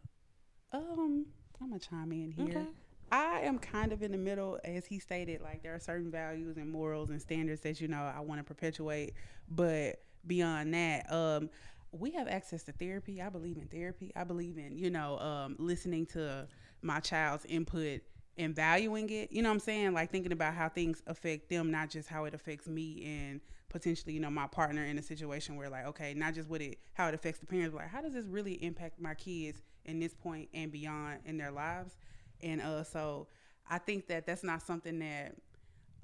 Um, 0.73 1.27
I'm 1.61 1.69
gonna 1.69 1.79
chime 1.81 2.13
in 2.13 2.33
here. 2.33 2.47
Okay. 2.47 2.67
I 3.13 3.41
am 3.43 3.59
kind 3.59 3.93
of 3.93 4.03
in 4.03 4.11
the 4.13 4.19
middle, 4.19 4.59
as 4.65 4.87
he 4.87 4.99
stated. 4.99 5.41
Like 5.41 5.63
there 5.63 5.75
are 5.75 5.79
certain 5.81 6.11
values 6.11 6.57
and 6.57 6.69
morals 6.71 7.11
and 7.11 7.21
standards 7.21 7.61
that 7.63 7.81
you 7.81 7.89
know 7.89 8.03
I 8.03 8.21
want 8.21 8.41
to 8.41 8.45
perpetuate, 8.45 9.15
but 9.49 10.03
beyond 10.27 10.75
that, 10.75 11.11
um, 11.13 11.51
we 11.93 12.11
have 12.13 12.27
access 12.27 12.65
to 12.65 12.73
therapy. 12.73 13.23
I 13.23 13.29
believe 13.29 13.57
in 13.57 13.69
therapy. 13.69 14.11
I 14.17 14.25
believe 14.25 14.59
in 14.59 14.77
you 14.79 14.91
know 14.91 15.19
um, 15.21 15.57
listening 15.59 16.07
to 16.07 16.49
my 16.83 17.01
child's 17.01 17.45
input 17.45 18.03
and 18.37 18.55
valuing 18.55 19.09
it. 19.11 19.31
You 19.31 19.43
know 19.43 19.49
what 19.51 19.55
I'm 19.55 19.61
saying? 19.61 19.93
Like 19.95 20.11
thinking 20.11 20.33
about 20.33 20.55
how 20.55 20.69
things 20.69 21.03
affect 21.07 21.49
them, 21.51 21.71
not 21.71 21.91
just 21.91 22.09
how 22.09 22.25
it 22.25 22.35
affects 22.35 22.67
me 22.67 23.05
and 23.05 23.41
potentially, 23.75 24.15
you 24.15 24.21
know, 24.21 24.31
my 24.31 24.47
partner 24.47 24.85
in 24.85 24.97
a 24.99 25.03
situation 25.03 25.57
where 25.57 25.69
like, 25.69 25.85
okay, 25.85 26.15
not 26.15 26.33
just 26.33 26.49
what 26.49 26.63
it 26.63 26.79
how 26.93 27.09
it 27.09 27.15
affects 27.15 27.41
the 27.41 27.47
parents, 27.47 27.73
but 27.73 27.83
like 27.83 27.91
how 27.91 28.01
does 28.01 28.13
this 28.15 28.25
really 28.27 28.53
impact 28.63 29.01
my 29.01 29.15
kids 29.15 29.63
in 29.85 29.99
this 29.99 30.15
point 30.15 30.49
and 30.55 30.71
beyond 30.71 31.19
in 31.25 31.37
their 31.37 31.51
lives? 31.51 31.97
And 32.41 32.63
uh 32.63 32.85
so 32.85 33.27
I 33.69 33.79
think 33.79 34.07
that 34.07 34.27
that's 34.27 34.45
not 34.45 34.63
something 34.63 35.01
that 35.01 35.35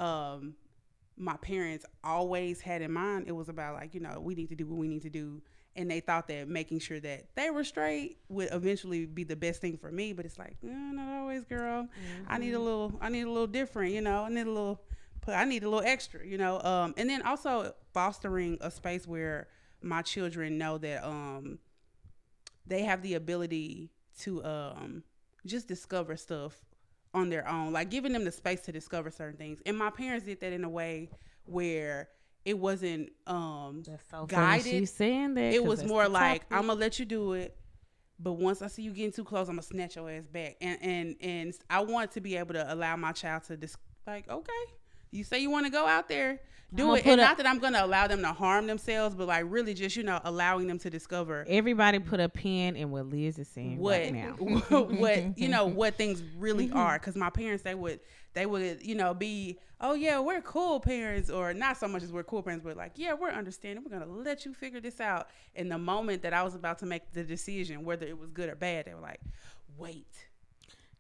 um 0.05 0.55
my 1.17 1.37
parents 1.37 1.87
always 2.03 2.61
had 2.61 2.83
in 2.83 2.93
mind. 2.93 3.27
It 3.29 3.33
was 3.33 3.49
about 3.49 3.75
like, 3.75 3.95
you 3.95 4.01
know, 4.01 4.19
we 4.21 4.35
need 4.35 4.49
to 4.49 4.57
do 4.57 4.67
what 4.67 4.77
we 4.77 4.89
need 4.89 5.03
to 5.03 5.11
do 5.11 5.41
and 5.77 5.89
they 5.89 6.01
thought 6.01 6.27
that 6.27 6.49
making 6.49 6.81
sure 6.81 6.99
that 6.99 7.27
they 7.37 7.51
were 7.51 7.63
straight 7.63 8.19
would 8.29 8.49
eventually 8.51 9.07
be 9.07 9.23
the 9.23 9.37
best 9.37 9.61
thing 9.61 9.77
for 9.77 9.93
me. 9.93 10.13
But 10.13 10.27
it's 10.27 10.39
like, 10.39 10.57
mm, 10.65 10.93
not 10.93 11.21
always, 11.21 11.45
girl. 11.45 11.89
I 12.27 12.39
need 12.39 12.55
a 12.55 12.59
little. 12.59 12.93
I 13.01 13.09
need 13.11 13.23
a 13.23 13.31
little 13.31 13.47
different. 13.47 13.95
You 13.95 14.01
know, 14.01 14.25
I 14.25 14.29
need 14.29 14.47
a 14.47 14.51
little. 14.51 14.81
But 15.31 15.39
I 15.39 15.45
need 15.45 15.63
a 15.63 15.71
little 15.71 15.87
extra. 15.87 16.27
You 16.27 16.39
know, 16.39 16.61
um, 16.63 16.93
and 16.97 17.09
then 17.09 17.23
also 17.23 17.73
fostering 17.95 18.59
a 18.61 18.69
space 18.69 19.07
where 19.07 19.47
my 19.81 20.03
children 20.03 20.59
know 20.59 20.77
that 20.79 21.07
um, 21.07 21.61
they 22.67 22.83
have 22.83 23.01
the 23.03 23.15
ability 23.15 23.91
to 24.23 24.45
um, 24.45 25.05
just 25.47 25.69
discover 25.69 26.17
stuff 26.17 26.61
on 27.15 27.29
their 27.29 27.49
own, 27.49 27.73
like 27.73 27.91
giving 27.91 28.13
them 28.13 28.25
the 28.25 28.33
space 28.33 28.63
to 28.63 28.73
discover 28.73 29.09
certain 29.09 29.37
things. 29.37 29.61
And 29.65 29.79
my 29.79 29.91
parents 29.91 30.25
did 30.25 30.41
that 30.41 30.53
in 30.53 30.65
a 30.65 30.69
way 30.69 31.11
where 31.45 32.09
it 32.45 32.59
wasn't 32.59 33.11
um 33.29 33.85
so 34.11 34.27
guided. 34.27 34.65
She's 34.67 34.93
saying 34.93 35.35
that. 35.35 35.53
it 35.53 35.65
was 35.65 35.85
more 35.85 36.09
like. 36.09 36.43
I'm 36.51 36.67
gonna 36.67 36.75
let 36.75 36.99
you 36.99 37.05
do 37.05 37.35
it, 37.35 37.57
but 38.19 38.33
once 38.33 38.63
I 38.63 38.67
see 38.67 38.83
you 38.83 38.93
getting 38.93 39.13
too 39.13 39.25
close, 39.25 39.49
I'm 39.49 39.55
gonna 39.55 39.63
snatch 39.63 39.95
your 39.95 40.11
ass 40.11 40.27
back. 40.27 40.57
And 40.61 40.79
and 40.83 41.17
and 41.21 41.55
I 41.69 41.83
want 41.85 42.11
to 42.13 42.21
be 42.21 42.37
able 42.37 42.55
to 42.55 42.75
allow 42.75 42.97
my 42.97 43.13
child 43.13 43.45
to 43.45 43.57
dis- 43.57 43.77
like, 44.09 44.29
okay, 44.29 44.53
you 45.11 45.25
say 45.25 45.39
you 45.39 45.51
want 45.51 45.67
to 45.67 45.73
go 45.73 45.87
out 45.87 46.09
there, 46.09 46.41
do 46.75 46.95
it. 46.95 47.07
And 47.07 47.21
not 47.21 47.37
that 47.39 47.47
I'm 47.47 47.59
gonna 47.59 47.85
allow 47.85 48.07
them 48.07 48.23
to 48.23 48.33
harm 48.33 48.67
themselves, 48.67 49.15
but 49.15 49.27
like 49.29 49.45
really 49.49 49.75
just 49.75 49.97
you 49.97 50.03
know 50.03 50.21
allowing 50.25 50.67
them 50.67 50.79
to 50.81 50.91
discover 50.91 51.45
Everybody 51.49 51.99
put 51.99 52.21
a 52.21 52.29
pin 52.29 52.77
in 52.77 52.91
what 52.91 53.07
Liz 53.07 53.39
is 53.39 53.49
saying 53.49 53.79
what 53.79 54.01
right 54.01 54.15
now. 54.15 54.33
what 54.69 55.39
you 55.39 55.49
know 55.49 55.67
what 55.67 55.97
things 55.97 56.23
really 56.39 56.69
mm-hmm. 56.69 56.77
are 56.77 56.99
because 56.99 57.17
my 57.17 57.31
parents 57.31 57.63
they 57.63 57.75
would 57.75 58.01
they 58.35 58.47
would 58.47 58.83
you 58.83 58.95
know 58.95 59.15
be 59.15 59.59
oh 59.81 59.95
yeah 59.95 60.21
we're 60.21 60.41
cool 60.43 60.79
parents 60.79 61.31
or 61.31 61.53
not 61.53 61.77
so 61.77 61.89
much 61.89 62.03
as 62.03 62.13
we're 62.13 62.23
cool 62.23 62.43
parents 62.43 62.65
but 62.65 62.77
like 62.77 62.93
yeah 62.97 63.13
we're 63.13 63.31
understanding 63.31 63.85
we're 63.85 63.99
gonna 63.99 64.11
let 64.11 64.45
you 64.45 64.55
figure 64.55 64.81
this 64.81 65.01
out 65.01 65.29
in 65.55 65.69
the 65.69 65.79
moment 65.79 66.23
that 66.23 66.33
i 66.33 66.43
was 66.43 66.55
about 66.55 66.79
to 66.79 66.87
make 66.87 67.13
the 67.13 67.25
decision 67.25 67.85
whether 67.85 68.07
it 68.07 68.17
was 68.17 68.31
good 68.31 68.49
or 68.49 68.55
bad 68.55 68.85
they 68.85 68.95
were 68.95 69.01
like 69.01 69.21
wait 69.77 70.29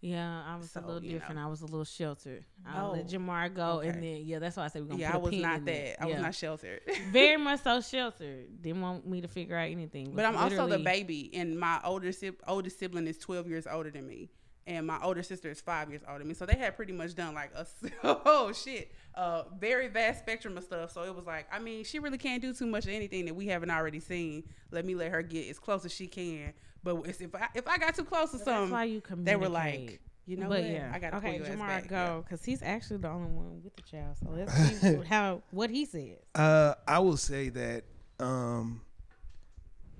Yeah, 0.00 0.42
I 0.46 0.56
was 0.56 0.70
So, 0.70 0.80
a 0.80 0.82
little 0.86 1.02
you 1.02 1.12
know. 1.12 1.18
different. 1.18 1.40
I 1.40 1.46
was 1.46 1.60
a 1.60 1.66
little 1.66 1.84
sheltered. 1.84 2.44
I 2.66 2.82
Oh, 2.82 2.92
let 2.92 3.06
Jamar 3.06 3.52
go, 3.54 3.80
and 3.80 4.02
then 4.02 4.22
yeah, 4.24 4.38
that's 4.38 4.56
why 4.56 4.64
I 4.64 4.68
said 4.68 4.82
we're 4.82 4.88
gonna 4.88 5.00
yeah 5.00 5.12
i 5.12 5.16
a 5.16 5.18
was 5.18 5.34
not 5.34 5.64
that 5.66 5.74
it. 5.74 5.96
i 6.00 6.06
was 6.06 6.20
not 6.20 6.34
sheltered 6.34 6.80
very 7.12 7.36
much 7.36 7.62
so 7.62 7.80
sheltered. 7.80 8.62
Didn't 8.62 8.80
want 8.80 9.06
me 9.06 9.20
to 9.20 9.28
figure 9.28 9.56
out 9.56 9.68
anything. 9.68 10.12
but 10.14 10.24
i'm 10.24 10.36
also 10.36 10.66
the 10.66 10.78
baby 10.78 11.30
and 11.34 11.58
my 11.58 11.80
older 11.84 12.10
oldest 12.46 12.78
sibling 12.78 13.06
is 13.06 13.18
12 13.18 13.46
years 13.48 13.66
older 13.70 13.90
than 13.90 14.06
me 14.06 14.30
and 14.66 14.86
my 14.86 14.98
older 15.02 15.22
sister 15.22 15.50
is 15.50 15.60
five 15.60 15.88
years 15.90 16.02
older 16.06 16.20
than 16.20 16.28
me 16.28 16.34
so 16.34 16.46
they 16.46 16.56
had 16.56 16.76
pretty 16.76 16.92
much 16.92 17.14
done 17.14 17.34
like 17.34 17.50
a 17.54 17.66
oh 18.04 18.52
shit 18.52 18.92
uh 19.14 19.44
very 19.58 19.88
vast 19.88 20.20
spectrum 20.20 20.56
of 20.56 20.64
stuff 20.64 20.92
so 20.92 21.02
it 21.02 21.14
was 21.14 21.26
like 21.26 21.46
i 21.52 21.58
mean 21.58 21.82
she 21.84 21.98
really 21.98 22.18
can't 22.18 22.40
do 22.42 22.52
too 22.52 22.66
much 22.66 22.84
of 22.84 22.90
anything 22.92 23.24
that 23.24 23.34
we 23.34 23.46
haven't 23.46 23.70
already 23.70 24.00
seen 24.00 24.44
let 24.70 24.84
me 24.84 24.94
let 24.94 25.10
her 25.10 25.22
get 25.22 25.48
as 25.48 25.58
close 25.58 25.84
as 25.84 25.92
she 25.92 26.06
can 26.06 26.52
but 26.82 26.96
it's, 27.06 27.20
if 27.20 27.34
i 27.34 27.48
if 27.54 27.66
i 27.68 27.76
got 27.78 27.94
too 27.94 28.04
close 28.04 28.30
to 28.32 28.38
But 28.38 28.44
something 28.44 28.70
why 28.72 28.84
you 28.84 29.02
they 29.18 29.36
were 29.36 29.48
like 29.48 30.00
you 30.26 30.36
know 30.36 30.48
but 30.48 30.62
what 30.62 30.70
yeah, 30.70 30.90
i 30.92 30.98
gotta 30.98 31.16
okay, 31.16 31.38
pull 31.38 31.46
your 31.46 31.46
ass 31.46 31.52
Jamar 31.56 31.66
back. 31.66 31.88
go 31.88 32.24
because 32.24 32.44
he's 32.44 32.62
actually 32.62 32.98
the 32.98 33.08
only 33.08 33.30
one 33.30 33.62
with 33.62 33.74
the 33.76 33.82
child. 33.82 34.16
So 34.22 34.30
let's 34.30 34.52
see 34.80 35.00
how 35.08 35.42
what 35.50 35.70
he 35.70 35.84
says. 35.84 36.18
Uh, 36.34 36.74
I 36.86 36.98
will 37.00 37.16
say 37.16 37.48
that 37.50 37.84
um, 38.20 38.82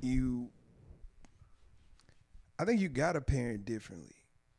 you, 0.03 0.51
I 2.59 2.65
think 2.65 2.81
you 2.81 2.89
got 2.89 3.13
to 3.13 3.21
parent 3.21 3.65
differently. 3.65 4.15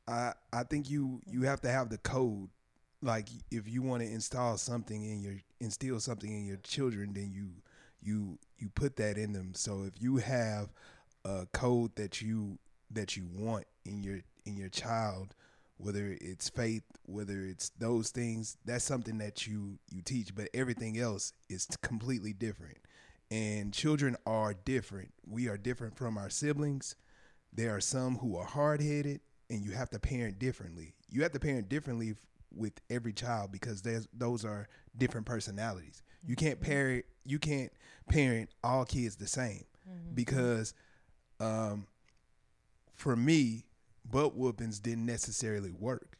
I 0.07 0.33
I 0.51 0.63
think 0.63 0.89
you 0.89 1.21
you 1.25 1.43
have 1.43 1.61
to 1.61 1.69
have 1.69 1.89
the 1.89 1.97
code. 1.99 2.49
Like 3.01 3.29
if 3.49 3.67
you 3.67 3.81
want 3.81 4.03
to 4.03 4.09
install 4.11 4.57
something 4.57 5.03
in 5.03 5.21
your 5.21 5.35
instill 5.59 5.99
something 5.99 6.31
in 6.31 6.45
your 6.45 6.57
children, 6.57 7.13
then 7.13 7.31
you 7.31 7.49
you 8.01 8.37
you 8.57 8.69
put 8.69 8.95
that 8.97 9.17
in 9.17 9.33
them. 9.33 9.53
So 9.53 9.83
if 9.83 10.01
you 10.01 10.17
have 10.17 10.69
a 11.25 11.47
code 11.53 11.95
that 11.95 12.21
you 12.21 12.57
that 12.91 13.15
you 13.15 13.27
want 13.33 13.65
in 13.85 14.03
your 14.03 14.19
in 14.45 14.57
your 14.57 14.69
child, 14.69 15.35
whether 15.77 16.17
it's 16.19 16.49
faith, 16.49 16.83
whether 17.03 17.41
it's 17.45 17.69
those 17.77 18.09
things, 18.09 18.57
that's 18.65 18.83
something 18.83 19.17
that 19.19 19.47
you 19.47 19.79
you 19.89 20.01
teach. 20.01 20.35
But 20.35 20.49
everything 20.53 20.97
else 20.99 21.33
is 21.49 21.67
completely 21.81 22.33
different. 22.33 22.77
And 23.29 23.73
children 23.73 24.17
are 24.25 24.53
different. 24.53 25.13
We 25.25 25.47
are 25.47 25.57
different 25.57 25.97
from 25.97 26.17
our 26.17 26.29
siblings. 26.29 26.95
There 27.53 27.73
are 27.73 27.81
some 27.81 28.17
who 28.17 28.35
are 28.35 28.45
hard 28.45 28.81
headed, 28.81 29.21
and 29.49 29.63
you 29.63 29.71
have 29.71 29.89
to 29.91 29.99
parent 29.99 30.37
differently. 30.37 30.95
You 31.09 31.23
have 31.23 31.31
to 31.33 31.39
parent 31.39 31.69
differently 31.69 32.11
f- 32.11 32.17
with 32.53 32.73
every 32.89 33.13
child 33.13 33.51
because 33.51 33.81
there's 33.81 34.07
those 34.13 34.43
are 34.43 34.67
different 34.97 35.25
personalities. 35.25 36.03
You 36.25 36.35
can't 36.35 36.59
mm-hmm. 36.59 36.71
parent 36.71 37.05
you 37.25 37.39
can't 37.39 37.71
parent 38.09 38.49
all 38.63 38.85
kids 38.85 39.15
the 39.15 39.27
same 39.27 39.65
mm-hmm. 39.89 40.13
because 40.13 40.73
um, 41.41 41.87
for 42.93 43.15
me, 43.15 43.65
butt 44.09 44.35
whoopings 44.35 44.79
didn't 44.79 45.05
necessarily 45.05 45.71
work. 45.71 46.17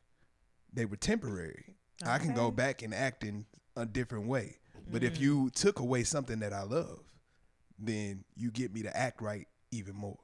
They 0.74 0.86
were 0.86 0.96
temporary. 0.96 1.76
I 2.06 2.18
can 2.18 2.34
go 2.34 2.50
back 2.50 2.82
and 2.82 2.94
act 2.94 3.24
in 3.24 3.46
a 3.76 3.86
different 3.86 4.28
way. 4.28 4.58
But 4.92 5.04
if 5.04 5.18
mm. 5.18 5.22
you 5.22 5.50
took 5.52 5.80
away 5.80 6.04
something 6.04 6.40
that 6.40 6.54
I 6.54 6.64
love, 6.64 7.02
then 7.78 8.24
you 8.36 8.50
get 8.50 8.74
me 8.74 8.82
to 8.82 8.98
act 8.98 9.22
right 9.22 9.48
even 9.72 9.96
more. 9.96 10.18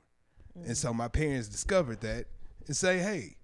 And 0.66 0.76
so 0.76 0.92
mm. 0.92 0.96
my 0.96 1.08
parents 1.08 1.48
discovered 1.48 2.02
that 2.02 2.26
and 2.66 2.76
say, 2.76 2.98
hey, 2.98 3.36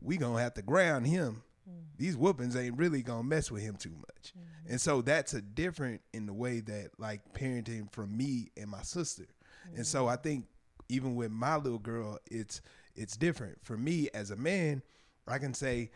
we 0.00 0.16
gonna 0.16 0.40
have 0.40 0.54
to 0.54 0.62
ground 0.62 1.06
him. 1.08 1.42
Mm. 1.68 1.82
These 1.98 2.16
whoopings 2.16 2.54
ain't 2.54 2.78
really 2.78 3.02
gonna 3.02 3.24
mess 3.24 3.50
with 3.50 3.62
him 3.62 3.74
too 3.76 3.94
much. 3.96 4.32
Mm-hmm. 4.32 4.70
And 4.70 4.80
so 4.80 5.02
that's 5.02 5.34
a 5.34 5.42
different 5.42 6.02
in 6.12 6.26
the 6.26 6.32
way 6.32 6.60
that 6.60 6.90
like 6.98 7.22
parenting 7.34 7.90
from 7.92 8.16
me 8.16 8.52
and 8.56 8.70
my 8.70 8.82
sister. 8.82 9.26
And 9.74 9.84
so 9.84 10.06
I 10.06 10.14
think 10.14 10.46
even 10.88 11.14
with 11.14 11.30
my 11.30 11.56
little 11.56 11.78
girl, 11.78 12.18
it's 12.30 12.60
it's 12.94 13.16
different. 13.16 13.58
For 13.64 13.76
me 13.76 14.08
as 14.14 14.30
a 14.30 14.36
man, 14.36 14.82
I 15.26 15.38
can 15.38 15.54
say 15.54 15.90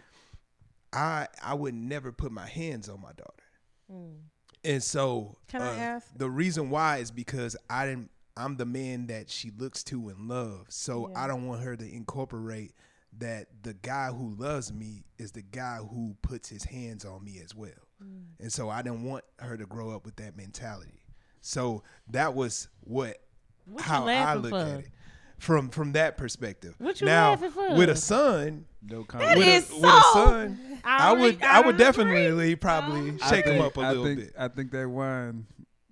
I 0.92 1.28
I 1.42 1.54
would 1.54 1.74
never 1.74 2.12
put 2.12 2.32
my 2.32 2.46
hands 2.46 2.88
on 2.88 3.00
my 3.00 3.12
daughter. 3.12 4.14
And 4.62 4.82
so 4.82 5.36
Can 5.48 5.62
I 5.62 5.68
uh, 5.70 5.78
ask? 5.78 6.06
the 6.16 6.28
reason 6.30 6.70
why 6.70 6.98
is 6.98 7.10
because 7.10 7.56
I 7.68 7.86
didn't 7.86 8.10
I'm 8.36 8.56
the 8.56 8.66
man 8.66 9.06
that 9.08 9.28
she 9.28 9.50
looks 9.50 9.82
to 9.84 10.08
and 10.08 10.28
loves. 10.28 10.74
So 10.74 11.08
Yeah. 11.10 11.24
I 11.24 11.26
don't 11.26 11.46
want 11.46 11.62
her 11.62 11.76
to 11.76 11.84
incorporate 11.84 12.74
that 13.18 13.48
the 13.62 13.74
guy 13.74 14.08
who 14.08 14.34
loves 14.36 14.72
me 14.72 15.02
is 15.18 15.32
the 15.32 15.42
guy 15.42 15.76
who 15.78 16.16
puts 16.22 16.48
his 16.48 16.64
hands 16.64 17.04
on 17.04 17.24
me 17.24 17.40
as 17.44 17.54
well. 17.54 17.72
Mm. 18.02 18.24
And 18.38 18.52
so 18.52 18.68
I 18.70 18.82
didn't 18.82 19.02
want 19.02 19.24
her 19.40 19.56
to 19.56 19.66
grow 19.66 19.90
up 19.90 20.04
with 20.04 20.16
that 20.16 20.36
mentality. 20.36 21.02
So 21.40 21.82
that 22.08 22.34
was 22.34 22.68
what 22.82 23.18
What 23.70 23.84
you 23.84 23.88
how 23.92 24.06
I 24.06 24.34
look 24.34 24.50
for? 24.50 24.58
at 24.58 24.80
it 24.80 24.88
from 25.38 25.70
from 25.70 25.92
that 25.92 26.16
perspective. 26.16 26.74
What 26.78 27.00
you 27.00 27.06
now 27.06 27.30
laughing 27.30 27.50
for? 27.50 27.74
with 27.74 27.88
a 27.88 27.96
son, 27.96 28.66
No 28.82 29.00
That 29.00 29.08
comment. 29.08 29.38
with, 29.38 29.48
is 29.48 29.70
a, 29.70 29.74
with 29.76 29.84
a 29.84 30.00
so- 30.12 30.12
son, 30.14 30.80
I, 30.84 31.10
I 31.10 31.12
would 31.12 31.42
I, 31.42 31.56
I 31.56 31.60
would 31.60 31.74
agree. 31.76 31.84
definitely 31.84 32.56
probably 32.56 33.14
I 33.22 33.30
shake 33.30 33.46
him 33.46 33.60
up 33.60 33.76
a 33.76 33.80
I 33.80 33.88
little 33.88 34.04
think, 34.04 34.18
bit. 34.20 34.34
I 34.38 34.48
think 34.48 34.70
that 34.72 34.88
wine 34.88 35.46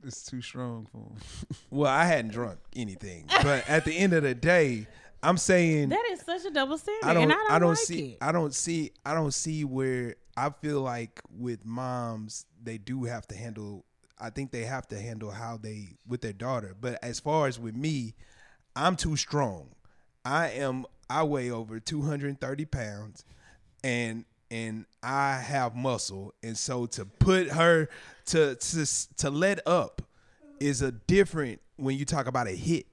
is 0.04 0.22
too 0.24 0.40
strong 0.42 0.86
for 0.92 0.98
him. 0.98 1.16
Well, 1.70 1.90
I 1.90 2.04
hadn't 2.04 2.30
drunk 2.32 2.58
anything, 2.76 3.24
but 3.42 3.68
at 3.68 3.84
the 3.84 3.96
end 3.96 4.12
of 4.12 4.22
the 4.22 4.34
day, 4.34 4.86
I'm 5.22 5.36
saying 5.36 5.88
That 5.90 6.04
is 6.12 6.20
such 6.20 6.44
a 6.44 6.50
double 6.50 6.78
standard, 6.78 7.04
I 7.08 7.14
don't 7.14 7.24
and 7.24 7.32
I 7.50 7.58
don't, 7.58 7.70
like 7.70 7.78
see 7.78 8.10
it. 8.12 8.18
I 8.20 8.32
don't 8.32 8.54
see 8.54 8.92
I 9.04 9.14
don't 9.14 9.32
see 9.34 9.64
where 9.64 10.14
I 10.36 10.50
feel 10.50 10.80
like 10.82 11.20
with 11.36 11.64
moms 11.64 12.46
they 12.62 12.78
do 12.78 13.04
have 13.04 13.26
to 13.28 13.34
handle 13.34 13.84
I 14.20 14.30
think 14.30 14.50
they 14.50 14.64
have 14.64 14.86
to 14.88 15.00
handle 15.00 15.30
how 15.30 15.56
they 15.56 15.96
with 16.06 16.20
their 16.20 16.32
daughter. 16.32 16.74
But 16.80 16.98
as 17.02 17.20
far 17.20 17.46
as 17.46 17.58
with 17.58 17.74
me, 17.74 18.14
I'm 18.74 18.96
too 18.96 19.16
strong. 19.16 19.68
I 20.24 20.50
am 20.50 20.86
I 21.10 21.22
weigh 21.22 21.50
over 21.50 21.80
230 21.80 22.64
pounds 22.66 23.24
and 23.82 24.24
and 24.50 24.86
I 25.02 25.36
have 25.36 25.74
muscle 25.76 26.34
and 26.42 26.56
so 26.56 26.86
to 26.86 27.04
put 27.04 27.48
her 27.48 27.88
to 28.26 28.54
to 28.54 29.16
to 29.16 29.30
let 29.30 29.66
up 29.66 30.02
is 30.60 30.82
a 30.82 30.92
different 30.92 31.60
when 31.76 31.96
you 31.96 32.04
talk 32.04 32.26
about 32.26 32.46
a 32.46 32.52
hit. 32.52 32.86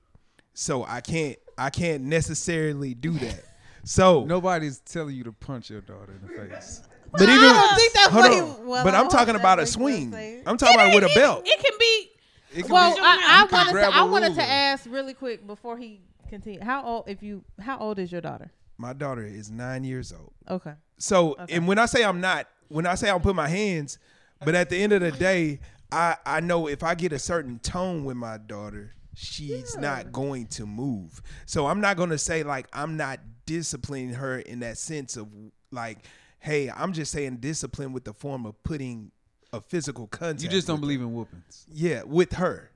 So 0.53 0.85
I 0.85 1.01
can't 1.01 1.37
I 1.57 1.69
can't 1.69 2.03
necessarily 2.03 2.93
do 2.93 3.11
that. 3.11 3.43
So, 3.83 4.25
Nobody's 4.27 4.79
telling 4.79 5.15
you 5.15 5.23
to 5.25 5.31
punch 5.31 5.69
your 5.69 5.81
daughter 5.81 6.13
in 6.13 6.27
the 6.27 6.49
face. 6.49 6.81
But 7.17 7.29
even 7.29 7.49
I 7.49 7.53
don't 7.53 7.75
think 7.77 7.93
that's 7.93 8.07
hold 8.09 8.23
what 8.23 8.33
he- 8.33 8.39
on. 8.39 8.65
well, 8.67 8.83
but 8.83 8.93
I 8.95 8.99
I'm 8.99 9.09
talking 9.09 9.35
about 9.35 9.59
a 9.59 9.65
swing. 9.65 10.13
I'm 10.45 10.57
talking 10.57 10.75
about 10.75 10.93
with 10.95 11.03
a 11.03 11.13
belt. 11.15 11.43
It 11.45 11.59
can 11.63 11.77
be. 11.79 12.11
It 12.59 12.63
can 12.63 12.71
Well, 12.73 12.95
be, 12.95 13.01
I, 13.01 13.45
I 13.49 13.53
wanted 13.53 13.71
to 13.73 13.87
a 13.87 13.89
I 13.91 14.01
wanted 14.03 14.27
ruler. 14.29 14.35
to 14.41 14.43
ask 14.49 14.85
really 14.89 15.13
quick 15.13 15.45
before 15.45 15.77
he 15.77 16.01
continue. 16.29 16.61
How 16.61 16.83
old 16.85 17.05
if 17.07 17.21
you 17.21 17.43
how 17.59 17.77
old 17.79 17.99
is 17.99 18.11
your 18.11 18.21
daughter? 18.21 18.51
My 18.77 18.93
daughter 18.93 19.23
is 19.25 19.49
nine 19.51 19.83
years 19.83 20.13
old. 20.13 20.33
Okay. 20.49 20.73
So, 20.97 21.35
and 21.49 21.67
when 21.67 21.77
I 21.79 21.85
say 21.85 22.03
I'm 22.03 22.21
not, 22.21 22.47
when 22.69 22.85
I 22.85 22.95
say 22.95 23.09
I'll 23.09 23.19
put 23.19 23.35
my 23.35 23.47
hands, 23.49 23.97
but 24.43 24.55
at 24.55 24.69
the 24.69 24.77
end 24.81 24.93
of 24.93 25.01
the 25.01 25.11
day, 25.11 25.59
I 25.91 26.15
I 26.25 26.39
know 26.39 26.67
if 26.67 26.83
I 26.83 26.95
get 26.95 27.11
a 27.13 27.19
certain 27.19 27.59
tone 27.59 28.05
with 28.05 28.15
my 28.17 28.37
daughter, 28.37 28.93
she's 29.13 29.77
not 29.77 30.11
going 30.13 30.47
to 30.47 30.65
move. 30.65 31.21
So 31.45 31.67
I'm 31.67 31.81
not 31.81 31.97
going 31.97 32.09
to 32.11 32.17
say 32.17 32.43
like 32.43 32.67
I'm 32.73 32.95
not 32.97 33.19
disciplining 33.45 34.13
her 34.13 34.39
in 34.39 34.59
that 34.61 34.77
sense 34.77 35.17
of 35.17 35.27
like, 35.71 35.99
hey, 36.45 36.69
I'm 36.69 36.93
just 36.93 37.11
saying 37.11 37.37
discipline 37.37 37.91
with 37.91 38.03
the 38.03 38.13
form 38.13 38.45
of 38.45 38.61
putting 38.63 39.11
a 39.51 39.59
physical 39.59 40.05
contact. 40.05 40.43
You 40.43 40.49
just 40.49 40.67
don't 40.67 40.79
believe 40.79 40.99
her. 40.99 41.05
in 41.07 41.13
whoopings. 41.13 41.65
Yeah, 41.73 42.03
with 42.03 42.33
her. 42.33 42.69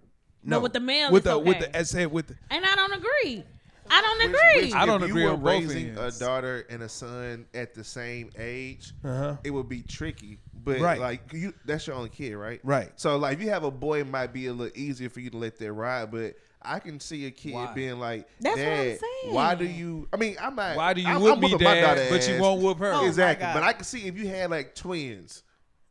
No, 0.43 0.59
with 0.59 0.74
the 0.74 0.80
male, 0.80 1.11
with 1.11 1.28
it's 1.28 1.34
the 1.34 1.39
with 1.39 1.59
the 1.59 1.76
as 1.76 1.89
said 1.89 2.11
with 2.11 2.28
the, 2.28 2.36
And 2.49 2.65
I 2.65 2.76
don't 2.76 2.93
agree. 2.93 3.43
I 3.91 4.01
don't 4.01 4.17
Which- 4.20 4.28
agree. 4.28 4.65
which 4.65 4.74
I 4.74 4.86
don't 4.86 5.03
if 5.03 5.09
agree 5.09 5.22
you 5.24 5.28
were 5.28 5.34
on 5.34 5.41
both 5.41 5.49
raising 5.49 5.97
a 5.97 6.11
daughter 6.11 6.65
and 6.70 6.82
a 6.84 6.89
son 6.89 7.45
at 7.53 7.74
the 7.74 7.84
same 7.84 8.32
age, 8.38 8.93
uh-huh. 9.03 9.38
it 9.43 9.51
would 9.51 9.67
be 9.67 9.82
tricky. 9.82 10.39
But 10.63 10.80
Right. 10.80 10.99
like 10.99 11.34
you, 11.34 11.53
that's 11.65 11.88
your 11.88 11.95
only 11.95 12.09
kid, 12.09 12.36
right? 12.36 12.59
Right. 12.63 12.91
So 12.95 13.17
like, 13.17 13.38
if 13.38 13.43
you 13.43 13.49
have 13.49 13.63
a 13.63 13.72
boy, 13.72 14.01
it 14.01 14.07
might 14.07 14.32
be 14.34 14.47
a 14.47 14.53
little 14.53 14.78
easier 14.78 15.09
for 15.09 15.20
you 15.20 15.30
to 15.32 15.38
let 15.38 15.57
that 15.59 15.74
ride. 15.74 16.11
But 16.11 16.36
I 16.62 16.80
can 16.80 16.99
see 16.99 17.26
a 17.26 17.32
kid 17.32 17.53
Why? 17.53 17.74
being 17.74 17.99
like, 17.99 18.28
That's 18.41 18.57
what 18.57 18.68
I'm 18.68 18.86
"Dad, 18.88 18.99
why 19.34 19.55
do 19.55 19.66
you? 19.66 20.07
I 20.12 20.18
mean, 20.18 20.36
I'm 20.41 20.55
not. 20.55 20.76
Why 20.76 20.93
do 20.93 21.01
you 21.01 21.07
I'm, 21.07 21.22
whoop 21.22 21.36
I'm 21.36 21.39
me, 21.39 21.51
my 21.53 21.57
daughter 21.57 21.95
dad, 21.95 22.10
but 22.10 22.28
you 22.28 22.39
won't 22.41 22.62
whoop 22.62 22.80
her? 22.80 22.91
Oh, 22.93 23.05
exactly. 23.07 23.47
But 23.53 23.64
I 23.64 23.72
can 23.74 23.84
see 23.86 24.07
if 24.07 24.18
you 24.18 24.28
had 24.28 24.49
like 24.49 24.76
twins, 24.76 25.43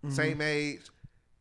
Mm-hmm. 0.05 0.14
same 0.14 0.41
age, 0.43 0.81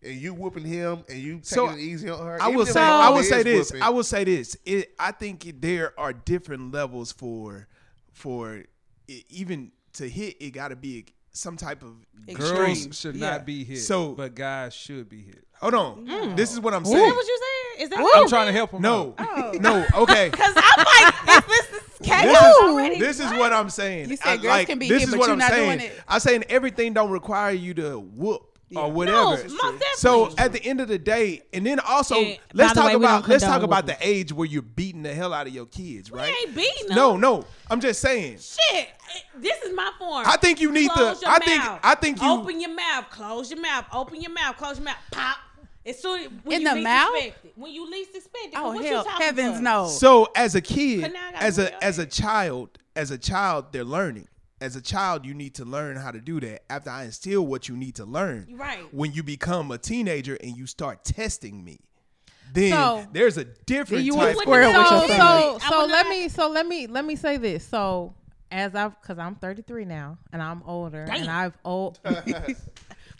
and 0.01 0.15
you 0.15 0.33
whooping 0.33 0.63
him, 0.65 1.03
and 1.09 1.19
you 1.19 1.33
taking 1.33 1.43
So, 1.43 1.69
it 1.69 1.79
easy 1.79 2.09
on 2.09 2.25
her. 2.25 2.41
I 2.41 2.47
will 2.47 2.65
say 2.65 2.81
I 2.81 3.09
will 3.09 3.21
say 3.23 3.43
this. 3.43 3.69
whooping, 3.71 3.83
I 3.83 3.89
will 3.89 4.03
say 4.03 4.23
this. 4.23 4.55
It, 4.65 4.95
I 4.97 5.11
think 5.11 5.61
there 5.61 5.93
are 5.99 6.13
different 6.13 6.71
levels 6.73 7.11
for 7.11 7.67
for 8.13 8.63
e- 9.07 9.23
even 9.29 9.71
to 9.93 10.07
hit. 10.09 10.37
It 10.41 10.51
got 10.51 10.69
to 10.69 10.75
be 10.75 11.05
some 11.31 11.55
type 11.57 11.83
of 11.83 11.93
Extreme. 12.27 12.55
girls. 12.55 12.85
Girls 12.85 12.99
should 12.99 13.15
Yeah. 13.15 13.29
not 13.31 13.45
be 13.45 13.63
hit, 13.63 13.79
So- 13.79 14.13
but 14.15 14.33
guys 14.35 14.73
should 14.73 15.07
be 15.09 15.21
hit. 15.21 15.43
Hold 15.59 15.73
on. 15.73 16.35
This 16.35 16.51
is 16.53 16.59
what 16.59 16.73
I'm 16.73 16.85
saying. 16.85 16.97
that 16.97 17.15
what 17.15 17.27
you 17.27 17.37
said? 17.39 17.56
Is 17.79 17.89
that 17.89 18.11
I'm 18.15 18.27
trying 18.29 18.47
to 18.47 18.51
help 18.53 18.71
them. 18.71 18.81
No, 18.81 19.15
Oh. 19.19 19.51
no. 19.59 19.85
Okay. 19.95 20.29
Because 20.31 20.53
I'm 20.55 20.85
like, 20.85 21.13
if 21.37 21.47
this 21.47 21.65
is 21.65 21.87
This 21.99 22.07
chaos 22.09 22.35
is, 22.37 22.57
already. 22.63 22.99
this 22.99 23.19
is 23.19 23.31
what 23.31 23.53
I'm 23.53 23.69
saying. 23.69 24.09
You 24.09 24.17
said 24.17 24.27
I- 24.27 24.35
girls 24.37 24.45
like, 24.47 24.67
can 24.67 24.79
be 24.79 24.87
this 24.89 24.99
hit, 25.01 25.07
is 25.09 25.13
but 25.13 25.19
what 25.19 25.25
you're 25.27 25.33
I'm 25.33 25.39
not 25.39 25.51
saying. 25.51 25.79
doing 25.79 25.91
it. 25.91 26.01
I'm 26.07 26.19
saying 26.19 26.43
everything 26.49 26.93
don't 26.93 27.11
require 27.11 27.51
you 27.51 27.73
to 27.75 27.99
whoop 27.99 28.43
or 28.75 28.91
whatever. 28.91 29.17
No, 29.17 29.31
most. 29.71 29.79
So 29.95 30.29
at 30.37 30.51
the 30.51 30.61
end 30.63 30.81
of 30.81 30.89
the 30.89 30.97
day, 30.99 31.41
and 31.53 31.65
then 31.65 31.79
also 31.79 32.15
And 32.15 32.37
let's 32.53 32.73
the 32.73 32.81
talk 32.81 32.89
way, 32.89 32.95
about 32.95 33.27
let's 33.27 33.41
talk 33.43 33.53
condone 33.61 33.69
about 33.69 33.85
the 33.87 33.95
age 34.01 34.33
where 34.33 34.45
you're 34.45 34.61
beating 34.61 35.03
the 35.03 35.13
hell 35.13 35.33
out 35.33 35.47
of 35.47 35.53
your 35.53 35.65
kids, 35.67 36.11
right? 36.11 36.33
ain't 36.45 36.53
beating 36.55 36.87
them. 36.87 36.95
No, 36.97 37.15
no. 37.17 37.45
I'm 37.71 37.79
just 37.79 38.01
saying. 38.01 38.39
Shit, 38.39 38.89
this 39.37 39.61
is 39.63 39.73
my 39.73 39.89
form. 39.97 40.25
I 40.27 40.35
think 40.37 40.59
you 40.59 40.71
need 40.71 40.89
Close 40.91 41.19
to. 41.21 41.25
your 41.25 41.33
I 41.35 41.39
think. 41.39 41.61
I 41.63 41.95
think 41.95 42.21
you. 42.21 42.29
open 42.29 42.59
your 42.59 42.75
mouth, 42.75 43.09
close 43.09 43.49
your 43.49 43.61
mouth, 43.61 43.85
open 43.93 44.21
your 44.21 44.31
mouth, 44.33 44.57
close 44.57 44.77
your 44.77 44.85
mouth, 44.85 44.97
pop. 45.11 45.37
As 45.87 45.99
soon 46.01 46.41
when 46.43 46.57
In 46.57 46.61
you 46.63 46.69
the 46.69 46.75
least 46.75 46.83
mouth? 46.83 47.15
expect 47.15 47.45
it. 47.45 47.53
When 47.55 47.71
you 47.71 47.89
least 47.89 48.09
expect 48.15 48.45
it. 48.47 48.53
Oh 48.55 48.73
what 48.73 48.83
you 48.83 48.89
hell, 48.91 49.03
talking 49.05 49.25
heavens 49.25 49.57
for? 49.57 49.63
no. 49.63 49.87
So 49.87 50.27
as 50.35 50.55
a 50.55 50.61
kid, 50.61 51.01
But 51.01 51.13
now 51.13 51.27
I 51.29 51.31
gotta 51.31 51.43
as 51.45 51.59
a 51.59 51.83
as 51.83 51.99
a 51.99 52.05
child, 52.05 52.77
as 52.95 53.11
a 53.11 53.17
child, 53.17 53.67
they're 53.71 53.83
learning. 53.83 54.27
As 54.59 54.75
a 54.75 54.81
child, 54.81 55.23
you 55.25 55.33
need 55.35 55.53
to 55.55 55.65
learn 55.65 55.97
how 55.97 56.09
to 56.11 56.19
do 56.19 56.39
that. 56.39 56.63
After 56.71 56.89
I 56.89 57.03
instill 57.05 57.45
what 57.45 57.69
you 57.69 57.77
need 57.77 57.95
to 57.95 58.05
learn, 58.05 58.47
Right. 58.51 58.91
When 58.93 59.13
you 59.13 59.21
become 59.23 59.71
a 59.71 59.77
teenager 59.77 60.35
and 60.43 60.57
you 60.57 60.65
start 60.65 61.03
testing 61.05 61.63
me, 61.63 61.79
then 62.53 62.71
So- 62.71 63.05
there's 63.13 63.37
a 63.37 63.43
different 63.45 64.03
you 64.03 64.13
type. 64.13 64.19
went 64.19 64.35
of- 64.37 64.41
square 64.41 64.67
with 64.67 64.75
your 64.75 64.85
so, 64.85 65.07
family. 65.07 65.59
so, 65.59 65.69
so 65.69 65.79
let 65.85 65.89
not- 66.05 66.09
me 66.09 66.27
so 66.29 66.49
let 66.49 66.65
me 66.67 66.87
let 66.87 67.05
me 67.05 67.15
say 67.15 67.37
this. 67.37 67.65
So 67.67 68.13
as 68.51 68.73
I've 68.75 68.99
because 68.99 69.19
I'm 69.19 69.35
33 69.35 69.85
now 69.85 70.17
and 70.33 70.41
I'm 70.41 70.63
older 70.65 71.03
and 71.03 71.29
I've 71.29 71.57
old. 71.63 71.99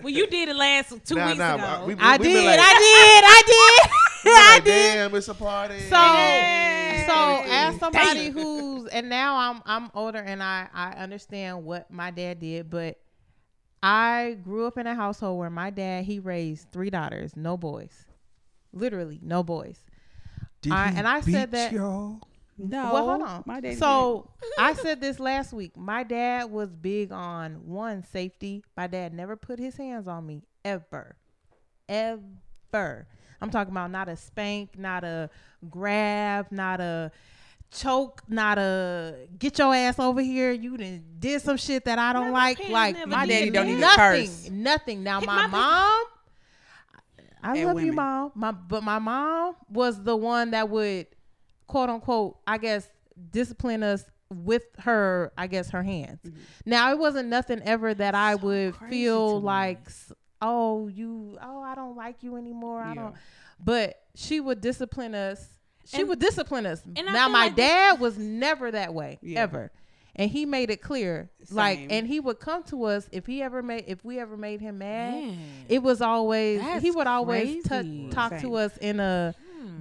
Well, 0.02 0.14
you 0.14 0.28
did 0.28 0.50
it 0.50 0.56
last 0.56 0.94
two 1.06 1.16
Nah, 1.16 1.26
weeks 1.28 1.40
nah, 1.40 1.56
ago. 1.56 1.86
we- 1.88 1.96
we- 1.96 2.02
I 2.02 2.18
we 2.18 2.28
did, 2.28 2.46
like- 2.46 2.60
I 2.62 2.74
did, 2.74 3.24
I 3.26 3.42
did, 3.46 3.92
we 4.26 4.32
I 4.38 4.54
like, 4.56 4.64
did. 4.64 4.94
Damn, 4.94 5.16
it's 5.16 5.28
a 5.28 5.34
party. 5.34 5.80
So, 5.90 5.96
Hey. 5.96 7.04
so 7.08 7.44
as 7.48 7.80
somebody 7.80 8.30
who's 8.30 8.88
and 8.90 9.10
now 9.10 9.36
I'm 9.38 9.62
I'm 9.66 9.90
older 9.96 10.20
and 10.20 10.44
I 10.44 10.68
I 10.74 10.92
understand 10.92 11.64
what 11.66 11.90
my 11.92 12.12
dad 12.12 12.40
did, 12.40 12.70
but 12.70 13.00
I 13.82 14.38
grew 14.44 14.68
up 14.68 14.78
in 14.78 14.86
a 14.88 14.94
household 14.96 15.40
where 15.40 15.50
my 15.50 15.70
dad 15.72 16.06
he 16.06 16.20
raised 16.20 16.72
three 16.72 16.90
daughters, 16.90 17.36
no 17.36 17.58
boys, 17.58 18.06
literally 18.74 19.20
no 19.24 19.42
boys. 19.44 19.80
Did 20.62 20.74
I- 20.74 20.92
he 20.92 20.98
and 20.98 21.08
I 21.08 21.22
said 21.22 21.52
beat 21.52 21.58
that- 21.58 21.72
y'all? 21.72 22.20
No, 22.58 22.94
well, 22.94 23.06
hold 23.08 23.22
on. 23.22 23.44
My 23.46 23.60
daddy 23.60 23.76
so 23.76 24.30
I 24.58 24.74
said 24.74 25.00
this 25.02 25.20
last 25.20 25.54
week. 25.54 25.78
My 25.78 26.04
dad 26.04 26.50
was 26.52 26.70
big 26.74 27.12
on 27.12 27.66
one 27.68 28.04
safety. 28.04 28.64
My 28.76 28.88
dad 28.88 29.14
never 29.14 29.36
put 29.36 29.60
his 29.60 29.76
hands 29.78 30.08
on 30.08 30.26
me 30.26 30.42
ever, 30.66 31.16
ever. 31.88 33.08
I'm 33.42 33.50
talking 33.52 33.72
about 33.72 33.92
not 33.92 34.10
a 34.10 34.16
spank, 34.16 34.78
not 34.78 35.04
a 35.04 35.30
grab, 35.70 36.48
not 36.52 36.80
a 36.82 37.12
choke, 37.70 38.24
not 38.28 38.58
a 38.58 39.28
get 39.38 39.60
your 39.60 39.76
ass 39.76 40.00
over 40.00 40.22
here. 40.22 40.52
You 40.52 40.78
done 40.78 41.04
did 41.20 41.42
some 41.42 41.58
shit 41.58 41.86
that 41.86 42.00
I 42.00 42.14
don't 42.14 42.24
Never 42.26 42.34
like. 42.34 42.58
pay, 42.58 42.72
Like 42.72 42.96
never 42.96 43.12
My 43.12 43.26
did 43.26 43.40
daddy 43.40 43.52
don't 43.52 43.68
even 43.68 43.80
nothing, 43.82 43.98
curse. 44.28 44.50
nothing. 44.50 45.04
Now 45.04 45.20
Hit 45.20 45.28
my, 45.28 45.36
my 45.46 45.48
mom, 45.48 46.06
I 47.44 47.58
And 47.58 47.68
love 47.68 47.82
you, 47.82 47.94
mom. 47.94 48.32
My 48.36 48.52
but 48.52 48.84
my 48.84 49.00
mom 49.00 49.56
was 49.70 50.02
the 50.02 50.16
one 50.16 50.52
that 50.52 50.70
would, 50.70 51.08
quote 51.68 51.90
unquote, 51.90 52.38
I 52.48 52.58
guess, 52.58 52.88
discipline 53.32 53.84
us 53.84 54.04
with 54.34 54.64
her. 54.80 55.32
I 55.38 55.48
guess 55.48 55.70
her 55.72 55.84
hands. 55.84 56.20
Mm-hmm. 56.26 56.38
Now 56.66 56.92
it 56.92 56.98
wasn't 57.00 57.30
nothing 57.30 57.62
ever 57.64 57.94
that 57.94 58.16
I 58.16 58.34
So 58.36 58.40
would 58.46 58.76
feel 58.90 59.40
like, 59.42 59.80
oh 60.42 60.88
you, 60.88 61.38
oh 61.42 61.62
I 61.62 61.76
don't 61.76 61.96
like 61.96 62.24
you 62.24 62.36
anymore. 62.38 62.82
I 62.82 62.94
don't. 62.96 63.16
But 63.64 64.02
she 64.16 64.40
would 64.40 64.62
discipline 64.62 65.16
us. 65.16 65.48
She 65.86 66.02
And- 66.02 66.10
would 66.10 66.20
discipline 66.20 66.66
us. 66.66 66.82
and 66.86 67.06
Now 67.06 67.28
my 67.30 67.46
like 67.46 67.56
this- 67.56 67.66
dad 67.68 68.00
was 68.00 68.18
never 68.18 68.72
that 68.72 68.94
way 68.94 69.20
Yeah. 69.22 69.42
ever. 69.42 69.72
And 70.20 70.32
he 70.32 70.48
made 70.48 70.72
it 70.72 70.82
clear, 70.82 71.30
like, 71.52 71.88
and 71.92 72.08
he 72.08 72.20
would 72.20 72.40
come 72.40 72.64
to 72.64 72.86
us 72.86 73.08
if 73.12 73.28
he 73.28 73.44
ever 73.44 73.62
made, 73.62 73.84
if 73.86 74.04
we 74.04 74.20
ever 74.20 74.36
made 74.36 74.62
him 74.62 74.80
mad. 74.80 75.14
Man. 75.14 75.38
It 75.70 75.84
was 75.84 76.02
always 76.02 76.60
he 76.82 76.90
would 76.90 77.06
always 77.06 77.64
t- 77.64 78.10
talk 78.10 78.32
Same. 78.32 78.42
to 78.42 78.56
us 78.56 78.76
in 78.78 79.00
a 79.00 79.36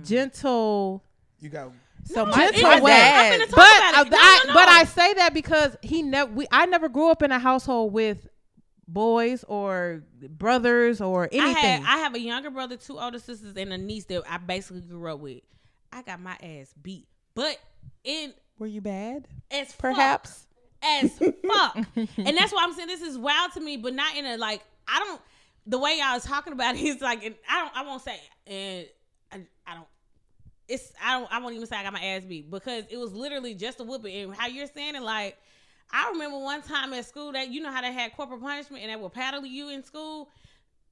gentle, 0.05 1.03
You 1.41 1.49
got. 1.51 1.73
So 2.05 2.25
No, 2.25 2.31
my, 2.31 2.47
it- 2.55 2.63
my 2.63 2.81
dad, 2.81 3.33
I'm 3.35 3.41
finna 3.41 3.47
talk 3.51 3.57
but. 3.57 3.65
I, 3.67 4.03
No, 4.09 4.17
I- 4.19 4.43
no, 4.47 4.55
but. 4.55 4.69
I 4.69 4.85
say 4.85 5.15
that 5.15 5.35
because 5.35 5.77
he 5.83 6.03
never 6.03 6.31
we 6.33 6.47
I 6.51 6.67
never 6.67 6.89
grew 6.89 7.11
up 7.11 7.23
in 7.23 7.33
a 7.33 7.39
household 7.39 7.93
with 7.93 8.29
boys 8.89 9.45
or 9.49 10.03
brothers 10.29 11.01
or 11.01 11.25
I 11.25 11.29
anything. 11.33 11.55
had 11.55 11.83
I 11.83 11.99
have 11.99 12.15
a 12.15 12.21
younger 12.21 12.51
brother, 12.51 12.77
two 12.77 12.99
older 12.99 13.19
sisters, 13.19 13.57
and 13.57 13.73
a 13.73 13.79
niece 13.79 14.05
that 14.07 14.23
I 14.29 14.39
basically 14.39 14.83
grew 14.83 15.13
up 15.13 15.21
with. 15.21 15.41
I 15.93 16.03
got 16.03 16.21
my 16.21 16.37
ass 16.43 16.73
beat, 16.81 17.07
but 17.35 17.59
in 18.05 18.33
were 18.59 18.67
you 18.67 18.81
bad? 18.81 19.27
as 19.51 19.69
fuck. 19.73 19.79
Perhaps. 19.95 20.47
as 20.83 21.19
fuck. 21.19 21.77
and 21.97 22.37
that's 22.37 22.53
why 22.53 22.63
I'm 22.63 22.73
saying 22.75 22.89
this 22.89 23.03
is 23.03 23.19
wild 23.19 23.53
to 23.53 23.61
me, 23.61 23.77
but 23.77 23.95
not 23.95 24.17
in 24.17 24.25
a 24.27 24.37
like 24.37 24.63
I 24.87 24.99
don't 25.01 25.21
the 25.67 25.79
way 25.79 25.99
I 26.03 26.15
was 26.15 26.25
talking 26.25 26.53
about 26.53 26.77
it 26.77 26.83
is 26.83 27.01
like 27.01 27.25
and 27.25 27.35
I 27.51 27.61
don't 27.63 27.77
I 27.77 27.83
won't 27.83 28.03
say 28.03 28.21
and 28.47 28.87
I, 29.33 29.41
I 29.67 29.75
don't 29.75 29.87
it's 30.69 30.93
I 31.03 31.19
don't 31.19 31.33
I 31.33 31.41
won't 31.41 31.55
even 31.55 31.67
say 31.67 31.77
I 31.77 31.83
got 31.83 31.93
my 31.93 32.03
ass 32.03 32.25
beat 32.25 32.51
because 32.51 32.85
it 32.91 32.97
was 32.97 33.13
literally 33.13 33.55
just 33.55 33.81
a 33.81 33.85
whooping 33.85 34.15
and 34.15 34.35
how 34.35 34.47
you're 34.47 34.67
saying 34.67 34.95
it 34.95 35.03
like 35.03 35.37
I 35.93 36.11
remember 36.11 36.39
one 36.39 36.63
time 36.63 36.93
at 36.93 37.05
school 37.07 37.33
that 37.33 37.51
you 37.51 37.61
know 37.61 37.71
how 37.71 37.81
they 37.81 37.93
had 37.93 38.15
corporal 38.17 38.41
punishment 38.41 38.83
and 38.83 38.93
they 38.93 38.97
would 38.97 39.13
paddle 39.13 39.47
you 39.47 39.69
in 39.71 39.85
school. 39.85 40.29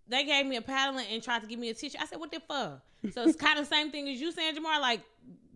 They 0.06 0.24
gave 0.24 0.46
me 0.46 0.56
a 0.56 0.62
paddling 0.62 1.06
and 1.10 1.22
tried 1.22 1.40
to 1.42 1.48
give 1.48 1.58
me 1.58 1.70
a 1.70 1.74
teacher. 1.74 1.98
I 2.00 2.06
said, 2.06 2.20
"What 2.20 2.30
the 2.30 2.40
fuck?" 2.40 2.80
So 3.12 3.22
it's 3.22 3.36
kind 3.36 3.58
of 3.58 3.68
the 3.68 3.74
same 3.74 3.90
thing 3.90 4.08
as 4.08 4.20
you 4.20 4.30
saying, 4.32 4.54
Jamar. 4.56 4.80
Like 4.80 5.00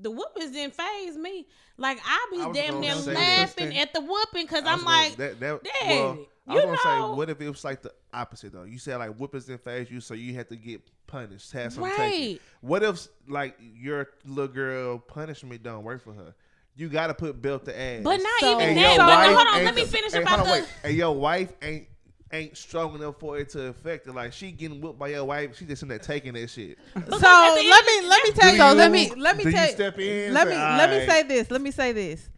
the 0.00 0.10
whoopings 0.10 0.52
didn't 0.52 0.74
phase 0.74 1.16
me. 1.16 1.46
Like 1.76 1.98
I 2.04 2.26
I 2.28 2.30
be 2.30 2.38
was 2.38 2.56
damn 2.56 2.80
near 2.80 2.94
laughing 2.94 3.78
at 3.78 3.92
the 3.92 4.00
whooping 4.00 4.44
because 4.44 4.64
I 4.64 4.72
I'm 4.72 4.84
like, 4.84 5.16
that, 5.16 5.38
that, 5.40 5.62
Dad, 5.62 5.72
well, 5.86 6.18
I 6.48 6.54
was 6.54 6.64
gonna 6.64 7.00
know- 7.00 7.12
say, 7.12 7.16
what 7.16 7.30
if 7.30 7.40
it 7.40 7.48
was 7.48 7.64
like 7.64 7.82
the 7.82 7.92
opposite 8.12 8.52
though? 8.52 8.64
You 8.64 8.78
said 8.78 8.96
like 8.96 9.14
whoopings 9.16 9.44
didn't 9.46 9.62
phase 9.64 9.90
you, 9.90 10.00
so 10.00 10.14
you 10.14 10.34
had 10.34 10.48
to 10.48 10.56
get 10.56 10.80
punished, 11.06 11.52
have 11.52 11.72
some 11.72 11.90
taken. 11.96 12.38
What 12.60 12.82
if 12.82 13.06
like 13.28 13.56
your 13.60 14.08
little 14.24 14.52
girl 14.52 14.98
punishment 14.98 15.62
don't 15.62 15.84
work 15.84 16.02
for 16.02 16.12
her? 16.12 16.34
You 16.76 16.88
gotta 16.88 17.14
put 17.14 17.40
belt 17.42 17.64
to 17.64 17.78
ass. 17.78 18.02
but 18.04 18.16
not 18.18 18.40
So- 18.40 18.52
even 18.56 18.68
And 18.68 18.78
that. 18.78 18.94
your 18.96 18.98
But 18.98 19.06
no, 19.06 19.14
wife 19.14 19.36
hold 19.36 19.48
on, 19.58 19.64
let 19.64 19.74
me 19.74 19.84
finish 19.84 20.12
hey, 20.12 20.22
about 20.22 20.38
hold 20.38 20.40
on, 20.42 20.46
the. 20.56 20.62
wait. 20.62 20.68
And 20.84 20.94
your 20.96 21.12
wife 21.14 21.52
ain't 21.62 21.88
ain't 22.30 22.56
strong 22.58 22.94
enough 22.94 23.18
for 23.18 23.38
it 23.38 23.48
to 23.48 23.68
affect 23.68 24.04
her. 24.06 24.12
Like 24.12 24.32
she 24.34 24.52
getting 24.52 24.80
whooped 24.82 24.98
by 24.98 25.08
your 25.08 25.24
wife, 25.24 25.56
she 25.56 25.64
just 25.64 25.82
in 25.82 25.88
there 25.88 25.98
taking 25.98 26.34
that 26.34 26.48
shit. 26.50 26.78
so 26.94 27.00
Because 27.00 27.22
at 27.22 27.54
let 27.54 27.86
me 27.86 28.06
let 28.06 28.22
me 28.24 28.30
the- 28.30 28.40
tell 28.40 28.52
you. 28.52 28.58
So 28.58 28.72
let 28.74 28.90
me 28.92 29.12
let 29.16 29.36
me 29.36 29.44
do 29.44 29.50
you 29.50 29.66
step 29.68 29.98
in? 29.98 30.34
Let 30.34 30.46
Say, 30.46 30.54
me 30.54 30.56
let 30.60 30.90
me 30.90 31.06
say 31.06 31.22
this. 31.24 31.50
Let 31.50 31.60
me 31.62 31.70
say 31.70 31.92
this. 31.92 32.28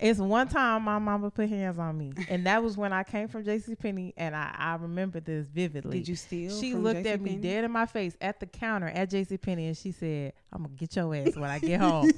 It's 0.00 0.18
one 0.18 0.48
time 0.48 0.84
my 0.84 0.98
mama 0.98 1.30
put 1.30 1.50
hands 1.50 1.78
on 1.78 1.98
me, 1.98 2.12
and 2.30 2.46
that 2.46 2.62
was 2.62 2.76
when 2.76 2.90
I 2.90 3.04
came 3.04 3.28
from 3.28 3.44
J.C. 3.44 3.74
Penney, 3.74 4.14
and 4.16 4.34
I, 4.34 4.54
I 4.56 4.74
remember 4.76 5.20
this 5.20 5.46
vividly. 5.46 5.98
Did 5.98 6.08
you 6.08 6.16
steal? 6.16 6.58
She 6.58 6.74
looked 6.74 7.06
at 7.06 7.20
me 7.20 7.36
dead 7.36 7.64
in 7.64 7.70
my 7.70 7.84
face 7.84 8.16
at 8.20 8.40
the 8.40 8.46
counter 8.46 8.88
at 8.88 9.10
J.C. 9.10 9.36
Penney, 9.36 9.66
and 9.66 9.76
she 9.76 9.92
said, 9.92 10.32
"I'm 10.52 10.62
gonna 10.62 10.74
get 10.74 10.96
your 10.96 11.14
ass 11.14 11.36
when 11.36 11.50
I 11.50 11.58
get 11.58 11.80
home." 11.82 12.10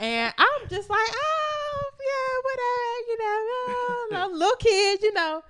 and 0.00 0.34
I'm 0.38 0.68
just 0.70 0.88
like, 0.88 1.10
"Oh 1.12 1.90
yeah, 2.00 2.38
whatever," 2.48 3.08
you 3.08 3.18
know, 3.18 4.24
oh, 4.24 4.30
little 4.32 4.56
kid, 4.56 5.02
you 5.02 5.12
know. 5.12 5.42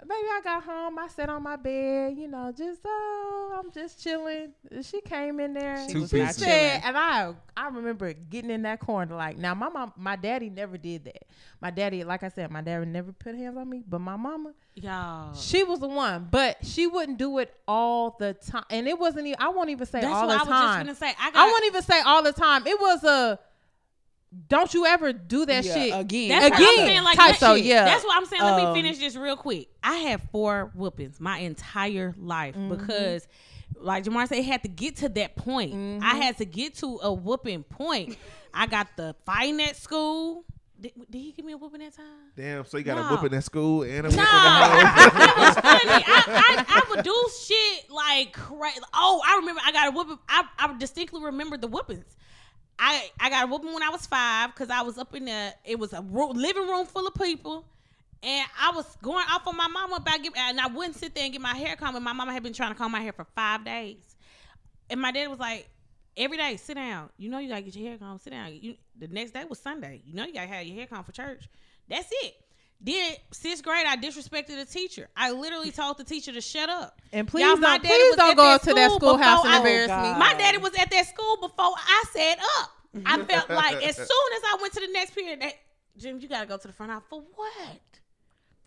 Baby, 0.00 0.12
I 0.14 0.40
got 0.44 0.62
home. 0.62 0.96
I 0.96 1.08
sat 1.08 1.28
on 1.28 1.42
my 1.42 1.56
bed, 1.56 2.16
you 2.16 2.28
know, 2.28 2.52
just 2.56 2.80
oh, 2.84 3.58
I'm 3.58 3.72
just 3.72 4.00
chilling. 4.00 4.52
She 4.82 5.00
came 5.00 5.40
in 5.40 5.54
there. 5.54 5.86
She 5.88 5.94
Two 5.94 6.00
was 6.02 6.10
she 6.10 6.18
not 6.18 6.34
said, 6.36 6.44
chilling. 6.44 6.82
and 6.84 6.96
I 6.96 7.34
I 7.56 7.68
remember 7.68 8.12
getting 8.12 8.50
in 8.50 8.62
that 8.62 8.78
corner. 8.78 9.16
Like 9.16 9.38
now, 9.38 9.54
my 9.54 9.68
mom, 9.68 9.92
my 9.96 10.14
daddy 10.14 10.50
never 10.50 10.78
did 10.78 11.06
that. 11.06 11.24
My 11.60 11.72
daddy, 11.72 12.04
like 12.04 12.22
I 12.22 12.28
said, 12.28 12.48
my 12.52 12.60
daddy 12.62 12.86
never 12.86 13.12
put 13.12 13.34
hands 13.34 13.56
on 13.56 13.68
me. 13.68 13.82
But 13.88 13.98
my 13.98 14.14
mama, 14.14 14.52
Y'all. 14.76 15.34
she 15.34 15.64
was 15.64 15.80
the 15.80 15.88
one. 15.88 16.28
But 16.30 16.58
she 16.64 16.86
wouldn't 16.86 17.18
do 17.18 17.38
it 17.38 17.52
all 17.66 18.14
the 18.20 18.34
time. 18.34 18.64
And 18.70 18.86
it 18.86 18.96
wasn't. 18.96 19.26
Even, 19.26 19.40
I 19.40 19.48
won't 19.48 19.70
even 19.70 19.86
say 19.86 20.00
That's 20.00 20.14
all 20.14 20.28
what 20.28 20.44
the 20.44 20.50
I 20.52 20.60
was 20.60 20.76
just 20.76 20.78
gonna 20.78 20.94
say. 20.94 21.12
I 21.20 21.30
got. 21.32 21.36
I 21.40 21.46
won't 21.46 21.64
even 21.66 21.82
say 21.82 22.00
all 22.02 22.22
the 22.22 22.32
time. 22.32 22.66
It 22.68 22.80
was 22.80 23.02
a. 23.02 23.40
Don't 24.48 24.72
you 24.74 24.84
ever 24.84 25.12
do 25.12 25.46
that 25.46 25.64
Yeah, 25.64 25.74
shit 25.74 25.94
again. 25.94 26.28
That's 26.28 26.50
what 26.50 26.58
I'm 26.60 26.62
Again, 26.74 26.86
saying. 26.86 27.02
Like 27.04 27.16
type 27.16 27.30
that 27.32 27.40
so, 27.40 27.54
yeah. 27.54 27.84
That's 27.86 28.04
what 28.04 28.16
I'm 28.16 28.26
saying. 28.26 28.42
Let 28.42 28.60
Um, 28.62 28.72
me 28.74 28.82
finish 28.82 28.98
this 28.98 29.16
real 29.16 29.36
quick. 29.36 29.68
I 29.82 29.96
had 29.96 30.20
four 30.30 30.70
whoopings 30.74 31.18
my 31.20 31.38
entire 31.38 32.14
life 32.18 32.54
Mm-hmm. 32.54 32.68
because, 32.76 33.26
like 33.80 34.04
Jamar 34.04 34.28
said, 34.28 34.38
it 34.38 34.44
had 34.44 34.62
to 34.64 34.68
get 34.68 34.96
to 34.96 35.08
that 35.10 35.36
point. 35.36 35.72
Mm-hmm. 35.74 36.04
I 36.04 36.16
had 36.16 36.36
to 36.38 36.44
get 36.44 36.74
to 36.76 36.98
a 37.02 37.12
whooping 37.12 37.62
point. 37.64 38.18
I 38.52 38.66
got 38.66 38.88
the 38.96 39.14
fighting 39.24 39.60
at 39.62 39.76
school. 39.76 40.44
Did, 40.80 40.92
did 41.10 41.18
he 41.18 41.32
give 41.32 41.44
me 41.44 41.54
a 41.54 41.56
whooping 41.56 41.80
that 41.80 41.96
time? 41.96 42.06
Damn, 42.36 42.64
so 42.64 42.76
you 42.78 42.84
got 42.84 42.98
No. 42.98 43.08
a 43.08 43.10
whooping 43.10 43.36
at 43.36 43.42
school 43.44 43.82
and 43.82 43.92
a 43.92 44.02
No, 44.02 44.06
whooping 44.08 44.18
at 44.20 44.94
home. 45.08 45.22
it 45.22 45.38
was 45.38 45.54
funny. 45.54 46.04
I, 46.06 46.22
I, 46.26 46.64
I 46.68 46.90
would 46.90 47.02
do 47.04 47.28
shit 47.46 47.90
like 47.90 48.32
crazy. 48.32 48.78
Oh, 48.94 49.20
I 49.26 49.36
remember 49.38 49.60
I 49.64 49.72
got 49.72 49.88
a 49.88 49.90
whooping. 49.90 50.18
I, 50.28 50.44
I 50.58 50.76
distinctly 50.78 51.20
remember 51.22 51.56
the 51.56 51.66
whoopings. 51.66 52.16
I 52.78 53.10
I 53.18 53.30
got 53.30 53.44
a 53.44 53.46
whooping 53.46 53.72
when 53.72 53.82
I 53.82 53.88
was 53.90 54.06
five 54.06 54.54
because 54.54 54.70
I 54.70 54.82
was 54.82 54.98
up 54.98 55.14
in 55.14 55.24
the. 55.24 55.54
It 55.64 55.78
was 55.78 55.92
a 55.92 56.02
ro- 56.02 56.30
living 56.30 56.66
room 56.66 56.86
full 56.86 57.06
of 57.06 57.14
people. 57.14 57.64
And 58.22 58.46
I 58.60 58.72
was 58.74 58.96
going 59.00 59.24
off 59.30 59.46
on 59.46 59.56
my 59.56 59.68
mama 59.68 59.96
about 59.96 60.22
get, 60.22 60.36
and 60.36 60.60
I 60.60 60.66
wouldn't 60.66 60.96
sit 60.96 61.14
there 61.14 61.22
and 61.22 61.32
get 61.32 61.40
my 61.40 61.54
hair 61.54 61.76
combed. 61.76 61.94
And 61.94 62.04
my 62.04 62.12
mama 62.12 62.32
had 62.32 62.42
been 62.42 62.52
trying 62.52 62.72
to 62.72 62.74
comb 62.74 62.90
my 62.90 63.00
hair 63.00 63.12
for 63.12 63.24
five 63.36 63.64
days, 63.64 64.16
and 64.90 65.00
my 65.00 65.12
dad 65.12 65.28
was 65.28 65.38
like, 65.38 65.68
"Every 66.16 66.36
day, 66.36 66.56
sit 66.56 66.74
down. 66.74 67.10
You 67.16 67.30
know 67.30 67.38
you 67.38 67.48
gotta 67.48 67.62
get 67.62 67.76
your 67.76 67.88
hair 67.88 67.98
combed. 67.98 68.20
Sit 68.20 68.30
down. 68.30 68.52
You, 68.60 68.74
the 68.98 69.06
next 69.06 69.34
day 69.34 69.44
was 69.44 69.60
Sunday. 69.60 70.02
You 70.04 70.14
know 70.14 70.24
you 70.24 70.34
gotta 70.34 70.48
have 70.48 70.66
your 70.66 70.76
hair 70.76 70.86
combed 70.86 71.06
for 71.06 71.12
church. 71.12 71.48
That's 71.88 72.08
it." 72.10 72.34
Then 72.80 73.14
sixth 73.32 73.64
grade, 73.64 73.86
I 73.86 73.96
disrespected 73.96 74.60
a 74.60 74.64
teacher. 74.64 75.08
I 75.16 75.32
literally 75.32 75.72
told 75.72 75.98
the 75.98 76.04
teacher 76.04 76.32
to 76.32 76.40
shut 76.40 76.68
up. 76.68 77.00
And 77.12 77.26
please 77.26 77.42
Y'all, 77.42 77.56
my 77.56 77.78
don't, 77.78 77.82
daddy 77.82 77.94
please 77.94 78.10
was 78.10 78.16
don't 78.16 78.30
at 78.30 78.36
go 78.36 78.42
that 78.44 78.54
up 78.54 78.62
to 78.62 78.74
that 78.74 78.90
school 78.92 78.98
schoolhouse 79.00 79.42
before 79.42 79.46
and 79.46 79.54
I- 79.54 79.70
embarrass 79.70 80.14
me. 80.14 80.18
My 80.18 80.34
daddy 80.34 80.58
was 80.58 80.74
at 80.78 80.90
that 80.90 81.06
school 81.06 81.36
before 81.36 81.74
I 81.76 82.04
said 82.12 82.36
up. 82.58 82.70
I 83.04 83.18
felt 83.24 83.50
like 83.50 83.82
as 83.86 83.96
soon 83.96 84.06
as 84.06 84.42
I 84.46 84.58
went 84.60 84.72
to 84.74 84.80
the 84.80 84.92
next 84.92 85.14
period, 85.14 85.40
that 85.42 85.54
Jim, 85.96 86.20
you 86.20 86.28
gotta 86.28 86.46
go 86.46 86.56
to 86.56 86.66
the 86.66 86.72
front 86.72 86.92
house 86.92 87.02
for 87.10 87.20
what? 87.34 87.80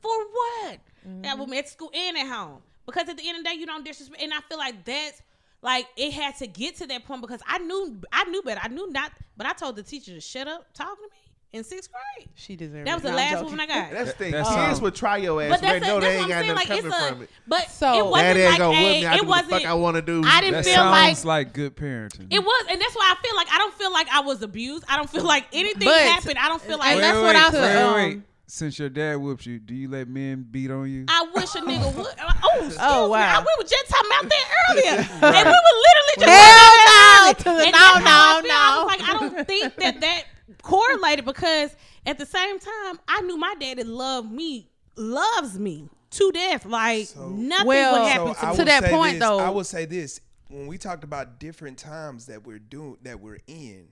For 0.02 0.10
what? 0.10 0.80
That 1.04 1.38
mm-hmm. 1.38 1.50
was 1.50 1.58
at 1.58 1.70
school 1.70 1.92
and 1.94 2.18
at 2.18 2.28
home. 2.28 2.62
Because 2.86 3.08
at 3.08 3.18
the 3.18 3.28
end 3.28 3.38
of 3.38 3.44
the 3.44 3.50
day, 3.50 3.56
you 3.56 3.66
don't 3.66 3.86
disrespect. 3.86 4.22
And 4.22 4.34
I 4.34 4.42
feel 4.42 4.58
like 4.58 4.84
that's 4.84 5.22
like 5.62 5.88
it 5.96 6.12
had 6.12 6.36
to 6.38 6.48
get 6.48 6.76
to 6.78 6.88
that 6.88 7.06
point 7.06 7.22
because 7.22 7.42
I 7.48 7.60
knew 7.60 8.02
I 8.12 8.26
knew 8.26 8.42
better. 8.42 8.60
I 8.62 8.68
knew 8.68 8.92
not, 8.92 9.12
but 9.38 9.48
I 9.48 9.54
told 9.54 9.78
the 9.78 9.84
teacher 9.84 10.14
to 10.14 10.20
shut 10.20 10.48
up 10.48 10.74
talking 10.74 10.96
to 10.96 11.16
me 11.16 11.21
in 11.54 11.64
sixth 11.66 11.90
grade. 11.92 12.30
She 12.36 12.56
deserved 12.56 12.88
That 12.88 12.96
was 12.96 13.04
it. 13.04 13.08
the 13.08 13.12
No, 13.12 13.18
last 13.18 13.32
joking. 13.32 13.48
one 13.50 13.60
I 13.60 13.66
got. 13.68 13.92
That's 13.92 14.12
the 14.12 14.18
thing. 14.18 14.32
That 14.32 14.46
Kids 14.46 14.56
sound- 14.56 14.82
would 14.82 14.96
try 14.96 15.18
your 15.18 15.42
ass. 15.42 15.50
But 15.50 15.56
But 15.56 15.62
that's, 15.68 15.82
they 15.82 15.88
know 15.88 15.98
a, 15.98 16.02
they 16.02 16.08
that's 16.08 16.16
ain't 16.16 16.22
what 16.22 16.24
I'm 16.24 16.30
got 16.30 16.42
saying. 16.46 16.56
Like 16.56 16.70
it's 16.70 16.82
coming 16.82 16.92
a, 17.08 17.10
from 17.14 17.22
it. 17.24 17.30
but 17.48 17.70
So- 17.72 17.94
it 18.00 18.06
wasn't 18.06 18.26
Daddy 18.28 18.40
ain't 18.42 18.50
like 18.52 18.58
gonna 18.60 18.70
whip 18.72 18.80
a, 18.80 18.84
me. 19.02 19.06
I 19.06 19.14
it 19.16 19.22
do 19.22 19.28
what 19.28 19.36
the 19.38 19.44
fuck 19.44 19.52
wasn't. 19.52 19.70
I 19.70 19.74
want 19.74 19.96
to 19.96 20.02
do. 20.02 20.22
I 20.26 20.40
didn't 20.42 20.54
That 20.54 20.66
feel 20.66 20.74
sounds 20.76 21.26
like 21.26 21.46
like 21.48 21.54
good 21.54 21.76
parenting. 21.76 22.28
It 22.34 22.40
was, 22.40 22.66
and 22.70 22.80
that's 22.82 22.96
why 22.96 23.14
I 23.18 23.22
feel 23.28 23.36
like 23.36 23.48
I 23.52 23.58
don't 23.58 23.74
feel 23.74 23.92
like 23.92 24.08
I 24.10 24.20
was 24.22 24.42
abused. 24.42 24.86
I 24.88 24.96
don't 24.98 25.10
feel 25.10 25.24
like 25.24 25.46
anything 25.52 25.88
But- 25.88 26.00
happened. 26.02 26.38
I 26.40 26.48
don't 26.48 26.62
feel 26.62 26.78
like 26.78 26.94
and 26.94 27.04
that's 27.04 27.16
wait, 27.18 27.24
what 27.24 27.36
I 27.36 27.50
said, 27.52 27.86
Wait, 27.86 27.96
wait. 27.96 28.14
um, 28.16 28.24
Since 28.48 28.80
your 28.80 28.90
dad 28.90 29.16
whoops 29.16 29.46
you, 29.46 29.60
do 29.60 29.74
you 29.74 29.88
let 29.90 30.08
men 30.10 30.46
beat 30.50 30.72
on 30.72 30.90
you? 30.90 31.06
I 31.10 31.26
wish 31.36 31.54
a 31.56 31.60
nigga 31.60 31.94
would. 31.96 32.08
Oh, 32.44 32.50
excuse 32.56 32.78
Oh, 32.82 33.06
me. 33.06 33.12
wow. 33.12 33.40
I, 33.40 33.40
we 33.40 33.48
were 33.58 33.68
just 33.68 33.88
talking 33.90 34.10
about 34.12 34.30
that 34.30 34.46
earlier, 34.70 35.08
and 35.22 35.48
we 35.48 35.52
were 35.52 35.78
literally 35.88 36.18
just 36.18 36.32
Hell 36.32 36.68
talking 36.68 36.86
no 36.86 37.32
about 37.32 37.38
to 37.38 37.44
that 37.44 37.44
the 37.44 37.50
earlier. 37.50 37.66
no, 37.66 37.66
And 37.66 37.74
that's 37.74 38.08
how 38.08 38.38
I 38.38 38.42
no. 38.42 38.50
I 38.52 38.84
was 38.84 38.88
like, 38.88 39.10
I 39.10 39.14
don't 39.20 39.48
think 39.48 39.76
that 39.78 40.02
that 40.02 40.24
correlated 40.62 41.26
because 41.26 41.76
at 42.06 42.18
the 42.18 42.26
same 42.26 42.60
time, 42.60 43.00
I 43.08 43.22
knew 43.22 43.38
my 43.38 43.56
daddy 43.60 43.84
loved 43.84 44.32
me, 44.32 44.70
loves 44.96 45.58
me 45.60 45.90
to 46.12 46.32
death. 46.32 46.66
Like 46.66 47.08
So- 47.08 47.30
nothing 47.30 47.68
Well, 47.68 47.94
would 48.04 48.08
happen 48.12 48.28
I 48.30 48.34
to 48.34 48.46
will 48.46 48.52
me. 48.54 48.58
will 48.58 48.66
that 48.66 48.92
point, 48.92 49.14
this, 49.14 49.20
though- 49.22 49.40
I 49.40 49.50
will 49.50 49.64
say 49.64 49.86
this: 49.86 50.20
when 50.50 50.68
we 50.68 50.78
talked 50.78 51.04
about 51.04 51.40
different 51.40 51.78
times 51.78 52.26
that 52.28 52.44
we're 52.46 52.60
doing, 52.60 52.98
that 53.04 53.20
we're 53.20 53.40
in, 53.48 53.90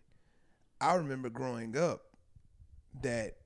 I 0.81 0.95
remember 0.95 1.29
growing 1.29 1.77
up 1.77 2.01
that 3.01 3.37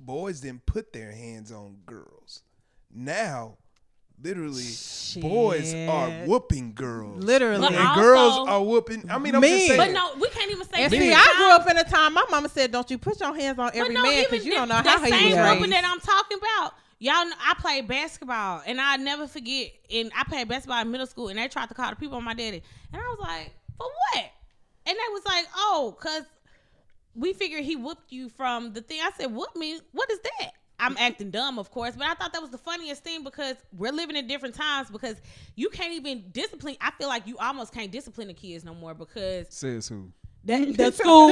boys 0.00 0.40
didn't 0.40 0.66
put 0.66 0.92
their 0.92 1.12
hands 1.12 1.50
on 1.52 1.78
girls. 1.86 2.42
Now, 2.90 3.58
literally, 4.22 4.64
boys 5.20 5.74
are 5.74 6.10
whooping 6.26 6.74
girls. 6.74 7.22
Literally. 7.22 7.60
But 7.60 7.72
and 7.72 7.88
also- 7.88 8.00
girls 8.00 8.48
are 8.48 8.62
whooping. 8.62 9.10
I 9.10 9.18
mean, 9.18 9.34
I'm 9.34 9.40
Me. 9.40 9.48
just 9.50 9.66
saying. 9.68 9.78
But 9.78 9.90
no, 9.92 10.14
we 10.20 10.28
can't 10.30 10.50
even 10.50 10.66
say. 10.68 10.82
And 10.84 10.90
see, 10.92 11.12
I 11.12 11.34
grew 11.36 11.50
up 11.50 11.70
in 11.70 11.76
a 11.76 11.84
time 11.84 12.14
my 12.14 12.24
mama 12.30 12.48
said, 12.48 12.72
"Don't 12.72 12.90
you 12.90 12.98
put 12.98 13.20
your 13.20 13.34
hands 13.34 13.58
on 13.58 13.70
every 13.74 13.94
no, 13.94 14.02
man 14.02 14.24
because 14.28 14.44
you 14.44 14.52
that- 14.52 14.58
don't 14.58 14.68
know 14.68 14.82
that 14.82 14.98
how 15.00 15.04
he 15.04 15.10
same 15.10 15.30
was 15.30 15.38
whooping 15.38 15.60
raised." 15.62 15.72
that 15.72 15.84
I'm 15.84 16.00
talking 16.00 16.38
about. 16.38 16.74
Y'all, 16.98 17.26
know, 17.26 17.32
I 17.38 17.52
played 17.58 17.86
basketball, 17.86 18.62
and 18.66 18.80
I 18.80 18.96
never 18.96 19.26
forget. 19.26 19.70
And 19.92 20.10
I 20.16 20.24
played 20.24 20.48
basketball 20.48 20.80
in 20.80 20.90
middle 20.90 21.06
school, 21.06 21.28
and 21.28 21.38
they 21.38 21.46
tried 21.48 21.68
to 21.68 21.74
call 21.74 21.90
the 21.90 21.96
people 21.96 22.16
on 22.16 22.24
my 22.24 22.32
daddy, 22.34 22.62
and 22.92 23.02
I 23.02 23.04
was 23.06 23.18
like, 23.20 23.52
"For 23.76 23.86
what?" 23.86 24.24
And 24.86 24.96
they 24.96 25.12
was 25.12 25.22
like, 25.26 25.46
"Oh, 25.54 25.94
cause 26.00 26.22
we 27.14 27.32
figured 27.34 27.64
he 27.64 27.76
whooped 27.76 28.12
you 28.12 28.28
from 28.30 28.72
the 28.72 28.80
thing." 28.80 29.00
I 29.02 29.10
said, 29.18 29.34
"Whoop 29.34 29.54
me? 29.56 29.78
What 29.92 30.10
is 30.10 30.20
that?" 30.20 30.52
I'm 30.78 30.96
acting 30.98 31.30
dumb, 31.30 31.58
of 31.58 31.70
course, 31.70 31.94
but 31.96 32.06
I 32.06 32.14
thought 32.14 32.32
that 32.32 32.42
was 32.42 32.50
the 32.50 32.58
funniest 32.58 33.02
thing 33.02 33.24
because 33.24 33.56
we're 33.72 33.92
living 33.92 34.16
in 34.16 34.26
different 34.26 34.54
times. 34.54 34.90
Because 34.90 35.16
you 35.54 35.68
can't 35.70 35.92
even 35.94 36.24
discipline. 36.32 36.76
I 36.80 36.90
feel 36.92 37.08
like 37.08 37.26
you 37.26 37.36
almost 37.38 37.72
can't 37.72 37.90
discipline 37.90 38.28
the 38.28 38.34
kids 38.34 38.64
no 38.64 38.74
more 38.74 38.92
because 38.94 39.46
Says 39.50 39.88
who? 39.88 40.12
that, 40.44 40.58
the 40.76 40.92
school. 40.92 41.30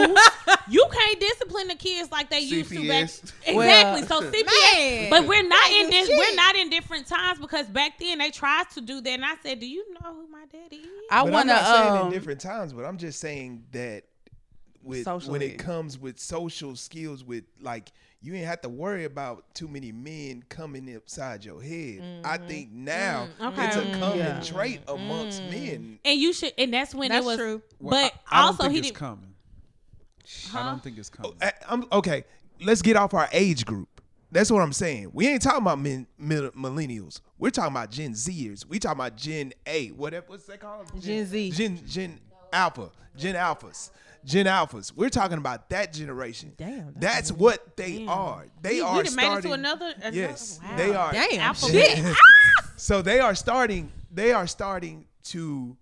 you 0.69 0.85
can't 0.93 1.21
discipline 1.21 1.69
the 1.69 1.75
kids 1.77 2.11
like 2.11 2.31
they 2.31 2.41
used 2.41 2.71
to 2.71 2.89
back. 2.89 3.11
Exactly. 3.47 3.55
Well, 3.57 4.07
so 4.07 4.21
CPS, 4.33 4.73
man, 4.75 5.11
but 5.11 5.27
we're 5.27 5.47
not 5.47 5.71
in 5.71 5.91
this. 5.91 6.09
shit. 6.09 6.19
We're 6.19 6.35
not 6.37 6.57
in 6.57 6.71
different 6.71 7.07
times 7.07 7.39
because 7.39 7.67
back 7.67 7.99
then 7.99 8.19
they 8.19 8.31
tried 8.31 8.71
to 8.75 8.81
do 8.81 9.01
that, 9.03 9.11
and 9.11 9.25
I 9.25 9.35
said, 9.43 9.61
"Do 9.61 9.67
you 9.67 9.85
know 9.95 10.15
who 10.15 10.27
my 10.29 10.47
daddy 10.51 10.77
is?" 10.77 10.89
I 11.11 11.23
But 11.23 11.33
want 11.33 11.49
to. 11.49 11.55
I'm 11.55 11.63
not 11.63 11.77
saying 11.77 11.97
Um, 12.01 12.07
in 12.07 12.13
different 12.13 12.41
times, 12.41 12.73
but 12.73 12.85
I'm 12.85 12.97
just 12.99 13.21
saying 13.21 13.65
that 13.73 14.05
with 14.85 15.07
when 15.27 15.43
it 15.43 15.59
comes 15.59 15.99
with 15.99 16.19
social 16.19 16.77
skills, 16.77 17.25
with 17.25 17.45
like 17.61 17.93
you 18.21 18.35
ain't 18.35 18.47
have 18.47 18.61
to 18.63 18.69
worry 18.69 19.05
about 19.05 19.45
too 19.55 19.69
many 19.69 19.93
men 19.93 20.43
coming 20.49 20.89
inside 20.89 21.45
your 21.45 21.61
head. 21.63 22.23
I 22.25 22.39
think 22.39 22.71
now 22.73 23.29
Mm, 23.41 23.53
okay. 23.53 23.67
it's 23.67 23.77
a 23.77 23.83
Mm, 23.83 24.01
common 24.01 24.19
yeah. 24.19 24.41
trait 24.41 24.81
amongst 24.89 25.43
men. 25.45 25.99
And 26.05 26.19
you 26.21 26.33
should, 26.33 26.53
and 26.57 26.73
that's 26.73 26.95
when 26.95 27.11
That's 27.11 27.25
it 27.25 27.27
was. 27.27 27.37
true. 27.37 27.63
Well, 27.81 27.91
But 28.03 28.15
I, 28.31 28.39
I 28.39 28.41
don't 28.43 28.47
also, 28.53 28.63
think 28.63 28.73
he 28.73 28.79
it's 28.79 28.87
didn't. 28.89 28.97
coming. 28.99 29.35
Huh? 30.51 30.59
I 30.61 30.63
don't 30.71 30.83
think 30.83 30.97
it's 30.99 31.11
coming. 31.11 31.35
I, 31.43 31.53
am 31.69 31.85
okay. 31.93 32.25
Let's 32.63 32.81
get 32.83 32.97
off 32.97 33.13
our 33.15 33.29
age 33.33 33.67
group. 33.67 33.89
That's 34.33 34.51
what 34.51 34.63
I'm 34.63 34.73
saying. 34.73 35.11
We 35.13 35.29
ain't 35.29 35.43
talking 35.43 35.61
about 35.63 35.79
men, 35.79 36.07
mil- 36.19 36.51
millennials. 36.53 37.21
We're 37.39 37.51
talking 37.51 37.73
about 37.73 37.91
Gen 37.91 38.15
Zers. 38.15 38.65
We 38.67 38.79
talking 38.79 38.99
about 38.99 39.17
Gen 39.17 39.53
A. 39.67 39.89
Whatever. 39.89 40.25
What's 40.29 40.47
that 40.47 40.61
called? 40.61 40.91
Gen 41.01 41.27
Z. 41.27 41.51
Gen 41.53 41.81
Gen 41.87 42.19
Alpha. 42.53 42.91
Gen 43.17 43.35
Alphas. 43.37 43.91
Gen 44.25 44.47
Alphas. 44.47 44.93
We're 44.95 45.11
talking 45.11 45.39
about 45.39 45.69
that 45.71 45.93
generation. 45.93 46.53
Damn, 46.57 46.95
That's 46.97 47.31
what 47.31 47.77
they 47.77 48.07
are. 48.07 48.47
They 48.63 48.75
we, 48.75 48.81
are 48.81 48.97
we 48.99 49.03
done 49.05 49.15
made 49.17 49.23
it 49.23 49.27
starting. 49.27 49.51
to 49.51 49.53
another. 49.55 49.95
another 49.97 50.17
yes, 50.17 50.61
wow. 50.63 50.77
they 50.77 50.95
are. 50.95 51.13
Damn, 51.13 51.41
Alpha 51.41 51.67
shit. 51.67 52.17
So 52.77 53.03
they 53.03 53.21
are 53.21 53.37
starting. 53.37 53.93
They 54.13 54.33
are 54.33 54.47
starting 54.49 55.07
to 55.25 55.77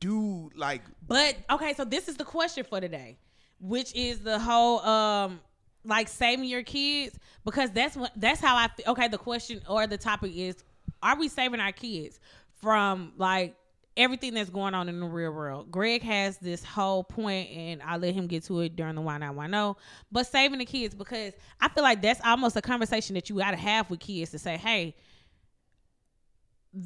do 0.00 0.50
like 0.56 0.82
But 1.06 1.36
okay, 1.50 1.74
so 1.74 1.84
this 1.84 2.08
is 2.08 2.16
the 2.16 2.24
question 2.24 2.64
for 2.64 2.80
today, 2.80 3.18
which 3.60 3.94
is 3.94 4.20
the 4.20 4.38
whole 4.38 4.80
um 4.80 5.40
like 5.84 6.08
saving 6.08 6.46
your 6.46 6.62
kids 6.62 7.18
because 7.44 7.70
that's 7.70 7.96
what 7.96 8.12
that's 8.16 8.40
how 8.40 8.56
I 8.56 8.68
okay 8.86 9.08
the 9.08 9.18
question 9.18 9.60
or 9.68 9.86
the 9.86 9.98
topic 9.98 10.32
is 10.34 10.62
are 11.02 11.18
we 11.18 11.28
saving 11.28 11.60
our 11.60 11.72
kids 11.72 12.20
from 12.60 13.12
like 13.16 13.54
everything 13.96 14.34
that's 14.34 14.50
going 14.50 14.74
on 14.74 14.88
in 14.88 15.00
the 15.00 15.06
real 15.06 15.32
world. 15.32 15.70
Greg 15.70 16.02
has 16.02 16.38
this 16.38 16.64
whole 16.64 17.04
point 17.04 17.50
and 17.50 17.82
I'll 17.82 17.98
let 17.98 18.14
him 18.14 18.26
get 18.26 18.44
to 18.44 18.60
it 18.60 18.76
during 18.76 18.94
the 18.94 19.00
why 19.00 19.18
not 19.18 19.34
why 19.34 19.46
no. 19.46 19.76
But 20.10 20.26
saving 20.26 20.58
the 20.58 20.64
kids 20.64 20.94
because 20.94 21.32
I 21.60 21.68
feel 21.68 21.82
like 21.82 22.00
that's 22.00 22.20
almost 22.24 22.56
a 22.56 22.62
conversation 22.62 23.14
that 23.14 23.28
you 23.28 23.36
gotta 23.36 23.56
have 23.56 23.90
with 23.90 24.00
kids 24.00 24.30
to 24.30 24.38
say, 24.38 24.56
hey, 24.56 24.94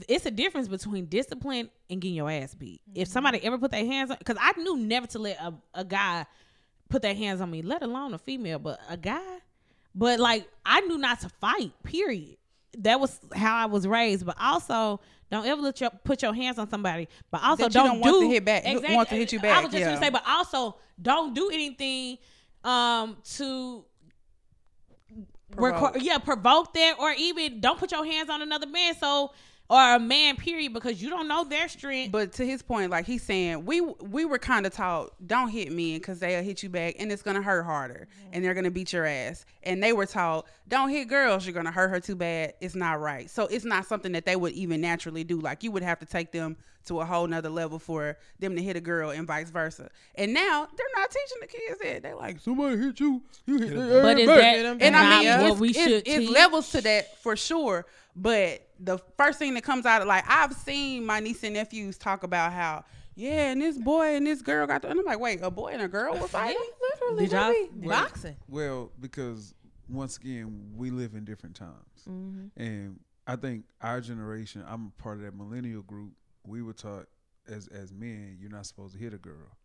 it's 0.08 0.26
a 0.26 0.30
difference 0.30 0.68
between 0.68 1.06
discipline 1.06 1.70
and 1.90 2.00
getting 2.00 2.16
your 2.16 2.30
ass 2.30 2.54
beat. 2.54 2.80
If 2.94 3.08
mm-hmm. 3.08 3.12
somebody 3.12 3.44
ever 3.44 3.58
put 3.58 3.70
their 3.70 3.84
hands 3.84 4.10
on, 4.10 4.16
because 4.18 4.38
I 4.40 4.58
knew 4.58 4.76
never 4.76 5.06
to 5.08 5.18
let 5.18 5.38
a, 5.40 5.54
a 5.74 5.84
guy 5.84 6.26
put 6.88 7.02
their 7.02 7.14
hands 7.14 7.40
on 7.40 7.50
me, 7.50 7.62
let 7.62 7.82
alone 7.82 8.14
a 8.14 8.18
female, 8.18 8.58
but 8.58 8.80
a 8.88 8.96
guy, 8.96 9.38
But 9.94 10.20
like 10.20 10.48
I 10.64 10.80
knew 10.82 10.98
not 10.98 11.20
to 11.20 11.28
fight. 11.28 11.72
Period. 11.82 12.36
That 12.78 13.00
was 13.00 13.20
how 13.34 13.56
I 13.56 13.66
was 13.66 13.86
raised. 13.86 14.26
But 14.26 14.36
also. 14.40 15.00
Don't 15.30 15.46
ever 15.46 15.62
let 15.62 15.80
your 15.80 15.90
put 15.90 16.22
your 16.22 16.32
hands 16.32 16.60
on 16.60 16.68
somebody, 16.68 17.08
but 17.32 17.42
also 17.42 17.68
don't, 17.68 17.86
don't 17.86 18.00
want 18.00 18.22
to 18.22 18.28
hit 18.30 18.44
back- 18.44 18.64
want 18.90 19.08
to 19.08 19.16
hit 19.16 19.32
you 19.32 19.40
back. 19.40 19.56
I 19.56 19.62
was 19.62 19.72
just 19.72 19.80
yeah. 19.80 19.86
gonna 19.86 20.00
say, 20.00 20.10
but 20.10 20.22
also 20.28 20.76
don't 21.00 21.34
do 21.34 21.50
anything 21.50 22.18
um 22.62 23.16
to 23.36 23.84
Provoke. 25.56 25.96
yeah, 26.00 26.18
provoke 26.18 26.72
that, 26.74 26.96
or 26.98 27.12
even 27.12 27.60
don't 27.60 27.78
put 27.78 27.92
your 27.92 28.04
hands 28.04 28.28
on 28.28 28.42
another 28.42 28.66
man. 28.66 28.94
So, 28.96 29.32
or 29.70 29.94
a 29.94 29.98
man, 29.98 30.36
period, 30.36 30.74
because 30.74 31.02
you 31.02 31.08
don't 31.08 31.26
know 31.26 31.44
their 31.44 31.68
strength. 31.68 32.12
But 32.12 32.32
to 32.34 32.46
his 32.46 32.60
point, 32.62 32.90
like 32.90 33.06
he's 33.06 33.22
saying, 33.22 33.64
we 33.64 33.80
we 33.80 34.24
were 34.24 34.38
kind 34.38 34.66
of 34.66 34.74
taught 34.74 35.14
don't 35.26 35.48
hit 35.48 35.72
men 35.72 35.98
because 35.98 36.20
they'll 36.20 36.42
hit 36.42 36.62
you 36.62 36.68
back 36.68 36.96
and 36.98 37.10
it's 37.10 37.22
gonna 37.22 37.42
hurt 37.42 37.64
harder 37.64 38.06
and 38.32 38.44
they're 38.44 38.54
gonna 38.54 38.70
beat 38.70 38.92
your 38.92 39.06
ass. 39.06 39.46
And 39.62 39.82
they 39.82 39.92
were 39.92 40.06
taught 40.06 40.46
don't 40.68 40.90
hit 40.90 41.08
girls, 41.08 41.46
you're 41.46 41.54
gonna 41.54 41.70
hurt 41.70 41.88
her 41.88 42.00
too 42.00 42.16
bad. 42.16 42.54
It's 42.60 42.74
not 42.74 43.00
right. 43.00 43.30
So 43.30 43.46
it's 43.46 43.64
not 43.64 43.86
something 43.86 44.12
that 44.12 44.26
they 44.26 44.36
would 44.36 44.52
even 44.52 44.80
naturally 44.82 45.24
do. 45.24 45.40
Like 45.40 45.62
you 45.62 45.70
would 45.70 45.82
have 45.82 45.98
to 46.00 46.06
take 46.06 46.30
them 46.32 46.56
to 46.86 47.00
a 47.00 47.04
whole 47.04 47.26
nother 47.26 47.48
level 47.48 47.78
for 47.78 48.16
them 48.38 48.56
to 48.56 48.62
hit 48.62 48.76
a 48.76 48.80
girl 48.80 49.10
and 49.10 49.26
vice 49.26 49.50
versa. 49.50 49.88
And 50.14 50.34
now 50.34 50.68
they're 50.76 50.86
not 50.96 51.10
teaching 51.10 51.38
the 51.40 51.46
kids 51.46 51.80
that. 51.82 52.02
They're 52.02 52.16
like, 52.16 52.40
Somebody 52.40 52.76
hit 52.78 53.00
you, 53.00 53.22
you 53.46 53.58
hit 53.58 53.70
their 53.76 54.02
But 54.02 54.16
ass 54.16 54.20
is 54.20 54.26
back. 54.26 54.56
that 54.56 54.76
and 54.80 54.96
I 54.96 55.20
mean, 55.20 55.40
what 55.42 55.50
it's, 55.52 55.60
we 55.60 55.72
should 55.72 55.92
it's 55.92 56.04
teach? 56.04 56.30
levels 56.30 56.70
to 56.70 56.80
that 56.82 57.18
for 57.22 57.36
sure. 57.36 57.86
But 58.16 58.66
the 58.78 58.98
first 59.16 59.38
thing 59.38 59.54
that 59.54 59.64
comes 59.64 59.86
out 59.86 60.02
of 60.02 60.08
like 60.08 60.24
I've 60.28 60.52
seen 60.52 61.04
my 61.04 61.20
niece 61.20 61.42
and 61.42 61.54
nephews 61.54 61.98
talk 61.98 62.22
about 62.22 62.52
how 62.52 62.84
yeah, 63.16 63.52
and 63.52 63.62
this 63.62 63.78
boy 63.78 64.16
and 64.16 64.26
this 64.26 64.42
girl 64.42 64.66
got, 64.66 64.82
the, 64.82 64.90
and 64.90 64.98
I'm 64.98 65.06
like, 65.06 65.20
wait, 65.20 65.38
a 65.40 65.50
boy 65.50 65.68
and 65.68 65.82
a 65.82 65.88
girl 65.88 66.14
were 66.18 66.26
fighting? 66.26 66.56
Literally, 67.00 67.26
Did 67.26 67.32
y'all- 67.32 67.68
Well- 67.88 68.02
boxing. 68.02 68.36
Well, 68.48 68.90
because 69.00 69.54
once 69.88 70.16
again, 70.16 70.72
we 70.76 70.90
live 70.90 71.14
in 71.14 71.24
different 71.24 71.54
times, 71.54 72.08
mm-hmm. 72.08 72.60
and 72.60 72.98
I 73.26 73.36
think 73.36 73.64
our 73.80 74.00
generation. 74.00 74.64
I'm 74.68 74.92
a 74.98 75.02
part 75.02 75.18
of 75.18 75.22
that 75.22 75.36
millennial 75.36 75.82
group. 75.82 76.12
We 76.46 76.62
were 76.62 76.72
taught 76.72 77.06
as 77.48 77.68
as 77.68 77.92
men, 77.92 78.38
you're 78.40 78.50
not 78.50 78.66
supposed 78.66 78.94
to 78.94 79.00
hit 79.00 79.14
a 79.14 79.18
girl, 79.18 79.56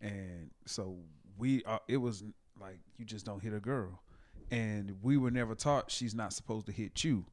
and 0.00 0.50
so 0.64 0.96
we. 1.38 1.62
Are, 1.64 1.80
it 1.88 1.98
was 1.98 2.24
like 2.60 2.78
you 2.98 3.04
just 3.04 3.26
don't 3.26 3.42
hit 3.42 3.52
a 3.52 3.60
girl, 3.60 4.02
and 4.50 4.96
we 5.02 5.16
were 5.16 5.30
never 5.30 5.54
taught 5.54 5.90
she's 5.90 6.14
not 6.14 6.32
supposed 6.32 6.66
to 6.66 6.72
hit 6.72 7.04
you. 7.04 7.24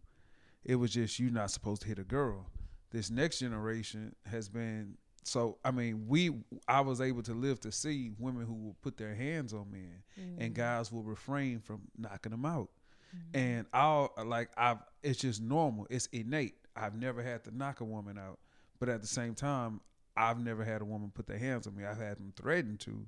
It 0.64 0.76
was 0.76 0.92
just 0.92 1.20
you're 1.20 1.32
not 1.32 1.52
supposed 1.52 1.82
to 1.84 1.88
hit 1.88 2.00
a 2.00 2.04
girl. 2.04 2.46
This 2.92 3.10
next 3.10 3.40
generation 3.40 4.16
has 4.26 4.48
been 4.50 4.98
so. 5.24 5.58
I 5.64 5.72
mean, 5.72 6.06
we. 6.08 6.32
I 6.68 6.82
was 6.82 7.02
able 7.02 7.24
to 7.24 7.34
live 7.34 7.60
to 7.62 7.72
see 7.72 8.12
women 8.20 8.46
who 8.46 8.54
will 8.54 8.76
put 8.82 8.98
their 8.98 9.16
hands 9.16 9.54
on 9.54 9.72
men, 9.72 10.04
and 10.40 10.54
mm. 10.54 10.56
guys 10.56 10.92
will 10.92 11.04
refrain 11.04 11.60
from 11.60 11.82
knocking 11.98 12.32
them 12.32 12.46
out. 12.46 12.70
Mm-hmm. 13.16 13.38
And 13.38 13.66
I'll 13.74 14.12
like 14.26 14.50
I've. 14.58 14.80
It's 15.02 15.20
just 15.20 15.42
normal. 15.42 15.88
It's 15.90 16.08
innate. 16.08 16.56
I've 16.76 16.96
never 16.96 17.22
had 17.22 17.44
to 17.44 17.56
knock 17.56 17.82
a 17.82 17.84
woman 17.84 18.18
out, 18.18 18.40
but 18.80 18.90
at 18.90 19.02
the 19.02 19.08
same 19.08 19.36
time, 19.36 19.82
I've 20.16 20.40
never 20.40 20.64
had 20.64 20.82
a 20.82 20.86
woman 20.86 21.12
put 21.14 21.28
their 21.28 21.38
hands 21.38 21.68
on 21.68 21.76
me. 21.76 21.86
I've 21.86 21.98
had 21.98 22.18
them 22.18 22.34
threaten 22.36 22.78
to, 22.80 23.06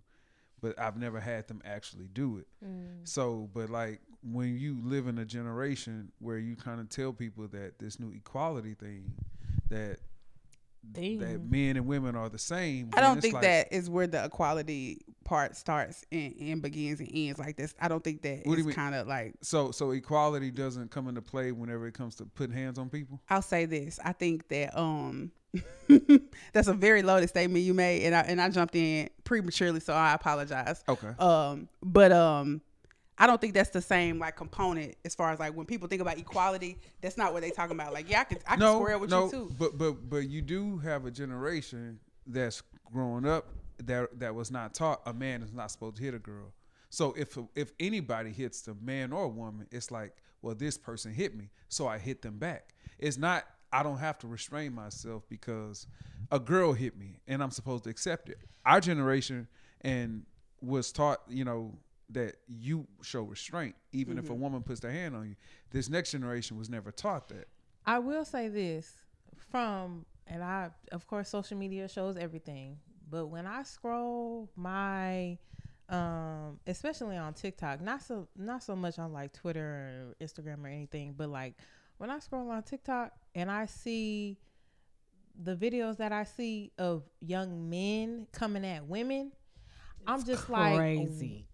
but 0.62 0.80
I've 0.80 0.98
never 0.98 1.20
had 1.20 1.48
them 1.48 1.62
actually 1.66 2.08
do 2.12 2.38
it. 2.38 2.48
So, 3.04 3.50
but 3.54 3.70
like 3.70 4.02
when 4.24 4.58
you 4.58 4.80
live 4.84 5.08
in 5.08 5.20
a 5.20 5.26
generation 5.26 6.12
where 6.20 6.38
you 6.40 6.56
kind 6.56 6.80
of 6.80 6.90
tell 6.90 7.14
people 7.14 7.48
that 7.50 7.78
this 7.78 8.00
new 8.00 8.12
equality 8.12 8.74
thing, 8.74 9.14
that 9.70 10.00
that 10.94 11.42
men 11.50 11.78
and 11.78 11.88
women 11.88 12.16
are 12.16 12.30
the 12.30 12.38
same. 12.38 12.90
I 12.94 13.02
don't 13.02 13.20
think 13.20 13.34
like, 13.34 13.44
that 13.44 13.74
is 13.74 13.90
where 13.90 14.08
the 14.08 14.24
equality 14.24 15.02
part 15.24 15.56
starts 15.56 16.06
and, 16.12 16.34
and 16.40 16.62
begins 16.62 17.00
and 17.00 17.10
ends 17.12 17.40
like 17.40 17.58
this. 17.58 17.74
I 17.80 17.88
don't 17.88 18.04
think 18.04 18.22
that 18.22 18.46
What 18.46 18.46
do 18.46 18.52
you 18.52 18.58
is 18.60 18.66
mean? 18.68 18.76
kind 18.76 18.94
of 18.96 19.08
like 19.08 19.34
So, 19.42 19.72
so 19.72 19.92
equality 19.92 20.52
doesn't 20.52 20.92
come 20.92 21.08
into 21.08 21.22
play 21.24 21.52
whenever 21.52 21.88
it 21.88 21.94
comes 21.96 22.16
to 22.18 22.26
putting 22.26 22.56
hands 22.56 22.78
on 22.78 22.90
people. 22.90 23.20
I'll 23.30 23.42
say 23.42 23.66
this. 23.66 24.00
I 24.04 24.14
think 24.14 24.48
that 24.50 24.78
um 24.78 25.32
that's 26.54 26.68
a 26.68 26.74
very 26.74 27.04
loaded 27.04 27.30
statement 27.30 27.64
you 27.64 27.74
made 27.74 28.04
and 28.04 28.16
I 28.16 28.22
and 28.22 28.42
I 28.42 28.50
jumped 28.50 28.76
in 28.76 29.10
prematurely 29.24 29.80
so 29.80 29.94
I 29.94 30.14
apologize. 30.14 30.84
Okay. 30.88 31.10
Um 31.20 31.68
but 31.82 32.12
um 32.12 32.62
I 33.18 33.28
don't 33.28 33.40
think 33.40 33.54
that's 33.54 33.70
the 33.70 33.82
same 33.82 34.20
like 34.20 34.36
component 34.36 34.96
as 35.06 35.16
far 35.16 35.32
as 35.32 35.40
like 35.40 35.56
when 35.56 35.66
people 35.66 35.88
think 35.88 36.02
about 36.02 36.18
equality, 36.18 36.78
that's 37.02 37.18
not 37.18 37.34
what 37.34 37.42
they 37.42 37.50
talking 37.50 37.76
about. 37.76 37.94
Like, 37.94 38.10
yeah, 38.10 38.22
I 38.22 38.24
can 38.26 38.40
I 38.46 38.52
can 38.52 38.60
no, 38.60 38.80
square 38.80 38.98
with 38.98 39.10
no, 39.10 39.26
you 39.26 39.32
too. 39.32 39.52
but 39.58 39.78
but 39.78 40.10
but 40.10 40.28
you 40.30 40.42
do 40.42 40.78
have 40.80 41.06
a 41.06 41.12
generation 41.12 42.00
that's 42.28 42.62
growing 42.92 43.26
up 43.26 43.48
that 43.84 44.20
that 44.20 44.36
was 44.36 44.52
not 44.52 44.74
taught 44.74 45.02
a 45.06 45.14
man 45.14 45.42
is 45.44 45.54
not 45.54 45.72
supposed 45.72 45.98
to 45.98 46.04
hit 46.04 46.14
a 46.14 46.20
girl. 46.20 46.54
So 46.90 47.14
if 47.18 47.38
if 47.56 47.72
anybody 47.80 48.32
hits 48.32 48.62
the 48.62 48.76
man 48.76 49.14
or 49.14 49.28
woman, 49.28 49.68
it's 49.72 49.92
like, 49.92 50.16
well, 50.42 50.56
this 50.56 50.78
person 50.78 51.14
hit 51.14 51.36
me, 51.36 51.50
so 51.70 51.88
I 51.88 51.98
hit 51.98 52.22
them 52.22 52.38
back. 52.38 52.74
It's 53.00 53.18
not. 53.18 53.46
I 53.76 53.84
don't 53.84 53.98
have 53.98 54.18
to 54.20 54.28
restrain 54.28 54.74
myself 54.74 55.24
because 55.28 55.86
a 56.32 56.40
girl 56.40 56.72
hit 56.72 56.98
me 56.98 57.20
and 57.28 57.44
I'm 57.44 57.52
supposed 57.52 57.84
to 57.84 57.90
accept 57.90 58.30
it. 58.30 58.38
Our 58.66 58.80
generation 58.80 59.50
and 59.82 60.24
was 60.62 60.94
taught, 60.94 61.20
you 61.28 61.44
know, 61.44 61.74
that 62.12 62.38
you 62.48 62.88
show 63.02 63.24
restraint 63.24 63.76
even 63.92 64.18
if 64.18 64.30
a 64.30 64.34
woman 64.34 64.64
puts 64.64 64.80
their 64.80 64.92
hand 64.92 65.14
on 65.14 65.28
you. 65.28 65.36
This 65.72 65.90
next 65.90 66.12
generation 66.12 66.58
was 66.58 66.70
never 66.70 66.90
taught 66.90 67.28
that. 67.28 67.50
I 67.86 68.00
will 68.00 68.24
say 68.24 68.48
this 68.48 68.94
from, 69.52 70.06
and 70.26 70.42
I, 70.42 70.70
of 70.94 71.06
course, 71.06 71.28
social 71.28 71.58
media 71.58 71.90
shows 71.90 72.16
everything. 72.16 72.78
But 73.10 73.28
when 73.28 73.46
I 73.46 73.64
scroll 73.64 74.50
my, 74.56 75.38
um, 75.90 76.62
especially 76.66 77.18
on 77.18 77.34
TikTok, 77.34 77.82
not 77.82 78.02
so 78.04 78.30
not 78.38 78.64
so 78.64 78.74
much 78.74 79.00
on 79.00 79.12
like 79.12 79.34
Twitter 79.34 80.14
or 80.22 80.26
Instagram 80.26 80.64
or 80.64 80.68
anything, 80.68 81.14
but 81.18 81.28
like 81.28 81.56
when 81.98 82.10
I 82.10 82.20
scroll 82.20 82.50
on 82.52 82.64
TikTok 82.64 83.12
and 83.34 83.50
I 83.52 83.66
see 83.66 84.38
the 85.42 85.56
videos 85.56 85.98
that 85.98 86.12
I 86.12 86.24
see 86.24 86.72
of 86.78 87.04
young 87.20 87.70
men 87.70 88.28
coming 88.32 88.66
at 88.66 88.86
women, 88.86 89.32
I'm 90.08 90.24
just 90.24 90.50
like 90.50 90.76
crazy. 90.78 91.48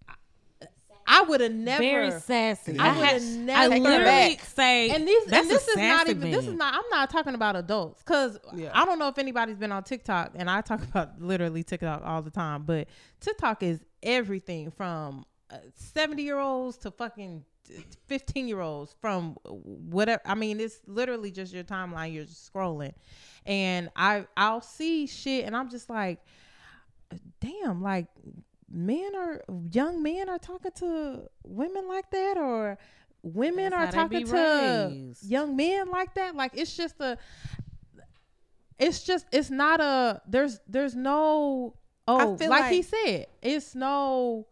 I 1.04 1.22
would 1.22 1.40
have 1.40 1.52
never 1.52 1.82
Very 1.82 2.10
sassy. 2.20 2.78
I 2.78 2.88
I, 2.88 3.14
would've 3.14 3.28
never- 3.38 3.74
I 3.74 3.78
literally 3.78 4.04
back. 4.04 4.40
say, 4.44 4.90
and 4.90 5.06
this 5.06 5.24
that's 5.26 5.42
and 5.42 5.50
this 5.50 5.66
a 5.66 5.70
is 5.72 5.76
not 5.76 6.00
sassy 6.06 6.10
even 6.12 6.30
this 6.30 6.46
is 6.46 6.54
not 6.54 6.74
I'm 6.74 6.88
not 6.90 7.10
talking 7.10 7.34
about 7.34 7.56
adults 7.56 8.02
because 8.02 8.38
Yeah. 8.54 8.70
I 8.72 8.84
don't 8.84 8.98
know 9.00 9.08
if 9.08 9.18
anybody's 9.18 9.56
been 9.56 9.72
on 9.72 9.82
TikTok 9.82 10.32
and 10.36 10.48
I 10.48 10.60
talk 10.60 10.82
about 10.90 11.20
literally 11.20 11.64
TikTok 11.64 12.02
all 12.04 12.22
the 12.22 12.30
time, 12.30 12.62
but 12.62 12.86
TikTok 13.20 13.62
is 13.64 13.80
everything 14.02 14.70
from 14.70 15.24
uh, 15.50 15.56
seventy 15.74 16.22
year 16.22 16.38
olds 16.38 16.76
to 16.78 16.90
fucking 16.92 17.44
fifteen 18.06 18.48
year 18.48 18.60
olds 18.60 18.94
from 19.00 19.34
whatever. 19.44 20.22
I 20.24 20.34
mean, 20.34 20.60
it's 20.60 20.80
literally 20.86 21.30
just 21.30 21.52
your 21.52 21.64
timeline. 21.64 22.12
You're 22.12 22.24
just 22.24 22.52
scrolling, 22.52 22.94
and 23.46 23.90
I 23.96 24.26
I'll 24.36 24.60
see 24.60 25.06
shit 25.06 25.44
and 25.44 25.56
I'm 25.56 25.70
just 25.70 25.88
like, 25.90 26.20
damn, 27.40 27.82
like 27.82 28.06
men 28.72 29.14
are 29.16 29.42
young 29.70 30.02
men 30.02 30.28
are 30.28 30.38
talking 30.38 30.72
to 30.76 31.28
women 31.44 31.86
like 31.88 32.10
that 32.10 32.36
or 32.38 32.78
women 33.22 33.70
That's 33.70 33.94
are 33.94 34.02
talking 34.02 34.26
to 34.26 34.32
raised. 34.32 35.24
young 35.24 35.54
men 35.54 35.90
like 35.90 36.14
that 36.14 36.34
like 36.34 36.52
it's 36.54 36.74
just 36.74 36.98
a 37.00 37.18
it's 38.78 39.04
just 39.04 39.26
it's 39.30 39.50
not 39.50 39.80
a 39.80 40.20
there's 40.26 40.58
there's 40.66 40.96
no 40.96 41.74
oh 42.08 42.36
feel 42.36 42.50
like, 42.50 42.72
he 42.72 42.82
said 42.82 43.26
it's 43.42 43.74
no 43.74 44.46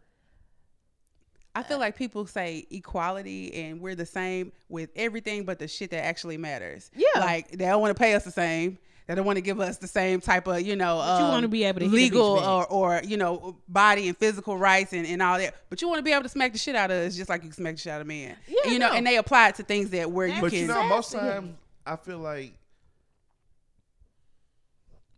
I 1.54 1.62
feel 1.64 1.78
like 1.78 1.96
people 1.96 2.26
say 2.26 2.66
equality 2.70 3.52
and 3.54 3.80
we're 3.80 3.96
the 3.96 4.06
same 4.06 4.52
with 4.68 4.90
everything 4.94 5.44
but 5.44 5.58
the 5.58 5.66
shit 5.66 5.90
that 5.90 6.04
actually 6.04 6.36
matters. 6.36 6.90
Yeah. 6.94 7.08
Like 7.20 7.50
they 7.50 7.66
don't 7.66 7.80
want 7.80 7.96
to 7.96 8.00
pay 8.00 8.14
us 8.14 8.24
the 8.24 8.30
same. 8.30 8.78
They 9.06 9.16
don't 9.16 9.24
want 9.26 9.38
to 9.38 9.42
give 9.42 9.58
us 9.58 9.78
the 9.78 9.88
same 9.88 10.20
type 10.20 10.46
of, 10.46 10.60
you 10.60 10.76
know, 10.76 10.98
But 10.98 11.18
you 11.18 11.24
um, 11.24 11.32
wanna 11.32 11.48
be 11.48 11.64
able 11.64 11.80
to 11.80 11.86
hit 11.86 11.92
a 11.92 11.96
legal 11.96 12.38
or, 12.38 12.64
or, 12.68 13.00
you 13.04 13.16
know, 13.16 13.56
body 13.68 14.06
and 14.06 14.16
physical 14.16 14.56
rights 14.56 14.92
and, 14.92 15.04
and 15.04 15.20
all 15.20 15.36
that. 15.38 15.56
But 15.68 15.82
you 15.82 15.88
want 15.88 15.98
to 15.98 16.04
be 16.04 16.12
able 16.12 16.22
to 16.22 16.28
smack 16.28 16.52
the 16.52 16.58
shit 16.58 16.76
out 16.76 16.92
of 16.92 16.98
us 16.98 17.16
just 17.16 17.28
like 17.28 17.42
you 17.42 17.48
can 17.48 17.56
smack 17.56 17.74
the 17.74 17.80
shit 17.80 17.92
out 17.92 18.00
of 18.00 18.06
men. 18.06 18.36
Yeah, 18.46 18.56
And, 18.62 18.72
you 18.72 18.78
know, 18.78 18.90
no. 18.90 18.94
and 18.94 19.04
they 19.04 19.16
apply 19.16 19.48
it 19.48 19.56
to 19.56 19.64
things 19.64 19.90
that 19.90 20.08
where 20.12 20.28
you 20.28 20.34
can. 20.34 20.42
But 20.42 20.52
you 20.52 20.66
know, 20.68 20.84
most 20.84 21.10
Sassy. 21.10 21.26
times 21.28 21.56
I 21.84 21.96
feel 21.96 22.18
like 22.18 22.54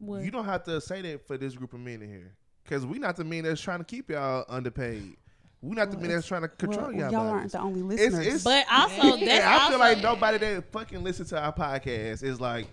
you 0.01 0.31
don't 0.31 0.47
have 0.47 0.65
to 0.65 0.81
say 0.81 1.03
that 1.03 1.27
for 1.27 1.37
this 1.37 1.55
group 1.55 1.75
of 1.75 1.81
men 1.81 2.01
in 2.01 2.09
here, 2.09 2.33
because 2.65 2.87
we 2.87 2.99
not 2.99 3.17
the 3.17 3.25
men 3.25 3.45
that's 3.45 3.61
trying 3.61 3.79
to 3.81 3.85
keep 3.85 4.11
y'all 4.11 4.45
underpaid. 4.49 5.17
We 5.63 5.77
not 5.77 5.93
the 5.93 5.97
men 5.97 6.11
that's 6.11 6.27
trying 6.27 6.43
to 6.43 6.49
control 6.49 6.87
well, 6.87 6.93
y'all. 6.93 7.13
y'all 7.13 7.31
bodies. 7.31 7.33
aren't 7.33 7.53
the 7.53 7.61
only 7.61 7.83
listeners. 7.83 8.27
it's- 8.27 8.45
But 8.45 8.67
also, 8.71 9.17
Yeah, 9.17 9.27
that's 9.27 9.45
I 9.47 9.53
also, 9.55 9.71
feel 9.71 9.79
like 9.79 10.03
nobody 10.03 10.39
that 10.39 10.73
fucking 10.73 11.05
listen 11.05 11.25
to 11.27 11.41
our 11.41 11.53
podcast 11.53 12.25
is 12.25 12.41
like, 12.41 12.67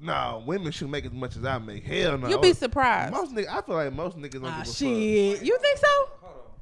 nah, 0.00 0.38
women 0.38 0.72
should 0.72 0.90
make 0.90 1.06
as 1.06 1.12
much 1.12 1.36
as 1.36 1.44
I 1.44 1.58
make. 1.58 1.84
Hell 1.84 2.18
no. 2.18 2.28
You'll 2.28 2.40
be 2.40 2.52
surprised. 2.52 3.12
Most 3.14 3.32
niggas, 3.32 3.48
I 3.48 3.60
feel 3.62 3.74
like 3.76 3.92
most 3.92 4.18
niggas 4.18 4.32
don't 4.32 4.46
ah, 4.46 4.58
give 4.58 4.62
a 4.62 4.64
fuck. 4.64 4.74
shit 4.76 5.42
you 5.44 5.58
think 5.60 5.78
so 5.78 6.08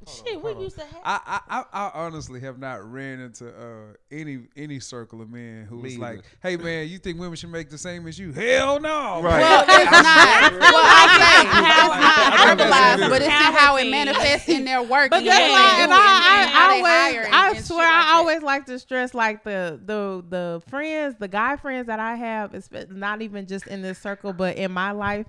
shit, 0.07 0.41
we 0.41 0.53
used 0.63 0.77
to 0.77 0.85
have. 0.85 1.01
I, 1.03 1.19
I, 1.49 1.59
I 1.59 1.63
I 1.73 1.91
honestly 1.93 2.39
have 2.41 2.59
not 2.59 2.89
ran 2.91 3.19
into 3.19 3.49
uh, 3.49 3.93
any 4.11 4.39
any 4.55 4.79
circle 4.79 5.21
of 5.21 5.29
men 5.29 5.65
who 5.65 5.77
Me 5.77 5.81
was 5.83 5.97
like, 5.97 6.21
"Hey 6.41 6.57
man, 6.57 6.87
you 6.87 6.97
think 6.99 7.19
women 7.19 7.35
should 7.35 7.51
make 7.51 7.69
the 7.69 7.77
same 7.77 8.07
as 8.07 8.17
you?" 8.19 8.31
Hell 8.31 8.79
no. 8.79 9.21
Right. 9.21 9.39
Well, 9.41 9.65
it's 9.67 9.91
not. 9.91 10.51
Well, 10.53 10.85
I 10.85 11.07
How- 11.09 11.89
say 11.91 12.45
how- 12.45 12.55
verbalized, 12.55 13.09
but 13.09 13.21
it's 13.21 13.25
in 13.25 13.31
how 13.31 13.51
how 13.51 13.77
it 13.77 13.87
it 13.87 13.91
manifests 13.91 14.49
in 14.49 14.65
their 14.65 14.81
work. 14.83 15.09
But 15.09 15.19
and 15.19 15.27
that's 15.27 15.39
what 15.41 15.51
why, 15.51 15.83
and 15.83 15.93
I, 15.93 16.41
and 16.41 16.49
how 16.51 16.69
I 16.69 16.75
always, 16.77 17.59
I 17.59 17.61
swear, 17.63 17.87
I 17.87 18.13
always 18.15 18.41
like 18.41 18.65
to 18.67 18.79
stress 18.79 19.13
like 19.13 19.43
the 19.43 19.79
the 19.83 20.23
the 20.29 20.61
friends, 20.69 21.15
the 21.19 21.27
guy 21.27 21.55
friends 21.55 21.87
that 21.87 21.99
I 21.99 22.15
have, 22.15 22.51
espe- 22.51 22.89
not 22.91 23.21
even 23.21 23.47
just 23.47 23.67
in 23.67 23.81
this 23.81 23.97
circle, 23.99 24.33
but 24.33 24.57
in 24.57 24.71
my 24.71 24.91
life, 24.91 25.27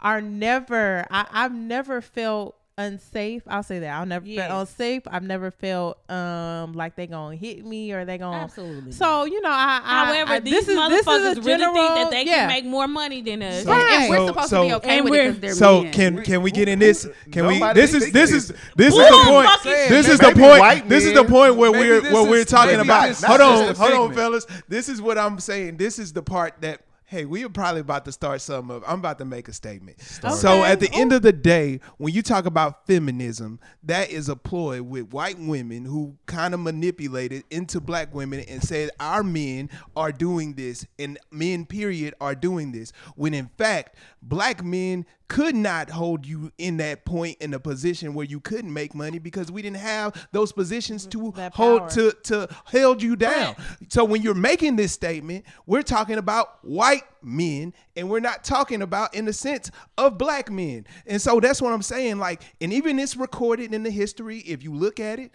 are 0.00 0.20
never. 0.20 1.06
I, 1.10 1.26
I've 1.30 1.54
never 1.54 2.00
felt 2.00 2.56
unsafe. 2.76 3.42
I'll 3.46 3.62
say 3.62 3.78
that. 3.80 3.90
I'll 3.94 4.06
never 4.06 4.26
Yes. 4.26 4.48
felt 4.48 4.68
unsafe. 4.68 5.02
I've 5.06 5.22
never 5.22 5.50
felt 5.50 5.98
um 6.10 6.72
like 6.72 6.96
they 6.96 7.06
gonna 7.06 7.36
hit 7.36 7.64
me 7.64 7.92
or 7.92 8.04
they 8.04 8.18
gonna. 8.18 8.36
Absolutely. 8.38 8.92
So 8.92 9.24
you 9.24 9.40
know, 9.40 9.50
I. 9.50 9.80
I 9.84 10.04
However, 10.06 10.32
I, 10.32 10.40
these 10.40 10.52
this 10.66 10.68
is, 10.68 10.76
motherfuckers 10.78 11.22
this 11.22 11.32
is 11.32 11.38
a 11.38 11.42
really 11.42 11.64
think 11.64 11.94
that 11.94 12.10
they 12.10 12.24
yeah. 12.24 12.32
can 12.40 12.48
make 12.48 12.64
more 12.64 12.88
money 12.88 13.22
than 13.22 13.42
us. 13.42 13.64
So- 13.64 13.72
And, 13.72 13.82
and 13.82 14.10
we're 14.10 14.16
So- 14.16 14.26
supposed 14.26 14.48
so- 14.50 14.62
to 14.62 14.68
be 14.68 14.74
okay 14.74 15.00
with 15.00 15.10
we're- 15.10 15.24
it 15.28 15.28
because 15.28 15.40
they're 15.40 15.52
So 15.54 15.82
men. 15.84 15.92
can 15.92 16.22
can 16.24 16.42
we 16.42 16.50
get 16.50 16.68
in 16.68 16.78
this? 16.80 17.06
Can 17.30 17.46
we? 17.46 17.58
This 17.74 17.94
is 17.94 18.10
this 18.12 18.30
this. 18.30 18.32
is 18.32 18.48
this 18.76 18.88
is 18.94 18.94
the 18.94 19.04
the 19.04 19.24
point. 19.26 19.50
This 19.64 20.08
is 20.08 20.18
the 20.18 20.32
point. 20.32 20.88
This 20.88 21.04
is 21.04 21.14
the 21.14 21.24
point 21.24 21.56
where 21.56 21.70
we're 21.70 22.02
where 22.12 22.24
we're 22.30 22.44
talking 22.44 22.80
about. 22.80 23.14
Hold 23.22 23.40
on, 23.40 23.74
hold 23.74 23.92
on, 23.92 24.14
fellas. 24.14 24.46
This 24.68 24.88
is 24.88 25.00
what 25.00 25.16
I'm 25.18 25.38
saying. 25.38 25.76
This 25.76 25.98
is 25.98 26.12
the 26.12 26.22
part 26.22 26.54
that. 26.60 26.80
Hey, 27.06 27.26
we 27.26 27.44
are 27.44 27.50
probably 27.50 27.82
about 27.82 28.06
to 28.06 28.12
start 28.12 28.40
something 28.40 28.76
up. 28.76 28.82
I'm 28.86 28.98
about 28.98 29.18
to 29.18 29.26
make 29.26 29.48
a 29.48 29.52
statement. 29.52 30.00
So 30.00 30.64
at 30.64 30.80
the 30.80 30.88
end 30.92 31.12
oh. 31.12 31.16
of 31.16 31.22
the 31.22 31.34
day, 31.34 31.80
when 31.98 32.14
you 32.14 32.22
talk 32.22 32.46
about 32.46 32.86
feminism, 32.86 33.60
that 33.82 34.10
is 34.10 34.30
a 34.30 34.36
ploy 34.36 34.82
with 34.82 35.12
white 35.12 35.38
women 35.38 35.84
who 35.84 36.16
kind 36.24 36.54
of 36.54 36.60
manipulated 36.60 37.44
into 37.50 37.78
black 37.78 38.14
women 38.14 38.40
and 38.48 38.62
said 38.62 38.90
our 38.98 39.22
men 39.22 39.68
are 39.94 40.12
doing 40.12 40.54
this 40.54 40.86
and 40.98 41.18
men 41.30 41.66
period 41.66 42.14
are 42.22 42.34
doing 42.34 42.72
this. 42.72 42.90
When 43.16 43.34
in 43.34 43.50
fact, 43.58 43.96
black 44.22 44.64
men 44.64 45.04
could 45.34 45.56
not 45.56 45.90
hold 45.90 46.24
you 46.24 46.52
in 46.58 46.76
that 46.76 47.04
point 47.04 47.36
in 47.40 47.52
a 47.54 47.58
position 47.58 48.14
where 48.14 48.24
you 48.24 48.38
couldn't 48.38 48.72
make 48.72 48.94
money 48.94 49.18
because 49.18 49.50
we 49.50 49.62
didn't 49.62 49.78
have 49.78 50.28
those 50.30 50.52
positions 50.52 51.06
to 51.06 51.32
hold 51.52 51.88
to 51.90 52.12
to 52.22 52.48
held 52.66 53.02
you 53.02 53.16
down. 53.16 53.56
So 53.88 54.04
when 54.04 54.22
you're 54.22 54.32
making 54.32 54.76
this 54.76 54.92
statement, 54.92 55.44
we're 55.66 55.82
talking 55.82 56.18
about 56.18 56.64
white 56.64 57.02
men 57.20 57.74
and 57.96 58.08
we're 58.08 58.20
not 58.20 58.44
talking 58.44 58.80
about 58.80 59.12
in 59.12 59.24
the 59.24 59.32
sense 59.32 59.72
of 59.98 60.18
black 60.18 60.52
men. 60.52 60.86
And 61.04 61.20
so 61.20 61.40
that's 61.40 61.60
what 61.60 61.72
I'm 61.72 61.82
saying 61.82 62.18
like 62.18 62.40
and 62.60 62.72
even 62.72 63.00
it's 63.00 63.16
recorded 63.16 63.74
in 63.74 63.82
the 63.82 63.90
history 63.90 64.38
if 64.38 64.62
you 64.62 64.72
look 64.72 65.00
at 65.00 65.18
it 65.18 65.32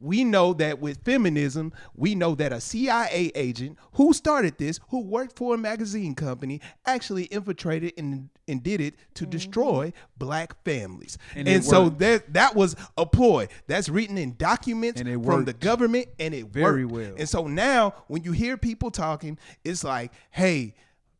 we 0.00 0.24
know 0.24 0.52
that 0.54 0.78
with 0.78 1.02
feminism, 1.04 1.72
we 1.94 2.14
know 2.14 2.34
that 2.34 2.52
a 2.52 2.60
CIA 2.60 3.32
agent 3.34 3.78
who 3.94 4.12
started 4.12 4.58
this, 4.58 4.78
who 4.90 5.00
worked 5.00 5.36
for 5.36 5.54
a 5.54 5.58
magazine 5.58 6.14
company, 6.14 6.60
actually 6.84 7.24
infiltrated 7.24 7.94
and, 7.96 8.28
and 8.46 8.62
did 8.62 8.80
it 8.80 8.94
to 9.14 9.24
Mm-hmm. 9.24 9.30
destroy 9.30 9.92
black 10.18 10.62
families. 10.64 11.16
And 11.34 11.48
And, 11.48 11.64
so 11.64 11.84
worked. 11.84 11.98
that 12.00 12.32
that 12.34 12.54
was 12.54 12.76
a 12.98 13.06
ploy. 13.06 13.48
That's 13.66 13.88
written 13.88 14.18
in 14.18 14.36
documents 14.36 15.00
from 15.00 15.44
the 15.46 15.52
government, 15.54 16.08
and 16.20 16.34
it 16.34 16.46
Very 16.48 16.84
worked. 16.84 16.94
well. 17.08 17.14
And 17.18 17.28
so 17.28 17.46
now, 17.46 17.94
when 18.08 18.22
you 18.22 18.32
hear 18.32 18.56
people 18.56 18.90
talking, 18.90 19.38
it's 19.64 19.82
like, 19.82 20.12
"Hey, 20.30 20.74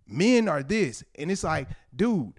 men 0.06 0.48
are 0.48 0.62
this," 0.62 1.02
and 1.18 1.30
it's 1.30 1.44
like, 1.44 1.68
dude. 1.94 2.32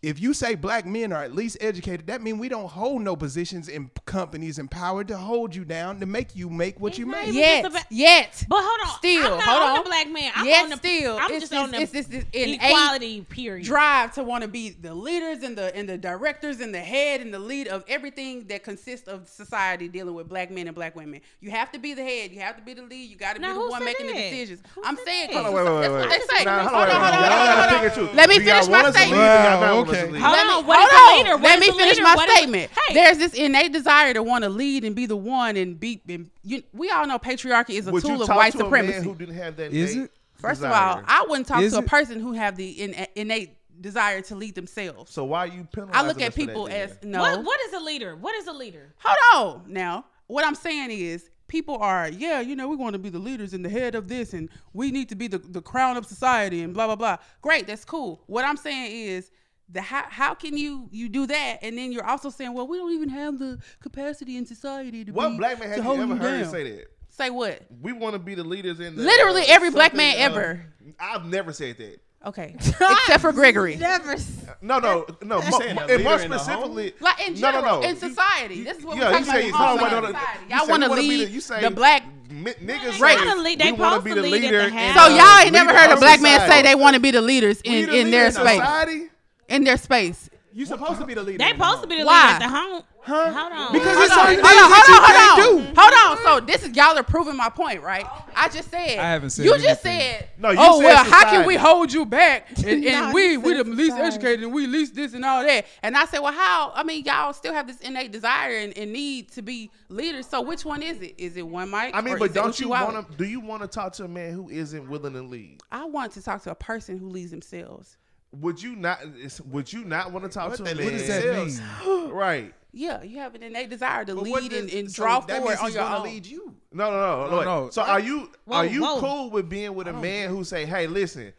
If 0.00 0.20
you 0.20 0.32
say 0.32 0.54
black 0.54 0.86
men 0.86 1.12
are 1.12 1.24
at 1.24 1.34
least 1.34 1.56
educated, 1.60 2.06
that 2.06 2.22
means 2.22 2.38
we 2.38 2.48
don't 2.48 2.68
hold 2.68 3.02
no 3.02 3.16
positions 3.16 3.68
in 3.68 3.90
companies 4.06 4.60
empowered 4.60 5.08
to 5.08 5.16
hold 5.16 5.56
you 5.56 5.64
down 5.64 5.98
to 5.98 6.06
make 6.06 6.36
you 6.36 6.48
make 6.48 6.78
what 6.78 6.96
you 6.98 7.04
It's 7.06 7.10
not 7.12 7.20
make. 7.26 7.28
even 7.30 7.40
Yet, 7.40 7.62
just 7.64 7.74
about- 7.74 7.84
yet. 7.92 8.44
But 8.48 8.58
hold 8.62 8.80
on, 8.88 8.98
Still, 8.98 9.24
I'm 9.32 9.38
not 9.38 9.42
hold 9.42 9.62
on 9.62 9.70
on. 9.70 9.76
the 9.84 9.90
black 9.90 10.08
man. 10.08 10.32
I'm 10.36 10.46
Yet 10.46 10.62
on 10.62 10.70
the 10.70 10.76
still, 10.76 11.16
I'm 11.18 11.30
it's 11.32 11.40
just 11.40 11.50
this- 11.50 11.58
on 11.60 11.70
the 11.72 11.80
it's 11.80 11.90
this- 11.90 12.06
this 12.06 12.24
innate 12.32 12.60
equality 12.62 13.22
period. 13.22 13.66
drive 13.66 14.14
to 14.14 14.22
want 14.22 14.42
to 14.42 14.48
be 14.48 14.70
the 14.70 14.94
leaders 14.94 15.42
and 15.42 15.58
the 15.58 15.74
and 15.74 15.88
the 15.88 15.98
directors 15.98 16.60
and 16.60 16.72
the 16.72 16.78
head 16.78 17.20
and 17.20 17.34
the 17.34 17.40
lead 17.40 17.66
of 17.66 17.82
everything 17.88 18.44
that 18.46 18.62
consists 18.62 19.08
of 19.08 19.28
society 19.28 19.88
dealing 19.88 20.14
with 20.14 20.28
black 20.28 20.52
men 20.52 20.68
and 20.68 20.76
black 20.76 20.94
women. 20.94 21.20
You 21.40 21.50
have 21.50 21.72
to 21.72 21.78
be 21.80 21.94
the 21.94 22.04
head. 22.04 22.30
You 22.30 22.38
have 22.38 22.54
to 22.56 22.62
be 22.62 22.72
the 22.72 22.82
lead. 22.82 23.10
You 23.10 23.16
got 23.16 23.34
to 23.34 23.40
be 23.40 23.48
the 23.48 23.58
one 23.58 23.72
said 23.80 23.84
making 23.84 24.06
the 24.06 24.12
decisions. 24.12 24.60
Who 24.76 24.82
I'm 24.84 24.96
saying, 25.04 25.30
that? 25.32 25.42
Hold 25.42 25.46
on, 25.46 25.52
wait, 25.54 25.64
wait, 25.64 25.90
wait, 25.90 26.08
wait. 26.08 26.10
they 26.28 26.36
say. 26.36 26.44
Now, 26.44 26.58
Hold 26.68 26.70
hold 26.70 26.88
on, 26.88 26.90
on, 26.90 27.00
hold 27.02 27.02
on, 27.02 27.12
hold 27.14 27.24
on, 27.24 27.46
gotta 27.56 27.58
hold 27.58 27.68
pick 27.68 27.78
on. 27.78 27.84
and 27.84 27.94
choose. 28.08 28.16
Let 28.16 28.28
me 28.28 28.38
finish 28.38 28.68
want 28.68 28.70
my 28.70 28.78
us 28.80 28.94
to 28.94 29.00
statement. 29.00 29.87
Y'all 29.92 30.10
not 30.10 30.20
want 30.20 30.20
okay. 30.20 30.22
Hold 30.22 30.32
Let 30.32 30.46
me, 30.46 30.52
on, 30.52 30.66
what 30.66 30.78
is 30.80 30.88
hold 30.92 30.92
a 30.92 31.12
on. 31.12 31.18
leader? 31.40 31.42
Let 31.42 31.54
is 31.54 31.60
me 31.60 31.68
a 31.68 31.72
finish 31.72 31.92
leader? 31.96 32.02
my 32.04 32.14
What 32.14 32.28
is 32.28 32.34
a- 32.34 32.36
statement. 32.38 32.70
Hey. 32.88 32.94
There's 32.94 33.18
this 33.18 33.34
innate 33.34 33.72
desire 33.72 34.14
to 34.14 34.22
want 34.22 34.44
to 34.44 34.50
lead 34.50 34.84
and 34.84 34.94
be 34.96 35.06
the 35.06 35.16
one 35.16 35.56
and 35.56 35.78
be. 35.78 36.00
And 36.08 36.30
you, 36.42 36.62
we 36.72 36.90
all 36.90 37.06
know 37.06 37.18
patriarchy 37.18 37.70
is 37.70 37.86
a 37.86 37.90
Would 37.92 38.02
tool 38.02 38.16
you 38.16 38.20
of 38.22 38.26
talk 38.28 38.36
white 38.36 38.52
to 38.52 38.58
a 38.66 38.70
man 38.70 38.86
supremacy. 38.86 39.04
who 39.08 39.14
didn't 39.14 39.34
have 39.36 39.56
that? 39.56 39.72
Is 39.72 39.96
it? 39.96 40.10
First 40.34 40.60
desire? 40.60 40.70
of 40.72 40.98
all, 40.98 41.02
I 41.06 41.26
wouldn't 41.28 41.48
talk 41.48 41.62
Is 41.62 41.72
to 41.72 41.78
a 41.80 41.82
it? 41.82 41.88
person 41.88 42.20
who 42.20 42.32
have 42.32 42.56
the 42.56 42.70
in, 42.70 43.06
innate 43.16 43.56
desire 43.80 44.20
to 44.22 44.34
lead 44.36 44.54
themselves. 44.54 45.12
So 45.12 45.24
why 45.24 45.40
are 45.40 45.46
you 45.48 45.66
penalizing 45.72 45.96
I 45.96 46.06
look 46.06 46.20
at 46.20 46.32
for 46.32 46.38
people 46.40 46.66
then? 46.66 46.88
as 46.90 46.98
no. 47.02 47.20
What 47.20 47.44
what 47.44 47.60
is 47.66 47.72
a 47.72 47.80
leader? 47.80 48.14
What 48.16 48.34
is 48.36 48.46
a 48.46 48.52
leader? 48.52 48.94
Hold 49.02 49.62
on. 49.64 49.72
Now, 49.72 50.04
what 50.28 50.46
I'm 50.46 50.54
saying 50.54 50.90
is, 50.92 51.30
people 51.48 51.76
are, 51.78 52.08
yeah, 52.08 52.38
you 52.40 52.54
know, 52.54 52.68
we 52.68 52.76
want 52.76 52.92
to 52.92 52.98
be 52.98 53.08
the 53.08 53.18
leaders 53.18 53.52
and 53.54 53.64
the 53.64 53.68
head 53.68 53.94
of 53.96 54.06
this, 54.06 54.32
and 54.34 54.48
we 54.74 54.90
need 54.92 55.08
to 55.08 55.14
be 55.16 55.26
the, 55.26 55.38
the 55.38 55.62
crown 55.62 55.96
of 55.96 56.06
society, 56.06 56.62
and 56.62 56.72
blah 56.74 56.86
blah 56.86 56.96
blah. 56.96 57.16
Great, 57.42 57.66
that's 57.66 57.84
cool. 57.84 58.22
What 58.26 58.44
I'm 58.44 58.56
saying 58.56 58.92
is. 58.92 59.30
The 59.70 59.82
how, 59.82 60.04
how 60.08 60.34
can 60.34 60.56
you 60.56 60.88
you 60.90 61.08
do 61.10 61.26
that 61.26 61.58
and 61.62 61.76
then 61.76 61.92
you're 61.92 62.06
also 62.06 62.30
saying 62.30 62.54
well 62.54 62.66
we 62.66 62.78
don't 62.78 62.92
even 62.92 63.10
have 63.10 63.38
the 63.38 63.58
capacity 63.80 64.36
in 64.38 64.46
society 64.46 65.04
to 65.04 65.12
What 65.12 65.30
be, 65.30 65.36
black 65.36 65.60
man 65.60 65.68
have 65.70 65.84
hold 65.84 65.98
you 65.98 66.04
ever 66.04 66.16
heard 66.16 66.42
down. 66.44 66.50
say 66.50 66.70
that? 66.70 66.86
say 67.10 67.30
what 67.30 67.60
We 67.82 67.92
want 67.92 68.14
to 68.14 68.18
be 68.18 68.34
the 68.34 68.44
leaders 68.44 68.80
in 68.80 68.96
the 68.96 69.02
Literally 69.02 69.42
uh, 69.42 69.46
every 69.48 69.70
black 69.70 69.92
man 69.94 70.16
uh, 70.16 70.20
ever. 70.24 70.66
I've 70.98 71.26
never 71.26 71.52
said 71.52 71.76
that. 71.78 71.98
okay 72.26 72.54
except 72.58 73.20
for 73.20 73.32
Gregory 73.32 73.76
Never. 73.76 74.16
No, 74.62 74.78
no, 74.78 75.04
no. 75.22 75.42
Mo, 75.42 75.58
saying 75.58 75.76
and 75.78 76.02
more 76.02 76.16
leader 76.16 76.22
in 76.24 76.32
specifically, 76.38 76.92
like 77.00 77.28
in 77.28 77.34
no, 77.34 77.40
general 77.40 77.62
no, 77.64 77.80
no. 77.82 77.88
in 77.88 77.96
society 77.96 78.64
this 78.64 78.78
is 78.78 78.84
what 78.86 78.96
yeah, 78.96 79.10
we're 79.12 79.18
you 79.18 79.24
talking 79.26 79.42
say, 79.42 79.48
about 79.50 79.78
hold 79.78 79.80
on, 79.80 79.84
wait, 79.84 79.92
in 79.92 79.92
no, 79.92 80.00
no, 80.00 80.06
society. 80.18 80.44
you 80.48 80.56
y'all 80.56 80.68
want 80.68 80.82
to 80.84 80.88
lead 80.90 81.28
the- 81.28 81.30
you 81.32 81.40
say 81.42 81.60
the 81.60 81.70
black 81.70 82.02
niggas 82.30 83.00
Right. 83.00 83.18
say 83.18 83.24
They 83.24 83.26
wanna 83.28 83.42
lead- 83.42 83.58
they 83.58 83.72
wanna 83.72 84.02
be 84.02 84.12
the 84.14 84.22
leader. 84.22 84.58
the 84.58 84.66
in 84.68 84.94
so 84.94 85.08
y'all 85.08 85.38
ain't 85.40 85.52
never 85.52 85.74
heard 85.76 85.90
a 85.90 85.94
of 85.94 86.00
black 86.00 86.20
man 86.22 86.48
say 86.48 86.62
they 86.62 86.74
want 86.74 86.94
to 86.94 87.00
be 87.00 87.10
the 87.10 87.20
leaders 87.22 87.60
in, 87.62 87.72
the 87.72 87.78
in 87.80 87.88
leader 88.06 88.10
their 88.10 88.26
in 88.26 88.32
space 88.32 88.60
Society? 88.60 89.08
In 89.48 89.64
their 89.64 89.76
space 89.76 90.28
You're 90.52 90.66
supposed 90.66 91.00
to 91.00 91.06
be 91.06 91.14
the 91.14 91.22
leader. 91.22 91.38
They 91.38 91.50
in 91.50 91.58
the 91.58 91.64
supposed 91.64 91.82
to 91.82 91.88
be 91.88 91.98
the 91.98 92.06
Why? 92.06 92.32
leader 92.32 92.34
at 92.34 92.38
the 92.40 92.48
home. 92.48 92.82
Huh? 93.00 93.32
Hold 93.32 93.52
on. 93.52 93.72
Because 93.72 93.94
Hold 93.96 94.04
it's 94.06 94.16
on, 94.16 94.26
certain 94.26 94.44
hold 94.44 94.48
things 94.48 94.62
on, 94.62 94.70
that 94.70 94.84
hold 94.84 94.98
on, 94.98 95.08
you 95.08 95.14
can't 95.14 95.40
hold 95.40 95.66
on. 95.66 95.74
do. 95.74 95.80
Hold 95.80 96.18
on. 96.18 96.40
So 96.40 96.46
this 96.46 96.62
is 96.62 96.76
y'all 96.76 96.98
are 96.98 97.02
proving 97.02 97.36
my 97.36 97.48
point, 97.48 97.82
right? 97.82 98.04
I 98.36 98.48
just 98.50 98.70
said. 98.70 98.98
I 98.98 99.10
haven't 99.12 99.30
said 99.30 99.46
You 99.46 99.58
just 99.58 99.82
said. 99.82 100.28
No, 100.36 100.50
you 100.50 100.58
oh 100.60 100.78
said 100.80 100.84
well, 100.86 101.04
how 101.04 101.30
can 101.30 101.46
we 101.46 101.54
hold 101.56 101.92
you 101.92 102.04
back? 102.04 102.48
And, 102.68 102.84
and 102.84 103.14
we 103.14 103.38
we 103.38 103.52
the 103.54 103.64
said 103.64 103.68
least 103.68 103.92
society. 103.92 104.06
educated 104.16 104.44
and 104.44 104.52
we 104.52 104.66
least 104.66 104.94
this 104.94 105.14
and 105.14 105.24
all 105.24 105.42
that. 105.42 105.64
And 105.82 105.96
I 105.96 106.04
said, 106.04 106.18
well, 106.18 106.32
how? 106.32 106.72
I 106.74 106.82
mean, 106.82 107.04
y'all 107.04 107.32
still 107.32 107.54
have 107.54 107.66
this 107.66 107.80
innate 107.80 108.12
desire 108.12 108.58
and, 108.58 108.76
and 108.76 108.92
need 108.92 109.30
to 109.32 109.42
be 109.42 109.70
leaders. 109.88 110.26
So 110.26 110.42
which 110.42 110.64
one 110.66 110.82
is 110.82 111.00
it? 111.00 111.14
Is 111.16 111.36
it 111.38 111.46
one 111.46 111.70
mic? 111.70 111.94
I 111.94 112.02
mean, 112.02 112.18
but 112.18 112.34
don't 112.34 112.58
you 112.60 112.68
want 112.70 113.10
to? 113.10 113.16
Do 113.16 113.24
you 113.24 113.40
want 113.40 113.62
to 113.62 113.68
talk 113.68 113.94
to 113.94 114.04
a 114.04 114.08
man 114.08 114.32
who 114.32 114.50
isn't 114.50 114.86
willing 114.88 115.14
to 115.14 115.22
lead? 115.22 115.60
I 115.72 115.84
want 115.86 116.12
to 116.12 116.22
talk 116.22 116.42
to 116.42 116.50
a 116.50 116.54
person 116.56 116.98
who 116.98 117.08
leads 117.08 117.30
themselves. 117.30 117.96
Would 118.32 118.62
you 118.62 118.76
not? 118.76 119.00
Would 119.46 119.72
you 119.72 119.84
not 119.84 120.12
want 120.12 120.24
to 120.24 120.30
talk 120.30 120.54
to 120.56 120.62
a 120.62 120.64
they 120.66 120.74
man? 120.74 120.76
lead 120.76 120.84
What 120.84 120.98
does 120.98 121.08
that 121.08 121.22
themselves. 121.22 121.60
mean? 121.86 122.10
Right. 122.12 122.54
Yeah, 122.70 123.02
you 123.02 123.18
have 123.18 123.34
an 123.34 123.42
innate 123.42 123.70
desire 123.70 124.04
to 124.04 124.14
But 124.14 124.24
lead 124.24 124.52
and, 124.52 124.68
does- 124.68 124.74
and 124.74 124.90
so 124.90 125.02
draw 125.02 125.20
that 125.20 125.38
forward 125.38 125.48
means 125.48 125.60
on 125.60 125.72
your 125.72 125.82
own. 125.82 126.02
lead 126.04 126.26
you. 126.26 126.54
No, 126.70 126.90
no, 126.90 126.96
no, 127.00 127.30
No, 127.30 127.36
no. 127.36 127.42
no. 127.64 127.70
So 127.70 127.82
are 127.82 127.98
you 127.98 128.30
Whoa, 128.44 128.56
are 128.56 128.66
you 128.66 128.82
whoa. 128.82 129.00
cool 129.00 129.30
with 129.30 129.48
being 129.48 129.74
with 129.74 129.88
a 129.88 129.94
oh. 129.94 130.00
man 130.00 130.28
who 130.28 130.44
say, 130.44 130.66
"Hey, 130.66 130.86
listen, 130.86 131.32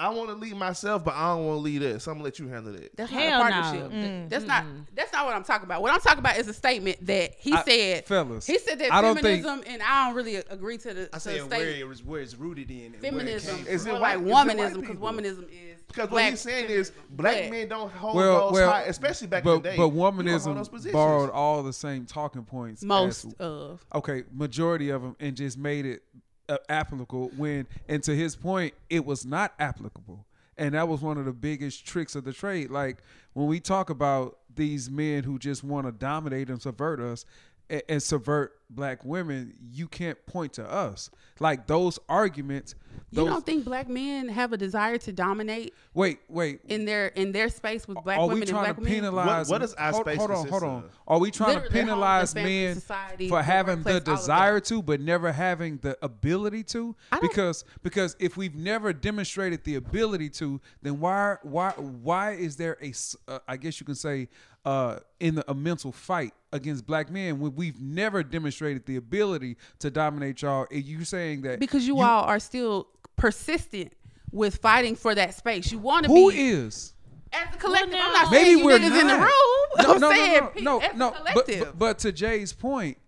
I 0.00 0.08
want 0.10 0.28
to 0.30 0.34
lead 0.34 0.56
myself, 0.56 1.04
but 1.04 1.14
I 1.14 1.28
don't 1.34 1.46
want 1.46 1.58
to 1.58 1.60
lead 1.62 1.82
us. 1.82 2.06
I'm 2.06 2.14
gonna 2.14 2.24
let 2.24 2.38
you 2.38 2.48
handle 2.48 2.74
it." 2.74 2.96
That's 2.96 3.10
Hell 3.10 3.38
not 3.38 3.46
a 3.46 3.50
no. 3.50 3.60
partnership. 3.60 3.90
Mm. 3.92 4.02
Th- 4.02 4.30
That's 4.30 4.44
not. 4.46 4.64
That's 4.94 5.12
not 5.12 5.26
what 5.26 5.34
I'm 5.36 5.44
talking 5.44 5.64
about. 5.64 5.82
What 5.82 5.92
I'm 5.92 6.00
talking 6.00 6.18
about 6.20 6.38
is 6.38 6.48
a 6.48 6.54
statement 6.54 7.04
that 7.06 7.34
he 7.38 7.52
I- 7.52 7.62
said. 7.64 8.06
fellas, 8.06 8.46
he 8.46 8.58
said 8.58 8.78
that 8.78 8.92
I 8.92 9.02
don't 9.02 9.14
think- 9.20 9.44
feminism, 9.44 9.62
and 9.72 9.82
I 9.82 10.06
don't 10.06 10.16
really 10.16 10.36
agree 10.36 10.78
to 10.78 10.94
the, 10.94 11.02
I 11.12 11.16
to 11.18 11.20
say 11.20 11.38
the 11.38 11.46
where 11.46 11.58
statement. 11.58 11.78
it 11.78 11.84
was, 11.84 12.02
where 12.02 12.20
it's 12.22 12.34
rooted 12.36 12.70
in. 12.70 12.86
And 12.94 12.96
Feminism, 12.96 13.54
Where 13.54 13.62
it 13.62 13.66
came 13.66 13.74
Is 13.74 13.86
it 13.86 13.92
white- 13.92 14.00
like 14.00 14.14
is 14.16 14.20
it 14.22 14.26
white 14.32 14.46
womanism, 14.46 14.80
because 14.80 14.96
womanism 14.96 15.42
is 15.50 15.76
Because 15.88 16.02
what 16.04 16.10
black 16.10 16.30
he's 16.30 16.40
saying 16.40 16.70
is, 16.70 16.92
black 17.10 17.34
But 17.44 17.50
men 17.50 17.68
don't 17.68 17.92
hold 17.92 18.16
Well, 18.16 18.40
those 18.46 18.52
well, 18.54 18.70
high, 18.70 18.82
especially 18.82 19.26
back 19.26 19.44
but, 19.44 19.50
in 19.56 19.62
the 19.62 19.68
day. 19.70 19.76
But 19.76 19.82
You 19.86 19.90
don't 19.90 19.98
hold 19.98 20.14
those 20.56 20.68
womanism 20.70 20.92
borrowed 20.92 21.30
all 21.30 21.62
the 21.62 21.72
same 21.72 22.06
talking 22.06 22.44
points. 22.44 22.82
most 22.82 23.24
as- 23.26 23.34
of 23.34 23.84
okay, 23.94 24.22
majority 24.32 24.90
of 24.90 25.02
them, 25.02 25.16
and 25.20 25.36
just 25.36 25.58
made 25.58 25.84
it 25.86 26.02
Uh, 26.50 26.56
applicable. 26.68 27.30
When 27.36 27.66
and 27.88 28.02
to 28.02 28.14
his 28.14 28.34
point, 28.34 28.74
it 28.88 29.04
was 29.04 29.24
not 29.24 29.54
applicable, 29.60 30.26
and 30.58 30.74
that 30.74 30.88
was 30.88 31.00
one 31.00 31.16
of 31.16 31.24
the 31.24 31.32
biggest 31.32 31.86
tricks 31.86 32.16
of 32.16 32.24
the 32.24 32.32
trade. 32.32 32.70
Like 32.70 32.98
when 33.34 33.46
we 33.46 33.60
talk 33.60 33.88
about 33.88 34.36
these 34.56 34.90
men 34.90 35.22
who 35.22 35.38
just 35.38 35.62
want 35.62 35.86
to 35.86 35.92
dominate 35.92 36.50
and 36.50 36.60
subvert 36.60 37.00
us. 37.00 37.24
A- 37.70 37.90
And 37.90 38.02
subvert 38.02 38.56
black 38.68 39.04
women, 39.04 39.54
you 39.72 39.88
can't 39.88 40.24
point 40.26 40.52
to 40.54 40.70
us 40.70 41.10
like 41.40 41.66
those 41.66 41.98
arguments. 42.08 42.74
you 43.10 43.24
don't 43.24 43.44
think 43.44 43.64
black 43.64 43.88
men 43.88 44.28
have 44.28 44.52
a 44.52 44.56
desire 44.56 44.96
to 44.98 45.10
dominate 45.12 45.74
wait, 45.94 46.20
wait. 46.28 46.60
in 46.68 46.84
their 46.84 47.08
in 47.08 47.32
their 47.32 47.48
space 47.48 47.88
with 47.88 47.98
black 48.04 48.18
are 48.18 48.26
we 48.28 48.34
women 48.34 48.48
and 48.48 48.58
black 48.58 48.76
to 48.76 48.82
men? 48.82 48.92
penalize? 48.92 49.48
What- 49.48 49.54
what 49.60 49.60
does 49.62 49.74
our 49.74 49.90
hold, 49.92 50.04
space 50.04 50.18
hold 50.18 50.30
on, 50.30 50.48
hold 50.48 50.62
on. 50.62 50.84
of? 50.84 50.90
Are 51.08 51.18
we 51.18 51.30
trying 51.32 51.48
Literally, 51.54 51.68
to 51.68 51.74
penalize 51.74 52.32
family, 52.32 52.50
men 52.66 52.74
society, 52.76 53.28
for 53.28 53.42
having 53.42 53.82
the 53.82 53.94
workplace, 53.94 54.08
all 54.08 54.12
of 54.14 54.18
desire 54.20 54.60
to, 54.60 54.82
but 54.82 55.00
never 55.00 55.32
having 55.32 55.78
the 55.78 55.98
ability 56.04 56.62
to? 56.64 56.94
Because 57.20 57.64
because 57.82 58.14
if 58.20 58.36
we've 58.36 58.54
never 58.54 58.92
demonstrated 58.92 59.64
the 59.64 59.74
ability 59.76 60.28
to, 60.30 60.60
then 60.82 61.00
why 61.00 61.36
why 61.42 61.70
why 61.72 62.32
is 62.32 62.56
there 62.56 62.76
a 62.80 62.90
s- 62.90 63.16
uh, 63.26 63.40
I 63.48 63.56
guess 63.56 63.80
you 63.80 63.86
can 63.86 63.96
say 63.96 64.28
uh, 64.64 64.96
in 65.20 65.36
the, 65.36 65.50
a 65.50 65.54
mental 65.54 65.92
fight 65.92 66.32
against 66.52 66.86
black 66.86 67.10
men 67.10 67.38
when 67.40 67.54
we've 67.54 67.80
never 67.80 68.22
demonstrated 68.22 68.84
the 68.86 68.96
ability 68.96 69.56
to 69.78 69.90
dominate 69.90 70.42
y'all. 70.42 70.66
And 70.70 70.84
you 70.84 71.04
saying 71.04 71.42
that 71.42 71.60
because 71.60 71.86
you, 71.86 72.00
all 72.00 72.24
are 72.24 72.38
still 72.40 72.88
persistent 73.16 73.92
with 74.32 74.56
fighting 74.56 74.96
for 74.96 75.14
that 75.14 75.34
space. 75.34 75.70
You 75.72 75.78
want 75.78 76.06
to 76.06 76.10
be 76.12 76.20
is 76.50 76.94
as 77.32 77.54
a 77.54 77.58
collective. 77.58 77.92
Well, 77.92 78.02
I'm 78.04 78.12
not 78.12 78.30
Maybe 78.32 78.44
saying 78.44 78.58
you 78.58 78.64
we're 78.64 78.78
niggas 78.78 79.00
in 79.00 79.06
the 79.06 79.16
not. 79.16 79.20
room. 79.20 79.68
no, 79.78 79.94
I'm 79.94 80.00
no, 80.00 80.10
saying 80.10 80.40
no, 80.42 80.48
pe- 80.50 80.60
no, 80.62 80.78
as 80.80 80.96
no, 80.96 81.16
But, 81.34 81.46
but 81.46 81.78
but 81.78 81.98
to 82.00 82.12
Jay's 82.12 82.52
point, 82.52 82.98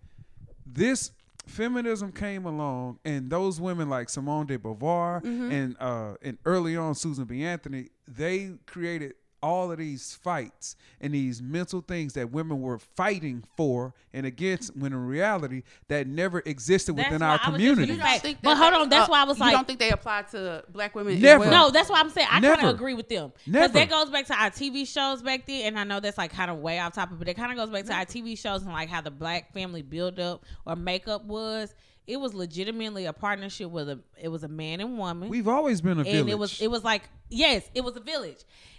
this 0.66 1.10
feminism 1.46 2.12
came 2.12 2.46
along, 2.46 2.98
and 3.04 3.28
those 3.28 3.60
women 3.60 3.88
like 3.88 4.08
Simone 4.08 4.46
de 4.46 4.58
Beauvoir 4.58 5.20
Mm-hmm. 5.22 5.50
and 5.52 5.76
uh, 5.80 6.14
and 6.22 6.38
early 6.44 6.76
on 6.76 6.94
Susan 6.94 7.24
B. 7.24 7.44
Anthony, 7.44 7.88
they 8.08 8.52
created 8.66 9.14
all 9.42 9.72
of 9.72 9.78
these 9.78 10.14
fights 10.22 10.76
and 11.00 11.12
these 11.12 11.42
mental 11.42 11.80
things 11.80 12.12
that 12.12 12.30
women 12.30 12.60
were 12.60 12.78
fighting 12.78 13.42
for 13.56 13.92
and 14.14 14.24
against 14.24 14.76
when 14.76 14.92
in 14.92 15.06
reality 15.06 15.62
that 15.88 16.06
never 16.06 16.40
existed 16.46 16.94
That's 16.96 17.08
within 17.10 17.22
our 17.22 17.30
I 17.30 17.32
was 17.32 17.40
just 17.40 17.52
community. 17.52 17.80
gonna 17.86 17.92
You 17.94 17.98
don't 17.98 18.06
Right. 18.06 18.20
think 18.22 18.38
But 18.42 18.56
hold 18.56 18.74
on, 18.74 18.88
that's 18.88 19.08
uh, 19.08 19.12
why 19.12 19.20
I 19.22 19.24
was 19.24 19.38
like- 19.40 19.50
you 19.50 19.56
don't 19.56 19.66
think 19.66 19.78
they 19.80 19.90
apply 19.90 20.22
to 20.30 20.64
black 20.70 20.94
women? 20.94 21.20
Never. 21.20 21.40
well? 21.40 21.50
No, 21.50 21.70
that's 21.70 21.90
why 21.90 21.98
I'm 22.00 22.10
saying 22.10 22.28
I 22.30 22.40
kind 22.40 22.62
of 22.62 22.74
agree 22.74 22.94
with 22.94 23.08
them 23.08 23.32
because 23.44 23.72
that 23.72 23.90
goes 23.90 24.10
back 24.10 24.26
to 24.26 24.34
our 24.34 24.50
TV 24.50 24.86
shows 24.86 25.22
back 25.22 25.46
then, 25.46 25.62
and 25.66 25.78
I 25.78 25.84
know 25.84 25.98
that's 26.00 26.18
like 26.18 26.32
kind 26.32 26.50
of 26.50 26.58
way 26.58 26.78
off 26.78 26.94
topic, 26.94 27.18
but 27.18 27.26
it 27.28 27.34
kind 27.34 27.50
of 27.50 27.56
goes 27.58 27.70
back 27.70 27.84
to 27.86 27.92
our 27.94 28.04
TV 28.06 28.38
shows 28.38 28.62
and 28.62 28.72
like 28.72 28.88
how 28.88 29.00
the 29.00 29.10
black 29.10 29.52
family 29.52 29.82
build 29.82 30.20
up 30.20 30.44
or 30.64 30.76
makeup 30.76 31.24
was. 31.24 31.74
It 32.06 32.18
was 32.18 32.34
legitimately 32.34 33.06
a 33.06 33.12
partnership 33.12 33.70
with 33.70 33.88
a. 33.88 34.00
It 34.20 34.28
was 34.28 34.42
a 34.42 34.48
man 34.48 34.80
and 34.80 34.98
woman. 34.98 35.28
We've 35.28 35.48
always 35.48 35.80
been 35.80 35.98
a 35.98 36.00
and 36.00 36.08
village. 36.08 36.30
it 36.30 36.38
was 36.38 36.60
it 36.60 36.70
was 36.70 36.84
like 36.84 37.02
yes, 37.28 37.68
it 37.74 37.82
was 37.82 37.96
a 37.96 38.00
village. 38.00 38.38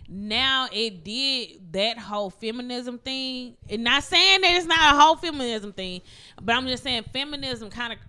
Now 0.10 0.68
it 0.72 1.04
did 1.04 1.74
that 1.74 1.98
whole 1.98 2.30
feminism 2.30 2.98
thing, 2.98 3.56
and 3.70 3.84
not 3.84 4.04
saying 4.04 4.42
that 4.42 4.56
it's 4.56 4.66
not 4.66 4.94
a 4.94 4.98
whole 4.98 5.16
feminism 5.16 5.72
thing, 5.72 6.02
but 6.42 6.56
I'm 6.56 6.68
just 6.68 6.84
saying 6.84 7.04
feminism 7.14 7.70
kind 7.70 7.94
of 7.94 8.00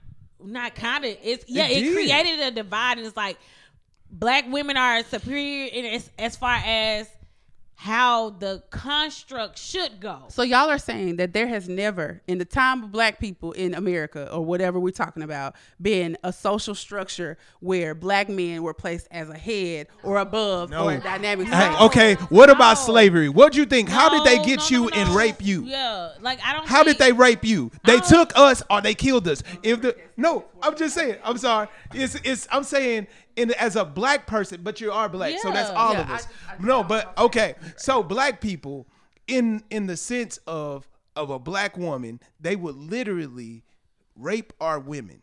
not 0.47 0.75
kind 0.75 1.05
of 1.05 1.17
it's 1.23 1.45
yeah 1.49 1.67
it, 1.67 1.81
did. 1.81 1.95
created 1.95 2.41
a 2.41 2.51
divide, 2.51 2.99
and 2.99 3.07
it's 3.07 3.17
like 3.17 3.39
black 4.11 4.45
women 4.49 4.77
are 4.77 5.03
superior 5.05 5.69
in 5.73 5.85
as, 5.87 6.11
as 6.19 6.37
far 6.37 6.57
as 6.65 7.09
how 7.77 8.31
the 8.31 8.63
construct 8.71 9.59
should 9.59 10.01
go. 10.01 10.21
So 10.29 10.43
y'all 10.43 10.71
are 10.71 10.79
saying 10.79 11.17
that 11.17 11.33
there 11.33 11.47
has 11.49 11.69
never, 11.69 12.23
in 12.27 12.39
the 12.39 12.45
time 12.45 12.85
of 12.85 12.93
black 12.93 13.19
people 13.19 13.53
in 13.53 13.75
America 13.75 14.33
or 14.33 14.45
whatever 14.45 14.79
we're 14.79 14.91
talking 14.93 15.23
about, 15.23 15.55
been 15.83 16.17
a 16.23 16.33
social 16.33 16.75
structure 16.75 17.37
where 17.61 17.95
black 17.95 18.29
men 18.29 18.63
were 18.63 18.75
placed 18.75 19.09
as 19.11 19.29
a 19.29 19.37
head 19.37 19.89
or 20.03 20.19
above 20.19 20.71
No. 20.71 20.85
or 20.85 20.93
a 20.93 21.01
dynamic. 21.01 21.49
Hey, 21.49 21.67
space. 21.67 21.81
okay, 21.81 22.15
what 22.31 22.49
about 22.49 22.77
No. 22.79 22.85
slavery? 22.85 23.29
What 23.29 23.53
do 23.53 23.59
you 23.59 23.67
think? 23.67 23.89
How 23.89 24.09
did 24.09 24.25
they 24.25 24.45
get 24.45 24.61
no, 24.61 24.67
you 24.69 24.83
no, 24.85 24.89
and 24.91 25.11
no. 25.11 25.17
rape 25.17 25.37
you? 25.45 25.65
Yeah, 25.65 26.11
like 26.21 26.39
I 26.45 26.53
don't. 26.55 26.67
How 26.67 26.85
did 26.85 26.99
they 26.99 27.13
rape 27.13 27.45
you? 27.45 27.71
They 27.85 27.99
took 28.01 28.33
us 28.37 28.63
or 28.71 28.81
they 28.81 28.95
killed 28.95 29.27
us. 29.29 29.43
If 29.63 29.83
the 29.83 29.97
no, 30.17 30.45
I'm 30.63 30.77
just 30.77 30.95
saying. 30.95 31.17
I'm 31.25 31.39
sorry. 31.39 31.69
It's 31.93 32.15
it's. 32.25 32.47
I'm 32.51 32.65
saying 32.65 33.07
in 33.37 33.53
as 33.55 33.77
a 33.77 33.85
black 33.85 34.27
person, 34.27 34.61
but 34.63 34.81
you 34.81 34.93
are 34.93 35.09
black, 35.09 35.39
so 35.41 35.51
that's 35.51 35.71
all 35.71 35.93
Yeah, 35.95 36.01
of 36.03 36.11
us. 36.11 36.27
I- 36.49 36.53
I- 36.55 36.57
no, 36.61 36.83
but 36.85 37.17
okay. 37.19 37.55
So 37.77 38.03
black 38.03 38.41
people, 38.41 38.87
in 39.27 39.63
in 39.71 39.87
the 39.87 39.97
sense 39.97 40.39
of 40.47 40.89
of 41.17 41.31
a 41.31 41.39
black 41.39 41.77
woman, 41.77 42.21
they 42.41 42.57
would 42.57 42.77
literally 42.77 43.65
rape 44.17 44.53
our 44.61 44.79
women. 44.79 45.23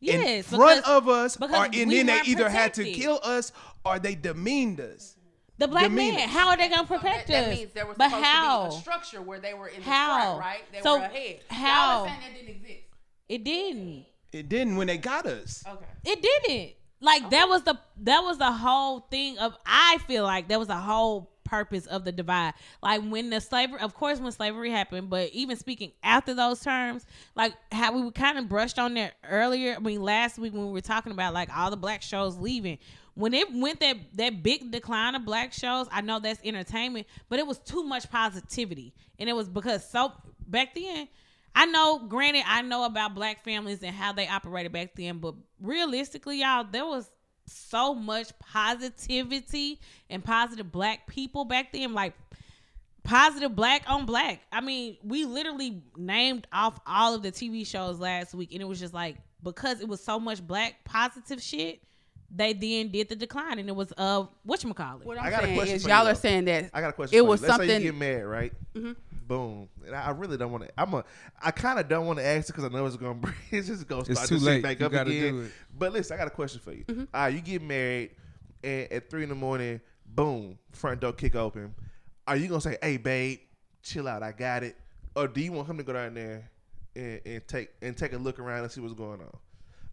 in 0.00 0.42
front 0.42 0.78
because- 0.82 0.90
of 0.96 1.08
us, 1.08 1.36
because 1.36 1.54
or 1.54 1.64
and 1.66 1.88
we 1.88 1.96
then 1.98 2.06
they 2.06 2.12
weren't 2.14 2.28
either 2.28 2.48
had 2.48 2.74
to 2.74 2.84
kill 2.90 3.20
us 3.22 3.52
or 3.84 3.98
they 4.00 4.14
demeaned 4.16 4.80
us. 4.80 5.16
the 5.58 5.68
black 5.68 5.84
demeanor. 5.84 6.16
man? 6.18 6.28
How 6.28 6.48
are 6.48 6.56
they 6.56 6.68
gonna 6.68 6.88
So 6.88 6.98
protect 6.98 7.28
that, 7.28 7.42
us? 7.42 7.46
that 7.50 7.54
means 7.56 7.72
there 7.72 7.86
was 7.86 7.96
but 7.96 8.08
supposed 8.10 8.24
how? 8.24 8.64
to 8.64 8.70
be 8.70 8.76
a 8.76 8.80
structure 8.80 9.22
where 9.22 9.38
they 9.38 9.54
were 9.54 9.68
in 9.68 9.80
the 9.80 9.88
How? 9.88 10.22
front, 10.34 10.40
right? 10.40 10.64
They 10.72 10.80
So, 10.82 10.98
were 10.98 11.04
ahead. 11.04 11.40
how? 11.50 11.66
Y'all 11.98 12.02
are 12.04 12.08
saying 12.08 12.20
that 12.20 12.34
didn't 12.34 12.48
exist. 12.56 12.80
It 13.28 13.44
didn't. 13.44 14.06
It 14.32 14.48
didn't 14.48 14.76
when 14.76 14.86
they 14.86 14.98
got 14.98 15.26
us. 15.26 15.62
Okay. 15.66 15.84
It 16.04 16.22
didn't. 16.22 16.72
Like 17.00 17.30
that 17.30 17.48
was 17.48 17.62
the 17.64 17.78
that 18.02 18.20
was 18.20 18.38
the 18.38 18.52
whole 18.52 19.00
thing 19.00 19.36
of 19.38 19.56
I 19.66 19.98
feel 20.06 20.22
like 20.22 20.48
that 20.48 20.58
was 20.58 20.68
the 20.68 20.76
whole 20.76 21.32
purpose 21.44 21.86
of 21.86 22.04
the 22.04 22.12
divide. 22.12 22.54
Like 22.80 23.02
when 23.02 23.28
the 23.28 23.40
slavery 23.40 23.80
of 23.80 23.94
course 23.94 24.20
when 24.20 24.30
slavery 24.30 24.70
happened, 24.70 25.10
but 25.10 25.30
even 25.30 25.56
speaking 25.56 25.92
after 26.04 26.32
those 26.32 26.60
terms, 26.60 27.04
like 27.34 27.54
how 27.72 27.92
we 27.92 28.02
were 28.02 28.12
kind 28.12 28.38
of 28.38 28.48
brushed 28.48 28.78
on 28.78 28.94
that 28.94 29.14
earlier. 29.28 29.74
I 29.76 29.80
mean 29.80 30.00
last 30.00 30.38
week 30.38 30.52
when 30.52 30.66
we 30.66 30.72
were 30.72 30.80
talking 30.80 31.12
about 31.12 31.34
like 31.34 31.50
all 31.54 31.70
the 31.70 31.76
black 31.76 32.02
shows 32.02 32.36
leaving. 32.36 32.78
When 33.14 33.34
it 33.34 33.52
went 33.52 33.80
that 33.80 33.96
that 34.14 34.42
big 34.44 34.70
decline 34.70 35.16
of 35.16 35.24
black 35.24 35.52
shows, 35.52 35.88
I 35.90 36.02
know 36.02 36.20
that's 36.20 36.40
entertainment, 36.44 37.08
but 37.28 37.40
it 37.40 37.46
was 37.46 37.58
too 37.58 37.82
much 37.82 38.08
positivity. 38.10 38.94
And 39.18 39.28
it 39.28 39.34
was 39.34 39.48
because 39.48 39.86
so 39.90 40.12
back 40.46 40.76
then 40.76 41.08
I 41.54 41.66
know, 41.66 41.98
granted, 42.08 42.44
I 42.46 42.62
know 42.62 42.84
about 42.84 43.14
black 43.14 43.44
families 43.44 43.82
and 43.82 43.94
how 43.94 44.12
they 44.12 44.26
operated 44.26 44.72
back 44.72 44.94
then, 44.96 45.18
but 45.18 45.34
realistically, 45.60 46.40
y'all, 46.40 46.64
there 46.70 46.86
was 46.86 47.10
so 47.46 47.94
much 47.94 48.32
positivity 48.38 49.80
and 50.08 50.24
positive 50.24 50.70
black 50.72 51.06
people 51.06 51.44
back 51.44 51.72
then, 51.72 51.92
like 51.92 52.14
positive 53.04 53.54
black 53.54 53.82
on 53.86 54.06
black. 54.06 54.40
I 54.50 54.60
mean, 54.60 54.96
we 55.02 55.24
literally 55.24 55.82
named 55.96 56.46
off 56.52 56.78
all 56.86 57.14
of 57.14 57.22
the 57.22 57.32
TV 57.32 57.66
shows 57.66 57.98
last 57.98 58.34
week, 58.34 58.52
and 58.52 58.62
it 58.62 58.66
was 58.66 58.80
just 58.80 58.94
like 58.94 59.16
because 59.42 59.80
it 59.80 59.88
was 59.88 60.02
so 60.02 60.20
much 60.20 60.44
black 60.46 60.84
positive 60.84 61.42
shit, 61.42 61.82
they 62.34 62.52
then 62.52 62.88
did 62.88 63.08
the 63.08 63.16
decline, 63.16 63.58
and 63.58 63.68
it 63.68 63.76
was 63.76 63.92
uh 63.98 64.24
whatchamacallit. 64.46 65.04
What 65.04 65.18
I 65.18 65.26
I'm 65.26 65.30
got 65.30 65.42
a 65.42 65.46
saying 65.46 65.56
question 65.56 65.76
is 65.76 65.82
for 65.82 65.88
you, 65.88 65.94
y'all 65.94 66.04
though. 66.04 66.10
are 66.12 66.14
saying 66.14 66.44
that 66.46 66.70
I 66.72 66.80
got 66.80 66.90
a 66.90 66.92
question. 66.94 67.18
It 67.18 67.26
was 67.26 67.40
you. 67.42 67.48
Let's 67.48 67.56
something. 67.56 67.68
Mm-hmm. 67.68 67.78
say 67.80 67.84
you 67.84 67.92
get 67.92 67.98
mad, 67.98 68.24
right? 68.26 68.52
Boom. 69.36 69.68
And 69.86 69.94
I 69.94 70.08
I 70.08 70.10
really 70.10 70.36
don't 70.36 70.52
want 70.52 70.64
to. 70.64 70.70
I'm 70.76 70.92
a. 70.92 71.04
I 71.42 71.50
kind 71.52 71.78
of 71.78 71.88
don't 71.88 72.06
want 72.06 72.18
to 72.18 72.24
ask 72.24 72.48
it 72.50 72.52
because 72.52 72.64
I 72.64 72.68
know 72.68 72.84
it's 72.84 72.96
gonna. 72.96 73.14
bring- 73.24 73.34
It's 73.50 73.66
just 73.68 73.86
gonna 73.88 74.02
It's 74.02 74.10
start 74.12 74.28
too 74.28 74.34
shit 74.36 74.44
late. 74.44 74.62
back 74.62 74.78
You 74.80 74.86
up 74.86 74.92
gotta 74.92 75.10
again. 75.10 75.32
do 75.34 75.40
it. 75.42 75.52
But 75.78 75.92
listen, 75.94 76.14
I 76.14 76.18
got 76.18 76.26
a 76.26 76.30
question 76.30 76.60
for 76.60 76.72
you. 76.72 76.84
Mm-hmm. 76.84 77.04
All 77.14 77.20
right, 77.22 77.34
you 77.34 77.40
get 77.40 77.62
married, 77.62 78.10
and 78.62 78.92
at 78.92 79.08
three 79.08 79.22
in 79.22 79.30
the 79.30 79.34
morning, 79.34 79.80
boom, 80.06 80.58
front 80.72 81.00
door 81.00 81.12
kick 81.14 81.34
open. 81.34 81.74
Are 82.26 82.36
you 82.36 82.46
gonna 82.48 82.60
say, 82.60 82.76
"Hey, 82.82 82.98
babe, 82.98 83.38
chill 83.82 84.06
out, 84.06 84.22
I 84.22 84.32
got 84.32 84.64
it," 84.64 84.76
or 85.16 85.28
do 85.28 85.40
you 85.40 85.52
want 85.52 85.68
him 85.68 85.78
to 85.78 85.82
go 85.82 85.94
down 85.94 86.12
there 86.14 86.50
and, 86.94 87.20
and 87.24 87.48
take 87.48 87.70
and 87.80 87.96
take 87.96 88.12
a 88.12 88.18
look 88.18 88.38
around 88.38 88.64
and 88.64 88.70
see 88.70 88.82
what's 88.82 88.92
going 88.94 89.20
on? 89.20 89.34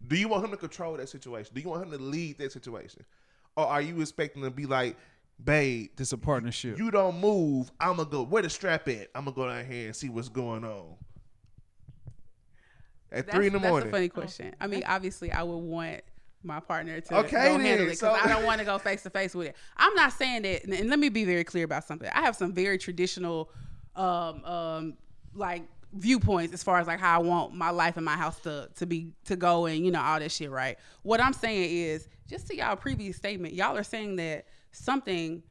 Do 0.06 0.16
you 0.16 0.28
want 0.28 0.44
him 0.44 0.50
to 0.50 0.56
control 0.58 0.96
that 0.98 1.08
situation? 1.08 1.54
Do 1.54 1.60
you 1.62 1.68
want 1.70 1.82
him 1.84 1.90
to 1.92 1.98
lead 1.98 2.36
that 2.38 2.52
situation, 2.52 3.04
or 3.56 3.66
are 3.66 3.80
you 3.80 4.00
expecting 4.02 4.42
to 4.42 4.50
be 4.50 4.66
like, 4.66 4.96
"Babe, 5.44 5.90
This 5.96 6.12
a 6.12 6.18
partnership. 6.18 6.78
you 6.78 6.90
don't 6.90 7.18
move, 7.20 7.70
I'm 7.80 7.96
gonna 7.96 8.08
go. 8.08 8.22
Where 8.22 8.42
the 8.42 8.50
strap 8.50 8.88
at? 8.88 9.08
I'm 9.14 9.24
gonna 9.24 9.34
go 9.36 9.48
down 9.48 9.64
here 9.66 9.86
and 9.86 9.96
see 9.96 10.08
what's 10.08 10.28
going 10.28 10.64
on. 10.64 10.96
At 13.12 13.26
That's, 13.26 13.36
three 13.36 13.48
in 13.48 13.52
the 13.52 13.58
that's 13.58 13.68
morning. 13.70 13.86
That's 13.90 13.96
a 13.96 13.98
funny 13.98 14.08
question. 14.08 14.54
I 14.60 14.66
mean, 14.68 14.84
obviously, 14.86 15.32
I 15.32 15.42
would 15.42 15.56
want 15.56 16.02
my 16.42 16.60
partner 16.60 17.00
to 17.00 17.16
Okay, 17.18 17.30
go 17.30 17.38
then. 17.38 17.60
handle 17.60 17.86
it 17.86 17.90
because 17.90 17.98
So- 17.98 18.12
I 18.12 18.28
don't 18.28 18.44
want 18.46 18.60
to 18.60 18.64
go 18.64 18.78
face 18.78 19.02
to 19.02 19.10
face 19.10 19.34
with 19.34 19.48
it. 19.48 19.56
I'm 19.76 19.94
not 19.94 20.12
saying 20.12 20.42
that, 20.42 20.64
and- 20.64 20.72
and 20.74 20.88
let 20.88 20.98
me 20.98 21.08
be 21.08 21.24
very 21.24 21.44
clear 21.44 21.64
about 21.64 21.84
something. 21.84 22.08
I 22.14 22.20
have 22.22 22.36
some 22.36 22.52
very 22.52 22.78
traditional, 22.78 23.50
um, 23.96 24.44
um, 24.44 24.96
like 25.34 25.64
viewpoints 25.92 26.54
as 26.54 26.62
far 26.62 26.78
as 26.78 26.86
like 26.86 27.00
how 27.00 27.16
I 27.20 27.22
want 27.22 27.52
my 27.52 27.70
life 27.70 27.96
and 27.96 28.04
my 28.04 28.16
house 28.16 28.38
to 28.42 28.70
to 28.76 28.86
be 28.86 29.12
to 29.24 29.34
go 29.34 29.66
and 29.66 29.84
you 29.84 29.90
know 29.90 30.00
all 30.00 30.20
that 30.20 30.30
shit. 30.30 30.48
Right. 30.50 30.78
What 31.02 31.20
I'm 31.20 31.32
saying 31.32 31.68
is 31.68 32.08
just 32.28 32.46
to 32.46 32.56
y'all 32.56 32.76
previous 32.76 33.16
statement, 33.16 33.54
y'all 33.54 33.76
are 33.76 33.82
saying 33.82 34.14
that 34.16 34.46
something 34.72 35.42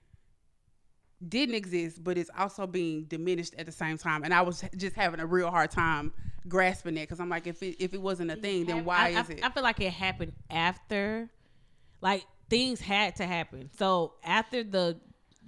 didn't 1.28 1.55
exist, 1.55 2.03
but 2.03 2.17
it's 2.17 2.30
also 2.38 2.65
being 2.65 3.03
diminished 3.03 3.53
at 3.57 3.65
the 3.65 3.72
same 3.72 3.97
time. 3.97 4.24
And 4.24 4.34
I 4.34 4.41
was 4.41 4.63
just 4.78 4.95
having 4.95 5.20
a 5.20 5.26
real 5.26 5.49
hard 5.49 5.72
time 5.72 6.13
grasping 6.47 6.97
it 6.97 7.01
because 7.01 7.20
I'm 7.20 7.30
like, 7.30 7.47
if 7.47 7.61
it 7.61 7.76
if 7.84 7.93
it 7.93 8.01
wasn't 8.01 8.32
a 8.32 8.36
thing, 8.36 8.65
then 8.65 8.86
why 8.86 9.07
I, 9.07 9.09
is 9.09 9.30
I, 9.30 9.34
it? 9.34 9.39
I 9.43 9.49
feel 9.49 9.63
like 9.63 9.80
it 9.82 9.91
happened 9.91 10.34
after, 10.49 11.30
like 12.01 12.26
things 12.49 12.80
had 12.80 13.17
to 13.17 13.26
happen. 13.26 13.70
So 13.78 14.13
after 14.24 14.63
the 14.63 14.99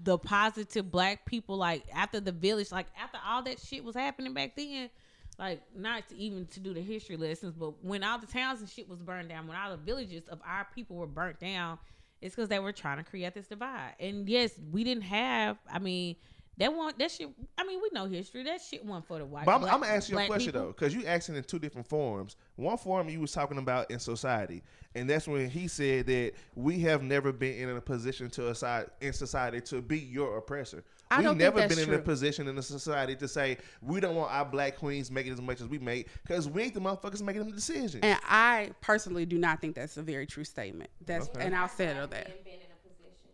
the 0.04 0.18
positive 0.18 0.92
black 0.92 1.26
people, 1.26 1.58
like 1.58 1.84
after 1.94 2.20
the 2.20 2.32
village, 2.32 2.72
like 2.72 2.88
after 3.00 3.20
all 3.26 3.44
that 3.44 3.60
shit 3.60 3.84
was 3.84 3.96
happening 3.96 4.34
back 4.34 4.56
then, 4.56 4.90
like 5.38 5.62
not 5.76 6.10
to 6.10 6.18
even 6.18 6.48
to 6.48 6.60
do 6.60 6.74
the 6.74 6.82
history 6.82 7.18
lessons, 7.18 7.54
but 7.54 7.84
when 7.84 8.04
all 8.04 8.20
the 8.20 8.28
towns 8.28 8.60
and 8.60 8.70
shit 8.70 8.90
was 8.90 9.00
burned 9.00 9.30
down, 9.30 9.48
when 9.48 9.58
all 9.58 9.72
the 9.72 9.78
villages 9.78 10.28
of 10.28 10.40
our 10.46 10.68
people 10.76 10.96
were 10.98 11.08
burnt 11.08 11.40
down, 11.40 11.78
it's 12.22 12.36
because 12.36 12.50
they 12.50 12.60
were 12.60 12.72
trying 12.72 12.98
to 12.98 13.04
create 13.04 13.34
this 13.34 13.48
divide. 13.48 13.96
And 14.00 14.28
yes, 14.30 14.54
we 14.72 14.84
didn't 14.84 15.04
have. 15.04 15.58
I 15.72 15.80
mean. 15.80 16.16
That 16.58 16.74
one, 16.76 16.94
that 17.00 17.10
shit. 17.10 17.30
I 17.58 17.64
mean, 17.64 17.80
we 17.82 17.90
know 17.94 18.06
history. 18.06 18.44
That 18.44 18.62
shit 18.62 18.86
wasn't 18.86 19.08
for 19.08 19.18
the 19.18 19.26
white. 19.26 19.46
But 19.46 19.54
I'm, 19.56 19.62
black- 19.62 19.74
I'm 19.74 19.80
gonna 19.82 19.94
ask 19.94 20.10
you 20.10 20.20
a 20.20 20.26
question 20.28 20.52
people. 20.52 20.62
though, 20.68 20.68
because 20.74 20.94
you 20.94 21.06
asking 21.06 21.36
in 21.36 21.44
two 21.44 21.58
different 21.60 21.88
forms. 21.88 22.36
One 22.56 22.78
form 22.78 23.10
you 23.10 23.20
was 23.20 23.32
talking 23.32 23.58
about 23.58 23.90
in 23.90 23.98
society, 24.00 24.62
and 24.94 25.10
that's 25.10 25.28
when 25.28 25.50
he 25.50 25.68
said 25.68 26.06
that 26.08 26.34
we 26.56 26.80
have 26.82 27.02
never 27.04 27.32
been 27.32 27.56
in 27.56 27.76
a 27.76 27.82
position 27.82 28.30
to 28.32 28.50
aside 28.50 28.88
in 29.00 29.14
society 29.14 29.62
to 29.62 29.82
be 29.82 29.98
your 29.98 30.38
oppressor. 30.38 30.84
I 31.10 31.18
We've 31.18 31.24
don't 31.26 31.34
think 31.40 31.40
never 31.56 31.60
that's 31.68 31.76
been 31.76 31.90
in 31.90 31.96
a 32.00 32.02
position 32.04 32.48
in 32.48 32.56
the 32.56 32.62
society 32.64 33.16
to 33.16 33.28
say 33.28 33.58
we 33.82 34.00
don't 34.00 34.16
want 34.16 34.32
our 34.32 34.46
black 34.46 34.78
queens 34.78 35.10
making 35.10 35.34
as 35.34 35.42
much 35.42 35.62
as 35.62 35.68
we 35.68 35.80
make 35.80 36.10
because 36.22 36.48
we 36.48 36.64
ain't 36.64 36.74
the 36.74 36.80
motherfuckers 36.80 37.22
making 37.22 37.44
them 37.44 37.52
decisions. 37.52 38.02
and 38.04 38.20
I 38.24 38.72
personally 38.82 39.26
do 39.26 39.38
not 39.38 39.62
think 39.62 39.76
that's 39.76 39.98
a 39.98 40.04
very 40.04 40.26
true 40.28 40.44
statement. 40.46 40.90
That's 41.06 41.28
Okay. 41.30 41.44
and 41.46 41.56
I'll 41.56 41.68
settle 41.70 42.08
that. 42.08 42.44
been 42.46 42.54
in 42.54 42.60
a 42.62 42.88
position. 42.88 43.32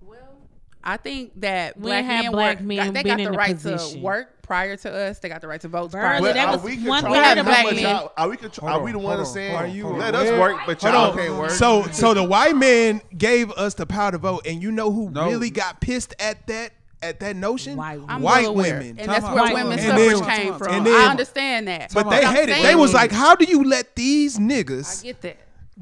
Well, 0.00 0.36
I 0.84 0.96
think 0.96 1.40
that 1.40 1.76
We 1.76 1.82
black 1.84 2.04
had 2.04 2.22
men, 2.24 2.32
black 2.32 2.58
were, 2.60 2.64
men 2.66 2.92
they 2.92 3.02
been 3.02 3.16
got 3.18 3.24
the 3.24 3.28
a 3.28 3.32
right 3.32 3.54
position. 3.54 3.98
to 4.00 4.04
work 4.04 4.42
prior 4.42 4.76
to 4.76 4.92
us. 4.92 5.18
They 5.20 5.28
got 5.28 5.40
the 5.40 5.46
right 5.48 5.60
to 5.60 5.68
vote 5.68 5.92
prior 5.92 6.20
But 6.20 6.28
to 6.28 6.34
that 6.34 6.48
us. 6.48 6.54
was 6.56 6.64
we 6.64 6.84
one 6.86 7.02
controlling 7.02 7.20
We 7.20 7.24
had 7.26 7.36
how 7.38 7.42
a 7.42 7.44
black 7.44 7.64
much 7.64 7.74
man. 7.76 8.08
Are 8.16 8.28
we 8.28 8.36
contro- 8.36 8.68
Are 8.68 8.80
we 8.82 8.92
the 8.92 8.98
on, 8.98 9.04
ones 9.04 9.16
hold 9.22 9.34
saying 9.34 9.54
on, 9.56 9.64
Are 9.64 9.66
you 9.68 9.86
let 9.88 10.14
us 10.14 10.30
work, 10.38 10.56
but 10.66 10.82
y'all 10.82 11.10
on. 11.12 11.16
can't 11.16 11.36
work? 11.36 11.50
So 11.50 11.86
so 11.92 12.14
the 12.14 12.24
white 12.24 12.56
man 12.56 13.00
gave 13.16 13.50
us 13.52 13.74
the 13.74 13.86
power 13.86 14.10
to 14.10 14.18
vote, 14.18 14.46
and 14.46 14.60
you 14.62 14.72
know 14.72 14.90
who 14.90 15.10
No. 15.10 15.28
really 15.28 15.50
got 15.50 15.80
pissed 15.80 16.14
at 16.18 16.46
that 16.48 16.72
at 17.00 17.20
that 17.20 17.36
notion? 17.36 17.76
White 17.76 18.00
white 18.00 18.42
well 18.44 18.54
women. 18.54 18.96
and 18.98 19.08
that's 19.10 19.24
where 19.24 19.44
out. 19.44 19.54
women's 19.54 19.82
suffrage 19.82 20.20
then- 20.20 20.24
came 20.36 20.54
from. 20.58 20.74
and 20.74 20.86
then- 20.86 20.94
I 20.94 21.10
understand 21.10 21.68
that, 21.68 21.92
but 21.94 22.10
they 22.10 22.24
hated. 22.24 22.56
I'm 22.56 22.62
They 22.62 22.74
was 22.74 22.92
like, 22.92 23.10
"How 23.12 23.34
do 23.36 23.44
you 23.44 23.62
let 23.64 23.94
these 23.96 24.38
niggas?" 24.38 25.00
I 25.00 25.04
get 25.04 25.20
that. 25.22 25.36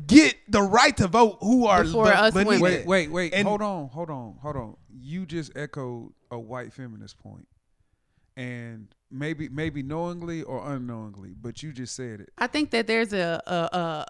Get 0.07 0.37
the 0.49 0.63
right 0.63 0.97
to 0.97 1.09
vote 1.09 1.39
who 1.41 1.67
are 1.67 1.85
Before 1.85 2.05
be- 2.05 2.11
us 2.11 2.35
women. 2.35 2.61
Wait, 2.61 2.87
wait, 2.87 3.11
wait. 3.11 3.35
And- 3.35 3.47
hold 3.47 3.63
on, 3.63 3.89
hold 3.89 4.11
on, 4.11 4.37
hold 4.41 4.57
on. 4.57 4.77
You 4.93 5.27
just 5.27 5.53
echoed 5.57 6.13
a 6.31 6.39
white 6.39 6.73
feminist 6.73 7.19
point, 7.19 7.49
and 8.37 8.89
maybe, 9.11 9.49
maybe 9.49 9.83
knowingly 9.83 10.43
or 10.43 10.71
unknowingly, 10.73 11.35
but 11.41 11.63
you 11.63 11.73
just 11.73 11.95
said 11.97 12.21
it. 12.21 12.31
I 12.39 12.47
think 12.47 12.71
that 12.71 12.87
there's 12.87 13.13
a 13.13 13.43
a, 13.47 13.77
a 13.77 14.07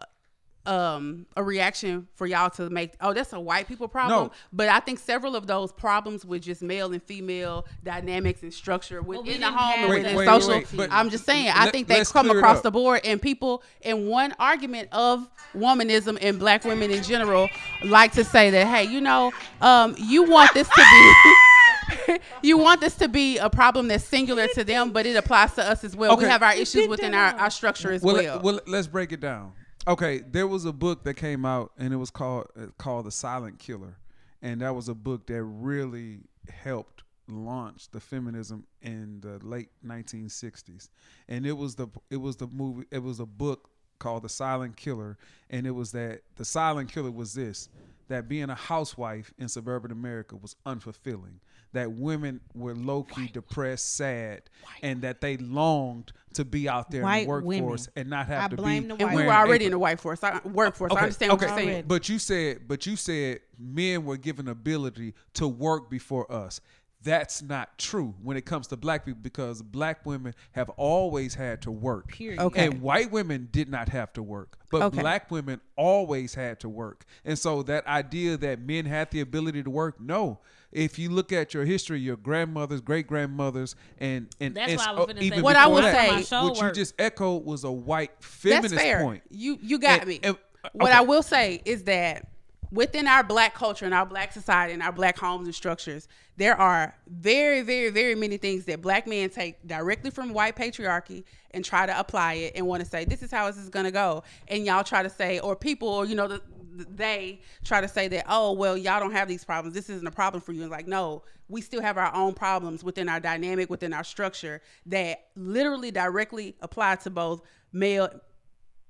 um 0.67 1.25
a 1.37 1.43
reaction 1.43 2.07
for 2.15 2.27
y'all 2.27 2.51
to 2.51 2.69
make 2.69 2.93
oh 3.01 3.15
that's 3.15 3.33
a 3.33 3.41
white 3.41 3.67
people 3.67 3.89
problem 3.89 4.25
No. 4.25 4.33
but 4.53 4.69
i 4.69 4.79
think 4.79 4.99
several 4.99 5.35
of 5.35 5.47
those 5.47 5.73
problems 5.73 6.27
with 6.27 6.43
just 6.43 6.61
male 6.61 6.93
and 6.93 7.03
female 7.03 7.67
dynamics 7.83 8.43
and 8.43 8.53
structure 8.53 9.01
we 9.01 9.17
within 9.17 9.41
the 9.41 9.47
didn't 9.47 9.55
home 9.55 9.81
and 9.81 9.89
within 9.89 10.17
wait, 10.17 10.27
social 10.27 10.51
wait, 10.51 10.67
but 10.75 10.93
i'm 10.93 11.09
just 11.09 11.25
saying 11.25 11.51
i 11.55 11.65
let- 11.65 11.73
think 11.73 11.89
they 11.89 11.97
let's 11.99 12.13
come 12.13 12.31
across 12.31 12.61
the 12.61 12.71
board 12.71 13.01
and 13.05 13.23
people 13.23 13.63
in 13.81 14.07
one 14.07 14.35
argument 14.39 14.89
of 14.93 15.27
womanism 15.55 16.19
and 16.21 16.39
black 16.39 16.63
women 16.65 16.91
in 16.91 17.03
general 17.03 17.49
like 17.85 18.13
to 18.13 18.23
say 18.23 18.51
that 18.51 18.67
hey 18.67 18.85
you 18.85 19.01
know 19.01 19.33
um 19.63 19.95
you 19.99 20.25
want 20.25 20.53
this 20.53 20.69
to 20.69 20.77
be 20.77 21.35
you 22.43 22.59
want 22.59 22.81
this 22.81 22.95
to 22.97 23.09
be 23.09 23.39
a 23.39 23.51
problem 23.51 23.89
that's 23.89 24.05
singular 24.05 24.47
to 24.49 24.65
them, 24.65 24.91
but 24.93 25.07
it 25.07 25.17
applies 25.17 25.55
to 25.55 25.69
us 25.69 25.85
as 25.85 25.97
well. 25.97 26.17
We 26.17 26.25
have 26.25 26.43
our 26.43 26.55
issues 26.55 26.89
within 26.89 27.15
our, 27.15 27.35
our 27.35 27.51
structure 27.51 27.93
as 27.93 28.03
well, 28.03 28.17
well. 28.17 28.41
well, 28.41 28.61
let's 28.67 28.87
break 28.87 29.13
it 29.13 29.21
down. 29.21 29.53
Okay, 29.89 30.19
there 30.19 30.47
was 30.47 30.67
a 30.67 30.73
book 30.73 31.05
that 31.05 31.15
came 31.15 31.47
out, 31.47 31.73
and 31.79 31.95
it 31.95 31.97
was 31.97 32.11
called 32.11 32.49
uh, 32.55 32.67
called 32.77 33.07
The 33.07 33.11
Silent 33.11 33.59
Killer, 33.59 33.97
and 34.43 34.61
that 34.61 34.75
was 34.75 34.89
a 34.91 34.95
book 34.95 35.27
that 35.29 35.43
really 35.43 36.21
helped 36.51 37.03
launch 37.29 37.91
the 37.91 38.01
feminism 38.01 38.67
in 38.83 39.21
the 39.21 39.39
late 39.43 39.71
1960s. 39.87 40.91
And 41.29 41.47
it 41.47 41.53
was 41.53 41.77
the 41.77 41.89
it 42.11 42.19
was 42.19 42.37
the 42.37 42.47
movie 42.47 42.85
it 42.91 43.03
was 43.03 43.21
a 43.21 43.27
book 43.27 43.71
called 43.99 44.23
The 44.23 44.29
Silent 44.29 44.77
Killer, 44.77 45.17
and 45.49 45.67
it 45.67 45.71
was 45.71 45.93
that 45.93 46.23
the 46.37 46.45
silent 46.45 46.93
killer 46.93 47.11
was 47.11 47.33
this 47.33 47.71
that 48.09 48.29
being 48.29 48.51
a 48.51 48.55
housewife 48.55 49.33
in 49.39 49.49
suburban 49.49 49.93
America 49.93 50.37
was 50.37 50.57
unfulfilling. 50.67 51.39
That 51.73 51.93
women 51.93 52.41
were 52.55 52.75
low 52.75 53.05
key 53.05 53.29
depressed, 53.29 53.95
sad, 53.95 54.43
and 54.83 55.03
that 55.03 55.21
they 55.21 55.37
longed 55.37 56.13
to 56.35 56.45
be 56.45 56.69
out 56.69 56.91
there 56.91 57.03
in 57.03 57.23
the 57.23 57.27
workforce 57.29 57.87
women. 57.87 57.93
and 57.97 58.11
not 58.11 58.27
have 58.27 58.45
I 58.45 58.49
to 58.49 58.57
blame 58.57 58.83
be. 58.83 58.89
the 58.89 58.95
and 58.95 59.03
white 59.03 59.11
we 59.11 59.23
were 59.23 59.29
wearing 59.29 59.41
already 59.41 59.65
in 59.67 59.71
the 59.71 59.79
workforce. 59.79 60.25
I, 60.25 60.41
workforce. 60.45 60.93
I 60.93 61.01
understand 61.01 61.33
what 61.33 61.41
you're 61.41 61.51
saying. 61.57 61.85
But 61.87 62.09
you 62.09 62.19
said, 62.19 62.67
but 62.67 62.87
you 62.87 62.97
said 62.97 63.41
men 63.59 64.05
were 64.05 64.17
given 64.17 64.49
ability 64.49 65.15
to 65.35 65.47
work 65.47 65.89
before 65.91 66.31
us. 66.33 66.61
That's 67.03 67.41
not 67.41 67.79
true 67.79 68.15
when 68.23 68.37
it 68.37 68.45
comes 68.45 68.67
to 68.67 68.77
black 68.77 69.07
people 69.07 69.21
because 69.23 69.63
black 69.63 70.05
women 70.05 70.35
have 70.53 70.69
always 70.71 71.35
had 71.35 71.63
to 71.63 71.71
work. 71.71 72.09
Period. 72.09 72.39
Okay. 72.41 72.67
And 72.67 72.83
white 72.83 73.11
women 73.11 73.49
did 73.53 73.71
not 73.71 73.89
have 73.89 74.13
to 74.15 74.23
work, 74.23 74.59
but 74.71 74.83
Okay. 74.83 75.01
black 75.01 75.31
women 75.31 75.61
always 75.77 76.35
had 76.35 76.61
to 76.61 76.69
work. 76.69 77.07
And 77.25 77.39
so 77.39 77.63
that 77.63 77.87
idea 77.87 78.37
that 78.37 78.61
men 78.61 78.85
had 78.85 79.11
the 79.13 79.21
ability 79.21 79.63
to 79.63 79.71
work, 79.71 79.99
no. 79.99 80.41
If 80.73 80.99
you 80.99 81.11
look 81.11 81.33
at 81.33 81.53
your 81.53 81.65
history, 81.65 81.99
your 82.01 82.17
grandmothers, 82.17 82.81
great 82.81 83.07
grandmothers, 83.07 83.75
and 83.99 84.29
and 84.41 84.55
That's 84.55 84.73
it's- 84.73 84.87
what 84.87 84.89
I 84.89 85.01
was 85.01 85.09
uh, 85.09 85.13
finna 85.13 85.23
even 85.23 85.39
say. 85.39 85.43
What 85.43 85.57
I 85.57 85.65
before 85.65 85.75
would 85.75 85.85
that, 85.85 86.07
say- 86.09 86.13
My 86.15 86.23
show 86.23 86.45
what 86.45 86.57
you 86.57 86.63
work. 86.63 86.75
just 86.75 86.95
echoed 86.99 87.45
was 87.45 87.65
a 87.65 87.73
white 87.73 88.13
That's 88.21 88.27
feminist 88.35 88.75
fair. 88.77 89.03
point. 89.03 89.23
You 89.31 89.59
you 89.61 89.79
got 89.79 90.01
And- 90.01 90.09
me. 90.09 90.21
and- 90.23 90.37
What 90.73 90.91
okay. 90.91 90.99
I 90.99 91.01
will 91.01 91.23
say 91.23 91.61
is 91.65 91.85
that 91.85 92.27
within 92.71 93.09
our 93.09 93.25
black 93.25 93.53
culture 93.55 93.85
and 93.85 93.93
our 93.93 94.07
black 94.07 94.31
society 94.33 94.73
and 94.73 94.83
our 94.83 94.93
black 94.93 95.19
homes 95.19 95.49
and 95.49 95.55
structures, 95.55 96.07
there 96.37 96.55
are 96.55 96.95
very, 97.09 97.63
very, 97.63 97.91
very 97.91 98.15
many 98.15 98.37
things 98.37 98.65
that 98.67 98.81
black 98.81 99.09
men 99.09 99.29
take 99.29 99.67
directly 99.67 100.11
from 100.11 100.33
white 100.33 100.55
patriarchy 100.55 101.25
and 101.51 101.65
try 101.65 101.85
to 101.85 101.99
apply 101.99 102.35
it 102.35 102.53
and 102.55 102.65
want 102.65 102.81
to 102.85 102.89
say, 102.89 103.05
this 103.05 103.23
is 103.25 103.33
how 103.33 103.49
this 103.49 103.57
is 103.57 103.69
going 103.71 103.87
to 103.87 103.91
go. 103.91 104.23
And 104.47 104.65
y'all 104.65 104.85
try 104.85 105.03
to 105.03 105.11
say, 105.11 105.41
or 105.41 105.57
people, 105.57 105.89
or, 105.89 106.05
you 106.07 106.15
know, 106.15 106.29
the, 106.29 106.41
they 106.89 107.41
try 107.65 107.81
to 107.81 107.89
say 107.89 108.09
that, 108.09 108.25
oh, 108.29 108.53
well, 108.53 108.77
y'all 108.77 109.01
don't 109.01 109.13
have 109.13 109.29
these 109.29 109.45
problems. 109.45 109.75
This 109.75 109.91
isn't 109.91 110.07
a 110.07 110.11
problem 110.11 110.41
for 110.43 110.53
you. 110.53 110.63
And 110.63 110.71
like, 110.71 110.87
no, 110.87 111.23
we 111.49 111.61
still 111.61 111.83
have 111.83 111.99
our 111.99 112.15
own 112.15 112.35
problems 112.35 112.85
within 112.85 113.09
our 113.09 113.21
dynamic, 113.21 113.71
within 113.71 113.93
our 113.93 114.05
structure 114.05 114.61
that 114.87 115.27
literally 115.37 115.91
directly 115.91 116.57
apply 116.61 116.97
to 116.97 117.11
both 117.11 117.43
male 117.73 118.11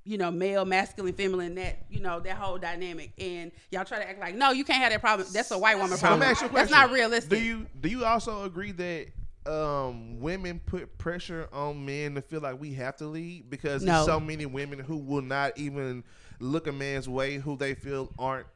you 0.04 0.16
know, 0.16 0.30
male, 0.30 0.64
masculine, 0.64 1.12
feminine, 1.12 1.54
that, 1.56 1.84
you 1.90 2.00
know, 2.00 2.20
that 2.20 2.34
whole 2.36 2.56
dynamic. 2.56 3.12
And 3.18 3.52
y'all 3.70 3.84
try 3.84 3.98
to 3.98 4.08
act 4.08 4.18
like, 4.18 4.34
no, 4.34 4.50
you 4.50 4.64
can't 4.64 4.82
have 4.82 4.90
that 4.92 5.02
problem. 5.02 5.28
That's 5.30 5.50
a 5.50 5.58
white 5.58 5.76
woman 5.76 5.98
So 5.98 6.00
problem. 6.06 6.20
me 6.20 6.26
ask 6.26 6.40
you 6.40 6.48
a 6.48 6.52
That's 6.52 6.70
not 6.70 6.90
realistic. 6.90 7.30
Do 7.30 7.38
you 7.38 7.66
do 7.78 7.88
you 7.88 8.04
also 8.06 8.44
agree 8.44 8.72
that 8.72 9.08
um, 9.46 10.18
women 10.20 10.60
put 10.64 10.96
pressure 10.96 11.48
on 11.52 11.84
men 11.84 12.14
to 12.14 12.22
feel 12.22 12.40
like 12.40 12.58
we 12.58 12.72
have 12.74 12.96
to 12.96 13.06
lead 13.06 13.50
because 13.50 13.82
No. 13.82 13.92
there's 13.92 14.06
so 14.06 14.18
many 14.20 14.46
women 14.46 14.78
who 14.78 14.96
will 14.96 15.22
not 15.22 15.56
even 15.58 16.02
look 16.40 16.66
a 16.66 16.72
man's 16.72 17.08
way 17.08 17.36
who 17.36 17.56
they 17.56 17.74
feel 17.74 18.10
aren't 18.18 18.46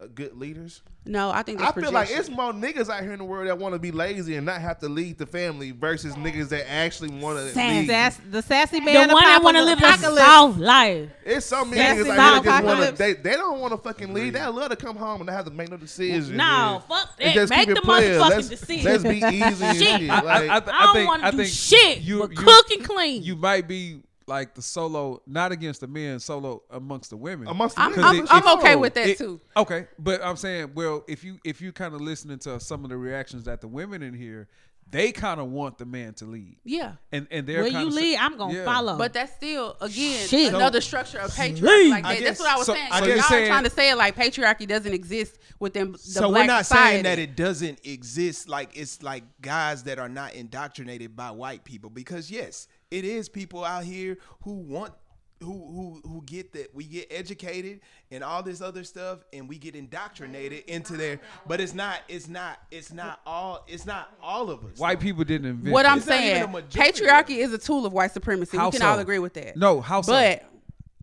uh, 0.00 0.06
good 0.12 0.36
leaders? 0.36 0.82
no, 1.06 1.30
I 1.30 1.42
think 1.42 1.60
I 1.60 1.66
that's 1.66 1.78
feel 1.80 1.92
like 1.92 2.08
it's 2.10 2.30
more 2.30 2.50
niggas 2.54 2.88
out 2.88 3.02
here 3.02 3.12
in 3.12 3.18
the 3.18 3.24
world 3.26 3.46
that 3.46 3.58
want 3.58 3.74
to 3.74 3.78
be 3.78 3.92
lazy 3.92 4.36
and 4.36 4.46
not 4.46 4.60
have 4.62 4.78
to 4.78 4.88
lead 4.88 5.18
the 5.18 5.26
family 5.26 5.70
versus 5.70 6.14
niggas 6.14 6.48
that 6.48 6.68
actually 6.68 7.10
want 7.10 7.38
to 7.38 7.44
lead. 7.44 7.86
Sass, 7.86 8.18
the 8.30 8.40
sassy 8.40 8.80
man. 8.80 9.08
The 9.08 9.14
one 9.14 9.22
that 9.22 9.42
want 9.42 9.56
to 9.58 9.62
live 9.64 9.78
a 9.82 9.98
soft 9.98 10.58
life. 10.58 11.10
It's 11.24 11.44
so 11.44 11.62
many 11.64 11.76
Sassy 11.76 12.08
niggas 12.10 12.16
out 12.18 12.42
here 12.42 12.42
that 12.42 12.44
just 12.44 12.46
want 12.46 12.64
to. 12.64 12.88
apocalypse. 12.88 12.98
They, 12.98 13.12
they 13.12 13.36
don't 13.36 13.60
want 13.60 13.72
to 13.72 13.76
fucking 13.76 14.14
lead. 14.14 14.32
They 14.32 14.46
love 14.46 14.70
to 14.70 14.76
come 14.76 14.96
home 14.96 15.20
and 15.20 15.28
they 15.28 15.32
have 15.34 15.44
to 15.44 15.50
make 15.50 15.70
no 15.70 15.76
decisions. 15.76 16.30
No, 16.30 16.76
and- 16.76 16.84
fuck 16.84 17.16
that. 17.18 17.34
just 17.34 17.50
Make 17.50 17.68
the 17.68 17.74
it 17.74 17.82
motherfucking 17.84 18.30
let's, 18.30 18.48
decision. 18.48 18.84
Let's 18.90 19.02
be 19.04 19.18
easy 19.18 19.42
and 19.42 19.76
Shit. 19.78 20.00
shit. 20.00 20.10
I- 20.10 20.20
Like, 20.22 20.50
I, 20.68 20.72
I, 20.90 20.92
don't 20.94 21.06
want 21.06 21.22
to 21.24 21.30
do 21.32 21.36
think 21.36 21.48
shit 21.50 21.98
you- 22.00 22.20
but 22.20 22.30
you- 22.30 22.36
cook 22.38 22.70
and 22.70 22.82
clean. 22.84 23.22
You 23.22 23.36
might 23.36 23.68
be 23.68 24.00
like 24.26 24.54
the 24.54 24.62
solo, 24.62 25.22
not 25.26 25.52
against 25.52 25.80
the 25.80 25.86
men, 25.86 26.18
solo 26.20 26.62
amongst 26.70 27.10
the 27.10 27.16
women. 27.16 27.46
amongst 27.48 27.76
the 27.76 27.82
I'm, 27.82 27.90
women, 27.92 28.04
I'm, 28.06 28.26
for 28.26 28.32
I'm 28.34 28.42
sure. 28.42 28.58
okay 28.58 28.76
with 28.76 28.94
that 28.94 29.08
It- 29.08 29.18
too. 29.18 29.40
Okay, 29.56 29.86
but 29.98 30.22
I'm 30.24 30.36
saying, 30.36 30.72
well, 30.74 31.04
if 31.08 31.24
you 31.24 31.38
if 31.44 31.60
you 31.60 31.72
kind 31.72 31.94
of 31.94 32.00
listening 32.00 32.38
to 32.40 32.58
some 32.60 32.84
of 32.84 32.90
the 32.90 32.96
reactions 32.96 33.44
that 33.44 33.60
the 33.60 33.68
women 33.68 34.02
in 34.02 34.14
here, 34.14 34.48
they 34.90 35.12
kind 35.12 35.40
of 35.40 35.50
want 35.50 35.78
the 35.78 35.86
man 35.86 36.12
to 36.14 36.26
lead, 36.26 36.56
Yeah. 36.62 36.92
and 37.10 37.26
and 37.30 37.46
they're 37.46 37.62
Where 37.62 37.68
you 37.70 37.88
lead, 37.90 38.16
I'm 38.18 38.36
gonna 38.36 38.54
Yeah. 38.54 38.64
follow. 38.66 38.96
But 38.98 39.14
that's 39.14 39.32
still 39.34 39.76
again 39.80 40.28
Shit. 40.28 40.52
another 40.54 40.80
structure 40.82 41.18
of 41.18 41.30
patriarchy. 41.32 41.90
Like 41.90 42.04
I 42.04 42.14
that. 42.16 42.22
That's 42.24 42.38
what 42.40 42.50
I 42.50 42.56
was 42.58 42.66
so- 42.66 42.74
saying. 42.74 42.88
I 42.92 43.00
So 43.00 43.06
guess 43.06 43.16
y'all 43.16 43.24
saying- 43.28 43.44
are 43.44 43.48
trying 43.48 43.64
to 43.64 43.70
say 43.70 43.90
it 43.90 43.96
like 43.96 44.14
patriarchy 44.14 44.66
doesn't 44.68 44.92
exist 44.92 45.38
within 45.58 45.92
the 45.92 45.98
so 45.98 46.28
black 46.28 46.42
we're 46.42 46.46
not 46.46 46.66
society. 46.66 46.90
saying 46.92 47.02
that 47.04 47.18
it 47.18 47.34
doesn't 47.34 47.80
exist 47.84 48.48
like 48.48 48.70
it's 48.74 49.02
like 49.02 49.24
guys 49.40 49.84
that 49.84 49.98
are 49.98 50.08
not 50.08 50.34
indoctrinated 50.34 51.16
by 51.16 51.30
white 51.30 51.64
people 51.64 51.88
because 51.90 52.30
yes 52.30 52.68
it 52.94 53.04
is 53.04 53.28
people 53.28 53.64
out 53.64 53.82
here 53.82 54.16
who 54.44 54.52
want 54.52 54.92
who 55.40 55.52
who 55.52 56.08
who 56.08 56.22
get 56.24 56.52
that 56.52 56.72
we 56.74 56.84
get 56.84 57.08
educated 57.10 57.80
and 58.12 58.22
all 58.22 58.40
this 58.42 58.60
other 58.60 58.84
stuff 58.84 59.18
and 59.32 59.48
we 59.48 59.58
get 59.58 59.74
indoctrinated 59.74 60.62
into 60.68 60.96
there 60.96 61.18
but 61.48 61.60
it's 61.60 61.74
not 61.74 61.98
it's 62.08 62.28
not 62.28 62.58
it's 62.70 62.92
not 62.92 63.20
all 63.26 63.64
it's 63.66 63.84
not 63.84 64.14
all 64.22 64.48
of 64.48 64.64
us 64.64 64.78
White 64.78 65.00
people 65.00 65.24
didn't 65.24 65.48
invent. 65.50 65.72
What 65.72 65.86
I'm. 65.86 65.98
It's 65.98 66.06
saying, 66.06 66.44
a 66.44 66.46
majority 66.46 66.78
of 66.80 66.94
patriarchy 66.94 67.38
is 67.38 67.52
a 67.52 67.58
tool 67.58 67.84
of 67.84 67.92
white 67.92 68.12
supremacy. 68.12 68.56
How 68.56 68.66
we 68.68 68.72
can 68.72 68.80
so? 68.80 68.86
all 68.86 68.98
agree 69.00 69.18
with 69.18 69.34
that. 69.34 69.56
No, 69.56 69.80
how 69.80 70.00
so? 70.02 70.12
But 70.12 70.44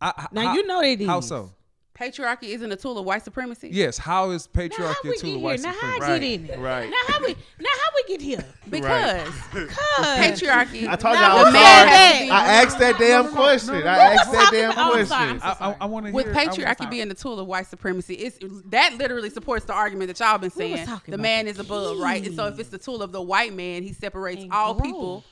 I- 0.02 0.14
I- 0.18 0.28
Now 0.32 0.48
how- 0.48 0.54
you 0.56 0.66
know 0.66 0.82
they 0.82 0.96
did. 0.96 1.08
How 1.08 1.20
so? 1.20 1.52
Patriarchy 2.02 2.50
isn't 2.50 2.72
a 2.72 2.76
tool 2.76 2.98
of 2.98 3.06
white 3.06 3.24
supremacy. 3.24 3.70
Yes. 3.72 3.98
How 3.98 4.32
is 4.32 4.50
Now 4.54 4.62
how 4.62 4.68
patriarchy 4.68 5.12
a 5.12 5.18
tool 5.18 5.30
of 5.30 5.36
here? 5.36 5.40
white 5.40 5.60
Now 5.62 5.72
how 5.72 5.88
I 5.88 5.92
supremacy? 5.94 6.38
get 6.38 6.50
in? 6.56 6.62
Right. 6.62 6.90
Now 6.90 6.98
how 7.14 7.20
we? 7.22 7.28
Now 7.60 7.70
how 7.84 7.90
we 7.96 8.04
get 8.08 8.22
here? 8.22 8.46
Because 8.70 9.28
Cause 9.52 9.70
patriarchy. 10.18 10.88
I 10.88 10.96
told 10.96 11.16
Now 11.16 11.36
y'all 11.38 11.38
I 11.38 11.40
the 11.40 11.44
was 11.46 11.54
sorry. 11.54 12.30
I 12.30 12.48
asked 12.64 12.80
that 12.80 12.98
damn 12.98 13.28
question. 13.30 13.76
I 13.76 13.98
asked 14.14 14.32
that 14.32 14.50
damn 14.52 14.72
I'm 14.72 14.76
sorry, 14.76 15.06
question. 15.06 15.18
I'm 15.18 15.40
so 15.40 15.46
I, 15.60 15.70
I, 15.72 15.76
I 15.82 15.86
want 15.86 16.06
to 16.08 16.12
with 16.12 16.26
hear 16.26 16.34
I 16.36 16.46
wanna- 16.46 16.52
patriarchy 16.58 16.90
being 16.90 17.08
the 17.10 17.14
tool 17.16 17.40
of 17.40 17.48
white 17.48 17.68
supremacy, 17.68 18.16
it's 18.16 18.38
that 18.66 18.96
literally 18.98 19.30
supports 19.30 19.66
the 19.66 19.74
argument 19.74 20.08
that 20.08 20.20
y'all 20.20 20.38
been 20.38 20.50
saying. 20.50 20.88
The 21.08 21.18
man 21.18 21.46
the 21.46 21.52
is 21.52 21.60
above, 21.60 22.00
right? 22.00 22.26
And 22.26 22.36
so 22.36 22.48
if 22.48 22.60
it's 22.60 22.70
the 22.70 22.78
tool 22.78 23.02
of 23.04 23.12
the 23.12 23.22
white 23.22 23.54
man, 23.54 23.84
he 23.84 23.94
separates 23.94 24.42
And 24.44 24.52
all 24.52 24.74
growth. 24.74 24.86
people 24.86 25.24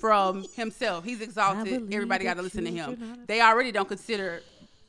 from 0.00 0.44
himself. 0.56 1.04
He's 1.04 1.20
exalted. 1.20 1.92
Everybody 1.92 2.24
got 2.24 2.36
to 2.38 2.42
listen 2.42 2.64
to 2.64 2.70
him. 2.70 3.24
They 3.26 3.40
already 3.40 3.72
don't 3.72 3.88
consider, 3.88 4.42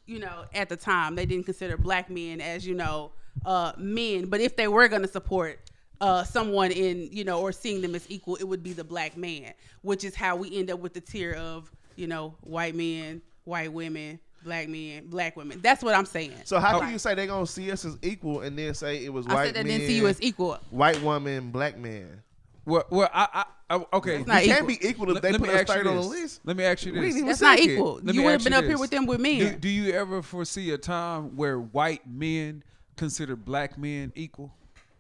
you 0.06 0.20
know, 0.20 0.46
at 0.54 0.70
the 0.70 0.76
time 0.76 1.16
they 1.16 1.26
didn't 1.26 1.46
consider 1.46 1.78
black 1.78 2.10
men 2.10 2.42
as 2.42 2.66
you 2.66 2.76
know 2.76 3.12
uh, 3.46 3.74
men. 3.78 4.26
But 4.26 4.42
if 4.42 4.56
they 4.56 4.68
were 4.68 4.88
going 4.88 5.02
to 5.02 5.08
support 5.08 5.60
uh, 6.02 6.24
someone 6.24 6.72
in 6.72 7.10
you 7.12 7.24
know 7.24 7.42
or 7.42 7.52
seeing 7.52 7.82
them 7.82 7.96
as 7.96 8.10
equal, 8.10 8.36
it 8.36 8.44
would 8.44 8.64
be 8.64 8.74
the 8.74 8.84
black 8.84 9.18
man, 9.18 9.54
which 9.82 10.04
is 10.04 10.16
how 10.16 10.36
we 10.36 10.58
end 10.58 10.70
up 10.72 10.80
with 10.80 10.94
the 10.94 11.02
tier 11.02 11.34
of 11.34 11.72
you 11.96 12.08
know 12.08 12.36
white 12.42 12.76
men, 12.76 13.22
white 13.46 13.72
women, 13.72 14.20
black 14.44 14.68
men, 14.68 15.08
black 15.08 15.36
women. 15.36 15.60
That's 15.62 15.84
what 15.84 15.96
I'm 15.96 16.06
saying. 16.06 16.34
So 16.44 16.60
how 16.60 16.80
can 16.80 16.92
you 16.92 17.00
say 17.00 17.16
they're 17.16 17.28
gonna 17.28 17.48
see 17.48 17.72
us 17.72 17.86
as 17.86 17.98
equal 18.02 18.42
and 18.42 18.58
then 18.58 18.74
say 18.74 19.04
it 19.04 19.14
was 19.14 19.26
I 19.28 19.34
white 19.34 19.46
said 19.48 19.56
men, 19.56 19.66
didn't 19.66 19.88
see 19.88 19.98
you 19.98 20.08
as 20.08 20.22
equal. 20.22 20.60
white 20.70 21.02
woman, 21.02 21.52
black 21.52 21.78
man? 21.78 22.22
Well, 22.66 22.86
well, 22.90 23.10
I, 23.14 23.28
I, 23.70 23.76
I 23.76 23.86
okay. 23.94 24.18
That's 24.18 24.28
not 24.28 24.42
We 24.42 24.48
can't 24.48 24.68
be 24.68 24.88
equal 24.88 25.10
if 25.10 25.14
Let- 25.16 25.24
they 25.24 25.32
let 25.34 25.42
put 25.42 25.50
me 25.50 25.54
us 25.56 25.62
ask 25.62 25.70
you 25.70 25.76
third 25.76 25.88
on 25.88 25.96
the 25.96 26.02
this. 26.02 26.10
list. 26.10 26.42
Let 26.46 26.58
me 26.58 26.64
ask 26.64 26.86
you 26.86 26.92
this. 26.94 27.22
That's 27.22 27.42
not 27.42 27.60
equal. 27.60 28.00
Let 28.04 28.16
you 28.16 28.24
would 28.24 28.32
have 28.32 28.44
been 28.44 28.54
you 28.54 28.60
up 28.60 28.66
here 28.66 28.78
with 28.78 28.90
them 28.92 29.06
with 29.06 29.20
men. 29.20 29.40
Do, 29.40 29.56
do 29.56 29.70
you 29.70 29.92
ever 29.94 30.22
foresee 30.22 30.72
a 30.72 30.78
time 30.78 31.36
where 31.36 31.60
white 31.60 32.10
men 32.10 32.64
consider 32.96 33.36
black 33.36 33.78
men 33.78 34.12
equal? 34.16 34.54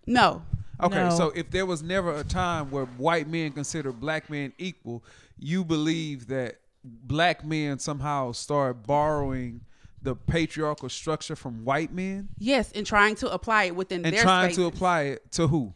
no. 0.06 0.42
Okay, 0.82 0.96
No. 0.96 1.12
so 1.12 1.30
if 1.36 1.52
there 1.52 1.68
was 1.68 1.84
never 1.84 2.14
a 2.16 2.24
time 2.24 2.72
where 2.72 2.86
white 2.86 3.28
men 3.30 3.52
consider 3.52 3.92
black 3.94 4.30
men 4.30 4.52
equal, 4.58 5.04
you 5.38 5.64
believe 5.64 6.28
that 6.28 6.56
black 6.84 7.46
men 7.46 7.78
somehow 7.80 8.32
start 8.34 8.86
borrowing 8.86 9.62
the 10.02 10.16
patriarchal 10.16 10.90
structure 10.90 11.36
from 11.36 11.64
white 11.64 11.94
men 11.94 12.28
Yes, 12.40 12.72
and 12.74 12.86
trying 12.86 13.16
to 13.18 13.32
apply 13.32 13.66
it 13.66 13.76
within 13.76 14.04
and 14.04 14.14
their 14.16 14.24
trying 14.24 14.54
to 14.56 14.66
apply 14.66 15.02
it 15.04 15.32
to 15.34 15.48
who? 15.48 15.74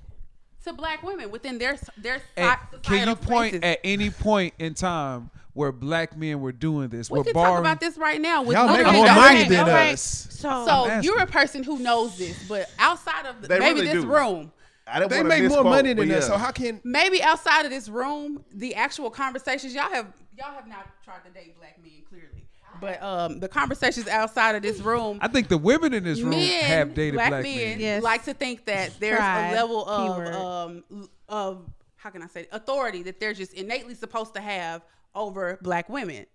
To 0.65 0.73
black 0.73 1.03
women 1.03 1.31
within 1.31 1.57
their 1.57 1.77
their 1.97 2.21
And 2.35 2.57
societal 2.71 2.79
can 2.81 3.07
you 3.07 3.15
point 3.15 3.55
spaces. 3.55 3.63
at 3.63 3.79
any 3.83 4.09
point 4.09 4.53
in 4.59 4.73
time 4.73 5.29
where 5.53 5.71
black 5.71 6.15
men 6.17 6.39
were 6.41 6.51
doing 6.51 6.89
this? 6.89 7.09
we 7.09 7.23
can 7.23 7.33
borrowing 7.33 7.53
talk 7.55 7.59
about 7.61 7.79
this 7.79 7.97
right 7.97 8.21
now. 8.21 8.43
With 8.43 8.55
Y'all 8.57 8.67
make 8.67 8.85
more 8.85 9.05
money 9.07 9.43
than 9.45 9.61
okay. 9.67 9.93
us. 9.93 10.01
So, 10.01 10.65
So 10.67 10.99
you're 11.01 11.19
a 11.19 11.25
person 11.27 11.63
who 11.63 11.79
knows 11.79 12.17
this, 12.17 12.47
but 12.47 12.69
outside 12.79 13.25
of 13.25 13.41
the, 13.41 13.47
They 13.47 13.59
maybe 13.59 13.81
really 13.81 13.93
this 13.93 14.03
do. 14.03 14.09
room, 14.09 14.51
I 14.85 14.99
They 15.05 15.23
make 15.23 15.39
more 15.41 15.49
misquote, 15.49 15.65
money 15.65 15.93
but 15.93 16.07
than 16.07 16.17
us. 16.17 16.27
So 16.27 16.37
how 16.37 16.51
can 16.51 16.79
maybe 16.83 17.21
outside 17.23 17.65
of 17.65 17.71
this 17.71 17.89
room, 17.89 18.43
the 18.53 18.75
actual 18.75 19.09
conversations 19.09 19.73
y'all 19.73 19.89
have 19.89 20.07
y'all 20.37 20.53
have 20.53 20.67
not 20.67 20.87
tried 21.03 21.23
to 21.25 21.31
date 21.31 21.57
black 21.57 21.77
men 21.81 21.91
clearly, 22.07 22.46
but 22.79 23.01
um, 23.01 23.39
the 23.39 23.47
conversations 23.47 24.07
outside 24.07 24.55
of 24.55 24.61
this 24.61 24.79
room, 24.79 25.19
I 25.21 25.27
think 25.27 25.47
the 25.47 25.57
women 25.57 25.93
in 25.93 26.03
this 26.03 26.21
room 26.21 26.31
men, 26.31 26.63
have 26.63 26.93
dated 26.93 27.15
black, 27.15 27.29
black, 27.29 27.43
men, 27.43 27.55
men. 27.55 27.79
Yes. 27.79 28.03
like 28.03 28.23
to 28.25 28.33
think 28.33 28.65
that 28.65 28.99
there's 28.99 29.17
Tried. 29.17 29.51
a 29.51 29.53
level 29.53 29.87
of 29.87 30.33
um 30.33 31.09
of 31.29 31.65
how 31.95 32.09
can 32.09 32.21
I 32.21 32.27
say 32.27 32.41
it? 32.41 32.49
authority 32.51 33.03
that 33.03 33.19
they're 33.19 33.33
just 33.33 33.53
innately 33.53 33.95
supposed 33.95 34.33
to 34.35 34.41
have 34.41 34.81
over 35.13 35.57
black 35.61 35.89
women. 35.89 36.25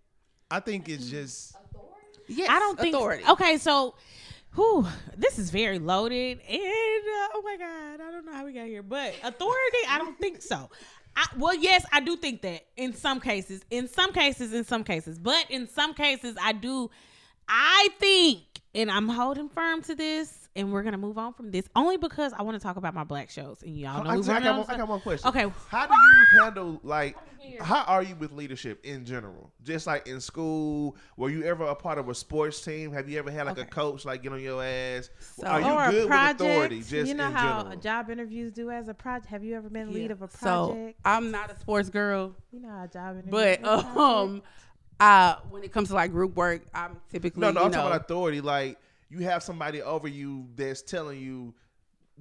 I 0.51 0.61
think 0.61 0.88
it's 0.88 1.09
just 1.09 1.55
Yes, 2.28 2.49
I 2.51 2.59
don't 2.59 2.78
think. 2.78 2.95
authority. 2.95 3.24
Okay, 3.28 3.57
so, 3.59 3.95
whew, 4.55 4.86
this 5.16 5.38
is 5.38 5.51
very 5.51 5.78
loaded, 5.78 6.40
and 6.49 6.61
uh, 6.61 7.28
oh 7.34 7.43
my 7.45 7.57
god, 7.57 8.01
I 8.01 8.11
don't 8.11 8.24
know 8.24 8.32
how 8.32 8.45
we 8.45 8.53
got 8.53 8.66
here, 8.66 8.82
but 8.82 9.14
authority, 9.22 9.78
I 9.88 9.99
don't 9.99 10.18
think 10.18 10.43
so. 10.43 10.70
I, 11.16 11.26
well, 11.36 11.54
yes, 11.54 11.84
I 11.92 12.00
do 12.00 12.16
think 12.16 12.42
that 12.42 12.62
in 12.76 12.94
some 12.94 13.20
cases, 13.20 13.64
in 13.70 13.88
some 13.88 14.12
cases, 14.12 14.52
in 14.52 14.64
some 14.64 14.84
cases, 14.84 15.18
but 15.18 15.46
in 15.50 15.68
some 15.68 15.94
cases, 15.94 16.36
I 16.40 16.52
do. 16.52 16.90
I 17.48 17.88
think, 17.98 18.42
and 18.74 18.90
I'm 18.90 19.08
holding 19.08 19.48
firm 19.48 19.82
to 19.82 19.94
this, 19.94 20.41
and 20.55 20.72
we're 20.72 20.82
gonna 20.82 20.98
move 20.98 21.18
on 21.18 21.32
from 21.32 21.50
this 21.50 21.68
only 21.74 21.96
because 21.96 22.32
I 22.32 22.42
want 22.42 22.55
to 22.57 22.62
talk 22.62 22.76
about 22.76 22.94
my 22.94 23.05
black 23.05 23.30
shows, 23.30 23.62
and 23.62 23.76
y'all 23.76 24.05
know 24.05 24.11
I, 24.11 24.16
we 24.16 24.28
I, 24.28 24.40
got 24.40 24.59
one, 24.59 24.70
I 24.70 24.76
got 24.76 24.88
one 24.88 25.00
question. 25.00 25.28
Okay. 25.28 25.46
How 25.68 25.86
do 25.86 25.94
you 25.94 26.40
handle 26.42 26.80
like 26.82 27.16
how 27.61 27.82
are 27.84 28.03
you 28.03 28.14
with 28.16 28.32
leadership 28.32 28.84
in 28.84 29.05
general? 29.05 29.50
Just 29.64 29.86
like 29.86 30.07
in 30.07 30.20
school, 30.20 30.96
were 31.16 31.28
you 31.30 31.42
ever 31.44 31.64
a 31.64 31.74
part 31.74 31.98
of 31.98 32.09
a 32.09 32.14
sports 32.14 32.62
team? 32.62 32.92
Have 32.92 33.09
you 33.09 33.18
ever 33.18 33.30
had 33.30 33.46
like 33.46 33.59
a 33.59 33.64
coach 33.64 34.05
like 34.05 34.22
get 34.22 34.32
on 34.32 34.40
your 34.40 34.62
ass? 34.62 35.11
So- 35.18 35.46
are 35.46 35.61
you 35.61 35.66
or 35.66 35.90
good 35.90 36.05
a 36.05 36.09
project. 36.09 36.40
with 36.40 36.48
authority? 36.50 36.78
Just 36.82 37.09
you 37.09 37.14
know 37.14 37.26
in 37.26 37.32
how 37.32 37.62
general. 37.62 37.80
job 37.80 38.11
interviews 38.11 38.53
do 38.53 38.70
as 38.70 38.88
a 38.88 38.94
project. 38.94 39.26
Have 39.26 39.42
you 39.44 39.57
ever 39.57 39.68
been 39.68 39.92
lead 39.92 40.11
of 40.11 40.22
a 40.22 40.28
So 40.30 40.68
project? 40.68 41.00
I'm 41.05 41.30
not 41.30 41.50
a 41.50 41.59
sports 41.59 41.88
girl, 41.90 42.34
you 42.53 42.61
know 42.61 42.68
how 42.68 42.86
job 42.86 43.16
interviews. 43.16 43.30
but 43.30 43.62
do 43.62 43.68
a 43.68 43.82
project? 43.82 43.96
um, 43.98 44.42
I 45.00 45.36
when 45.50 45.64
it 45.64 45.72
comes 45.72 45.88
to 45.88 45.94
like 45.94 46.12
group 46.12 46.36
work, 46.36 46.62
I'm 46.74 46.96
typically 47.11 47.40
no, 47.40 47.50
no, 47.50 47.61
you 47.61 47.66
I'm 47.66 47.72
know, 47.72 47.76
talking 47.78 47.90
about 47.92 48.05
authority. 48.05 48.40
Like 48.40 48.78
you 49.12 49.24
have 49.24 49.42
somebody 49.42 49.82
over 49.82 50.08
you 50.08 50.48
that's 50.56 50.80
telling 50.80 51.20
you 51.20 51.54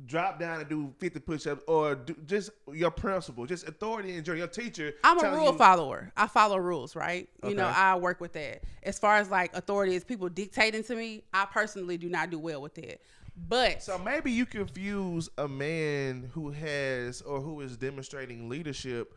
drop 0.06 0.40
down 0.40 0.60
and 0.60 0.70
do 0.70 0.94
50 1.00 1.20
push-ups 1.20 1.64
or 1.68 1.96
do, 1.96 2.16
just 2.26 2.50
your 2.72 2.92
principle, 2.92 3.46
just 3.46 3.68
authority 3.68 4.16
and. 4.16 4.28
Your 4.28 4.48
teacher. 4.48 4.94
I'm 5.04 5.20
a 5.24 5.32
rule 5.36 5.52
you- 5.52 5.58
follower. 5.58 6.12
I 6.16 6.28
follow 6.28 6.58
rules, 6.58 6.96
right? 6.96 7.30
You 7.44 7.56
know, 7.56 7.66
I 7.66 7.96
work 7.96 8.22
with 8.22 8.34
that. 8.34 8.64
As 8.84 8.98
far 8.98 9.18
as 9.18 9.30
like 9.30 9.56
authority 9.56 9.96
is 9.96 10.04
people 10.04 10.30
dictating 10.30 10.84
to 10.86 10.96
me, 10.96 11.24
I 11.34 11.46
personally 11.46 11.98
do 11.98 12.10
not 12.10 12.30
do 12.30 12.40
well 12.40 12.62
with 12.62 12.76
that. 12.76 13.02
But 13.48 13.82
So 13.82 13.98
maybe 13.98 14.32
you 14.32 14.46
confuse 14.46 15.30
a 15.38 15.48
man 15.48 16.30
who 16.34 16.52
has 16.52 17.22
or 17.22 17.42
who 17.42 17.62
is 17.62 17.78
demonstrating 17.78 18.50
leadership 18.50 19.14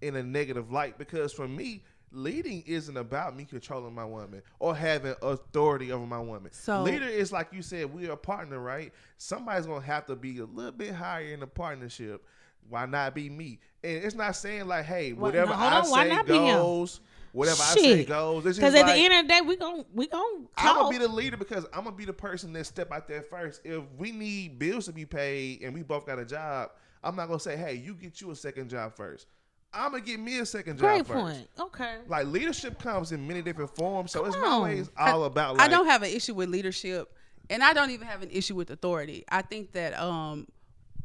in 0.00 0.16
a 0.16 0.22
negative 0.22 0.70
light 0.70 0.98
because 0.98 1.32
for 1.32 1.48
me, 1.48 1.82
leading 2.14 2.62
isn't 2.66 2.96
about 2.96 3.36
me 3.36 3.44
controlling 3.44 3.94
my 3.94 4.04
woman 4.04 4.42
or 4.58 4.74
having 4.74 5.14
authority 5.22 5.92
over 5.92 6.06
my 6.06 6.20
woman. 6.20 6.52
So- 6.52 6.82
leader 6.82 7.06
is 7.06 7.32
like 7.32 7.48
you 7.52 7.62
said, 7.62 7.92
we 7.92 8.08
are 8.08 8.12
a 8.12 8.16
partner, 8.16 8.58
right? 8.58 8.92
Somebody's 9.18 9.66
gonna 9.66 9.84
have 9.84 10.06
to 10.06 10.16
be 10.16 10.38
a 10.38 10.44
little 10.44 10.72
bit 10.72 10.94
higher 10.94 11.32
in 11.32 11.40
the 11.40 11.46
partnership. 11.46 12.24
Why 12.68 12.86
not 12.86 13.14
be 13.14 13.28
me? 13.28 13.60
And 13.82 14.04
it's 14.04 14.14
not 14.14 14.36
saying 14.36 14.66
like, 14.66 14.86
hey, 14.86 15.12
whatever 15.12 15.50
no, 15.50 15.58
I 15.58 15.78
on, 15.78 15.84
say 15.84 16.08
not 16.08 16.26
be 16.26 16.38
him? 16.38 16.56
goes. 16.56 17.00
Whatever 17.32 17.62
I 17.62 17.74
say 17.74 18.04
goes. 18.04 18.44
Because 18.44 18.74
at 18.74 18.86
like, 18.86 18.94
the 18.94 19.04
end 19.04 19.14
of 19.14 19.22
the 19.24 19.28
day, 19.28 19.40
we 19.40 19.56
gon' 19.56 19.84
we 19.92 20.06
gon' 20.06 20.46
I'm 20.56 20.76
gonna 20.76 20.90
be 20.90 20.98
the 20.98 21.08
leader 21.08 21.36
because 21.36 21.66
I'm 21.72 21.84
gonna 21.84 21.96
be 21.96 22.04
the 22.04 22.12
person 22.12 22.52
that 22.52 22.64
step 22.64 22.92
out 22.92 23.08
there 23.08 23.22
first. 23.22 23.60
If 23.64 23.82
we 23.98 24.12
need 24.12 24.58
bills 24.58 24.86
to 24.86 24.92
be 24.92 25.04
paid 25.04 25.62
and 25.62 25.74
we 25.74 25.82
both 25.82 26.06
got 26.06 26.18
a 26.18 26.24
job, 26.24 26.70
I'm 27.02 27.16
not 27.16 27.26
gonna 27.26 27.40
say, 27.40 27.56
"Hey, 27.56 27.74
you 27.74 27.94
get 27.94 28.20
you 28.20 28.30
a 28.30 28.36
second 28.36 28.70
job 28.70 28.94
first. 28.96 29.26
I'm 29.74 29.90
gonna 29.90 30.02
get 30.02 30.20
me 30.20 30.38
a 30.38 30.46
second 30.46 30.78
job 30.78 30.88
Great 30.88 31.06
first. 31.06 31.18
point. 31.18 31.48
Okay. 31.58 31.96
Like 32.06 32.26
leadership 32.26 32.78
comes 32.78 33.12
in 33.12 33.26
many 33.26 33.42
different 33.42 33.74
forms, 33.74 34.12
so 34.12 34.24
it's 34.24 34.34
Come 34.34 34.44
not 34.44 34.52
always 34.52 34.90
all 34.96 35.24
about. 35.24 35.56
Like, 35.56 35.66
I 35.66 35.70
don't 35.70 35.86
have 35.86 36.02
an 36.02 36.10
issue 36.10 36.34
with 36.34 36.48
leadership, 36.48 37.12
and 37.50 37.62
I 37.62 37.72
don't 37.72 37.90
even 37.90 38.06
have 38.06 38.22
an 38.22 38.30
issue 38.30 38.54
with 38.54 38.70
authority. 38.70 39.24
I 39.28 39.42
think 39.42 39.72
that 39.72 39.98
um, 39.98 40.46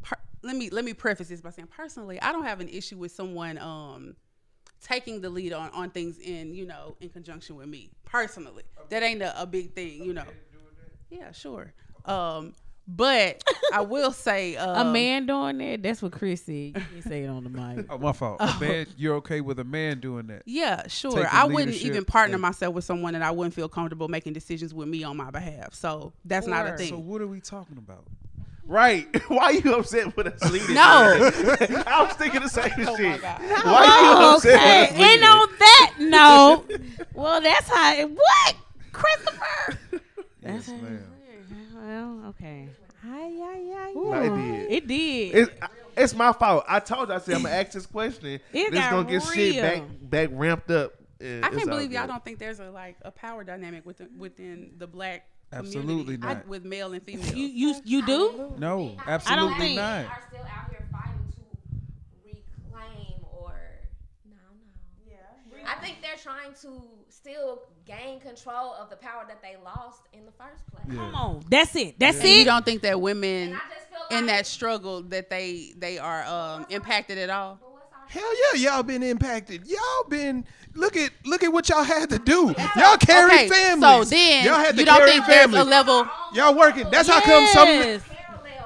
per, 0.02 0.16
let 0.44 0.56
me 0.56 0.70
let 0.70 0.86
me 0.86 0.94
preface 0.94 1.30
this 1.30 1.42
by 1.42 1.50
saying 1.50 1.70
personally, 1.76 2.22
I 2.22 2.32
don't 2.32 2.46
have 2.46 2.60
an 2.60 2.70
issue 2.70 2.98
with 2.98 3.12
someone 3.12 3.58
um 3.58 4.16
taking 4.82 5.22
the 5.22 5.30
lead 5.30 5.54
on 5.54 5.70
on 5.72 5.90
things 5.90 6.20
in 6.20 6.54
you 6.54 6.66
know 6.66 6.96
in 7.02 7.10
conjunction 7.10 7.56
with 7.56 7.68
me 7.68 7.90
personally. 8.06 8.64
That 8.90 9.04
ain't 9.04 9.22
a, 9.22 9.42
a 9.42 9.46
big 9.46 9.74
thing, 9.74 10.04
you 10.04 10.14
know. 10.14 10.26
Yeah, 11.10 11.32
sure. 11.32 11.74
Um, 12.06 12.54
but 12.96 13.44
I 13.72 13.82
will 13.82 14.12
say 14.12 14.56
A 14.56 14.80
um, 14.80 14.94
man 14.94 15.26
doing 15.28 15.60
that, 15.60 15.84
that's 15.84 16.02
what 16.02 16.12
Chris 16.12 16.44
said. 16.44 16.54
You 16.54 16.74
can 16.74 17.02
say 17.04 17.24
it 17.24 17.28
on 17.28 17.44
the 17.44 17.50
mic. 17.50 17.86
Oh, 17.90 17.98
my 17.98 18.12
fault. 18.14 18.38
A 18.40 18.58
man, 18.60 18.88
you're 18.98 19.16
okay 19.18 19.42
with 19.42 19.60
a 19.60 19.64
man 19.64 20.00
doing 20.00 20.28
that? 20.28 20.44
Yeah, 20.46 20.88
sure. 20.88 21.12
taking 21.12 21.28
I 21.32 21.46
wouldn't 21.46 21.76
even 21.78 22.04
partner 22.06 22.36
and- 22.36 22.42
myself 22.42 22.74
with 22.74 22.84
someone 22.86 23.14
that 23.14 23.22
I 23.22 23.32
wouldn't 23.32 23.54
feel 23.54 23.70
comfortable 23.70 24.08
making 24.08 24.34
decisions 24.34 24.74
with 24.74 24.88
me 24.88 25.04
on 25.04 25.16
my 25.18 25.30
behalf. 25.30 25.74
So 25.76 26.14
that's 26.26 26.48
not 26.48 26.66
a 26.68 26.78
thing. 26.78 26.90
So 26.90 26.98
what 26.98 27.22
are 27.22 27.28
we 27.28 27.42
talking 27.42 27.78
about? 27.78 28.06
right. 28.66 29.08
Why 29.30 29.46
are 29.46 29.54
you 29.54 29.76
upset 29.76 30.16
with 30.16 30.28
us 30.28 30.52
leading? 30.52 30.76
No. 30.76 30.82
I 31.88 32.04
was 32.04 32.14
thinking 32.14 32.42
the 32.42 32.50
same 32.50 32.72
Oh 32.78 32.92
my 32.92 32.98
shit. 32.98 33.22
God. 33.22 33.40
Why 33.42 33.86
you 33.86 34.18
Oh, 34.18 34.36
upset 34.36 34.54
okay. 34.56 34.82
with 34.82 34.92
us 34.92 34.92
And 34.92 35.00
leading? 35.00 35.24
on 35.28 35.48
that 35.60 35.94
note, 36.00 36.82
well, 37.14 37.42
that's 37.42 37.68
how. 37.68 37.94
It, 37.96 38.12
what, 38.12 38.56
Christopher? 38.92 39.80
Yes, 40.44 40.68
ma'am. 40.70 41.04
Well, 41.76 42.26
okay. 42.30 42.70
Ay, 43.06 43.40
ay, 43.42 43.74
ay, 43.78 43.94
No, 43.96 44.14
it 44.14 44.36
did. 44.36 44.72
It 44.72 44.88
did. 44.88 45.36
It's, 45.36 45.52
it's 45.96 46.14
my 46.16 46.34
fault. 46.34 46.66
I 46.68 46.80
told 46.80 47.10
you. 47.10 47.16
I 47.16 47.20
said 47.20 47.36
I'm 47.36 47.44
gonna 47.44 47.56
ask 47.62 47.72
this 47.72 47.86
question. 47.86 48.26
It 48.28 48.42
this 48.52 48.70
got 48.72 48.92
gonna 48.92 49.10
get 49.10 49.24
shit 49.24 49.62
back 49.62 49.84
back 50.02 50.30
ramped 50.34 50.70
up. 50.72 50.94
and 51.22 51.46
I 51.46 51.50
can't 51.50 51.70
believe 51.70 51.92
y'all 51.92 52.08
don't 52.08 52.24
think 52.24 52.40
there's 52.40 52.60
a 52.60 52.70
like 52.72 52.98
a 53.04 53.12
power 53.12 53.44
dynamic 53.44 53.86
within 53.86 54.10
within 54.18 54.72
the 54.78 54.88
black 54.88 55.26
Absolutely 55.52 56.16
community 56.18 56.18
not. 56.42 56.48
with 56.48 56.64
male 56.66 56.94
and 56.94 57.02
female. 57.04 57.34
you 57.34 57.48
you 57.48 57.76
you 57.86 58.06
do? 58.06 58.54
No, 58.58 58.96
don't 58.98 59.08
absolutely 59.08 59.58
think- 59.60 59.76
not. 59.78 60.06
are 60.06 60.24
still 60.28 60.42
out 60.42 60.70
here 60.70 60.86
fighting 60.92 61.34
to 61.36 61.42
reclaim 62.26 63.26
or 63.32 63.60
no, 64.26 64.36
no. 64.36 65.10
Yeah. 65.10 65.16
I 65.70 65.76
think 65.76 65.98
they're 66.02 66.18
trying 66.22 66.54
to 66.62 66.82
still 67.10 67.62
gain 67.86 68.20
control 68.20 68.74
of 68.74 68.90
the 68.90 68.96
power 68.96 69.24
that 69.28 69.42
they 69.42 69.56
lost 69.64 70.02
in 70.14 70.26
the 70.26 70.32
first 70.32 70.66
place. 70.72 70.84
Yeah. 70.90 70.96
Come 70.96 71.16
on. 71.16 71.44
That's 71.50 71.76
it. 71.76 72.00
That's 72.00 72.20
And 72.20 72.28
you 72.28 72.46
don't 72.46 72.66
think 72.66 72.82
that 72.82 73.00
women 73.00 73.50
And 73.50 73.54
I 73.54 73.60
just 73.76 73.90
feel 73.90 74.00
like 74.10 74.20
in 74.20 74.26
that 74.28 74.48
struggle 74.48 75.04
that 75.04 75.30
they 75.30 75.74
they 75.78 76.00
are 76.00 76.24
um, 76.24 76.66
impacted 76.70 77.18
at 77.20 77.30
all? 77.30 77.60
But 77.62 77.72
what's 77.72 77.94
our 77.94 78.08
Hell 78.08 78.56
yeah, 78.56 78.72
y'all 78.72 78.84
been 78.84 79.04
impacted. 79.04 79.68
Y'all 79.68 80.10
been 80.10 80.44
look 80.74 80.98
at 80.98 81.12
look 81.26 81.44
at 81.44 81.54
what 81.54 81.70
y'all 81.70 81.84
had 81.84 82.10
to 82.10 82.18
do. 82.20 82.56
Y'all 82.76 82.98
carry 82.98 83.32
okay, 83.32 83.50
families. 83.50 84.10
so 84.10 84.16
then 84.16 84.46
y'all 84.46 84.56
had 84.56 84.74
to 84.76 84.80
you 84.80 84.86
don't 84.86 84.98
carry 84.98 85.12
think 85.12 85.26
there's 85.28 85.42
families. 85.42 85.62
a 85.62 85.66
level? 85.66 86.08
Y'all 86.34 86.56
working. 86.56 86.90
That's 86.90 87.08
how 87.08 87.22
come 87.22 87.46
some. 87.48 87.68
Parallel? 87.68 88.02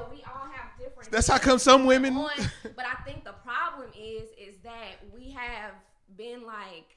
We 0.10 0.24
all 0.24 0.48
have 0.54 0.80
different. 0.80 1.12
That's 1.12 1.28
how 1.28 1.38
come 1.38 1.60
some 1.60 1.86
women. 1.86 2.16
on, 2.16 2.30
but 2.76 2.86
I 2.86 3.04
think 3.04 3.26
the 3.26 3.34
problem 3.44 3.90
is 3.98 4.24
is 4.40 4.56
that 4.64 5.04
we 5.14 5.32
have 5.32 5.72
been 6.18 6.46
like 6.46 6.93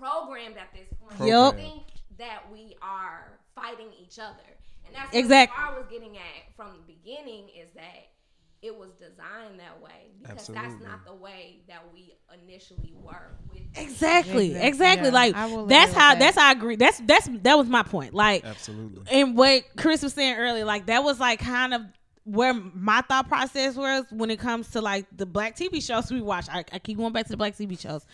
programmed 0.00 0.56
at 0.56 0.72
this 0.74 0.88
point. 0.98 1.28
Yup. 1.28 1.54
to 1.54 1.60
think 1.60 1.82
that 2.18 2.42
we 2.52 2.76
are 2.82 3.38
fighting 3.54 3.88
each 4.02 4.18
other, 4.18 4.48
and 4.86 4.94
that's 4.94 5.14
Exactly. 5.14 5.56
what 5.62 5.74
I 5.74 5.78
was 5.78 5.86
getting 5.90 6.16
at 6.16 6.54
from 6.56 6.72
the 6.76 6.92
beginning 6.92 7.48
is 7.48 7.68
that 7.74 8.08
it 8.62 8.76
was 8.76 8.90
designed 8.98 9.58
that 9.58 9.80
way 9.80 10.10
because 10.20 10.48
that's 10.48 10.74
not 10.82 11.04
the 11.06 11.14
way 11.14 11.60
that 11.66 11.82
we 11.94 12.12
initially 12.44 12.92
were 13.02 13.30
with 13.50 13.62
Exactly, 13.74 14.48
Exactly. 14.50 14.68
exactly. 14.68 15.08
Yeah, 15.08 15.14
like 15.14 15.68
that's 15.68 15.92
how 15.94 16.10
with 16.10 16.18
that's 16.18 16.36
how 16.36 16.48
I 16.48 16.52
agree. 16.52 16.76
That's 16.76 17.00
that's 17.00 17.28
that 17.42 17.56
was 17.56 17.68
my 17.68 17.82
point. 17.82 18.12
Like 18.12 18.44
Absolutely. 18.44 19.02
and 19.10 19.34
what 19.36 19.62
Chris 19.78 20.02
was 20.02 20.12
saying 20.12 20.36
earlier, 20.36 20.64
like 20.66 20.86
that 20.86 21.02
was 21.02 21.18
like 21.18 21.40
kind 21.40 21.72
of 21.72 21.82
where 22.24 22.52
my 22.52 23.00
thought 23.02 23.28
process 23.28 23.76
was 23.76 24.04
when 24.10 24.30
it 24.30 24.38
comes 24.38 24.68
to 24.72 24.82
like 24.82 25.06
the 25.16 25.24
black 25.26 25.56
TV 25.56 25.82
shows 25.82 26.12
we 26.12 26.20
watch. 26.20 26.46
I, 26.50 26.64
I 26.70 26.78
keep 26.78 26.98
going 26.98 27.12
back 27.14 27.24
to 27.26 27.30
the 27.30 27.36
black 27.38 27.56
TV 27.56 27.78
shows, 27.80 28.04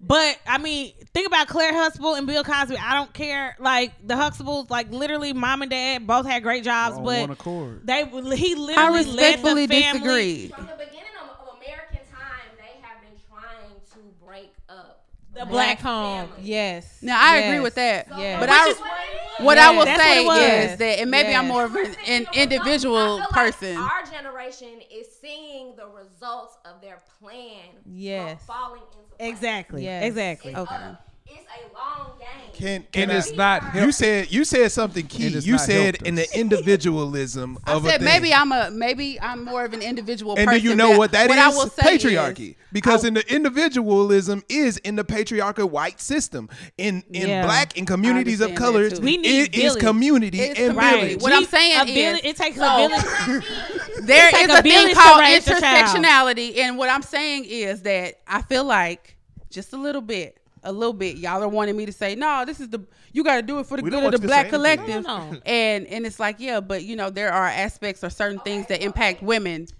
but 0.00 0.38
I 0.46 0.58
mean, 0.58 0.92
think 1.12 1.26
about 1.26 1.48
Claire 1.48 1.72
Huxtable 1.72 2.14
and 2.14 2.26
Bill 2.26 2.44
Cosby. 2.44 2.76
I 2.76 2.94
don't 2.94 3.12
care. 3.12 3.56
Like 3.58 3.92
the 4.06 4.14
Huxtables, 4.14 4.70
like 4.70 4.90
literally, 4.90 5.32
mom 5.32 5.62
and 5.62 5.70
dad 5.70 6.06
both 6.06 6.26
had 6.26 6.42
great 6.42 6.64
jobs, 6.64 6.98
but 6.98 7.38
they 7.84 8.04
he 8.36 8.54
literally 8.54 8.74
I 8.76 8.90
led 8.90 9.06
respectfully 9.06 9.66
the 9.66 9.80
family. 9.80 10.00
disagree. 10.00 10.48
From 10.48 10.66
the 10.66 10.72
beginning 10.84 11.14
of, 11.22 11.48
of 11.48 11.56
American 11.56 12.00
time, 12.12 12.50
they 12.58 12.80
have 12.82 13.00
been 13.02 13.18
trying 13.30 13.80
to 13.92 14.24
break 14.26 14.52
up 14.68 15.06
The 15.34 15.44
Black 15.46 15.50
black 15.50 15.80
home. 15.80 16.28
family. 16.28 16.42
Yes. 16.44 16.98
Now 17.02 17.18
I 17.20 17.38
Yes. 17.38 17.44
agree 17.48 17.60
with 17.60 17.74
that. 17.74 18.08
So 18.08 18.16
Yeah. 18.18 18.40
But 18.40 18.48
which 18.48 18.58
I- 18.58 18.68
is 18.68 18.78
what 18.78 18.90
it 18.90 19.40
is. 19.40 19.44
What 19.44 19.58
I 19.58 19.70
will 19.76 19.84
that's 19.84 20.02
say 20.02 20.24
it 20.24 20.70
is 20.70 20.78
that, 20.78 20.98
and 21.00 21.10
maybe 21.10 21.34
I'm 21.34 21.48
more 21.48 21.64
of 21.64 21.74
an, 21.74 21.94
an 22.06 22.26
individual 22.34 22.96
I 22.96 23.06
feel 23.06 23.18
like 23.18 23.28
person. 23.30 23.76
our 23.76 24.02
generation 24.04 24.80
is 24.92 25.08
seeing 25.20 25.74
the 25.74 25.86
results 25.88 26.56
of 26.64 26.80
their 26.80 27.02
plan. 27.20 27.64
Yes. 27.84 28.40
Falling 28.46 28.80
into. 28.82 29.24
Exactly. 29.28 29.82
Yes. 29.84 30.04
Exactly. 30.04 30.52
It's, 30.52 30.60
Okay. 30.60 30.74
a, 30.76 30.98
it's 31.34 31.46
a 31.48 31.74
long 31.76 32.12
game. 32.18 32.28
Can, 32.54 32.86
can 32.92 33.02
And 33.04 33.12
I- 33.12 33.16
it's 33.16 33.32
not 33.32 33.74
You 33.74 33.90
said 33.92 34.30
you 34.30 34.44
said 34.44 34.70
something 34.70 35.06
key. 35.08 35.26
You 35.28 35.58
said 35.58 35.96
in 36.06 36.14
the 36.14 36.22
us. 36.22 36.36
individualism 36.36 37.58
I 37.64 37.72
of 37.72 37.84
a 37.84 37.88
said 37.90 37.98
thing. 38.00 38.04
maybe 38.06 38.32
I'm 38.32 38.52
a 38.52 38.70
maybe 38.70 39.20
I'm 39.20 39.44
more 39.44 39.64
of 39.64 39.72
an 39.72 39.82
individual 39.82 40.36
and 40.36 40.46
person. 40.46 40.62
do 40.62 40.68
you 40.68 40.76
know 40.76 40.90
but 40.90 40.98
what 40.98 41.12
that 41.12 41.30
is? 41.30 41.36
I 41.36 41.48
will 41.48 41.68
say 41.68 41.96
Patriarchy. 41.98 42.50
is- 42.50 42.56
because 42.72 43.04
I- 43.04 43.08
in 43.08 43.14
the 43.14 43.34
individualism 43.34 44.42
is 44.48 44.78
in 44.78 44.96
the 44.96 45.04
patriarchal 45.04 45.68
white 45.68 46.00
system. 46.00 46.48
In 46.78 47.02
in 47.12 47.28
Yeah. 47.28 47.44
black 47.44 47.76
in 47.76 47.86
communities 47.86 48.40
of 48.40 48.50
understand 48.50 48.56
that 48.56 48.72
colors, 48.72 48.98
too. 49.00 49.04
We 49.04 49.16
need 49.16 49.54
it 49.54 49.54
is 49.56 49.76
community 49.76 50.40
It's 50.40 50.58
and 50.60 50.74
community. 50.76 51.06
village. 51.08 51.22
What 51.22 51.32
I'm 51.32 51.44
saying 51.44 51.80
a 51.80 51.84
village, 51.84 52.24
is- 52.24 52.30
it 52.30 52.36
takes 52.36 52.56
so- 52.56 52.64
a 52.64 52.88
village. 52.88 53.44
There 54.02 54.28
It's 54.28 54.38
is 54.38 54.48
like 54.48 54.56
a 54.56 54.60
a 54.60 54.62
thing 54.62 54.94
called 54.94 55.20
raise 55.20 55.46
a 55.48 55.60
child. 55.60 55.96
intersectionality, 55.96 56.58
and 56.58 56.76
what 56.76 56.88
I'm 56.90 57.02
saying 57.02 57.44
is 57.46 57.82
that 57.82 58.16
I 58.26 58.42
feel 58.42 58.64
like 58.64 59.16
just 59.50 59.72
a 59.72 59.76
little 59.76 60.00
bit, 60.02 60.36
a 60.64 60.72
little 60.72 60.92
bit, 60.92 61.16
y'all 61.16 61.42
are 61.42 61.48
wanting 61.48 61.76
me 61.76 61.86
to 61.86 61.92
say, 61.92 62.14
no, 62.14 62.44
this 62.44 62.60
is 62.60 62.68
the 62.70 62.80
you 63.12 63.22
got 63.22 63.36
to 63.36 63.42
do 63.42 63.58
it 63.60 63.66
for 63.66 63.76
the 63.76 63.82
We 63.82 63.90
good 63.90 63.98
of 63.98 64.02
want 64.04 64.20
the 64.20 64.26
black 64.26 64.48
collective, 64.48 65.04
No, 65.04 65.30
no. 65.30 65.40
and 65.46 65.86
and 65.86 66.06
it's 66.06 66.18
like 66.18 66.36
yeah, 66.40 66.60
but 66.60 66.82
you 66.84 66.96
know 66.96 67.10
there 67.10 67.32
are 67.32 67.46
aspects 67.46 68.02
or 68.02 68.10
certain 68.10 68.40
things 68.40 68.66
that 68.68 68.82
impact 68.82 69.22
women. 69.22 69.66
to 69.66 69.72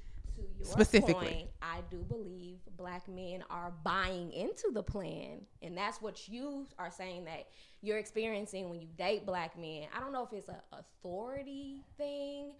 your 0.59 0.67
Specifically. 0.67 1.27
point, 1.27 1.49
I 1.63 1.81
do 1.91 1.99
believe 1.99 2.59
black 2.77 3.09
men 3.09 3.43
are 3.51 3.73
buying 3.83 4.33
into 4.33 4.71
the 4.73 4.83
plan, 4.83 5.41
and 5.63 5.77
that's 5.77 6.01
what 6.03 6.29
you 6.29 6.67
are 6.79 6.91
saying 6.91 7.25
that 7.25 7.47
you're 7.83 7.99
experiencing 7.99 8.69
when 8.71 8.81
you 8.81 8.89
date 8.97 9.27
black 9.27 9.59
men. 9.59 9.85
I 9.97 10.01
don't 10.01 10.13
know 10.13 10.25
if 10.25 10.33
it's 10.33 10.49
an 10.49 10.57
authority 10.73 11.83
thing, 11.97 12.53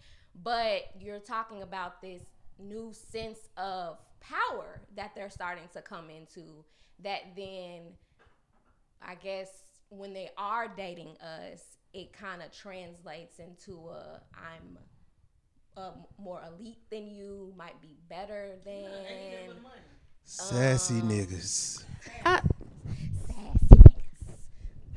but 0.43 0.81
you're 0.99 1.19
talking 1.19 1.61
about 1.61 2.01
this 2.01 2.21
new 2.59 2.91
sense 2.93 3.39
of 3.57 3.97
power 4.19 4.81
that 4.95 5.11
they're 5.15 5.29
starting 5.29 5.65
to 5.73 5.81
come 5.81 6.09
into. 6.09 6.63
That 7.03 7.21
then, 7.35 7.81
I 9.05 9.15
guess, 9.15 9.49
when 9.89 10.13
they 10.13 10.29
are 10.37 10.67
dating 10.67 11.15
us, 11.21 11.61
it 11.93 12.11
kind 12.11 12.41
of 12.41 12.51
translates 12.51 13.39
into 13.39 13.89
a 13.89 14.21
I'm 14.33 14.77
um, 15.77 16.05
more 16.17 16.41
elite 16.47 16.89
than 16.89 17.09
you, 17.09 17.53
might 17.57 17.79
be 17.81 17.95
better 18.09 18.51
than. 18.65 18.85
Sassy 20.23 21.01
niggas. 21.01 21.83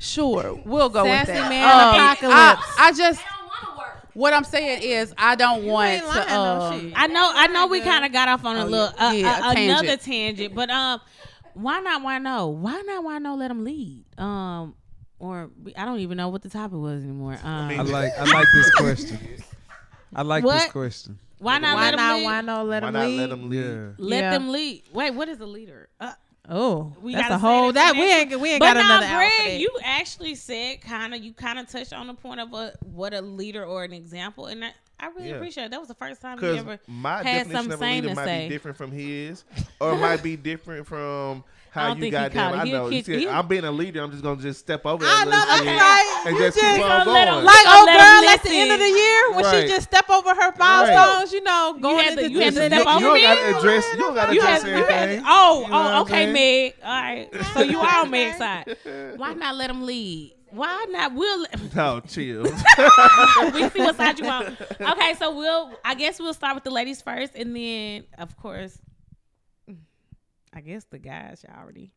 Sure, 0.01 0.57
we'll 0.65 0.89
go 0.89 1.03
Sassy 1.03 1.09
with 1.19 1.27
that. 1.27 1.35
Sassy 1.35 1.49
man 1.49 1.63
Um, 1.65 1.93
apocalypse. 1.95 2.77
I, 2.77 2.87
I 2.87 2.91
just 2.93 3.19
don't 3.19 3.47
want 3.47 3.63
to 3.63 3.77
work. 3.77 4.07
what 4.13 4.33
I'm 4.33 4.45
saying 4.45 4.81
is 4.83 5.13
I 5.17 5.35
don't 5.35 5.65
want 5.65 5.89
ain't 5.91 6.05
lying, 6.07 6.27
to. 6.27 6.33
no 6.33 6.37
Um, 6.61 6.79
shit. 6.81 6.93
I 6.95 7.07
know, 7.07 7.31
I 7.35 7.47
know. 7.47 7.67
We 7.67 7.81
kind 7.81 8.05
of 8.05 8.13
got 8.13 8.29
off 8.29 8.45
on 8.45 8.55
a 8.55 8.61
Oh, 8.63 8.67
little, 8.67 8.93
yeah. 8.97 9.07
uh, 9.07 9.11
Yeah, 9.11 9.27
uh, 9.31 9.51
a 9.51 9.55
tangent. 9.55 9.69
another 9.83 9.97
tangent, 9.97 10.55
but 10.55 10.69
um, 10.69 11.01
why 11.61 11.79
not? 11.79 12.01
Why 12.03 12.17
no? 12.17 12.47
Why 12.47 12.81
not? 12.81 13.03
Why 13.03 13.17
no? 13.19 13.35
Let 13.35 13.49
them 13.49 13.63
lead. 13.63 14.05
Um, 14.17 14.75
or 15.19 15.49
I 15.77 15.85
don't 15.85 15.99
even 15.99 16.17
know 16.17 16.29
what 16.29 16.41
the 16.41 16.49
topic 16.49 16.77
was 16.79 17.03
anymore. 17.03 17.33
Um, 17.43 17.49
I 17.71 17.81
like 17.81 18.17
I 18.17 18.25
like 18.33 18.47
this 18.53 18.69
question. 18.75 19.19
I 20.15 20.21
like 20.23 20.43
this 20.43 20.71
question. 20.71 21.19
why 21.39 21.57
not? 21.59 21.75
Why 21.75 21.85
let 21.91 21.95
not? 21.97 22.15
lead? 22.17 22.23
Why 22.25 22.41
not 22.41 22.67
let 22.67 22.83
Why 22.83 22.87
him 22.89 22.93
not 22.93 23.07
lead? 23.07 23.17
let 23.19 23.29
them 23.29 23.49
lead? 23.49 23.59
Yeah. 23.59 23.87
Let 23.97 24.19
Yeah. 24.23 24.29
them 24.31 24.49
lead. 24.51 24.83
Wait, 24.93 25.11
what 25.11 25.29
is 25.29 25.39
a 25.39 25.45
leader? 25.45 25.89
Uh, 25.99 26.13
Oh, 26.51 26.95
We 27.01 27.13
that's 27.13 27.25
gotta 27.29 27.35
a 27.35 27.37
whole 27.37 27.67
the 27.67 27.73
that 27.73 27.93
we 27.93 28.11
ain't 28.11 28.39
we 28.39 28.49
ain't 28.51 28.59
but 28.59 28.73
got 28.73 28.77
now, 28.77 28.97
another 28.97 29.05
hour 29.05 29.29
for 29.29 29.43
Greg, 29.43 29.51
that. 29.53 29.59
you 29.59 29.69
actually 29.83 30.33
said 30.33 30.81
kind 30.81 31.13
of 31.13 31.21
you 31.23 31.31
kind 31.31 31.59
of 31.59 31.69
touched 31.69 31.93
on 31.93 32.07
the 32.07 32.15
point 32.15 32.39
of 32.39 32.51
a 32.53 32.73
what 32.81 33.13
a 33.13 33.21
leader 33.21 33.63
or 33.63 33.83
an 33.83 33.93
example, 33.93 34.47
and 34.47 34.63
that, 34.63 34.73
I 35.01 35.07
really 35.15 35.29
Yeah. 35.29 35.35
appreciate 35.35 35.65
it. 35.65 35.71
That 35.71 35.79
was 35.79 35.87
the 35.87 35.95
first 35.95 36.21
time 36.21 36.35
you 36.37 36.41
Because 36.41 36.57
ever 36.59 36.79
my 36.87 37.17
had 37.23 37.47
definition 37.47 37.51
something 37.55 37.73
of 37.73 37.81
a 37.81 37.85
leader 37.85 38.15
might 38.15 38.25
say. 38.25 38.43
be 38.47 38.49
different 38.55 38.77
from 38.77 38.91
his, 38.91 39.43
or 39.79 39.95
might 39.95 40.21
be 40.21 40.35
different 40.35 40.85
from 40.87 41.43
how 41.71 41.93
you 41.95 42.09
got 42.11 42.33
caught 42.33 42.51
them. 42.51 42.59
it. 42.59 42.61
I 42.61 42.65
He 42.65 42.71
know. 42.73 42.89
You 42.89 43.03
see, 43.03 43.19
he- 43.19 43.27
I'm 43.29 43.47
being 43.47 43.63
a 43.63 43.71
leader. 43.71 44.01
I'm 44.03 44.11
just 44.11 44.23
gonna 44.23 44.41
just 44.41 44.59
step 44.59 44.85
over 44.85 45.05
I 45.05 45.23
know 45.23 45.29
little 45.31 45.45
that's 45.47 45.61
right. 45.65 46.23
and 46.27 46.35
You 46.35 46.41
just 46.41 46.57
keep 46.59 46.65
on 46.73 46.79
gonna 46.79 47.11
let 47.11 47.27
him- 47.29 47.45
like 47.45 47.63
Gonna 47.63 47.77
old 47.77 47.85
let 47.85 47.97
girl 47.97 48.23
'em 48.29 48.35
at 48.35 48.43
the 48.43 48.49
end 48.59 48.71
of 48.73 48.79
the 48.79 48.89
year 48.89 49.31
when 49.31 49.45
Right. 49.45 49.61
she 49.61 49.67
just 49.73 49.87
step 49.87 50.09
over 50.09 50.35
her 50.35 50.53
milestones, 50.57 51.31
you 51.31 51.43
know, 51.43 51.77
going 51.79 52.03
had 52.03 52.17
to- 52.17 52.23
into 52.25 52.31
you 52.33 52.39
had 52.41 52.53
to 52.55 52.59
the- 52.59 52.65
step 52.67 52.85
you, 52.85 52.89
over 52.91 52.99
you 52.99 53.05
don't 53.05 53.21
gotta 53.21 53.57
address. 53.57 53.85
You 53.93 53.99
don't 53.99 54.15
gotta 54.15 54.33
You 54.33 54.39
address 54.41 54.63
had, 54.63 54.73
anything. 54.73 55.23
oh, 55.27 55.61
You 55.61 55.67
know 55.69 55.79
what 55.79 55.93
oh, 55.93 56.01
okay. 56.01 56.31
Meg. 56.33 56.73
All 56.83 56.89
right, 56.91 57.29
so 57.53 57.61
you 57.61 57.79
are 57.79 58.01
on 58.01 58.09
Meg's 58.11 58.37
side. 58.37 58.75
Why 59.15 59.33
not 59.33 59.55
let 59.55 59.67
them 59.67 59.85
lead? 59.85 60.33
Why 60.51 60.85
not? 60.89 61.13
We'll 61.13 61.45
No, 61.75 61.99
chill. 62.01 62.43
we 63.53 63.69
see 63.69 63.79
what 63.79 63.95
side 63.95 64.19
you 64.19 64.27
on. 64.27 64.57
Okay, 64.79 65.13
so 65.17 65.35
we'll. 65.35 65.71
I 65.85 65.95
guess 65.95 66.19
we'll 66.19 66.33
start 66.33 66.55
with 66.55 66.63
the 66.63 66.71
ladies 66.71 67.01
first, 67.01 67.35
and 67.35 67.55
then 67.55 68.05
of 68.17 68.35
course, 68.37 68.77
I 70.53 70.61
guess 70.61 70.85
the 70.85 70.99
guys 70.99 71.45
y'all 71.47 71.59
already. 71.59 71.91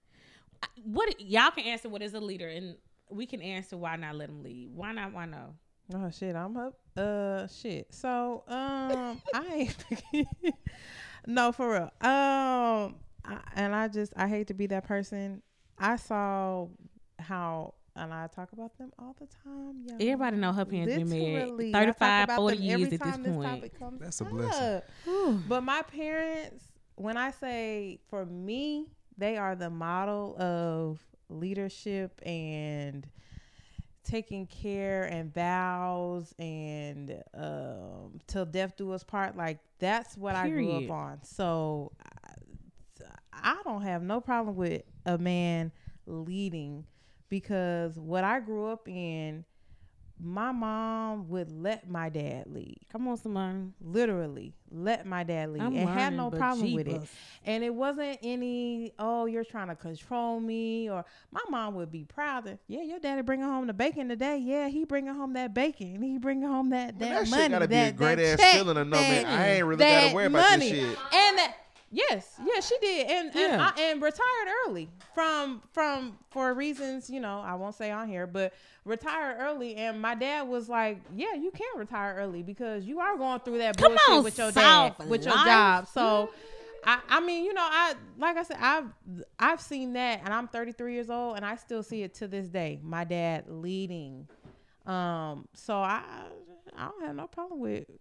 What 0.84 1.20
y'all 1.20 1.50
can 1.50 1.64
answer? 1.64 1.88
What 1.88 2.02
is 2.02 2.14
a 2.14 2.20
leader, 2.20 2.48
and 2.48 2.76
we 3.10 3.26
can 3.26 3.42
answer 3.42 3.76
why 3.76 3.96
not 3.96 4.14
let 4.16 4.28
them 4.28 4.42
lead. 4.42 4.70
Why 4.74 4.92
not? 4.92 5.12
Why 5.12 5.26
no? 5.26 5.54
Oh 5.94 6.10
shit, 6.10 6.34
I'm 6.36 6.56
up. 6.56 6.78
Uh, 6.96 7.46
shit. 7.46 7.86
So, 7.90 8.44
um, 8.48 9.20
I 9.34 9.46
ain't. 10.12 10.26
no, 11.26 11.52
for 11.52 11.70
real. 11.70 11.90
Um, 12.00 12.96
I, 13.24 13.38
and 13.54 13.74
I 13.74 13.88
just 13.88 14.12
I 14.16 14.28
hate 14.28 14.48
to 14.48 14.54
be 14.54 14.66
that 14.68 14.84
person. 14.84 15.42
I 15.78 15.96
saw 15.96 16.68
how, 17.18 17.74
and 17.96 18.12
I 18.12 18.26
talk 18.28 18.52
about 18.52 18.76
them 18.78 18.90
all 18.98 19.14
the 19.18 19.26
time. 19.44 19.82
y'all. 19.86 19.96
Everybody 20.00 20.36
know 20.38 20.52
her 20.52 20.64
parents 20.64 20.94
been 20.94 21.08
married 21.08 21.50
Literally, 21.50 21.72
35, 21.72 22.30
40 22.30 22.56
years 22.56 22.82
at 22.84 22.90
this 22.90 23.00
time 23.00 23.22
this 23.22 23.34
point. 23.34 23.72
That's 24.00 24.20
a 24.20 24.24
blessing. 24.24 24.82
But 25.48 25.62
my 25.62 25.82
parents, 25.82 26.64
when 26.96 27.16
I 27.16 27.30
say 27.32 28.00
for 28.08 28.24
me, 28.24 28.86
they 29.18 29.36
are 29.36 29.54
the 29.54 29.70
model 29.70 30.36
of 30.40 31.00
leadership 31.28 32.20
and 32.24 33.06
taking 34.04 34.46
care 34.46 35.04
and 35.04 35.32
vows 35.32 36.34
and 36.38 37.22
um 37.34 38.20
till 38.26 38.44
death 38.44 38.76
do 38.76 38.90
us 38.90 39.04
part 39.04 39.36
like 39.36 39.60
that's 39.78 40.16
what 40.16 40.34
i 40.34 40.48
grew 40.50 40.72
up 40.72 40.90
on 40.90 41.18
so 41.22 41.92
I, 43.32 43.54
I 43.54 43.62
don't 43.62 43.82
have 43.82 44.02
no 44.02 44.20
problem 44.20 44.56
with 44.56 44.82
a 45.06 45.18
man 45.18 45.70
leading 46.06 46.84
because 47.32 47.98
what 47.98 48.24
i 48.24 48.38
grew 48.40 48.66
up 48.66 48.86
in 48.86 49.42
my 50.24 50.52
mom 50.52 51.28
would 51.30 51.50
let 51.50 51.88
my 51.88 52.08
dad 52.08 52.44
lead 52.46 52.78
Come 52.92 53.08
on, 53.08 53.16
somebody. 53.16 53.72
literally 53.80 54.52
let 54.70 55.04
my 55.06 55.24
dad 55.24 55.50
lead 55.50 55.62
I'm 55.62 55.74
and 55.74 55.88
had 55.88 56.14
no 56.14 56.30
but 56.30 56.38
problem 56.38 56.74
with 56.74 56.86
it 56.86 57.00
and 57.44 57.64
it 57.64 57.74
wasn't 57.74 58.18
any 58.22 58.92
oh 58.98 59.24
you're 59.26 59.44
trying 59.44 59.68
to 59.68 59.74
control 59.74 60.38
me 60.38 60.88
or 60.90 61.04
my 61.32 61.40
mom 61.50 61.74
would 61.74 61.90
be 61.90 62.04
proud 62.04 62.44
that 62.44 62.58
yeah 62.68 62.82
your 62.82 63.00
daddy 63.00 63.22
bringing 63.22 63.46
home 63.46 63.66
the 63.66 63.72
bacon 63.72 64.08
today 64.10 64.36
yeah 64.38 64.68
he 64.68 64.84
bringing 64.84 65.14
home 65.14 65.32
that 65.32 65.54
bacon 65.54 66.00
he 66.02 66.18
bringing 66.18 66.46
home 66.46 66.70
that 66.70 67.00
Man, 67.00 67.14
that, 67.14 67.24
that 67.24 67.30
money 67.30 67.42
shit 67.44 67.50
gotta 67.50 67.68
be 67.68 67.74
a 67.76 67.92
great 67.92 68.16
that 68.16 68.24
ass 68.34 68.38
check, 68.40 68.54
feeling 68.54 68.74
to 68.76 68.84
know, 68.84 68.96
man. 68.98 69.26
I 69.26 69.54
ain't 69.54 69.64
really 69.64 69.78
that 69.78 70.02
gotta 70.02 70.14
worry 70.14 70.26
about 70.26 70.50
money. 70.50 70.70
this 70.70 70.78
shit. 70.90 70.98
and 71.14 71.38
that 71.38 71.54
yes 71.94 72.40
yeah 72.42 72.58
she 72.60 72.76
did 72.78 73.06
and 73.10 73.26
and, 73.28 73.34
Yeah. 73.34 73.70
I, 73.76 73.80
and 73.82 74.00
retired 74.02 74.48
early 74.66 74.88
from 75.14 75.60
from 75.72 76.18
for 76.30 76.54
reasons 76.54 77.10
you 77.10 77.20
know 77.20 77.40
i 77.40 77.54
won't 77.54 77.74
say 77.74 77.90
on 77.90 78.08
here 78.08 78.26
but 78.26 78.54
retired 78.86 79.36
early 79.40 79.76
and 79.76 80.00
my 80.00 80.14
dad 80.14 80.48
was 80.48 80.68
like 80.70 81.00
yeah 81.14 81.34
you 81.34 81.50
can 81.50 81.68
retire 81.76 82.16
early 82.18 82.42
because 82.42 82.86
you 82.86 82.98
are 83.00 83.16
going 83.18 83.40
through 83.40 83.58
that 83.58 83.76
Come 83.76 83.92
bullshit 83.92 84.08
on, 84.10 84.24
with 84.24 84.38
your 84.38 84.52
South 84.52 84.96
dad 84.98 85.08
with 85.08 85.24
your 85.24 85.34
Life. 85.34 85.46
job 85.46 85.88
so 85.88 86.30
I, 86.84 86.98
I 87.08 87.20
mean, 87.20 87.44
you 87.44 87.54
know, 87.54 87.62
I 87.62 87.94
like 88.18 88.36
I 88.36 88.42
said, 88.42 88.56
I've 88.60 88.86
I've 89.38 89.60
seen 89.60 89.92
that, 89.92 90.22
and 90.24 90.34
I'm 90.34 90.48
33 90.48 90.94
years 90.94 91.10
old, 91.10 91.36
and 91.36 91.46
I 91.46 91.54
still 91.54 91.84
see 91.84 92.02
it 92.02 92.14
to 92.14 92.26
this 92.26 92.48
day. 92.48 92.80
My 92.82 93.04
dad 93.04 93.44
leading, 93.46 94.26
um, 94.84 95.46
so 95.54 95.76
I 95.76 96.02
I 96.76 96.88
don't 96.88 97.04
have 97.04 97.14
no 97.14 97.28
problem 97.28 97.60
with 97.60 97.88
it, 97.88 98.00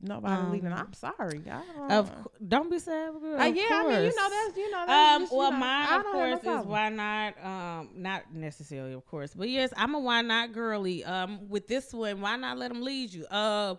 nobody 0.00 0.34
Um, 0.34 0.52
leaving. 0.52 0.72
I'm 0.72 0.92
sorry. 0.92 1.38
Don't, 1.40 1.90
Of 1.92 2.10
don't 2.46 2.70
be 2.70 2.78
sad. 2.78 3.12
Girl, 3.20 3.40
Uh, 3.40 3.44
yeah, 3.46 3.62
I 3.70 3.82
mean, 3.82 3.90
you 4.04 4.14
know 4.16 4.22
course. 4.22 4.30
that's 4.30 4.56
you 4.56 4.70
know 4.70 4.84
that's 4.86 5.14
Um, 5.16 5.22
just, 5.22 5.32
you 5.32 5.38
well, 5.38 5.50
know, 5.52 5.58
mine 5.58 5.84
of 5.86 6.02
don't 6.02 6.04
no 6.04 6.12
course 6.38 6.60
is 6.60 6.66
why 6.66 6.88
not? 6.88 7.44
Um, 7.44 7.88
not 7.96 8.32
necessarily, 8.32 8.92
of 8.92 9.04
course, 9.06 9.34
but 9.34 9.48
yes, 9.48 9.72
I'm 9.76 9.94
a 9.94 9.98
why 10.00 10.22
not 10.22 10.52
girly. 10.52 11.04
Um, 11.04 11.48
with 11.48 11.66
this 11.68 11.92
one, 11.92 12.20
why 12.20 12.36
not 12.36 12.58
let 12.58 12.72
them 12.72 12.82
lead 12.82 13.12
you? 13.12 13.26
Um, 13.28 13.78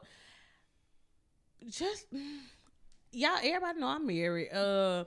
just 1.70 2.06
y'all, 3.12 3.38
everybody 3.42 3.80
know 3.80 3.88
I'm 3.88 4.06
married. 4.06 4.52
Uh, 4.52 5.06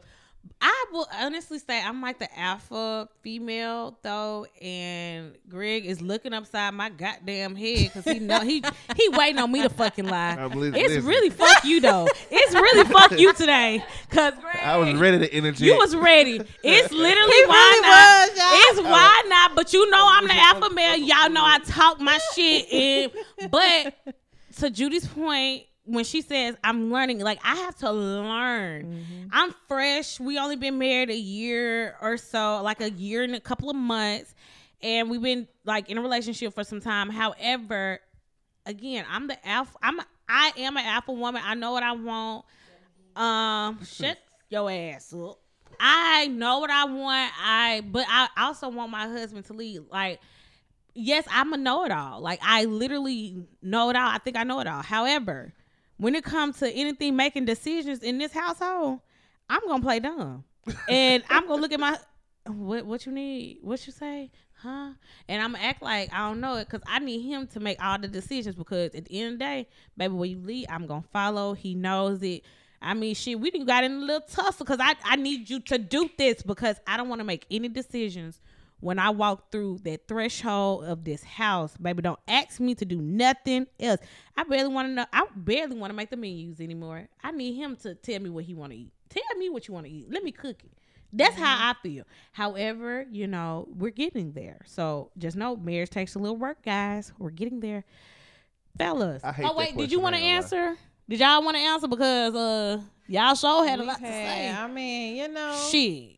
I 0.60 0.86
will 0.92 1.06
honestly 1.14 1.60
say 1.60 1.80
I'm 1.80 2.02
like 2.02 2.18
the 2.18 2.28
alpha 2.36 3.08
female 3.22 3.96
though, 4.02 4.44
and 4.60 5.36
Greg 5.48 5.86
is 5.86 6.00
looking 6.02 6.32
upside 6.32 6.74
my 6.74 6.90
goddamn 6.90 7.54
head 7.54 7.92
because 7.94 8.04
he 8.04 8.18
know 8.18 8.40
he 8.40 8.64
he 8.96 9.08
waiting 9.10 9.38
on 9.38 9.52
me 9.52 9.62
to 9.62 9.68
fucking 9.68 10.06
lie. 10.08 10.36
I 10.36 10.48
believe- 10.48 10.74
It's 10.74 10.88
listen. 10.94 11.06
really 11.06 11.30
fuck 11.30 11.64
you 11.64 11.80
though. 11.80 12.08
It's 12.30 12.54
really 12.54 12.84
fuck 12.92 13.12
you 13.12 13.32
today, 13.34 13.84
cause 14.10 14.32
I 14.60 14.76
was 14.78 14.94
ready 14.94 15.20
to 15.20 15.32
interject. 15.32 15.60
you 15.60 15.76
was 15.76 15.94
ready. 15.94 16.40
It's 16.64 16.92
literally 16.92 17.32
He 17.32 17.44
why 17.46 17.70
really 17.74 17.82
not. 17.88 18.28
was, 18.28 18.38
y'all. 18.38 18.72
It's 18.72 18.80
why 18.92 19.22
not. 19.28 19.54
But 19.54 19.72
you 19.72 19.88
know 19.90 20.06
I'm 20.10 20.26
the 20.26 20.34
alpha 20.34 20.74
male. 20.74 20.96
Y'all 20.96 21.30
know 21.30 21.44
I 21.44 21.60
talk 21.60 22.00
my 22.00 22.18
shit. 22.34 22.72
And 22.72 23.12
but 23.52 23.94
to 24.56 24.70
Judy's 24.70 25.06
point, 25.06 25.66
when 25.88 26.04
she 26.04 26.20
says 26.20 26.54
I'm 26.62 26.92
learning, 26.92 27.20
like 27.20 27.40
I 27.42 27.56
have 27.56 27.76
to 27.78 27.90
learn. 27.90 29.28
I'm 29.32 29.54
fresh. 29.66 30.20
We 30.20 30.38
only 30.38 30.56
been 30.56 30.78
married 30.78 31.10
a 31.10 31.16
year 31.16 31.96
or 32.00 32.16
so, 32.18 32.60
like 32.62 32.80
a 32.80 32.90
year 32.90 33.22
and 33.22 33.34
a 33.34 33.40
couple 33.40 33.70
of 33.70 33.76
months, 33.76 34.34
and 34.82 35.10
we've 35.10 35.22
been 35.22 35.48
like 35.64 35.88
in 35.88 35.98
a 35.98 36.02
relationship 36.02 36.54
for 36.54 36.62
some 36.62 36.80
time. 36.80 37.08
However, 37.08 38.00
again, 38.66 39.06
I'm 39.10 39.26
the 39.28 39.48
alpha. 39.48 39.76
I'm 39.82 40.00
I 40.28 40.52
am 40.58 40.76
an 40.76 40.84
alpha 40.84 41.12
woman. 41.12 41.42
I 41.44 41.54
know 41.54 41.72
what 41.72 41.82
I 41.82 41.92
want. 41.92 42.44
Um, 43.16 43.84
shut 43.84 44.18
your 44.50 44.70
ass 44.70 45.14
up. 45.14 45.40
I 45.80 46.26
know 46.26 46.58
what 46.58 46.70
I 46.70 46.84
want. 46.84 47.32
I 47.42 47.82
but 47.84 48.04
I 48.08 48.28
also 48.36 48.68
want 48.68 48.90
my 48.90 49.08
husband 49.08 49.46
to 49.46 49.54
lead. 49.54 49.82
Like, 49.90 50.20
yes, 50.94 51.24
I'm 51.30 51.52
a 51.54 51.56
know 51.56 51.84
it 51.86 51.92
all. 51.92 52.20
Like 52.20 52.40
I 52.42 52.66
literally 52.66 53.46
know 53.62 53.88
it 53.88 53.96
all. 53.96 54.08
I 54.08 54.18
think 54.18 54.36
I 54.36 54.44
know 54.44 54.60
it 54.60 54.66
all. 54.66 54.82
However, 54.82 55.54
when 55.98 56.14
it 56.14 56.24
comes 56.24 56.58
to 56.58 56.70
anything 56.70 57.14
making 57.16 57.44
decisions 57.44 58.02
in 58.02 58.18
this 58.18 58.32
household, 58.32 59.00
I'm 59.48 59.60
gonna 59.66 59.82
play 59.82 60.00
dumb. 60.00 60.44
And 60.88 61.24
I'm 61.30 61.46
gonna 61.46 61.62
look 61.62 61.72
at 61.72 61.80
my 61.80 61.98
what 62.46 62.84
what 62.86 63.06
you 63.06 63.12
need, 63.12 63.58
what 63.62 63.86
you 63.86 63.92
say, 63.92 64.30
huh? 64.62 64.90
And 65.28 65.42
I'm 65.42 65.52
gonna 65.52 65.64
act 65.64 65.82
like 65.82 66.12
I 66.12 66.28
don't 66.28 66.40
know 66.40 66.56
it 66.56 66.66
because 66.66 66.82
I 66.86 66.98
need 66.98 67.22
him 67.22 67.46
to 67.48 67.60
make 67.60 67.82
all 67.82 67.98
the 67.98 68.08
decisions 68.08 68.54
because 68.54 68.94
at 68.94 69.06
the 69.06 69.20
end 69.20 69.34
of 69.34 69.38
the 69.38 69.44
day, 69.44 69.68
baby, 69.96 70.14
when 70.14 70.30
you 70.30 70.38
leave, 70.38 70.66
I'm 70.68 70.86
gonna 70.86 71.04
follow. 71.12 71.54
He 71.54 71.74
knows 71.74 72.22
it. 72.22 72.42
I 72.80 72.94
mean, 72.94 73.14
shit, 73.14 73.40
we 73.40 73.50
didn't 73.50 73.66
got 73.66 73.82
in 73.82 73.92
a 73.92 73.98
little 73.98 74.20
tussle 74.20 74.64
because 74.64 74.78
I, 74.80 74.94
I 75.04 75.16
need 75.16 75.50
you 75.50 75.60
to 75.60 75.78
do 75.78 76.08
this 76.16 76.42
because 76.42 76.76
I 76.86 76.96
don't 76.96 77.08
want 77.08 77.20
to 77.20 77.24
make 77.24 77.44
any 77.50 77.68
decisions 77.68 78.40
when 78.80 78.98
I 78.98 79.10
walk 79.10 79.50
through 79.50 79.78
that 79.84 80.06
threshold 80.06 80.84
of 80.84 81.04
this 81.04 81.22
house. 81.22 81.76
Baby, 81.76 82.02
don't 82.02 82.18
ask 82.28 82.60
me 82.60 82.74
to 82.76 82.84
do 82.84 83.00
nothing 83.00 83.66
else. 83.80 84.00
I 84.36 84.44
barely 84.44 84.72
want 84.72 84.88
to 84.88 84.94
know. 84.94 85.06
I 85.12 85.26
barely 85.34 85.76
want 85.76 85.90
to 85.90 85.96
make 85.96 86.10
the 86.10 86.16
menus 86.16 86.60
anymore. 86.60 87.08
I 87.22 87.32
need 87.32 87.54
him 87.54 87.76
to 87.76 87.94
tell 87.94 88.20
me 88.20 88.30
what 88.30 88.44
he 88.44 88.54
want 88.54 88.72
to 88.72 88.78
eat. 88.78 88.92
Tell 89.08 89.38
me 89.38 89.48
what 89.48 89.68
you 89.68 89.74
want 89.74 89.86
to 89.86 89.92
eat. 89.92 90.10
Let 90.10 90.22
me 90.22 90.32
cook 90.32 90.62
it. 90.64 90.72
That's 91.12 91.36
how 91.36 91.70
I 91.70 91.74
feel. 91.82 92.04
However, 92.32 93.06
you 93.10 93.26
know, 93.26 93.66
we're 93.74 93.90
getting 93.90 94.32
there. 94.32 94.60
So 94.66 95.10
just 95.16 95.36
know 95.36 95.56
marriage 95.56 95.90
takes 95.90 96.14
a 96.14 96.18
little 96.18 96.36
work, 96.36 96.62
guys. 96.62 97.12
We're 97.18 97.30
getting 97.30 97.60
there. 97.60 97.84
Fellas. 98.76 99.24
I 99.24 99.32
hate 99.32 99.46
oh 99.46 99.56
wait, 99.56 99.76
did 99.76 99.90
you 99.90 100.00
want 100.00 100.14
to 100.14 100.20
I 100.20 100.24
ain't 100.24 100.50
gonna 100.50 100.62
answer? 100.64 100.80
Did 101.08 101.20
y'all 101.20 101.42
want 101.42 101.56
to 101.56 101.62
answer 101.62 101.88
because 101.88 102.34
uh 102.34 102.80
y'all 103.08 103.34
sure 103.34 103.66
had 103.66 103.80
a 103.80 103.84
lot 103.84 103.98
to 103.98 104.04
say. 104.04 104.50
I 104.50 104.68
mean, 104.68 105.16
you 105.16 105.28
know, 105.28 105.68
Shit. 105.70 106.17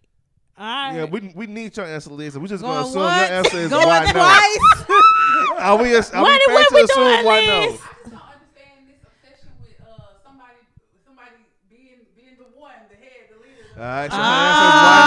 All 0.60 0.66
right. 0.66 0.92
Yeah, 0.94 1.04
we 1.06 1.32
we 1.34 1.46
need 1.46 1.74
your 1.74 1.86
answer, 1.86 2.10
Lisa. 2.10 2.38
We 2.38 2.46
just 2.48 2.62
Going 2.62 2.74
gonna 2.74 2.86
assume 2.86 3.02
once, 3.02 3.28
your 3.28 3.38
answer 3.38 3.56
is 3.56 3.70
going 3.70 3.86
why 3.88 4.12
no. 4.12 5.56
Are 5.58 5.76
we? 5.76 5.84
Are 5.84 5.86
we 5.88 5.96
What- 5.96 6.12
fair 6.12 6.54
what 6.54 6.68
to 6.68 6.74
we 6.74 6.80
assume 6.82 6.96
doing, 7.04 7.24
why 7.24 7.40
Liz? 7.40 7.48
no? 7.48 7.56
I 7.56 7.64
just 7.64 7.80
don't 7.80 8.12
understand 8.12 8.80
this 8.84 9.00
obsession 9.00 9.48
with 9.64 9.80
uh 9.80 10.20
somebody 10.22 10.60
somebody 11.06 11.32
being 11.70 12.04
being 12.14 12.36
the 12.36 12.44
one, 12.60 12.76
the 12.92 12.96
head, 13.00 13.32
the 13.32 13.36
leader. 13.40 13.72
All 13.72 13.88
right, 13.88 14.10
so 14.12 14.18
Ah. 14.20 14.28
my 14.28 14.36
answer 14.52 14.68
is 14.68 14.76
why 14.84 15.00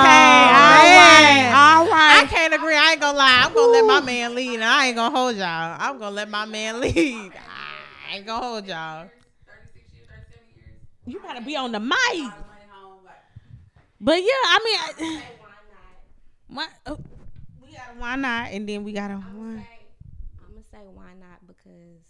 Okay, 0.00 0.40
all 0.56 0.72
right, 0.72 1.52
all 1.52 1.92
I 1.92 2.26
can't 2.26 2.54
agree. 2.54 2.74
I 2.76 2.92
ain't 2.92 3.00
gonna 3.02 3.18
lie. 3.18 3.42
I'm 3.44 3.52
gonna 3.52 3.72
let 3.72 3.84
my 3.84 4.00
man 4.00 4.34
lead, 4.34 4.54
and 4.54 4.64
I 4.64 4.86
ain't 4.86 4.96
gonna 4.96 5.14
hold 5.14 5.36
y'all. 5.36 5.76
I'm 5.78 5.98
gonna 5.98 6.14
let 6.16 6.30
my 6.30 6.46
man 6.46 6.80
lead. 6.80 7.32
I 8.08 8.16
ain't 8.16 8.26
gonna 8.26 8.42
hold 8.46 8.64
y'all. 8.66 9.10
Thirty 9.44 9.68
six 9.74 9.92
years, 9.92 10.08
thirty 10.08 10.24
seven 10.32 10.48
years. 10.56 10.80
You 11.04 11.20
gotta 11.20 11.42
be 11.42 11.56
on 11.56 11.72
the 11.72 11.80
mic. 11.80 12.32
Money 14.04 14.22
home, 14.22 14.22
like 14.22 14.22
But 14.22 14.22
yeah, 14.22 14.44
I 14.44 14.58
mean, 14.64 14.78
I, 14.78 15.18
Say 15.18 15.24
why 15.40 15.48
not? 15.70 16.68
why, 16.86 16.92
oh, 16.92 16.98
we 17.62 17.72
got 17.72 17.88
a 17.96 17.98
why 18.00 18.16
not, 18.16 18.50
and 18.52 18.68
then 18.68 18.84
we 18.84 18.92
got 18.92 19.10
a 19.10 19.14
I'm 19.14 19.20
why. 19.56 19.62
say, 19.62 19.68
I'm 20.46 20.52
gonna 20.52 20.64
say 20.70 20.88
why 20.92 21.12
not 21.20 21.46
because 21.46 22.00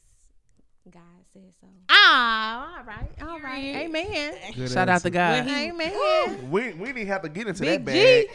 God 0.91 1.03
said 1.33 1.51
so. 1.61 1.66
Ah, 1.89 2.79
all 2.79 2.85
right, 2.85 3.11
all 3.23 3.41
right. 3.41 3.77
Amen. 3.77 4.35
no. 4.57 4.66
Shout 4.66 4.89
out 4.91 5.01
to 5.03 5.11
God. 5.11 5.47
Amen. 5.49 6.51
We 6.51 6.75
we 6.75 6.93
didn't 6.93 7.07
have 7.07 7.23
to 7.23 7.29
get 7.31 7.47
into 7.49 7.62
Big 7.62 7.85
that 7.87 7.93
G. 7.95 8.27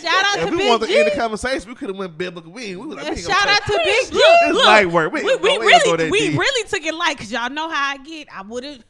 Shout 0.00 0.24
out 0.24 0.34
to 0.44 0.44
Big 0.44 0.44
Brother. 0.44 0.44
If 0.44 0.46
to 0.46 0.50
we 0.52 0.56
Big 0.58 0.68
wanted 0.70 0.86
to 0.88 0.94
end 0.98 1.10
the 1.10 1.16
conversation, 1.16 1.68
we 1.68 1.74
could 1.74 1.88
have 1.88 1.96
went 1.96 2.16
biblical. 2.16 2.52
We, 2.52 2.76
we, 2.76 2.86
we, 2.86 2.94
we 2.94 3.16
Shout 3.16 3.48
out 3.48 3.62
to 3.66 3.80
Big 3.84 4.06
G. 4.08 4.14
Look, 4.14 4.22
It's 4.24 4.54
look, 4.54 4.64
light 4.66 4.86
work. 4.88 5.12
We, 5.12 5.24
we, 5.24 5.34
we 5.36 5.48
gonna- 5.48 5.60
we 5.66 5.72
ain't 5.74 5.84
gonna 5.84 5.96
go 5.96 6.04
really, 6.04 6.10
we 6.12 6.18
deep. 6.30 6.38
really 6.38 6.68
took 6.68 6.84
it 6.84 6.94
light 6.94 7.16
because 7.16 7.32
y'all 7.32 7.50
know 7.50 7.68
how 7.68 7.90
I 7.94 7.96
get. 7.98 8.28
I 8.32 8.42
would 8.42 8.62
have. 8.62 8.84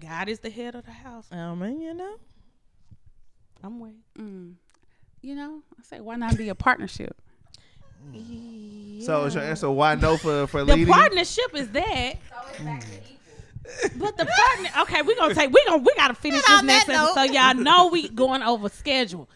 God 0.00 0.28
is 0.28 0.40
the 0.40 0.50
head 0.50 0.74
of 0.74 0.84
the 0.84 0.90
house. 0.90 1.28
I 1.30 1.54
mean, 1.54 1.80
you 1.80 1.94
know. 1.94 2.16
I'm 3.62 3.78
waiting. 3.80 4.00
Mm. 4.18 4.54
You 5.20 5.34
know, 5.36 5.62
I 5.78 5.82
say 5.82 6.00
why 6.00 6.16
not 6.16 6.36
be 6.36 6.48
a 6.48 6.54
partnership? 6.54 7.16
So 9.04 9.24
is 9.24 9.34
your 9.34 9.44
answer 9.44 9.70
why 9.70 9.94
no 9.94 10.16
for 10.16 10.46
for 10.48 10.64
The 10.64 10.74
leading? 10.76 10.92
partnership 10.92 11.54
is 11.54 11.68
that. 11.70 12.14
So 12.28 12.36
it's 12.50 12.58
back 12.60 12.80
to 12.80 12.86
equal. 12.86 13.98
But 14.00 14.16
the 14.16 14.26
partner, 14.26 14.70
okay, 14.82 15.02
we're 15.02 15.16
gonna 15.16 15.34
take, 15.34 15.50
we're 15.52 15.64
gonna, 15.66 15.82
we 15.82 15.92
gotta 15.96 16.14
finish 16.14 16.40
this 16.42 16.50
on 16.58 16.66
next 16.66 16.86
that 16.86 16.96
episode. 16.96 17.14
So 17.14 17.22
y'all 17.32 17.54
know 17.54 17.88
we 17.88 18.08
going 18.08 18.42
over 18.42 18.68
schedule. 18.68 19.28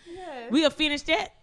We'll 0.50 0.70
finish 0.70 1.02
that 1.02 1.20
Ep- 1.20 1.35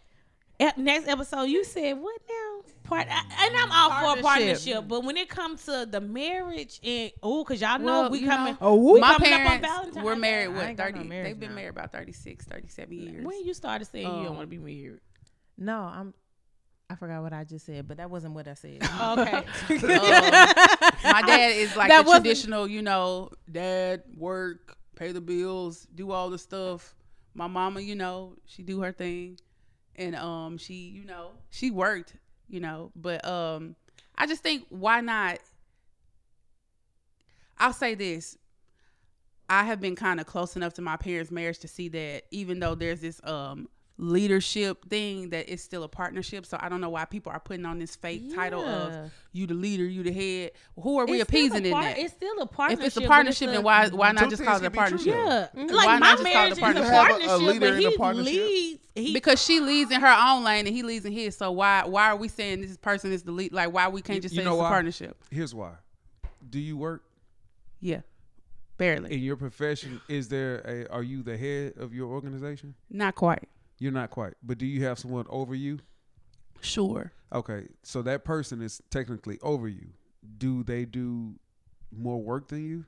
next 0.78 1.08
episode. 1.08 1.44
You 1.44 1.64
said 1.64 1.94
what 1.94 2.20
now? 2.30 2.62
Part, 2.84 3.08
and 3.08 3.56
I'm 3.58 3.72
all 3.72 3.90
for 3.90 4.20
a 4.20 4.22
Partnership. 4.22 4.24
partnership, 4.24 4.88
but 4.90 5.04
when 5.06 5.16
it 5.16 5.30
comes 5.30 5.64
to 5.66 5.88
the 5.90 6.02
marriage 6.02 6.80
and 6.84 7.12
oh, 7.24 7.44
cause 7.46 7.62
y'all 7.62 7.80
know 7.80 8.02
Well, 8.02 8.10
we 8.12 8.24
coming. 8.24 8.54
know, 8.54 8.58
Oh, 8.62 8.94
we 8.94 9.00
My 9.00 9.14
coming 9.14 9.34
up 9.34 9.40
on 9.40 9.46
parents 9.46 9.68
Valentine's 9.68 10.06
were 10.06 10.14
Day. 10.16 10.20
married 10.20 10.48
what 10.50 10.66
ain't 10.66 10.78
got 10.78 10.92
no 10.92 10.98
30 10.98 11.08
marriage 11.10 11.28
they've 11.28 11.40
been 11.40 11.50
now. 11.50 11.56
married 11.56 11.70
about 11.70 11.92
36 11.94 12.46
37 12.46 12.94
years. 12.94 13.26
When 13.26 13.46
you 13.46 13.54
started 13.54 13.86
saying 13.86 14.06
you 14.06 14.12
don't 14.12 14.28
Um, 14.28 14.36
want 14.36 14.42
to 14.42 14.48
be 14.48 14.58
married. 14.58 15.00
No, 15.58 15.78
I'm. 15.80 16.14
I 16.90 16.96
forgot 16.96 17.24
what 17.24 17.32
I 17.34 17.46
just 17.46 17.66
said, 17.66 17.88
but 17.88 17.98
that 17.98 18.10
wasn't 18.12 18.36
what 18.36 18.48
I 18.48 18.54
said. 18.54 18.80
Okay. 18.84 19.44
my 21.04 21.22
dad 21.26 21.52
is 21.56 21.76
like 21.78 21.90
That 21.90 22.06
the 22.06 22.12
traditional, 22.12 22.68
you 22.68 22.82
know, 22.82 23.30
dad 23.52 24.04
work, 24.18 24.76
pay 24.96 25.12
the 25.14 25.22
bills, 25.22 25.88
do 25.96 26.12
all 26.12 26.30
the 26.30 26.38
stuff. 26.38 26.94
My 27.34 27.48
mama, 27.48 27.80
you 27.82 27.96
know, 27.96 28.36
she 28.46 28.62
do 28.62 28.82
her 28.82 28.92
thing, 28.92 29.40
and 29.96 30.16
um, 30.16 30.58
she, 30.58 30.74
you 30.74 31.06
know, 31.06 31.32
she 31.50 31.72
worked, 31.72 32.16
you 32.50 32.60
know, 32.60 32.92
but 32.96 33.26
um, 33.26 33.76
I 34.18 34.28
just 34.28 34.44
think 34.44 34.66
why 34.70 35.02
not? 35.02 35.40
I'll 37.58 37.74
say 37.74 37.96
this. 37.96 38.38
I 39.50 39.64
have 39.66 39.80
been 39.80 39.96
kind 39.96 40.20
of 40.20 40.26
close 40.26 40.56
enough 40.56 40.74
to 40.76 40.82
my 40.82 40.98
parents' 40.98 41.30
marriage 41.32 41.60
to 41.60 41.68
see 41.68 41.88
that 41.90 42.24
even 42.32 42.60
though 42.60 42.76
there's 42.76 43.02
this 43.02 43.22
um 43.24 43.68
leadership 43.98 44.90
thing 44.90 45.30
that 45.30 45.52
it's 45.52 45.62
still 45.64 45.84
a 45.84 45.88
partnership. 45.88 46.46
So 46.46 46.58
I 46.60 46.68
don't 46.68 46.82
know 46.82 46.90
why 46.90 47.06
people 47.06 47.32
are 47.32 47.40
putting 47.40 47.66
on 47.66 47.78
this 47.80 47.96
fake 47.96 48.34
title 48.34 48.62
of 48.64 49.12
you 49.32 49.46
the 49.48 49.54
leader, 49.54 49.86
you 49.86 50.04
the 50.04 50.12
head. 50.12 50.52
Who 50.82 51.00
are 51.00 51.06
we 51.06 51.22
It's 51.22 51.30
still 51.30 51.42
a 51.42 51.46
appeasing 51.48 51.66
in 51.66 51.72
that? 51.80 51.98
It's 51.98 52.14
still 52.14 52.42
a 52.42 52.48
partnership. 52.48 52.80
If 52.82 52.88
it's 52.88 52.98
a 52.98 53.02
but 53.02 53.08
partnership, 53.10 53.50
a- 53.50 53.52
then 53.52 53.64
why 53.64 53.88
why 53.90 54.12
not 54.12 54.30
just 54.30 54.44
call 54.44 54.56
it 54.58 54.60
a 54.66 54.70
can 54.70 54.72
true, 54.72 54.78
partnership? 54.80 55.16
Yeah, 55.16 55.48
mm-hmm. 55.56 55.76
like 55.76 55.88
Why 55.88 56.00
my 56.00 56.00
not 56.00 56.18
just 56.20 56.32
call 56.32 56.52
it 56.52 56.58
a 56.58 56.62
marriage 56.62 56.78
is 56.80 56.88
a 56.88 56.92
partnership? 56.92 57.30
A- 57.30 57.36
a 57.36 57.38
leader 57.38 57.60
but 57.60 57.74
in 57.74 57.80
he 57.80 57.86
the 57.86 57.98
partnership? 57.98 58.34
leads. 58.34 58.80
He, 58.96 59.14
Because 59.14 59.44
she 59.44 59.60
leads 59.60 59.92
in 59.92 60.02
her 60.02 60.16
own 60.30 60.44
lane 60.44 60.68
and 60.68 60.76
he 60.76 60.84
leads 60.84 61.06
in 61.06 61.14
his. 61.14 61.36
So 61.38 61.52
why 61.52 61.84
why 61.86 62.10
are 62.10 62.16
we 62.16 62.28
saying 62.28 62.62
this 62.62 62.78
person 62.78 63.12
is 63.12 63.24
the 63.24 63.32
lead? 63.32 63.54
Like 63.54 63.72
why 63.74 63.88
we 63.88 64.02
can't 64.02 64.22
just 64.22 64.34
you 64.36 64.42
say 64.42 64.46
know 64.46 64.54
it's 64.60 64.66
a 64.66 64.70
partnership? 64.70 65.18
Here's 65.32 65.54
why. 65.56 65.72
Do 66.50 66.60
you 66.60 66.78
work 66.78 67.04
Yeah, 67.80 68.02
barely, 68.78 69.14
in 69.14 69.20
your 69.20 69.36
profession? 69.36 70.02
Is 70.08 70.28
there 70.30 70.60
a? 70.60 70.94
Are 70.94 71.02
you 71.04 71.24
the 71.24 71.38
head 71.38 71.74
of 71.78 71.94
your 71.94 72.12
organization? 72.12 72.76
not 72.90 73.16
quite. 73.16 73.48
You're 73.84 73.92
not 73.92 74.12
quite, 74.12 74.36
but 74.42 74.58
do 74.58 74.66
you 74.66 74.86
have 74.86 74.98
someone 74.98 75.26
over 75.30 75.54
you? 75.54 75.80
Sure. 76.62 77.12
Okay, 77.34 77.68
so 77.82 78.02
that 78.04 78.24
person 78.24 78.62
is 78.62 78.82
technically 78.90 79.38
over 79.42 79.68
you. 79.68 79.90
Do 80.38 80.64
they 80.64 80.86
do 80.86 81.34
more 81.92 82.24
work 82.24 82.48
than 82.48 82.66
you? 82.66 82.86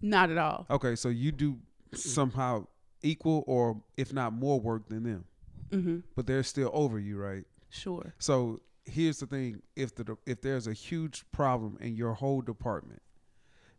Not 0.00 0.30
at 0.30 0.38
all. 0.38 0.64
Okay, 0.70 0.94
so 0.94 1.08
you 1.08 1.32
do 1.32 1.58
somehow 1.92 2.68
equal 3.02 3.42
or 3.48 3.82
if 3.96 4.12
not 4.12 4.32
more 4.32 4.60
work 4.60 4.88
than 4.88 5.02
them, 5.02 5.24
hmm 5.72 5.98
but 6.14 6.28
they're 6.28 6.44
still 6.44 6.70
over 6.72 7.00
you, 7.00 7.18
right? 7.18 7.42
Sure. 7.70 8.14
So 8.20 8.60
here's 8.84 9.18
the 9.18 9.26
thing: 9.26 9.60
if 9.74 9.92
the 9.96 10.16
if 10.24 10.40
there's 10.40 10.68
a 10.68 10.72
huge 10.72 11.24
problem 11.32 11.78
in 11.80 11.96
your 11.96 12.14
whole 12.14 12.42
department, 12.42 13.02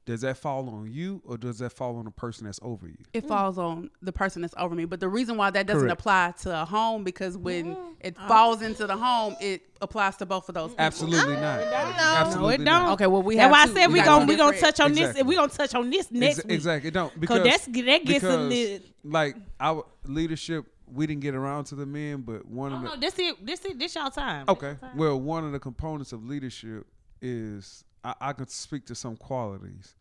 does 0.09 0.21
that 0.21 0.37
fall 0.37 0.67
on 0.69 0.91
you 0.91 1.21
or 1.23 1.37
does 1.37 1.59
that 1.59 1.69
fall 1.69 1.97
on 1.97 2.05
the 2.05 2.09
person 2.09 2.45
that's 2.45 2.59
over 2.63 2.87
you? 2.87 2.97
It 3.13 3.25
mm. 3.25 3.27
falls 3.27 3.59
on 3.59 3.91
the 4.01 4.11
person 4.11 4.41
that's 4.41 4.55
over 4.57 4.73
me. 4.73 4.85
But 4.85 4.99
the 4.99 5.07
reason 5.07 5.37
why 5.37 5.51
that 5.51 5.67
doesn't 5.67 5.81
Correct. 5.81 6.01
apply 6.01 6.33
to 6.41 6.63
a 6.63 6.65
home 6.65 7.03
because 7.03 7.37
when 7.37 7.75
mm. 7.75 7.93
it 7.99 8.15
oh. 8.19 8.27
falls 8.27 8.63
into 8.63 8.87
the 8.87 8.97
home, 8.97 9.35
it 9.39 9.61
applies 9.83 10.17
to 10.17 10.25
both 10.25 10.49
of 10.49 10.55
those. 10.55 10.71
people. 10.71 10.83
Absolutely 10.83 11.35
mm. 11.35 11.41
not. 11.41 11.59
No, 11.59 12.03
Absolutely 12.15 12.55
it 12.55 12.61
not. 12.61 12.85
don't. 12.85 12.93
Okay, 12.93 13.05
well 13.05 13.21
we 13.21 13.35
That's 13.35 13.55
have. 13.55 13.69
why 13.69 13.71
I 13.71 13.81
said 13.83 13.93
we 13.93 13.99
got 13.99 14.05
gonna 14.05 14.25
we 14.25 14.35
gonna 14.35 14.57
touch 14.57 14.79
on 14.79 14.93
Exactly. 14.93 15.21
this. 15.21 15.27
We 15.27 15.35
gonna 15.35 15.51
touch 15.51 15.75
on 15.75 15.91
this 15.91 16.09
next 16.09 16.39
Ex- 16.39 16.47
week. 16.47 16.55
Exactly. 16.55 16.87
It 16.87 16.93
don't 16.95 17.27
Cause 17.27 17.43
that's 17.43 17.65
that 17.67 18.03
gets 18.03 18.23
a 18.23 18.35
little. 18.35 18.87
like 19.03 19.35
our 19.59 19.85
leadership. 20.05 20.65
We 20.91 21.05
didn't 21.05 21.21
get 21.21 21.35
around 21.35 21.65
to 21.65 21.75
the 21.75 21.85
men, 21.85 22.21
but 22.21 22.47
one 22.47 22.73
Oh 22.73 22.77
of 22.77 22.81
the 22.81 22.87
no, 22.87 22.95
this 22.95 23.19
it. 23.19 23.45
This 23.45 23.63
it. 23.63 23.77
This 23.77 23.93
y'all 23.93 24.09
time. 24.09 24.45
Okay. 24.49 24.75
Well, 24.95 25.21
one 25.21 25.45
of 25.45 25.51
the 25.51 25.59
components 25.59 26.13
of 26.13 26.25
leadership 26.25 26.87
is 27.21 27.83
I, 28.03 28.15
I 28.19 28.33
could 28.33 28.49
speak 28.49 28.87
to 28.87 28.95
some 28.95 29.15
qualities. 29.15 29.93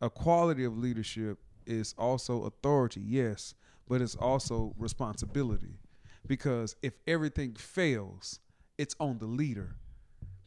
A 0.00 0.10
quality 0.10 0.64
of 0.64 0.76
leadership 0.76 1.38
is 1.66 1.94
also 1.96 2.44
authority, 2.44 3.00
yes, 3.00 3.54
but 3.88 4.00
it's 4.00 4.14
also 4.16 4.74
responsibility. 4.78 5.78
Because 6.26 6.76
if 6.82 6.94
everything 7.06 7.54
fails, 7.54 8.40
it's 8.78 8.94
on 8.98 9.18
the 9.18 9.26
leader. 9.26 9.76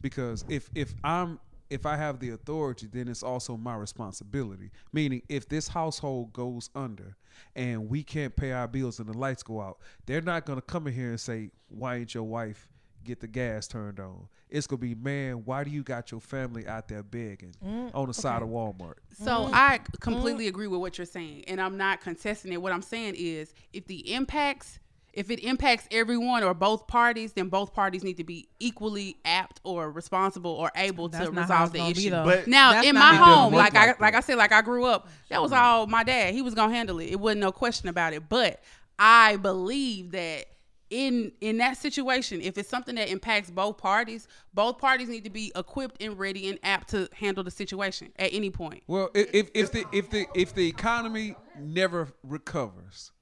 Because 0.00 0.44
if 0.48 0.70
if 0.74 0.94
I'm 1.04 1.40
if 1.70 1.84
I 1.84 1.96
have 1.96 2.18
the 2.18 2.30
authority, 2.30 2.88
then 2.90 3.08
it's 3.08 3.22
also 3.22 3.56
my 3.56 3.76
responsibility. 3.76 4.70
Meaning, 4.92 5.22
if 5.28 5.48
this 5.48 5.68
household 5.68 6.32
goes 6.32 6.70
under 6.74 7.16
and 7.54 7.88
we 7.88 8.02
can't 8.02 8.34
pay 8.34 8.52
our 8.52 8.66
bills 8.66 9.00
and 9.00 9.08
the 9.08 9.16
lights 9.16 9.42
go 9.42 9.60
out, 9.60 9.78
they're 10.06 10.22
not 10.22 10.46
gonna 10.46 10.62
come 10.62 10.86
in 10.86 10.94
here 10.94 11.10
and 11.10 11.20
say, 11.20 11.50
"Why 11.68 11.96
ain't 11.96 12.14
your 12.14 12.24
wife 12.24 12.68
get 13.04 13.20
the 13.20 13.26
gas 13.28 13.66
turned 13.68 14.00
on?" 14.00 14.28
It's 14.50 14.66
gonna 14.66 14.78
be, 14.80 14.94
"Man, 14.94 15.44
why 15.44 15.62
do 15.64 15.70
you 15.70 15.82
got 15.82 16.10
your 16.10 16.20
family 16.20 16.66
out 16.66 16.88
there 16.88 17.02
begging 17.02 17.54
on 17.94 18.06
the 18.08 18.14
side 18.14 18.42
of 18.42 18.48
Walmart?" 18.48 18.94
So 19.22 19.50
I 19.52 19.80
completely 20.00 20.46
agree 20.48 20.66
with 20.66 20.80
what 20.80 20.96
you're 20.98 21.06
saying, 21.06 21.44
and 21.48 21.60
I'm 21.60 21.76
not 21.76 22.00
contesting 22.00 22.52
it. 22.52 22.62
What 22.62 22.72
I'm 22.72 22.82
saying 22.82 23.14
is, 23.16 23.52
if 23.72 23.86
the 23.86 24.12
impacts, 24.12 24.78
if 25.12 25.30
it 25.30 25.40
impacts 25.40 25.86
everyone 25.90 26.44
or 26.44 26.54
both 26.54 26.86
parties, 26.86 27.32
then 27.32 27.48
both 27.48 27.74
parties 27.74 28.04
need 28.04 28.16
to 28.18 28.24
be 28.24 28.48
equally 28.60 29.16
apt 29.24 29.60
or 29.64 29.90
responsible 29.90 30.52
or 30.52 30.70
able 30.76 31.08
That's 31.08 31.26
to 31.26 31.30
resolve 31.32 31.72
the 31.72 31.82
issue. 31.86 32.10
But- 32.10 32.46
now, 32.46 32.82
in 32.82 32.94
my 32.94 33.16
home, 33.16 33.52
doesn't 33.52 33.58
like 33.58 33.74
I 33.74 33.86
like 33.86 34.00
like. 34.00 34.14
I 34.14 34.20
said, 34.20 34.36
like 34.36 34.52
I 34.52 34.62
grew 34.62 34.84
up, 34.84 35.08
that 35.28 35.42
was 35.42 35.52
all 35.52 35.86
my 35.86 36.04
dad. 36.04 36.32
He 36.34 36.40
was 36.42 36.54
gonna 36.54 36.72
handle 36.74 37.00
it. 37.00 37.10
It 37.10 37.20
wasn't 37.20 37.40
no 37.40 37.52
question 37.52 37.88
about 37.88 38.12
it. 38.12 38.28
But 38.28 38.62
I 38.98 39.36
believe 39.36 40.12
that 40.12 40.46
in 40.90 41.32
in 41.40 41.58
that 41.58 41.76
situation, 41.76 42.40
if 42.40 42.56
it's 42.58 42.68
something 42.68 42.94
that 42.96 43.08
impacts 43.08 43.50
both 43.50 43.78
parties, 43.78 44.26
both 44.54 44.78
parties 44.78 45.08
need 45.08 45.24
to 45.24 45.30
be 45.30 45.52
equipped 45.54 46.02
and 46.02 46.18
ready 46.18 46.48
and 46.48 46.58
apt 46.62 46.88
to 46.90 47.08
handle 47.14 47.44
the 47.44 47.50
situation 47.50 48.12
at 48.16 48.30
any 48.32 48.50
point. 48.50 48.82
Well, 48.86 49.10
i- 49.14 49.26
if 49.32 49.50
if 49.54 49.72
the 49.72 49.84
if 49.92 50.10
the 50.10 50.26
if 50.34 50.54
the 50.54 50.66
economy 50.66 51.34
never 51.58 52.08
recovers, 52.22 53.12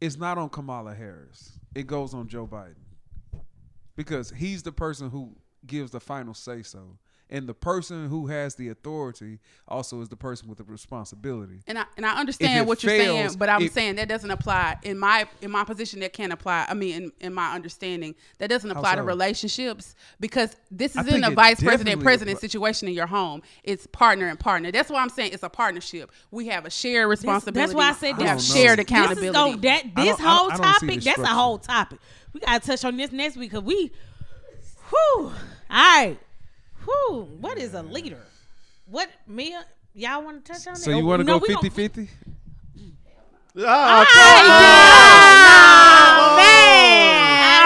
it's 0.00 0.16
not 0.16 0.38
on 0.38 0.48
Kamala 0.48 0.94
Harris. 0.94 1.58
It 1.74 1.86
goes 1.86 2.12
on 2.14 2.28
Joe 2.28 2.46
Biden. 2.46 2.74
Because 3.94 4.30
he's 4.30 4.62
the 4.62 4.72
person 4.72 5.10
who 5.10 5.36
gives 5.66 5.90
the 5.90 6.00
final 6.00 6.34
say 6.34 6.62
so. 6.62 6.98
And 7.32 7.48
the 7.48 7.54
person 7.54 8.08
who 8.08 8.26
has 8.26 8.56
the 8.56 8.68
authority 8.68 9.38
also 9.66 10.02
is 10.02 10.10
the 10.10 10.16
person 10.16 10.48
with 10.50 10.58
the 10.58 10.64
responsibility. 10.64 11.60
And 11.66 11.78
I 11.78 11.86
and 11.96 12.04
I 12.04 12.20
understand 12.20 12.58
it 12.60 12.66
what 12.66 12.82
you're 12.84 12.92
fails, 12.92 13.16
saying, 13.30 13.38
but 13.38 13.48
I'm 13.48 13.62
if- 13.62 13.72
saying 13.72 13.96
that 13.96 14.06
doesn't 14.06 14.30
apply 14.30 14.76
in 14.82 14.98
my 14.98 15.26
in 15.40 15.50
my 15.50 15.64
position. 15.64 16.00
That 16.00 16.12
can't 16.12 16.30
apply. 16.32 16.66
I 16.68 16.74
mean, 16.74 16.94
in, 17.04 17.12
in 17.20 17.32
my 17.34 17.54
understanding, 17.54 18.14
that 18.38 18.50
doesn't 18.50 18.70
apply 18.70 18.96
to 18.96 19.02
relationships 19.02 19.94
because 20.20 20.54
this 20.70 20.94
I 20.94 21.00
is 21.00 21.08
in 21.14 21.24
a 21.24 21.30
vice 21.30 21.58
president 21.62 22.02
president 22.02 22.38
situation 22.38 22.86
in 22.88 22.92
your 22.94 23.06
home. 23.06 23.40
It's 23.64 23.86
partner 23.86 24.26
and 24.28 24.38
partner. 24.38 24.70
That's 24.70 24.90
why 24.90 25.00
I'm 25.00 25.08
saying 25.08 25.32
it's 25.32 25.42
a 25.42 25.48
partnership. 25.48 26.12
We 26.30 26.48
have 26.48 26.66
a 26.66 26.70
shared 26.70 27.10
That's, 27.10 27.20
responsibility. 27.22 27.60
that's 27.60 27.74
why 27.74 27.88
I 27.88 27.92
said 27.94 28.18
we 28.18 28.24
this. 28.24 28.28
have 28.28 28.38
don't 28.40 28.48
know. 28.48 28.54
shared 28.62 28.78
This 28.78 28.84
is 28.86 28.90
accountability. 28.92 29.32
gonna, 29.32 29.56
that 29.62 29.84
I 29.96 30.04
this 30.04 30.16
don't- 30.18 30.26
I- 30.26 30.36
whole 30.36 30.50
I 30.50 30.56
don't 30.56 30.62
topic. 30.66 31.00
That's 31.00 31.18
a 31.18 31.26
whole 31.28 31.56
topic. 31.58 31.98
We 32.34 32.40
gotta 32.40 32.60
touch 32.66 32.84
on 32.84 32.98
this 32.98 33.10
next 33.10 33.36
week 33.38 33.50
because 33.52 33.64
we. 33.64 33.90
Whew. 34.90 34.98
All 35.24 35.32
right. 35.70 36.18
Whew. 36.84 37.28
What 37.40 37.58
is 37.58 37.74
a 37.74 37.82
leader? 37.82 38.20
What 38.86 39.08
Mia? 39.26 39.64
Y'all 39.94 40.22
want 40.24 40.44
to 40.44 40.52
touch 40.52 40.66
on 40.66 40.76
So 40.76 40.90
you 40.90 41.04
want 41.04 41.20
to 41.20 41.24
No, 41.24 41.38
go 41.38 41.44
we 41.46 41.54
gonna- 41.54 41.68
50-50? 41.70 42.08
Oh, 43.54 43.62
All 43.64 43.66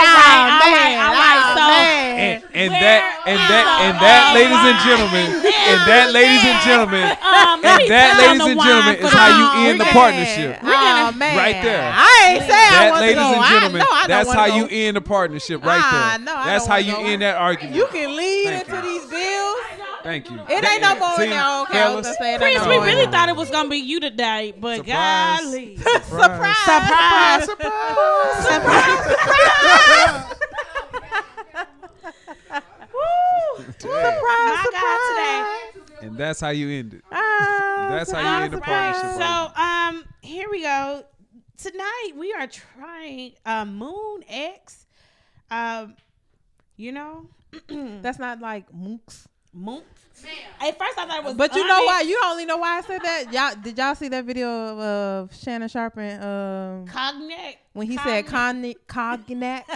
right, 0.03 0.51
all 0.53 0.73
right, 0.73 0.97
all 1.07 1.15
right. 1.15 2.43
So 2.43 2.56
And, 2.67 2.75
and 2.75 2.83
that 2.83 3.03
and 3.27 3.39
that 3.39 3.67
and 3.87 3.95
that, 4.03 4.23
ladies 4.35 4.63
and 4.63 4.79
gentlemen, 4.87 5.27
and 5.47 5.79
that, 5.87 6.07
ladies 6.15 6.43
and 6.47 6.59
gentlemen, 6.63 7.07
um, 7.23 7.59
and 7.63 7.83
that, 7.91 8.11
ladies 8.19 8.47
and 8.47 8.59
gentlemen, 8.61 8.95
is 9.03 9.11
how 9.13 9.29
you 9.35 9.45
Oh, 9.47 9.67
end 9.71 9.81
the 9.81 9.85
partnership. 9.91 10.59
Oh 10.63 11.13
man, 11.17 11.37
Right 11.37 11.59
there. 11.63 11.91
I 11.95 12.35
ain't 12.35 12.43
say 12.43 12.53
I 12.55 12.71
That, 12.71 12.91
want 12.91 13.01
ladies 13.01 13.17
to 13.17 13.31
go. 13.31 13.35
and 13.37 13.45
gentlemen, 13.47 13.83
I 13.83 13.85
don't 13.87 14.09
that's 14.09 14.27
wanna 14.29 14.41
how 14.41 14.47
you 14.57 14.67
end 14.71 14.97
the 14.97 15.01
partnership 15.01 15.65
right 15.65 15.81
Ah, 15.83 16.19
there. 16.19 16.35
that's 16.45 16.67
how 16.67 16.77
you 16.77 16.97
end 16.97 17.23
that 17.23 17.37
argument. 17.37 17.77
You 17.77 17.87
can 17.89 18.17
lead 18.17 18.45
Thank 18.47 18.69
into 18.69 18.83
these 18.83 19.07
bills. 19.07 19.57
Thank 20.03 20.31
you. 20.31 20.39
It 20.49 20.65
ain't 20.65 20.83
no 20.83 20.95
more 20.99 21.17
See, 21.19 21.31
now. 21.31 21.63
Okay, 21.63 21.79
I 21.81 21.87
fellas, 21.87 22.07
gonna 22.07 22.17
say 22.19 22.35
it 22.35 22.39
Chris, 22.39 22.65
we 22.67 22.77
really 22.79 23.07
thought 23.11 23.29
it 23.29 23.35
was 23.37 23.51
gonna 23.51 23.69
be 23.69 23.79
you 23.79 23.99
today, 23.99 24.55
but 24.59 24.77
Surprise. 24.79 25.41
golly, 25.43 25.77
Surprise. 26.07 26.57
surprise, 26.65 27.45
surprise, 27.47 28.97
Woo. 33.85 33.91
My 33.91 34.67
God, 34.73 35.79
today. 35.91 36.07
And 36.07 36.17
that's 36.17 36.41
how 36.41 36.51
you 36.51 36.69
end 36.71 36.95
it. 36.95 37.03
Ah, 37.11 37.87
That's 37.91 38.11
how 38.11 38.21
you 38.21 38.45
end 38.45 38.53
the 38.55 38.61
partnership. 38.61 39.17
So, 39.19 39.63
um, 39.63 40.05
here 40.23 40.49
we 40.51 40.63
go. 40.63 41.05
Tonight 41.57 42.13
we 42.17 42.33
are 42.35 42.47
trying 42.47 43.33
uh, 43.47 43.65
Moon 43.65 44.23
X. 44.29 44.87
Um, 45.51 45.97
you 46.77 46.93
know, 46.93 47.29
That's 47.69 48.19
not 48.19 48.41
like 48.41 48.71
mooks. 48.73 49.27
Moon. 49.57 49.83
At 50.61 50.79
first, 50.79 50.99
I 50.99 51.07
thought 51.07 51.19
it 51.19 51.25
was. 51.25 51.35
But 51.35 51.55
you 51.55 51.67
know 51.67 51.83
why? 51.85 52.01
You 52.01 52.19
only 52.25 52.47
know 52.47 52.57
why 52.57 52.79
I 52.79 52.81
said 52.81 53.01
that. 53.03 53.33
Y'all 53.33 53.63
did 53.63 53.77
y'all 53.77 53.95
see 53.95 54.09
that 54.09 54.25
video 54.25 54.49
of, 54.49 54.79
of 54.79 55.37
Shannon 55.37 55.69
Sharpe 55.69 55.99
and 55.99 56.23
um 56.25 56.87
Cognac. 56.87 57.59
when 57.75 57.87
he 57.87 57.99
said 57.99 58.27
cognac 58.27 58.77
cognac? 58.87 59.67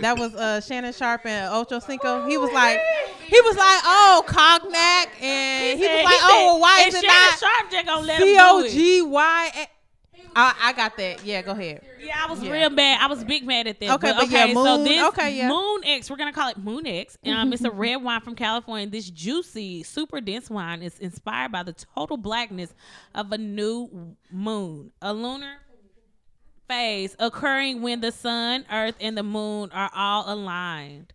that 0.00 0.18
was 0.18 0.34
uh 0.34 0.60
Shannon 0.60 0.92
Sharpe 0.92 1.26
and 1.26 1.54
Ocho 1.54 1.78
Cinco. 1.78 2.26
He 2.26 2.36
was 2.36 2.50
like 2.52 2.80
he 3.26 3.40
was 3.40 3.56
like 3.56 3.80
oh 3.84 4.24
cognac 4.26 5.22
and 5.22 5.78
he, 5.78 5.86
was 5.86 6.04
like 6.04 6.18
oh 6.22 6.46
well, 6.46 6.60
why 6.60 6.84
is 6.88 6.94
it 6.94 7.06
not 7.06 7.38
Sharpe 7.38 7.70
just 7.70 7.86
gonna 7.86 8.06
let 8.06 8.20
C 8.20 8.32
him 8.32 8.38
do 8.38 8.44
O 8.44 8.60
it. 8.64 8.70
G 8.70 9.02
Y? 9.02 9.68
I 10.36 10.54
I 10.62 10.72
got 10.72 10.96
that. 10.96 11.24
Yeah, 11.24 11.42
go 11.42 11.52
ahead. 11.52 11.82
Yeah, 12.00 12.14
I 12.22 12.30
was 12.30 12.42
Yeah. 12.42 12.52
real 12.52 12.70
mad. 12.70 12.98
I 13.00 13.06
was 13.06 13.24
big 13.24 13.46
mad 13.46 13.66
at 13.66 13.80
that. 13.80 13.90
Okay, 13.94 14.12
but, 14.12 14.16
but 14.18 14.30
yeah, 14.30 14.52
so 14.52 14.84
this 14.84 15.02
okay, 15.08 15.36
yeah. 15.36 15.48
Moon 15.48 15.80
X, 15.84 16.10
we're 16.10 16.16
gonna 16.16 16.32
call 16.32 16.48
it 16.50 16.58
Moon 16.58 16.86
X. 16.86 17.16
Um, 17.26 17.52
it's 17.52 17.64
a 17.64 17.70
red 17.72 17.96
wine 17.96 18.20
from 18.20 18.34
California. 18.34 18.86
This 18.86 19.08
juicy, 19.10 19.82
super 19.82 20.20
dense 20.20 20.50
wine 20.50 20.82
is 20.82 20.98
inspired 20.98 21.52
by 21.52 21.62
the 21.62 21.72
total 21.72 22.16
blackness 22.16 22.74
of 23.14 23.32
a 23.32 23.38
new 23.38 24.16
moon, 24.30 24.90
a 25.00 25.12
lunar 25.14 25.56
phase 26.68 27.14
occurring 27.18 27.82
when 27.82 28.00
the 28.00 28.10
sun, 28.10 28.64
earth, 28.72 28.94
and 29.00 29.16
the 29.16 29.22
moon 29.22 29.70
are 29.72 29.90
all 29.94 30.32
aligned. 30.32 31.12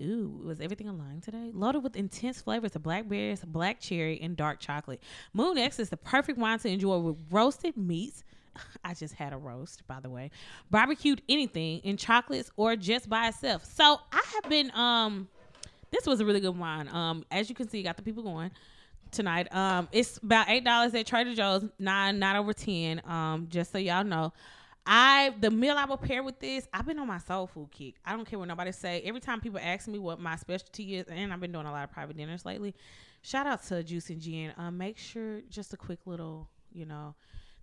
Ooh, 0.00 0.42
was 0.44 0.60
everything 0.60 0.88
aligned 0.88 1.24
today? 1.24 1.50
Loaded 1.52 1.82
with 1.82 1.96
intense 1.96 2.40
flavors 2.40 2.76
of 2.76 2.82
blackberries, 2.84 3.44
black 3.44 3.80
cherry, 3.80 4.20
and 4.20 4.36
dark 4.36 4.60
chocolate. 4.60 5.02
Moon 5.32 5.58
X 5.58 5.80
is 5.80 5.88
the 5.90 5.96
perfect 5.96 6.38
wine 6.38 6.58
to 6.60 6.68
enjoy 6.68 6.98
with 6.98 7.16
roasted 7.30 7.76
meats. 7.76 8.22
I 8.84 8.94
just 8.94 9.14
had 9.14 9.32
a 9.32 9.36
roast, 9.36 9.86
by 9.86 10.00
the 10.00 10.10
way. 10.10 10.30
Barbecued 10.70 11.22
anything 11.28 11.80
in 11.80 11.96
chocolates 11.96 12.50
or 12.56 12.76
just 12.76 13.08
by 13.08 13.28
itself. 13.28 13.64
So 13.64 14.00
I 14.12 14.22
have 14.34 14.50
been 14.50 14.70
um 14.74 15.28
this 15.90 16.06
was 16.06 16.20
a 16.20 16.24
really 16.24 16.40
good 16.40 16.56
wine. 16.56 16.88
Um, 16.88 17.24
as 17.30 17.48
you 17.48 17.54
can 17.54 17.68
see, 17.68 17.82
got 17.82 17.96
the 17.96 18.02
people 18.02 18.22
going 18.22 18.50
tonight. 19.10 19.52
Um, 19.54 19.88
it's 19.92 20.18
about 20.18 20.48
eight 20.48 20.64
dollars 20.64 20.94
at 20.94 21.06
Trader 21.06 21.34
Joe's, 21.34 21.64
nine, 21.78 22.18
not 22.18 22.36
over 22.36 22.52
ten. 22.52 23.00
Um, 23.06 23.46
just 23.50 23.72
so 23.72 23.78
y'all 23.78 24.04
know. 24.04 24.32
I 24.90 25.34
the 25.40 25.50
meal 25.50 25.76
I 25.76 25.84
will 25.84 25.98
pair 25.98 26.22
with 26.22 26.40
this. 26.40 26.66
I've 26.72 26.86
been 26.86 26.98
on 26.98 27.06
my 27.06 27.18
soul 27.18 27.46
food 27.46 27.70
kick. 27.70 27.96
I 28.06 28.16
don't 28.16 28.24
care 28.24 28.38
what 28.38 28.48
nobody 28.48 28.72
say. 28.72 29.02
Every 29.04 29.20
time 29.20 29.40
people 29.40 29.60
ask 29.62 29.86
me 29.86 29.98
what 29.98 30.18
my 30.18 30.36
specialty 30.36 30.96
is, 30.96 31.06
and 31.08 31.32
I've 31.32 31.40
been 31.40 31.52
doing 31.52 31.66
a 31.66 31.70
lot 31.70 31.84
of 31.84 31.92
private 31.92 32.16
dinners 32.16 32.46
lately. 32.46 32.74
Shout 33.20 33.46
out 33.46 33.62
to 33.64 33.82
Juice 33.82 34.08
and 34.08 34.20
Gin. 34.20 34.52
Um, 34.56 34.78
make 34.78 34.96
sure 34.96 35.42
just 35.50 35.74
a 35.74 35.76
quick 35.76 35.98
little, 36.06 36.48
you 36.72 36.86
know, 36.86 37.14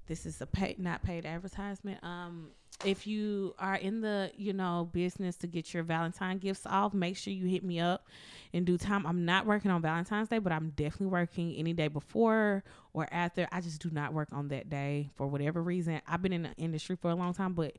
this 0.08 0.26
is 0.26 0.42
a 0.42 0.46
paid 0.46 0.80
not 0.80 1.04
paid 1.04 1.26
advertisement. 1.26 2.04
Um, 2.04 2.50
if 2.84 3.08
you 3.08 3.56
are 3.58 3.76
in 3.76 4.02
the 4.02 4.32
you 4.36 4.54
know 4.54 4.90
business 4.92 5.38
to 5.38 5.48
get 5.48 5.74
your 5.74 5.84
Valentine 5.84 6.38
gifts 6.38 6.66
off, 6.66 6.94
make 6.94 7.18
sure 7.18 7.34
you 7.34 7.48
hit 7.48 7.64
me 7.64 7.80
up 7.80 8.08
in 8.54 8.66
due 8.66 8.78
time. 8.78 9.06
I'm 9.06 9.26
not 9.26 9.46
working 9.46 9.72
on 9.72 9.82
Valentine's 9.82 10.30
Day, 10.30 10.40
but 10.40 10.52
I'm 10.52 10.72
definitely 10.72 11.08
working 11.08 11.56
any 11.56 11.74
day 11.74 11.88
before 11.88 12.64
or 12.94 13.08
after. 13.12 13.48
I 13.52 13.62
just 13.62 13.82
do 13.82 13.90
not 13.92 14.14
work 14.14 14.30
on 14.32 14.50
that 14.50 14.70
day 14.70 15.10
for 15.16 15.28
whatever 15.28 15.62
reason. 15.62 16.02
I've 16.08 16.22
been 16.22 16.34
in 16.34 16.44
the 16.44 16.54
industry 16.58 16.96
for 16.96 17.10
a 17.10 17.16
long 17.16 17.34
time, 17.34 17.54
but 17.54 17.76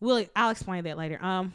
we'll 0.00 0.26
I'll 0.34 0.50
explain 0.50 0.84
that 0.84 0.98
later. 0.98 1.22
Um, 1.24 1.52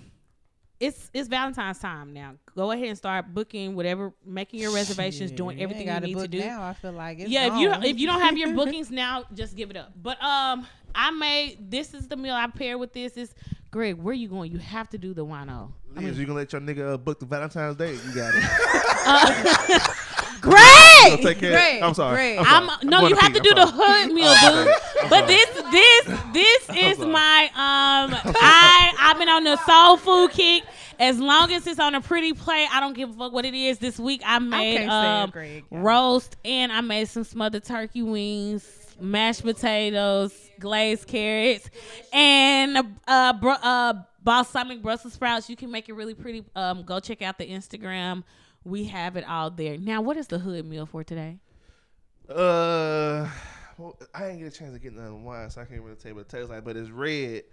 it's 0.79 1.09
it's 1.13 1.27
Valentine's 1.27 1.79
time 1.79 2.13
now. 2.13 2.33
Go 2.55 2.71
ahead 2.71 2.87
and 2.87 2.97
start 2.97 3.33
booking 3.33 3.75
whatever, 3.75 4.13
making 4.25 4.59
your 4.59 4.73
reservations, 4.73 5.31
doing 5.31 5.61
everything 5.61 5.87
you 5.87 5.93
gotta 5.93 6.05
need 6.05 6.13
to 6.13 6.19
book 6.21 6.31
do. 6.31 6.39
Now 6.39 6.63
I 6.63 6.73
feel 6.73 6.91
like 6.91 7.19
it's 7.19 7.29
yeah, 7.29 7.47
if 7.47 7.59
you 7.59 7.69
don't, 7.69 7.83
if 7.83 7.99
you 7.99 8.07
don't 8.07 8.21
have 8.21 8.37
your 8.37 8.53
bookings 8.59 8.91
now, 8.91 9.23
just 9.33 9.55
give 9.55 9.69
it 9.69 9.77
up. 9.77 9.93
But 10.01 10.21
um, 10.21 10.67
I 10.93 11.11
made 11.11 11.71
this 11.71 11.93
is 11.93 12.07
the 12.07 12.17
meal 12.17 12.33
I 12.33 12.47
paired 12.47 12.79
with 12.79 12.93
this. 12.93 13.13
Is 13.17 13.33
Greg, 13.71 13.95
where 13.95 14.13
you 14.13 14.27
going? 14.27 14.51
You 14.51 14.57
have 14.59 14.89
to 14.89 14.97
do 14.97 15.13
the 15.13 15.25
wino. 15.25 15.71
I 15.95 16.01
Liz, 16.01 16.11
mean, 16.11 16.19
you 16.19 16.25
gonna 16.25 16.39
let 16.39 16.51
your 16.51 16.61
nigga 16.61 16.93
uh, 16.93 16.97
book 16.97 17.19
the 17.19 17.25
Valentine's 17.25 17.77
Day? 17.77 17.93
You 17.93 18.13
got 18.13 18.33
it. 18.35 19.81
Greg, 20.41 20.74
So 21.09 21.17
take 21.17 21.39
care. 21.39 21.51
Greg, 21.51 21.81
I'm 21.81 21.93
sorry. 21.93 22.15
Greg. 22.15 22.37
I'm, 22.39 22.45
I'm 22.47 22.67
sorry. 22.69 22.85
no, 22.85 22.99
going 23.01 23.09
you 23.11 23.15
have 23.17 23.33
pee. 23.33 23.39
to 23.39 23.43
do 23.43 23.49
I'm 23.51 23.55
the 23.55 23.67
sorry. 23.67 24.01
hood 24.03 24.13
meal, 24.13 24.27
I'm 24.27 24.65
boo. 24.65 24.71
sorry. 24.71 24.75
I'm 25.03 25.09
But 25.09 25.27
this, 25.27 25.49
this, 25.71 26.19
this 26.33 26.69
is 26.77 26.99
my 26.99 27.43
um. 27.53 28.15
I 28.25 28.93
I've 28.99 29.17
been 29.17 29.29
on 29.29 29.43
the 29.43 29.57
soul 29.65 29.97
food 29.97 30.31
kick. 30.31 30.63
As 30.97 31.19
long 31.19 31.51
as 31.51 31.67
it's 31.67 31.79
on 31.79 31.93
a 31.93 31.99
pretty 31.99 32.31
plate, 32.31 32.69
I 32.73 32.79
don't 32.79 32.93
give 32.93 33.09
a 33.09 33.13
fuck 33.13 33.33
what 33.33 33.43
it 33.45 33.53
is. 33.53 33.79
This 33.79 33.99
week 33.99 34.21
I 34.25 34.39
made 34.39 34.77
can't 34.77 34.91
um 34.91 35.29
Greg. 35.29 35.65
roast 35.69 36.37
and 36.45 36.71
I 36.71 36.79
made 36.81 37.09
some 37.09 37.25
smothered 37.25 37.65
turkey 37.65 38.01
wings, 38.01 38.95
mashed 38.99 39.43
potatoes, 39.43 40.33
glazed 40.59 41.07
carrots, 41.07 41.69
and 42.13 42.77
uh, 43.07 43.33
br- 43.33 43.51
uh 43.61 43.93
balsamic 44.23 44.81
Brussels 44.81 45.13
sprouts. 45.13 45.49
You 45.49 45.57
can 45.57 45.69
make 45.69 45.89
it 45.89 45.93
really 45.93 46.13
pretty. 46.15 46.45
Um, 46.55 46.83
go 46.83 46.99
check 47.01 47.21
out 47.21 47.37
the 47.37 47.45
Instagram. 47.49 48.23
We 48.65 48.85
have 48.85 49.15
it 49.15 49.25
all 49.27 49.49
there. 49.51 49.77
Now, 49.77 50.01
what 50.01 50.17
is 50.17 50.27
the 50.27 50.39
hood 50.39 50.65
meal 50.65 50.85
for 50.85 51.03
today? 51.03 51.37
Uh, 52.27 53.29
well, 53.77 53.97
I 54.13 54.21
didn't 54.21 54.39
get 54.39 54.47
a 54.53 54.57
chance 54.57 54.73
to 54.73 54.79
get 54.79 54.93
none 54.93 55.05
of 55.07 55.21
wine, 55.21 55.49
so 55.49 55.61
I 55.61 55.65
can't 55.65 55.81
really 55.81 55.95
tell 55.95 56.09
you 56.09 56.15
what 56.15 56.21
it 56.21 56.29
tastes 56.29 56.49
like. 56.49 56.63
But 56.63 56.75
it's 56.75 56.89
red, 56.89 57.43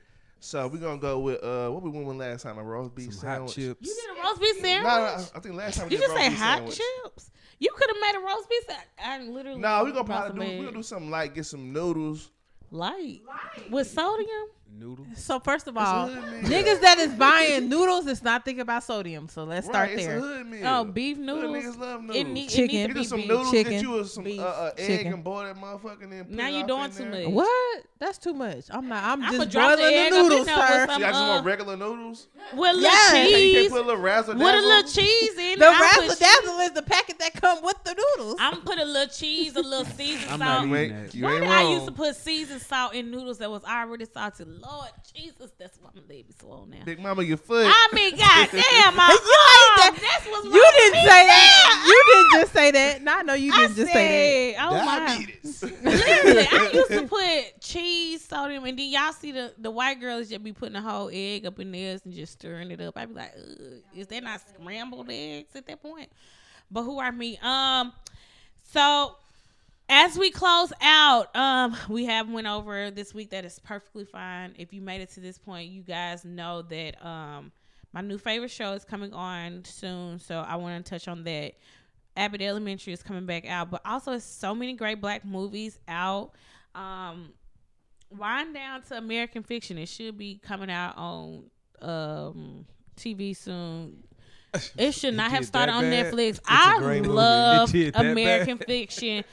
so 0.40 0.66
we're 0.68 0.78
gonna 0.78 0.98
go 0.98 1.18
with 1.18 1.42
uh, 1.44 1.68
what 1.68 1.82
we 1.82 1.90
went 1.90 2.06
with 2.06 2.16
last 2.16 2.42
time, 2.42 2.56
a 2.58 2.64
roast 2.64 2.94
beef 2.94 3.12
Some 3.12 3.28
hot 3.28 3.34
sandwich. 3.50 3.54
chips. 3.56 3.86
You 3.88 3.94
did 3.94 4.18
a 4.18 4.26
roast 4.26 4.40
beef 4.40 4.56
sandwich. 4.60 4.84
no, 4.84 4.88
I 4.90 5.14
I 5.34 5.40
think 5.40 5.54
last 5.54 5.76
time 5.78 5.88
we 5.88 5.94
you 5.96 5.98
did 6.00 6.04
just 6.06 6.10
roast 6.14 6.22
say 6.22 6.28
beef 6.30 6.38
hot 6.38 6.56
sandwich. 6.58 6.80
chips. 7.04 7.30
You 7.58 7.70
could 7.76 7.88
have 7.90 7.96
made 8.00 8.18
a 8.20 8.24
roast 8.26 8.48
beef 8.48 8.62
sandwich. 8.66 8.88
I 8.98 9.20
literally. 9.22 9.60
No, 9.60 9.84
we 9.84 9.92
gonna 9.92 10.04
probably 10.04 10.46
do 10.46 10.46
some 10.48 10.58
we 10.58 10.64
gonna 10.64 10.76
do 10.78 10.82
something 10.82 11.10
light. 11.10 11.34
get 11.34 11.44
some 11.46 11.72
noodles. 11.72 12.30
Light. 12.70 13.20
light 13.28 13.70
with 13.70 13.86
sodium. 13.90 14.48
Noodles. 14.78 15.06
So 15.16 15.38
first 15.38 15.66
of 15.68 15.76
all, 15.76 16.08
niggas 16.08 16.80
that 16.80 16.98
is 16.98 17.12
buying 17.12 17.68
noodles 17.68 18.06
is 18.06 18.22
not 18.22 18.44
thinking 18.44 18.62
about 18.62 18.82
sodium. 18.82 19.28
So 19.28 19.44
let's 19.44 19.66
start 19.66 19.90
right, 19.90 19.96
there. 19.98 20.16
It's 20.16 20.24
a 20.24 20.28
hood 20.28 20.46
meal. 20.46 20.66
Oh, 20.66 20.84
beef 20.84 21.16
Hood 21.18 21.26
noodles. 21.26 21.52
niggas 21.56 21.78
love 21.78 22.10
It 22.10 22.24
need, 22.26 22.48
Chicken. 22.48 22.76
It 22.76 22.88
need 22.88 22.96
you 22.96 23.04
some 23.04 23.18
beef. 23.20 23.28
noodles. 23.28 23.50
chicken, 23.50 23.72
get 23.72 23.82
you 23.82 23.98
a- 24.00 24.04
some 24.04 24.24
beef, 24.24 24.40
uh, 24.40 24.44
uh, 24.44 24.70
egg 24.78 24.86
chicken. 24.98 25.12
and 25.12 25.22
boil 25.24 25.44
that 25.44 25.56
motherfucker. 25.56 26.02
And 26.02 26.12
then 26.12 26.24
put 26.24 26.34
Now 26.34 26.48
you 26.48 26.62
off 26.62 26.66
doing 26.66 26.90
too 26.90 27.10
there. 27.16 27.24
much. 27.26 27.34
What? 27.34 27.84
That's 28.00 28.18
too 28.18 28.32
much. 28.34 28.64
I'm 28.70 28.88
not. 28.88 29.04
I'm 29.04 29.22
I'ma 29.22 29.32
just 29.38 29.50
drop 29.50 29.70
the 29.72 29.76
the, 29.76 29.82
egg 29.84 30.12
up 30.12 30.18
in 30.18 30.22
noodles, 30.28 30.46
there 30.46 30.56
with 30.56 30.66
sir. 30.68 30.86
some- 30.88 30.98
See, 31.00 31.04
I 31.04 31.10
just 31.10 31.22
uh, 31.22 31.26
want 31.28 31.46
regular 31.46 31.76
noodles. 31.76 32.26
With 32.54 32.70
a 32.70 32.72
little 32.74 32.80
Yeah. 32.80 32.90
You 32.90 33.30
can't 33.30 33.34
cheese. 33.36 33.70
put 33.70 33.80
a 33.82 33.84
little 33.86 34.00
razzle 34.02 34.34
With 34.34 34.42
a 34.42 34.44
little 34.56 34.82
dazzle. 34.82 35.02
cheese 35.02 35.30
in 35.38 35.58
The 35.60 35.64
it. 35.66 35.70
I 35.70 35.80
razzle 35.80 36.16
dazzle 36.16 36.58
is 36.60 36.70
the 36.72 36.82
packet 36.82 37.18
that 37.20 37.34
come 37.34 37.62
with 37.62 37.76
the 37.84 37.94
noodles. 37.94 38.36
I'm 38.40 38.60
put 38.62 38.78
a 38.78 38.84
little 38.84 39.06
cheese, 39.14 39.54
a 39.54 39.60
little 39.60 39.84
seasoned 39.84 40.30
I'm 40.32 40.38
salt. 40.40 40.40
not 40.40 40.66
You 40.68 40.76
eating 40.76 40.96
ain't, 40.96 41.06
that. 41.12 41.14
you 41.14 41.24
Why 41.24 41.38
did. 41.40 41.48
I 41.48 41.70
used 41.70 41.86
to 41.86 41.92
put 41.92 42.16
seasoned 42.16 42.62
salt 42.62 42.94
in 42.94 43.10
noodles 43.10 43.38
that 43.38 43.50
was 43.50 43.62
already 43.64 44.06
salted? 44.12 44.48
Lord 44.62 44.90
Jesus, 45.14 45.50
that's 45.58 45.78
why 45.80 45.90
my 45.94 46.02
baby 46.02 46.32
swole 46.38 46.66
now. 46.66 46.84
Big 46.84 47.00
mama, 47.00 47.22
your 47.22 47.36
foot. 47.36 47.66
I 47.68 47.88
mean, 47.92 48.10
goddamn, 48.16 48.96
my 48.96 49.08
You 49.08 49.84
ain't 49.84 50.00
That's 50.00 50.26
what's 50.26 50.44
you 50.44 50.52
wrong 50.52 50.72
didn't 50.76 50.94
say 50.94 51.26
that. 51.26 51.84
You 51.86 52.04
didn't 52.06 52.40
just 52.40 52.52
say 52.52 52.70
that. 52.70 53.02
No, 53.02 53.18
I 53.18 53.22
know 53.22 53.34
you 53.34 53.52
I 53.52 53.66
didn't 53.66 53.76
just 53.76 53.92
say 53.92 54.54
said, 54.54 54.64
oh 54.64 54.84
my. 54.84 54.98
Diabetes. 54.98 55.62
Literally, 55.82 56.48
I 56.50 56.70
used 56.72 56.90
to 56.90 57.02
put 57.08 57.60
cheese, 57.60 58.24
sodium, 58.24 58.64
and 58.64 58.78
then 58.78 58.88
y'all 58.88 59.12
see 59.12 59.32
the, 59.32 59.52
the 59.58 59.70
white 59.70 60.00
girls 60.00 60.28
just 60.28 60.42
be 60.42 60.52
putting 60.52 60.76
a 60.76 60.82
whole 60.82 61.10
egg 61.12 61.46
up 61.46 61.58
in 61.58 61.72
theirs 61.72 62.02
and 62.04 62.14
just 62.14 62.34
stirring 62.34 62.70
it 62.70 62.80
up. 62.80 62.96
I'd 62.96 63.08
be 63.08 63.14
like, 63.14 63.32
Ugh, 63.36 63.82
is 63.96 64.06
that 64.06 64.22
not 64.22 64.40
scrambled 64.40 65.10
eggs 65.10 65.56
at 65.56 65.66
that 65.66 65.82
point? 65.82 66.10
But 66.70 66.84
who 66.84 66.98
are 66.98 67.12
me? 67.12 67.38
Um, 67.42 67.92
so 68.62 69.16
as 69.94 70.16
we 70.16 70.30
close 70.30 70.72
out, 70.80 71.36
um, 71.36 71.76
we 71.90 72.06
have 72.06 72.30
went 72.30 72.46
over 72.46 72.90
this 72.90 73.12
week 73.12 73.28
that 73.28 73.44
is 73.44 73.58
perfectly 73.58 74.06
fine. 74.06 74.54
If 74.56 74.72
you 74.72 74.80
made 74.80 75.02
it 75.02 75.10
to 75.10 75.20
this 75.20 75.36
point, 75.36 75.70
you 75.70 75.82
guys 75.82 76.24
know 76.24 76.62
that 76.62 77.04
um 77.06 77.52
my 77.92 78.00
new 78.00 78.16
favorite 78.16 78.50
show 78.50 78.72
is 78.72 78.86
coming 78.86 79.12
on 79.12 79.66
soon. 79.66 80.18
So 80.18 80.38
I 80.38 80.56
want 80.56 80.82
to 80.82 80.90
touch 80.90 81.08
on 81.08 81.24
that. 81.24 81.52
Abbott 82.16 82.40
Elementary 82.40 82.94
is 82.94 83.02
coming 83.02 83.26
back 83.26 83.46
out, 83.46 83.70
but 83.70 83.82
also 83.84 84.16
so 84.16 84.54
many 84.54 84.72
great 84.72 84.98
black 84.98 85.26
movies 85.26 85.78
out. 85.86 86.32
Um, 86.74 87.34
wind 88.10 88.54
down 88.54 88.80
to 88.84 88.96
American 88.96 89.42
Fiction. 89.42 89.76
It 89.76 89.90
should 89.90 90.16
be 90.16 90.40
coming 90.42 90.70
out 90.70 90.96
on 90.96 91.44
um 91.82 92.64
TV 92.96 93.36
soon. 93.36 94.04
It 94.76 94.92
should 94.92 95.14
It 95.14 95.16
not 95.16 95.30
have 95.30 95.46
started 95.46 95.72
on 95.72 95.84
bad? 95.84 96.12
Netflix. 96.12 96.38
a 96.40 96.42
I 96.46 96.76
great 96.78 97.02
movie. 97.02 97.08
love 97.14 97.68
It 97.70 97.72
did 97.72 97.94
that 97.94 98.04
American 98.06 98.58
bad? 98.58 98.66
Fiction. 98.68 99.24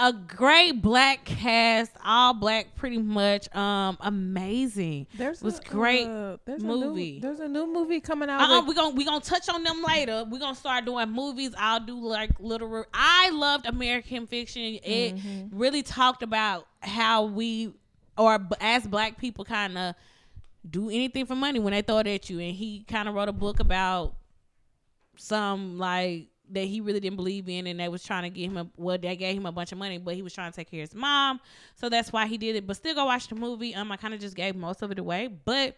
A 0.00 0.12
great 0.12 0.82
black 0.82 1.24
cast, 1.24 1.92
all 2.04 2.34
black, 2.34 2.74
pretty 2.74 2.98
much. 2.98 3.54
Um, 3.54 3.96
amazing. 4.00 5.06
There's 5.16 5.40
was 5.42 5.60
a, 5.60 5.62
great 5.62 6.06
uh, 6.08 6.38
there's 6.44 6.62
A 6.62 6.66
movie. 6.66 7.12
new, 7.14 7.20
there's 7.20 7.38
a 7.40 7.46
new 7.46 7.72
movie 7.72 8.00
coming 8.00 8.28
out. 8.28 8.40
Uh-uh, 8.40 8.60
with- 8.60 8.68
we're 8.68 8.74
gonna 8.82 8.94
we 8.96 9.04
gonna 9.04 9.20
touch 9.20 9.48
on 9.48 9.62
them 9.62 9.82
later. 9.86 10.24
We're 10.28 10.40
gonna 10.40 10.56
start 10.56 10.84
doing 10.84 11.08
movies. 11.10 11.54
I'll 11.56 11.78
do 11.80 11.96
like 12.00 12.32
literal. 12.40 12.84
I 12.92 13.30
loved 13.30 13.66
American 13.66 14.26
Fiction. 14.26 14.78
It 14.82 15.14
Mm-hmm. 15.16 15.56
really 15.56 15.82
talked 15.82 16.22
about 16.24 16.66
how 16.80 17.24
we, 17.26 17.72
or 18.18 18.38
as 18.60 18.86
black 18.86 19.18
people, 19.18 19.44
kind 19.44 19.78
of 19.78 19.94
do 20.68 20.88
anything 20.90 21.26
for 21.26 21.36
money 21.36 21.60
when 21.60 21.72
they 21.72 21.82
throw 21.82 21.98
it 21.98 22.06
at 22.06 22.28
you. 22.30 22.40
And 22.40 22.54
he 22.56 22.84
kind 22.88 23.08
of 23.08 23.14
wrote 23.14 23.28
a 23.28 23.32
book 23.32 23.60
about 23.60 24.14
some 25.16 25.78
like 25.78 26.28
that 26.50 26.64
he 26.64 26.80
really 26.80 27.00
didn't 27.00 27.16
believe 27.16 27.48
in, 27.48 27.66
and 27.66 27.80
they 27.80 27.88
was 27.88 28.02
trying 28.02 28.24
to 28.24 28.30
get 28.30 28.46
him 28.50 28.56
a 28.58 28.66
well, 28.76 28.98
they 28.98 29.16
gave 29.16 29.36
him 29.36 29.46
a 29.46 29.52
bunch 29.52 29.72
of 29.72 29.78
money, 29.78 29.98
but 29.98 30.14
he 30.14 30.22
was 30.22 30.32
trying 30.32 30.50
to 30.52 30.56
take 30.56 30.70
care 30.70 30.82
of 30.82 30.90
his 30.90 30.94
mom, 30.94 31.40
so 31.74 31.88
that's 31.88 32.12
why 32.12 32.26
he 32.26 32.36
did 32.36 32.56
it. 32.56 32.66
But 32.66 32.76
still, 32.76 32.94
go 32.94 33.06
watch 33.06 33.28
the 33.28 33.34
movie. 33.34 33.74
Um, 33.74 33.90
I 33.90 33.96
kind 33.96 34.12
of 34.14 34.20
just 34.20 34.36
gave 34.36 34.54
most 34.54 34.82
of 34.82 34.90
it 34.90 34.98
away, 34.98 35.28
but 35.28 35.76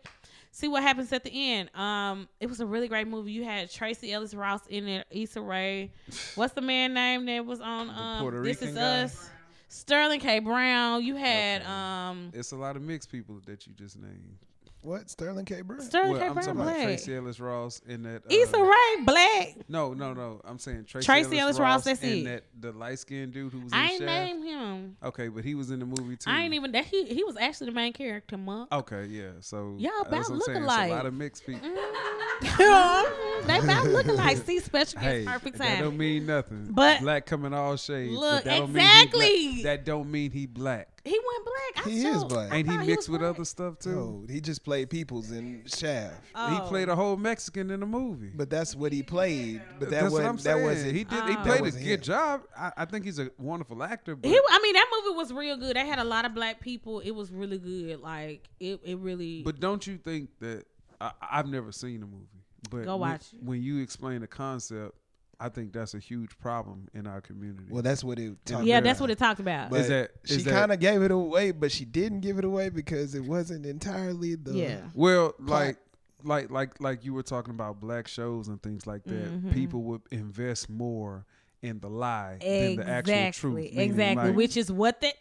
see 0.50 0.66
what 0.68 0.82
happens 0.82 1.12
at 1.12 1.22
the 1.22 1.30
end. 1.32 1.70
Um, 1.76 2.28
it 2.40 2.48
was 2.48 2.60
a 2.60 2.66
really 2.66 2.88
great 2.88 3.06
movie. 3.06 3.30
You 3.32 3.44
had 3.44 3.70
Tracee 3.70 4.12
Ellis 4.12 4.34
Ross 4.34 4.66
in 4.68 4.88
it, 4.88 5.06
Issa 5.10 5.40
Rae. 5.40 5.92
What's 6.34 6.54
the 6.54 6.62
man 6.62 6.94
name 6.94 7.26
that 7.26 7.44
was 7.46 7.60
on 7.60 7.90
um 7.90 8.42
This 8.42 8.60
Is 8.62 8.74
guy? 8.74 9.02
Us? 9.02 9.30
Sterling 9.68 10.20
K. 10.20 10.38
Brown. 10.38 11.04
You 11.04 11.16
had 11.16 11.62
Okay. 11.62 11.70
um 11.70 12.30
It's 12.32 12.52
a 12.52 12.56
lot 12.56 12.76
of 12.76 12.82
mixed 12.82 13.10
people 13.10 13.40
that 13.46 13.66
you 13.66 13.72
just 13.74 13.98
named. 13.98 14.38
What? 14.82 15.10
Sterling 15.10 15.44
K. 15.46 15.62
Brown? 15.62 15.80
Sterling 15.80 16.12
Well, 16.12 16.20
K. 16.20 16.26
I'm 16.28 16.32
Brown 16.34 16.44
talking 16.46 16.60
about 16.60 16.72
black. 16.74 16.84
Tracee 16.86 17.16
Ellis 17.16 17.40
Ross 17.40 17.80
in 17.88 18.02
that. 18.04 18.22
Uh, 18.24 18.28
Issa 18.34 18.62
Rae 18.62 19.04
black. 19.04 19.56
No, 19.68 19.92
no, 19.94 20.12
no. 20.14 20.40
I'm 20.44 20.60
saying 20.60 20.84
Tracee, 20.84 21.04
Tracee 21.06 21.38
Ellis, 21.38 21.40
Ellis 21.40 21.58
Ross, 21.58 21.74
Ross. 21.78 21.84
that's 21.84 22.02
and 22.04 22.12
it. 22.12 22.24
that 22.24 22.44
the 22.60 22.72
light 22.78 22.98
skinned 23.00 23.32
dude 23.32 23.52
who 23.52 23.60
was 23.62 23.72
in 23.72 23.78
I 23.78 23.86
ain't 23.86 23.98
Shaft. 23.98 24.02
name 24.04 24.42
him. 24.44 24.96
Okay, 25.02 25.26
but 25.28 25.44
he 25.44 25.56
was 25.56 25.70
in 25.72 25.80
the 25.80 25.86
movie 25.86 26.16
too. 26.16 26.30
I 26.30 26.42
ain't 26.42 26.54
even 26.54 26.70
that 26.72 26.84
he 26.84 27.04
he 27.04 27.24
was 27.24 27.36
actually 27.36 27.66
the 27.66 27.72
main 27.74 27.92
character, 27.92 28.36
Monk. 28.36 28.70
Okay, 28.72 29.06
yeah. 29.06 29.30
So 29.40 29.74
Y'all 29.78 29.90
that's 30.08 30.28
about 30.28 30.38
what 30.38 30.48
I'm 30.48 30.54
saying. 30.54 30.62
It's 30.64 30.72
a 30.92 30.94
lot 30.94 31.06
of 31.06 31.14
mixed 31.14 31.44
people. 31.46 31.68
they 32.58 33.58
about 33.58 33.86
looking 33.86 34.14
like 34.16 34.36
see 34.38 34.60
special 34.60 35.00
Hey, 35.00 35.24
guest 35.24 35.32
perfect 35.32 35.58
that 35.58 35.78
don't 35.80 35.90
time. 35.90 35.98
mean 35.98 36.26
nothing. 36.26 36.68
But- 36.70 37.00
black 37.00 37.26
come 37.26 37.44
in 37.44 37.54
all 37.54 37.76
shades. 37.76 38.12
Look, 38.12 38.44
but 38.44 38.44
that 38.44 38.58
don't 38.58 38.72
Mean 38.72 38.84
exactly. 38.84 39.26
he 39.36 39.62
black. 39.62 39.78
That 39.78 39.84
don't 39.84 40.10
mean 40.10 40.30
he 40.30 40.46
black. 40.46 40.95
He 41.06 41.12
went 41.18 41.44
black. 41.44 41.86
I 41.86 41.90
He 41.90 42.04
is 42.06 42.24
black. 42.24 42.52
I 42.52 42.56
Ain't 42.56 42.68
he 42.70 42.76
mixed 42.78 42.96
was 42.96 43.08
with 43.10 43.20
black. 43.20 43.34
other 43.36 43.44
stuff 43.44 43.78
too? 43.78 43.90
No, 43.94 44.24
he 44.28 44.40
just 44.40 44.64
played 44.64 44.90
peoples 44.90 45.30
in 45.30 45.62
Shaft. 45.66 46.20
He 46.26 46.30
Oh. 46.34 46.66
played 46.68 46.88
a 46.88 46.96
whole 46.96 47.16
Mexican 47.16 47.70
in 47.70 47.80
the 47.80 47.86
movie. 47.86 48.32
But 48.34 48.50
that's 48.50 48.74
what 48.74 48.92
he 48.92 49.02
played. 49.02 49.62
But 49.78 49.90
that 49.90 50.02
That's 50.02 50.02
what 50.04 50.24
wasn't 50.24 50.28
I'm 50.28 50.36
that 50.36 50.42
saying. 50.42 50.64
wasn't 50.64 50.96
he 50.96 51.04
did. 51.04 51.24
He 51.28 51.36
Oh. 51.36 51.42
played 51.42 51.60
a 51.60 51.70
good 51.70 51.80
him. 51.82 52.00
job. 52.00 52.42
I, 52.56 52.72
I 52.78 52.84
think 52.86 53.04
he's 53.04 53.18
a 53.18 53.30
wonderful 53.38 53.82
actor. 53.82 54.16
But 54.16 54.28
He, 54.28 54.36
I 54.36 54.60
mean, 54.62 54.74
that 54.74 54.86
movie 55.04 55.16
was 55.16 55.32
real 55.32 55.56
good. 55.56 55.76
They 55.76 55.86
had 55.86 55.98
a 56.00 56.04
lot 56.04 56.24
of 56.24 56.34
black 56.34 56.60
people. 56.60 57.00
It 57.00 57.12
was 57.12 57.30
really 57.30 57.58
good. 57.58 58.00
Like 58.00 58.48
it, 58.58 58.80
it 58.84 58.98
really. 58.98 59.42
But 59.42 59.60
don't 59.60 59.86
you 59.86 59.98
think 59.98 60.30
that 60.40 60.64
I, 61.00 61.12
I've 61.22 61.46
never 61.48 61.72
seen 61.72 62.00
the 62.00 62.06
movie, 62.06 62.26
but 62.70 62.84
Go 62.84 62.96
watch 62.96 63.32
it. 63.32 63.42
when 63.44 63.62
you 63.62 63.80
explain 63.80 64.22
the 64.22 64.26
concept, 64.26 64.94
I 65.38 65.50
think 65.50 65.72
that's 65.72 65.92
a 65.94 65.98
huge 65.98 66.38
problem 66.38 66.88
in 66.94 67.06
our 67.06 67.20
community. 67.20 67.66
Well, 67.70 67.82
that's 67.82 68.02
what 68.02 68.18
it 68.18 68.36
talked 68.46 68.64
yeah, 68.64 68.78
about. 68.78 68.84
that's 68.84 69.00
what 69.00 69.10
it 69.10 69.18
talked 69.18 69.38
about. 69.40 69.68
But 69.70 69.80
Is 69.80 69.88
that- 69.88 70.10
she 70.24 70.42
kind 70.42 70.72
of 70.72 70.80
gave 70.80 71.02
it 71.02 71.10
away, 71.10 71.50
but 71.50 71.70
she 71.70 71.84
didn't 71.84 72.20
give 72.20 72.38
it 72.38 72.44
away 72.44 72.70
because 72.70 73.14
it 73.14 73.22
wasn't 73.24 73.66
entirely 73.66 74.34
the. 74.34 74.52
yeah. 74.54 74.80
well, 74.94 75.32
plot. 75.32 75.48
like 75.48 75.76
like 76.24 76.50
like 76.50 76.80
like 76.80 77.04
you 77.04 77.12
were 77.12 77.22
talking 77.22 77.52
about 77.52 77.80
black 77.80 78.08
shows 78.08 78.48
and 78.48 78.62
things 78.62 78.86
like 78.86 79.04
that. 79.04 79.12
Mhm. 79.42 79.52
People 79.52 79.82
would 79.82 80.00
invest 80.10 80.70
more 80.70 81.26
in 81.62 81.80
the 81.80 81.88
lie 81.90 82.38
than 82.40 82.76
the 82.76 82.88
actual 82.88 83.32
truth. 83.32 83.54
meaning, 83.56 83.78
Exactly. 83.78 84.26
like- 84.28 84.36
Which 84.36 84.56
is 84.56 84.72
what 84.72 85.00
that, 85.02 85.14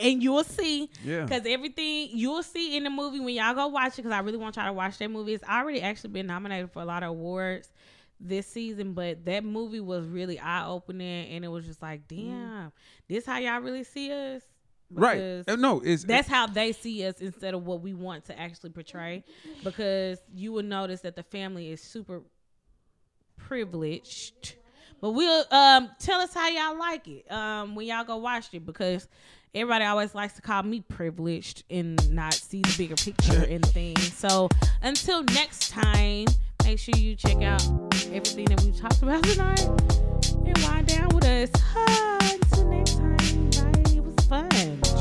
and 0.00 0.22
you'll 0.22 0.44
see. 0.44 0.90
yeah. 1.04 1.22
Because 1.24 1.46
everything 1.46 2.10
you'll 2.12 2.42
see 2.42 2.76
in 2.76 2.84
the 2.84 2.90
movie 2.90 3.20
when 3.20 3.34
y'all 3.34 3.54
go 3.54 3.68
watch 3.68 3.94
it, 3.94 3.96
because 4.02 4.12
I 4.12 4.18
really 4.20 4.36
want 4.38 4.56
y'all 4.56 4.66
to 4.66 4.72
watch 4.72 4.98
that 4.98 5.10
movie. 5.10 5.32
It's 5.32 5.44
already 5.44 5.80
actually 5.80 6.10
been 6.10 6.26
nominated 6.26 6.70
for 6.72 6.82
a 6.82 6.84
lot 6.84 7.02
of 7.02 7.08
awards 7.10 7.70
this 8.22 8.46
season, 8.46 8.92
but 8.94 9.24
that 9.24 9.44
movie 9.44 9.80
was 9.80 10.06
really 10.06 10.38
eye 10.38 10.66
opening, 10.66 11.28
and 11.30 11.44
it 11.44 11.48
was 11.48 11.66
just 11.66 11.82
like, 11.82 12.06
Mm-hmm. 12.08 12.30
damn, 12.30 12.72
this 13.08 13.26
how 13.26 13.38
y'all 13.38 13.60
really 13.60 13.84
see 13.84 14.10
us. 14.12 14.42
Right. 14.94 15.14
because 15.14 15.48
Uh, 15.48 15.56
No, 15.56 15.80
it's 15.80 16.04
That's 16.04 16.28
how 16.28 16.46
they 16.46 16.72
see 16.72 17.06
us 17.06 17.14
instead 17.20 17.54
of 17.54 17.64
what 17.66 17.80
we 17.80 17.94
want 17.94 18.26
to 18.26 18.38
actually 18.38 18.70
portray. 18.70 19.24
Because 19.64 20.18
you 20.34 20.52
will 20.52 20.62
notice 20.62 21.00
that 21.00 21.16
the 21.16 21.22
family 21.22 21.70
is 21.70 21.80
super 21.82 22.22
privileged. 23.36 24.54
But 25.00 25.12
we'll 25.12 25.44
um 25.50 25.90
tell 25.98 26.20
us 26.20 26.32
how 26.32 26.48
y'all 26.48 26.78
like 26.78 27.08
it 27.08 27.30
um 27.32 27.74
when 27.74 27.86
y'all 27.86 28.04
go 28.04 28.18
watch 28.18 28.46
it 28.52 28.64
because 28.64 29.08
everybody 29.54 29.84
always 29.84 30.14
likes 30.14 30.34
to 30.34 30.42
call 30.42 30.62
me 30.62 30.80
privileged 30.80 31.64
and 31.70 32.10
not 32.14 32.34
see 32.34 32.60
the 32.60 32.74
bigger 32.78 32.94
picture 32.94 33.44
and 33.48 33.64
things. 33.66 34.12
So 34.16 34.48
until 34.80 35.24
next 35.24 35.70
time, 35.70 36.26
Make 36.64 36.78
sure 36.78 36.94
you 36.96 37.16
check 37.16 37.42
out 37.42 37.62
everything 38.12 38.46
that 38.46 38.62
we 38.64 38.72
talked 38.72 39.02
about 39.02 39.22
tonight 39.24 39.60
and 40.46 40.58
wind 40.58 40.86
down 40.86 41.08
with 41.08 41.24
us. 41.24 41.50
Huh, 41.60 42.18
until 42.20 42.68
next 42.68 42.96
time, 42.98 43.50
bye. 43.72 43.90
It 43.90 44.04
was 44.04 44.14
fun. 44.26 44.91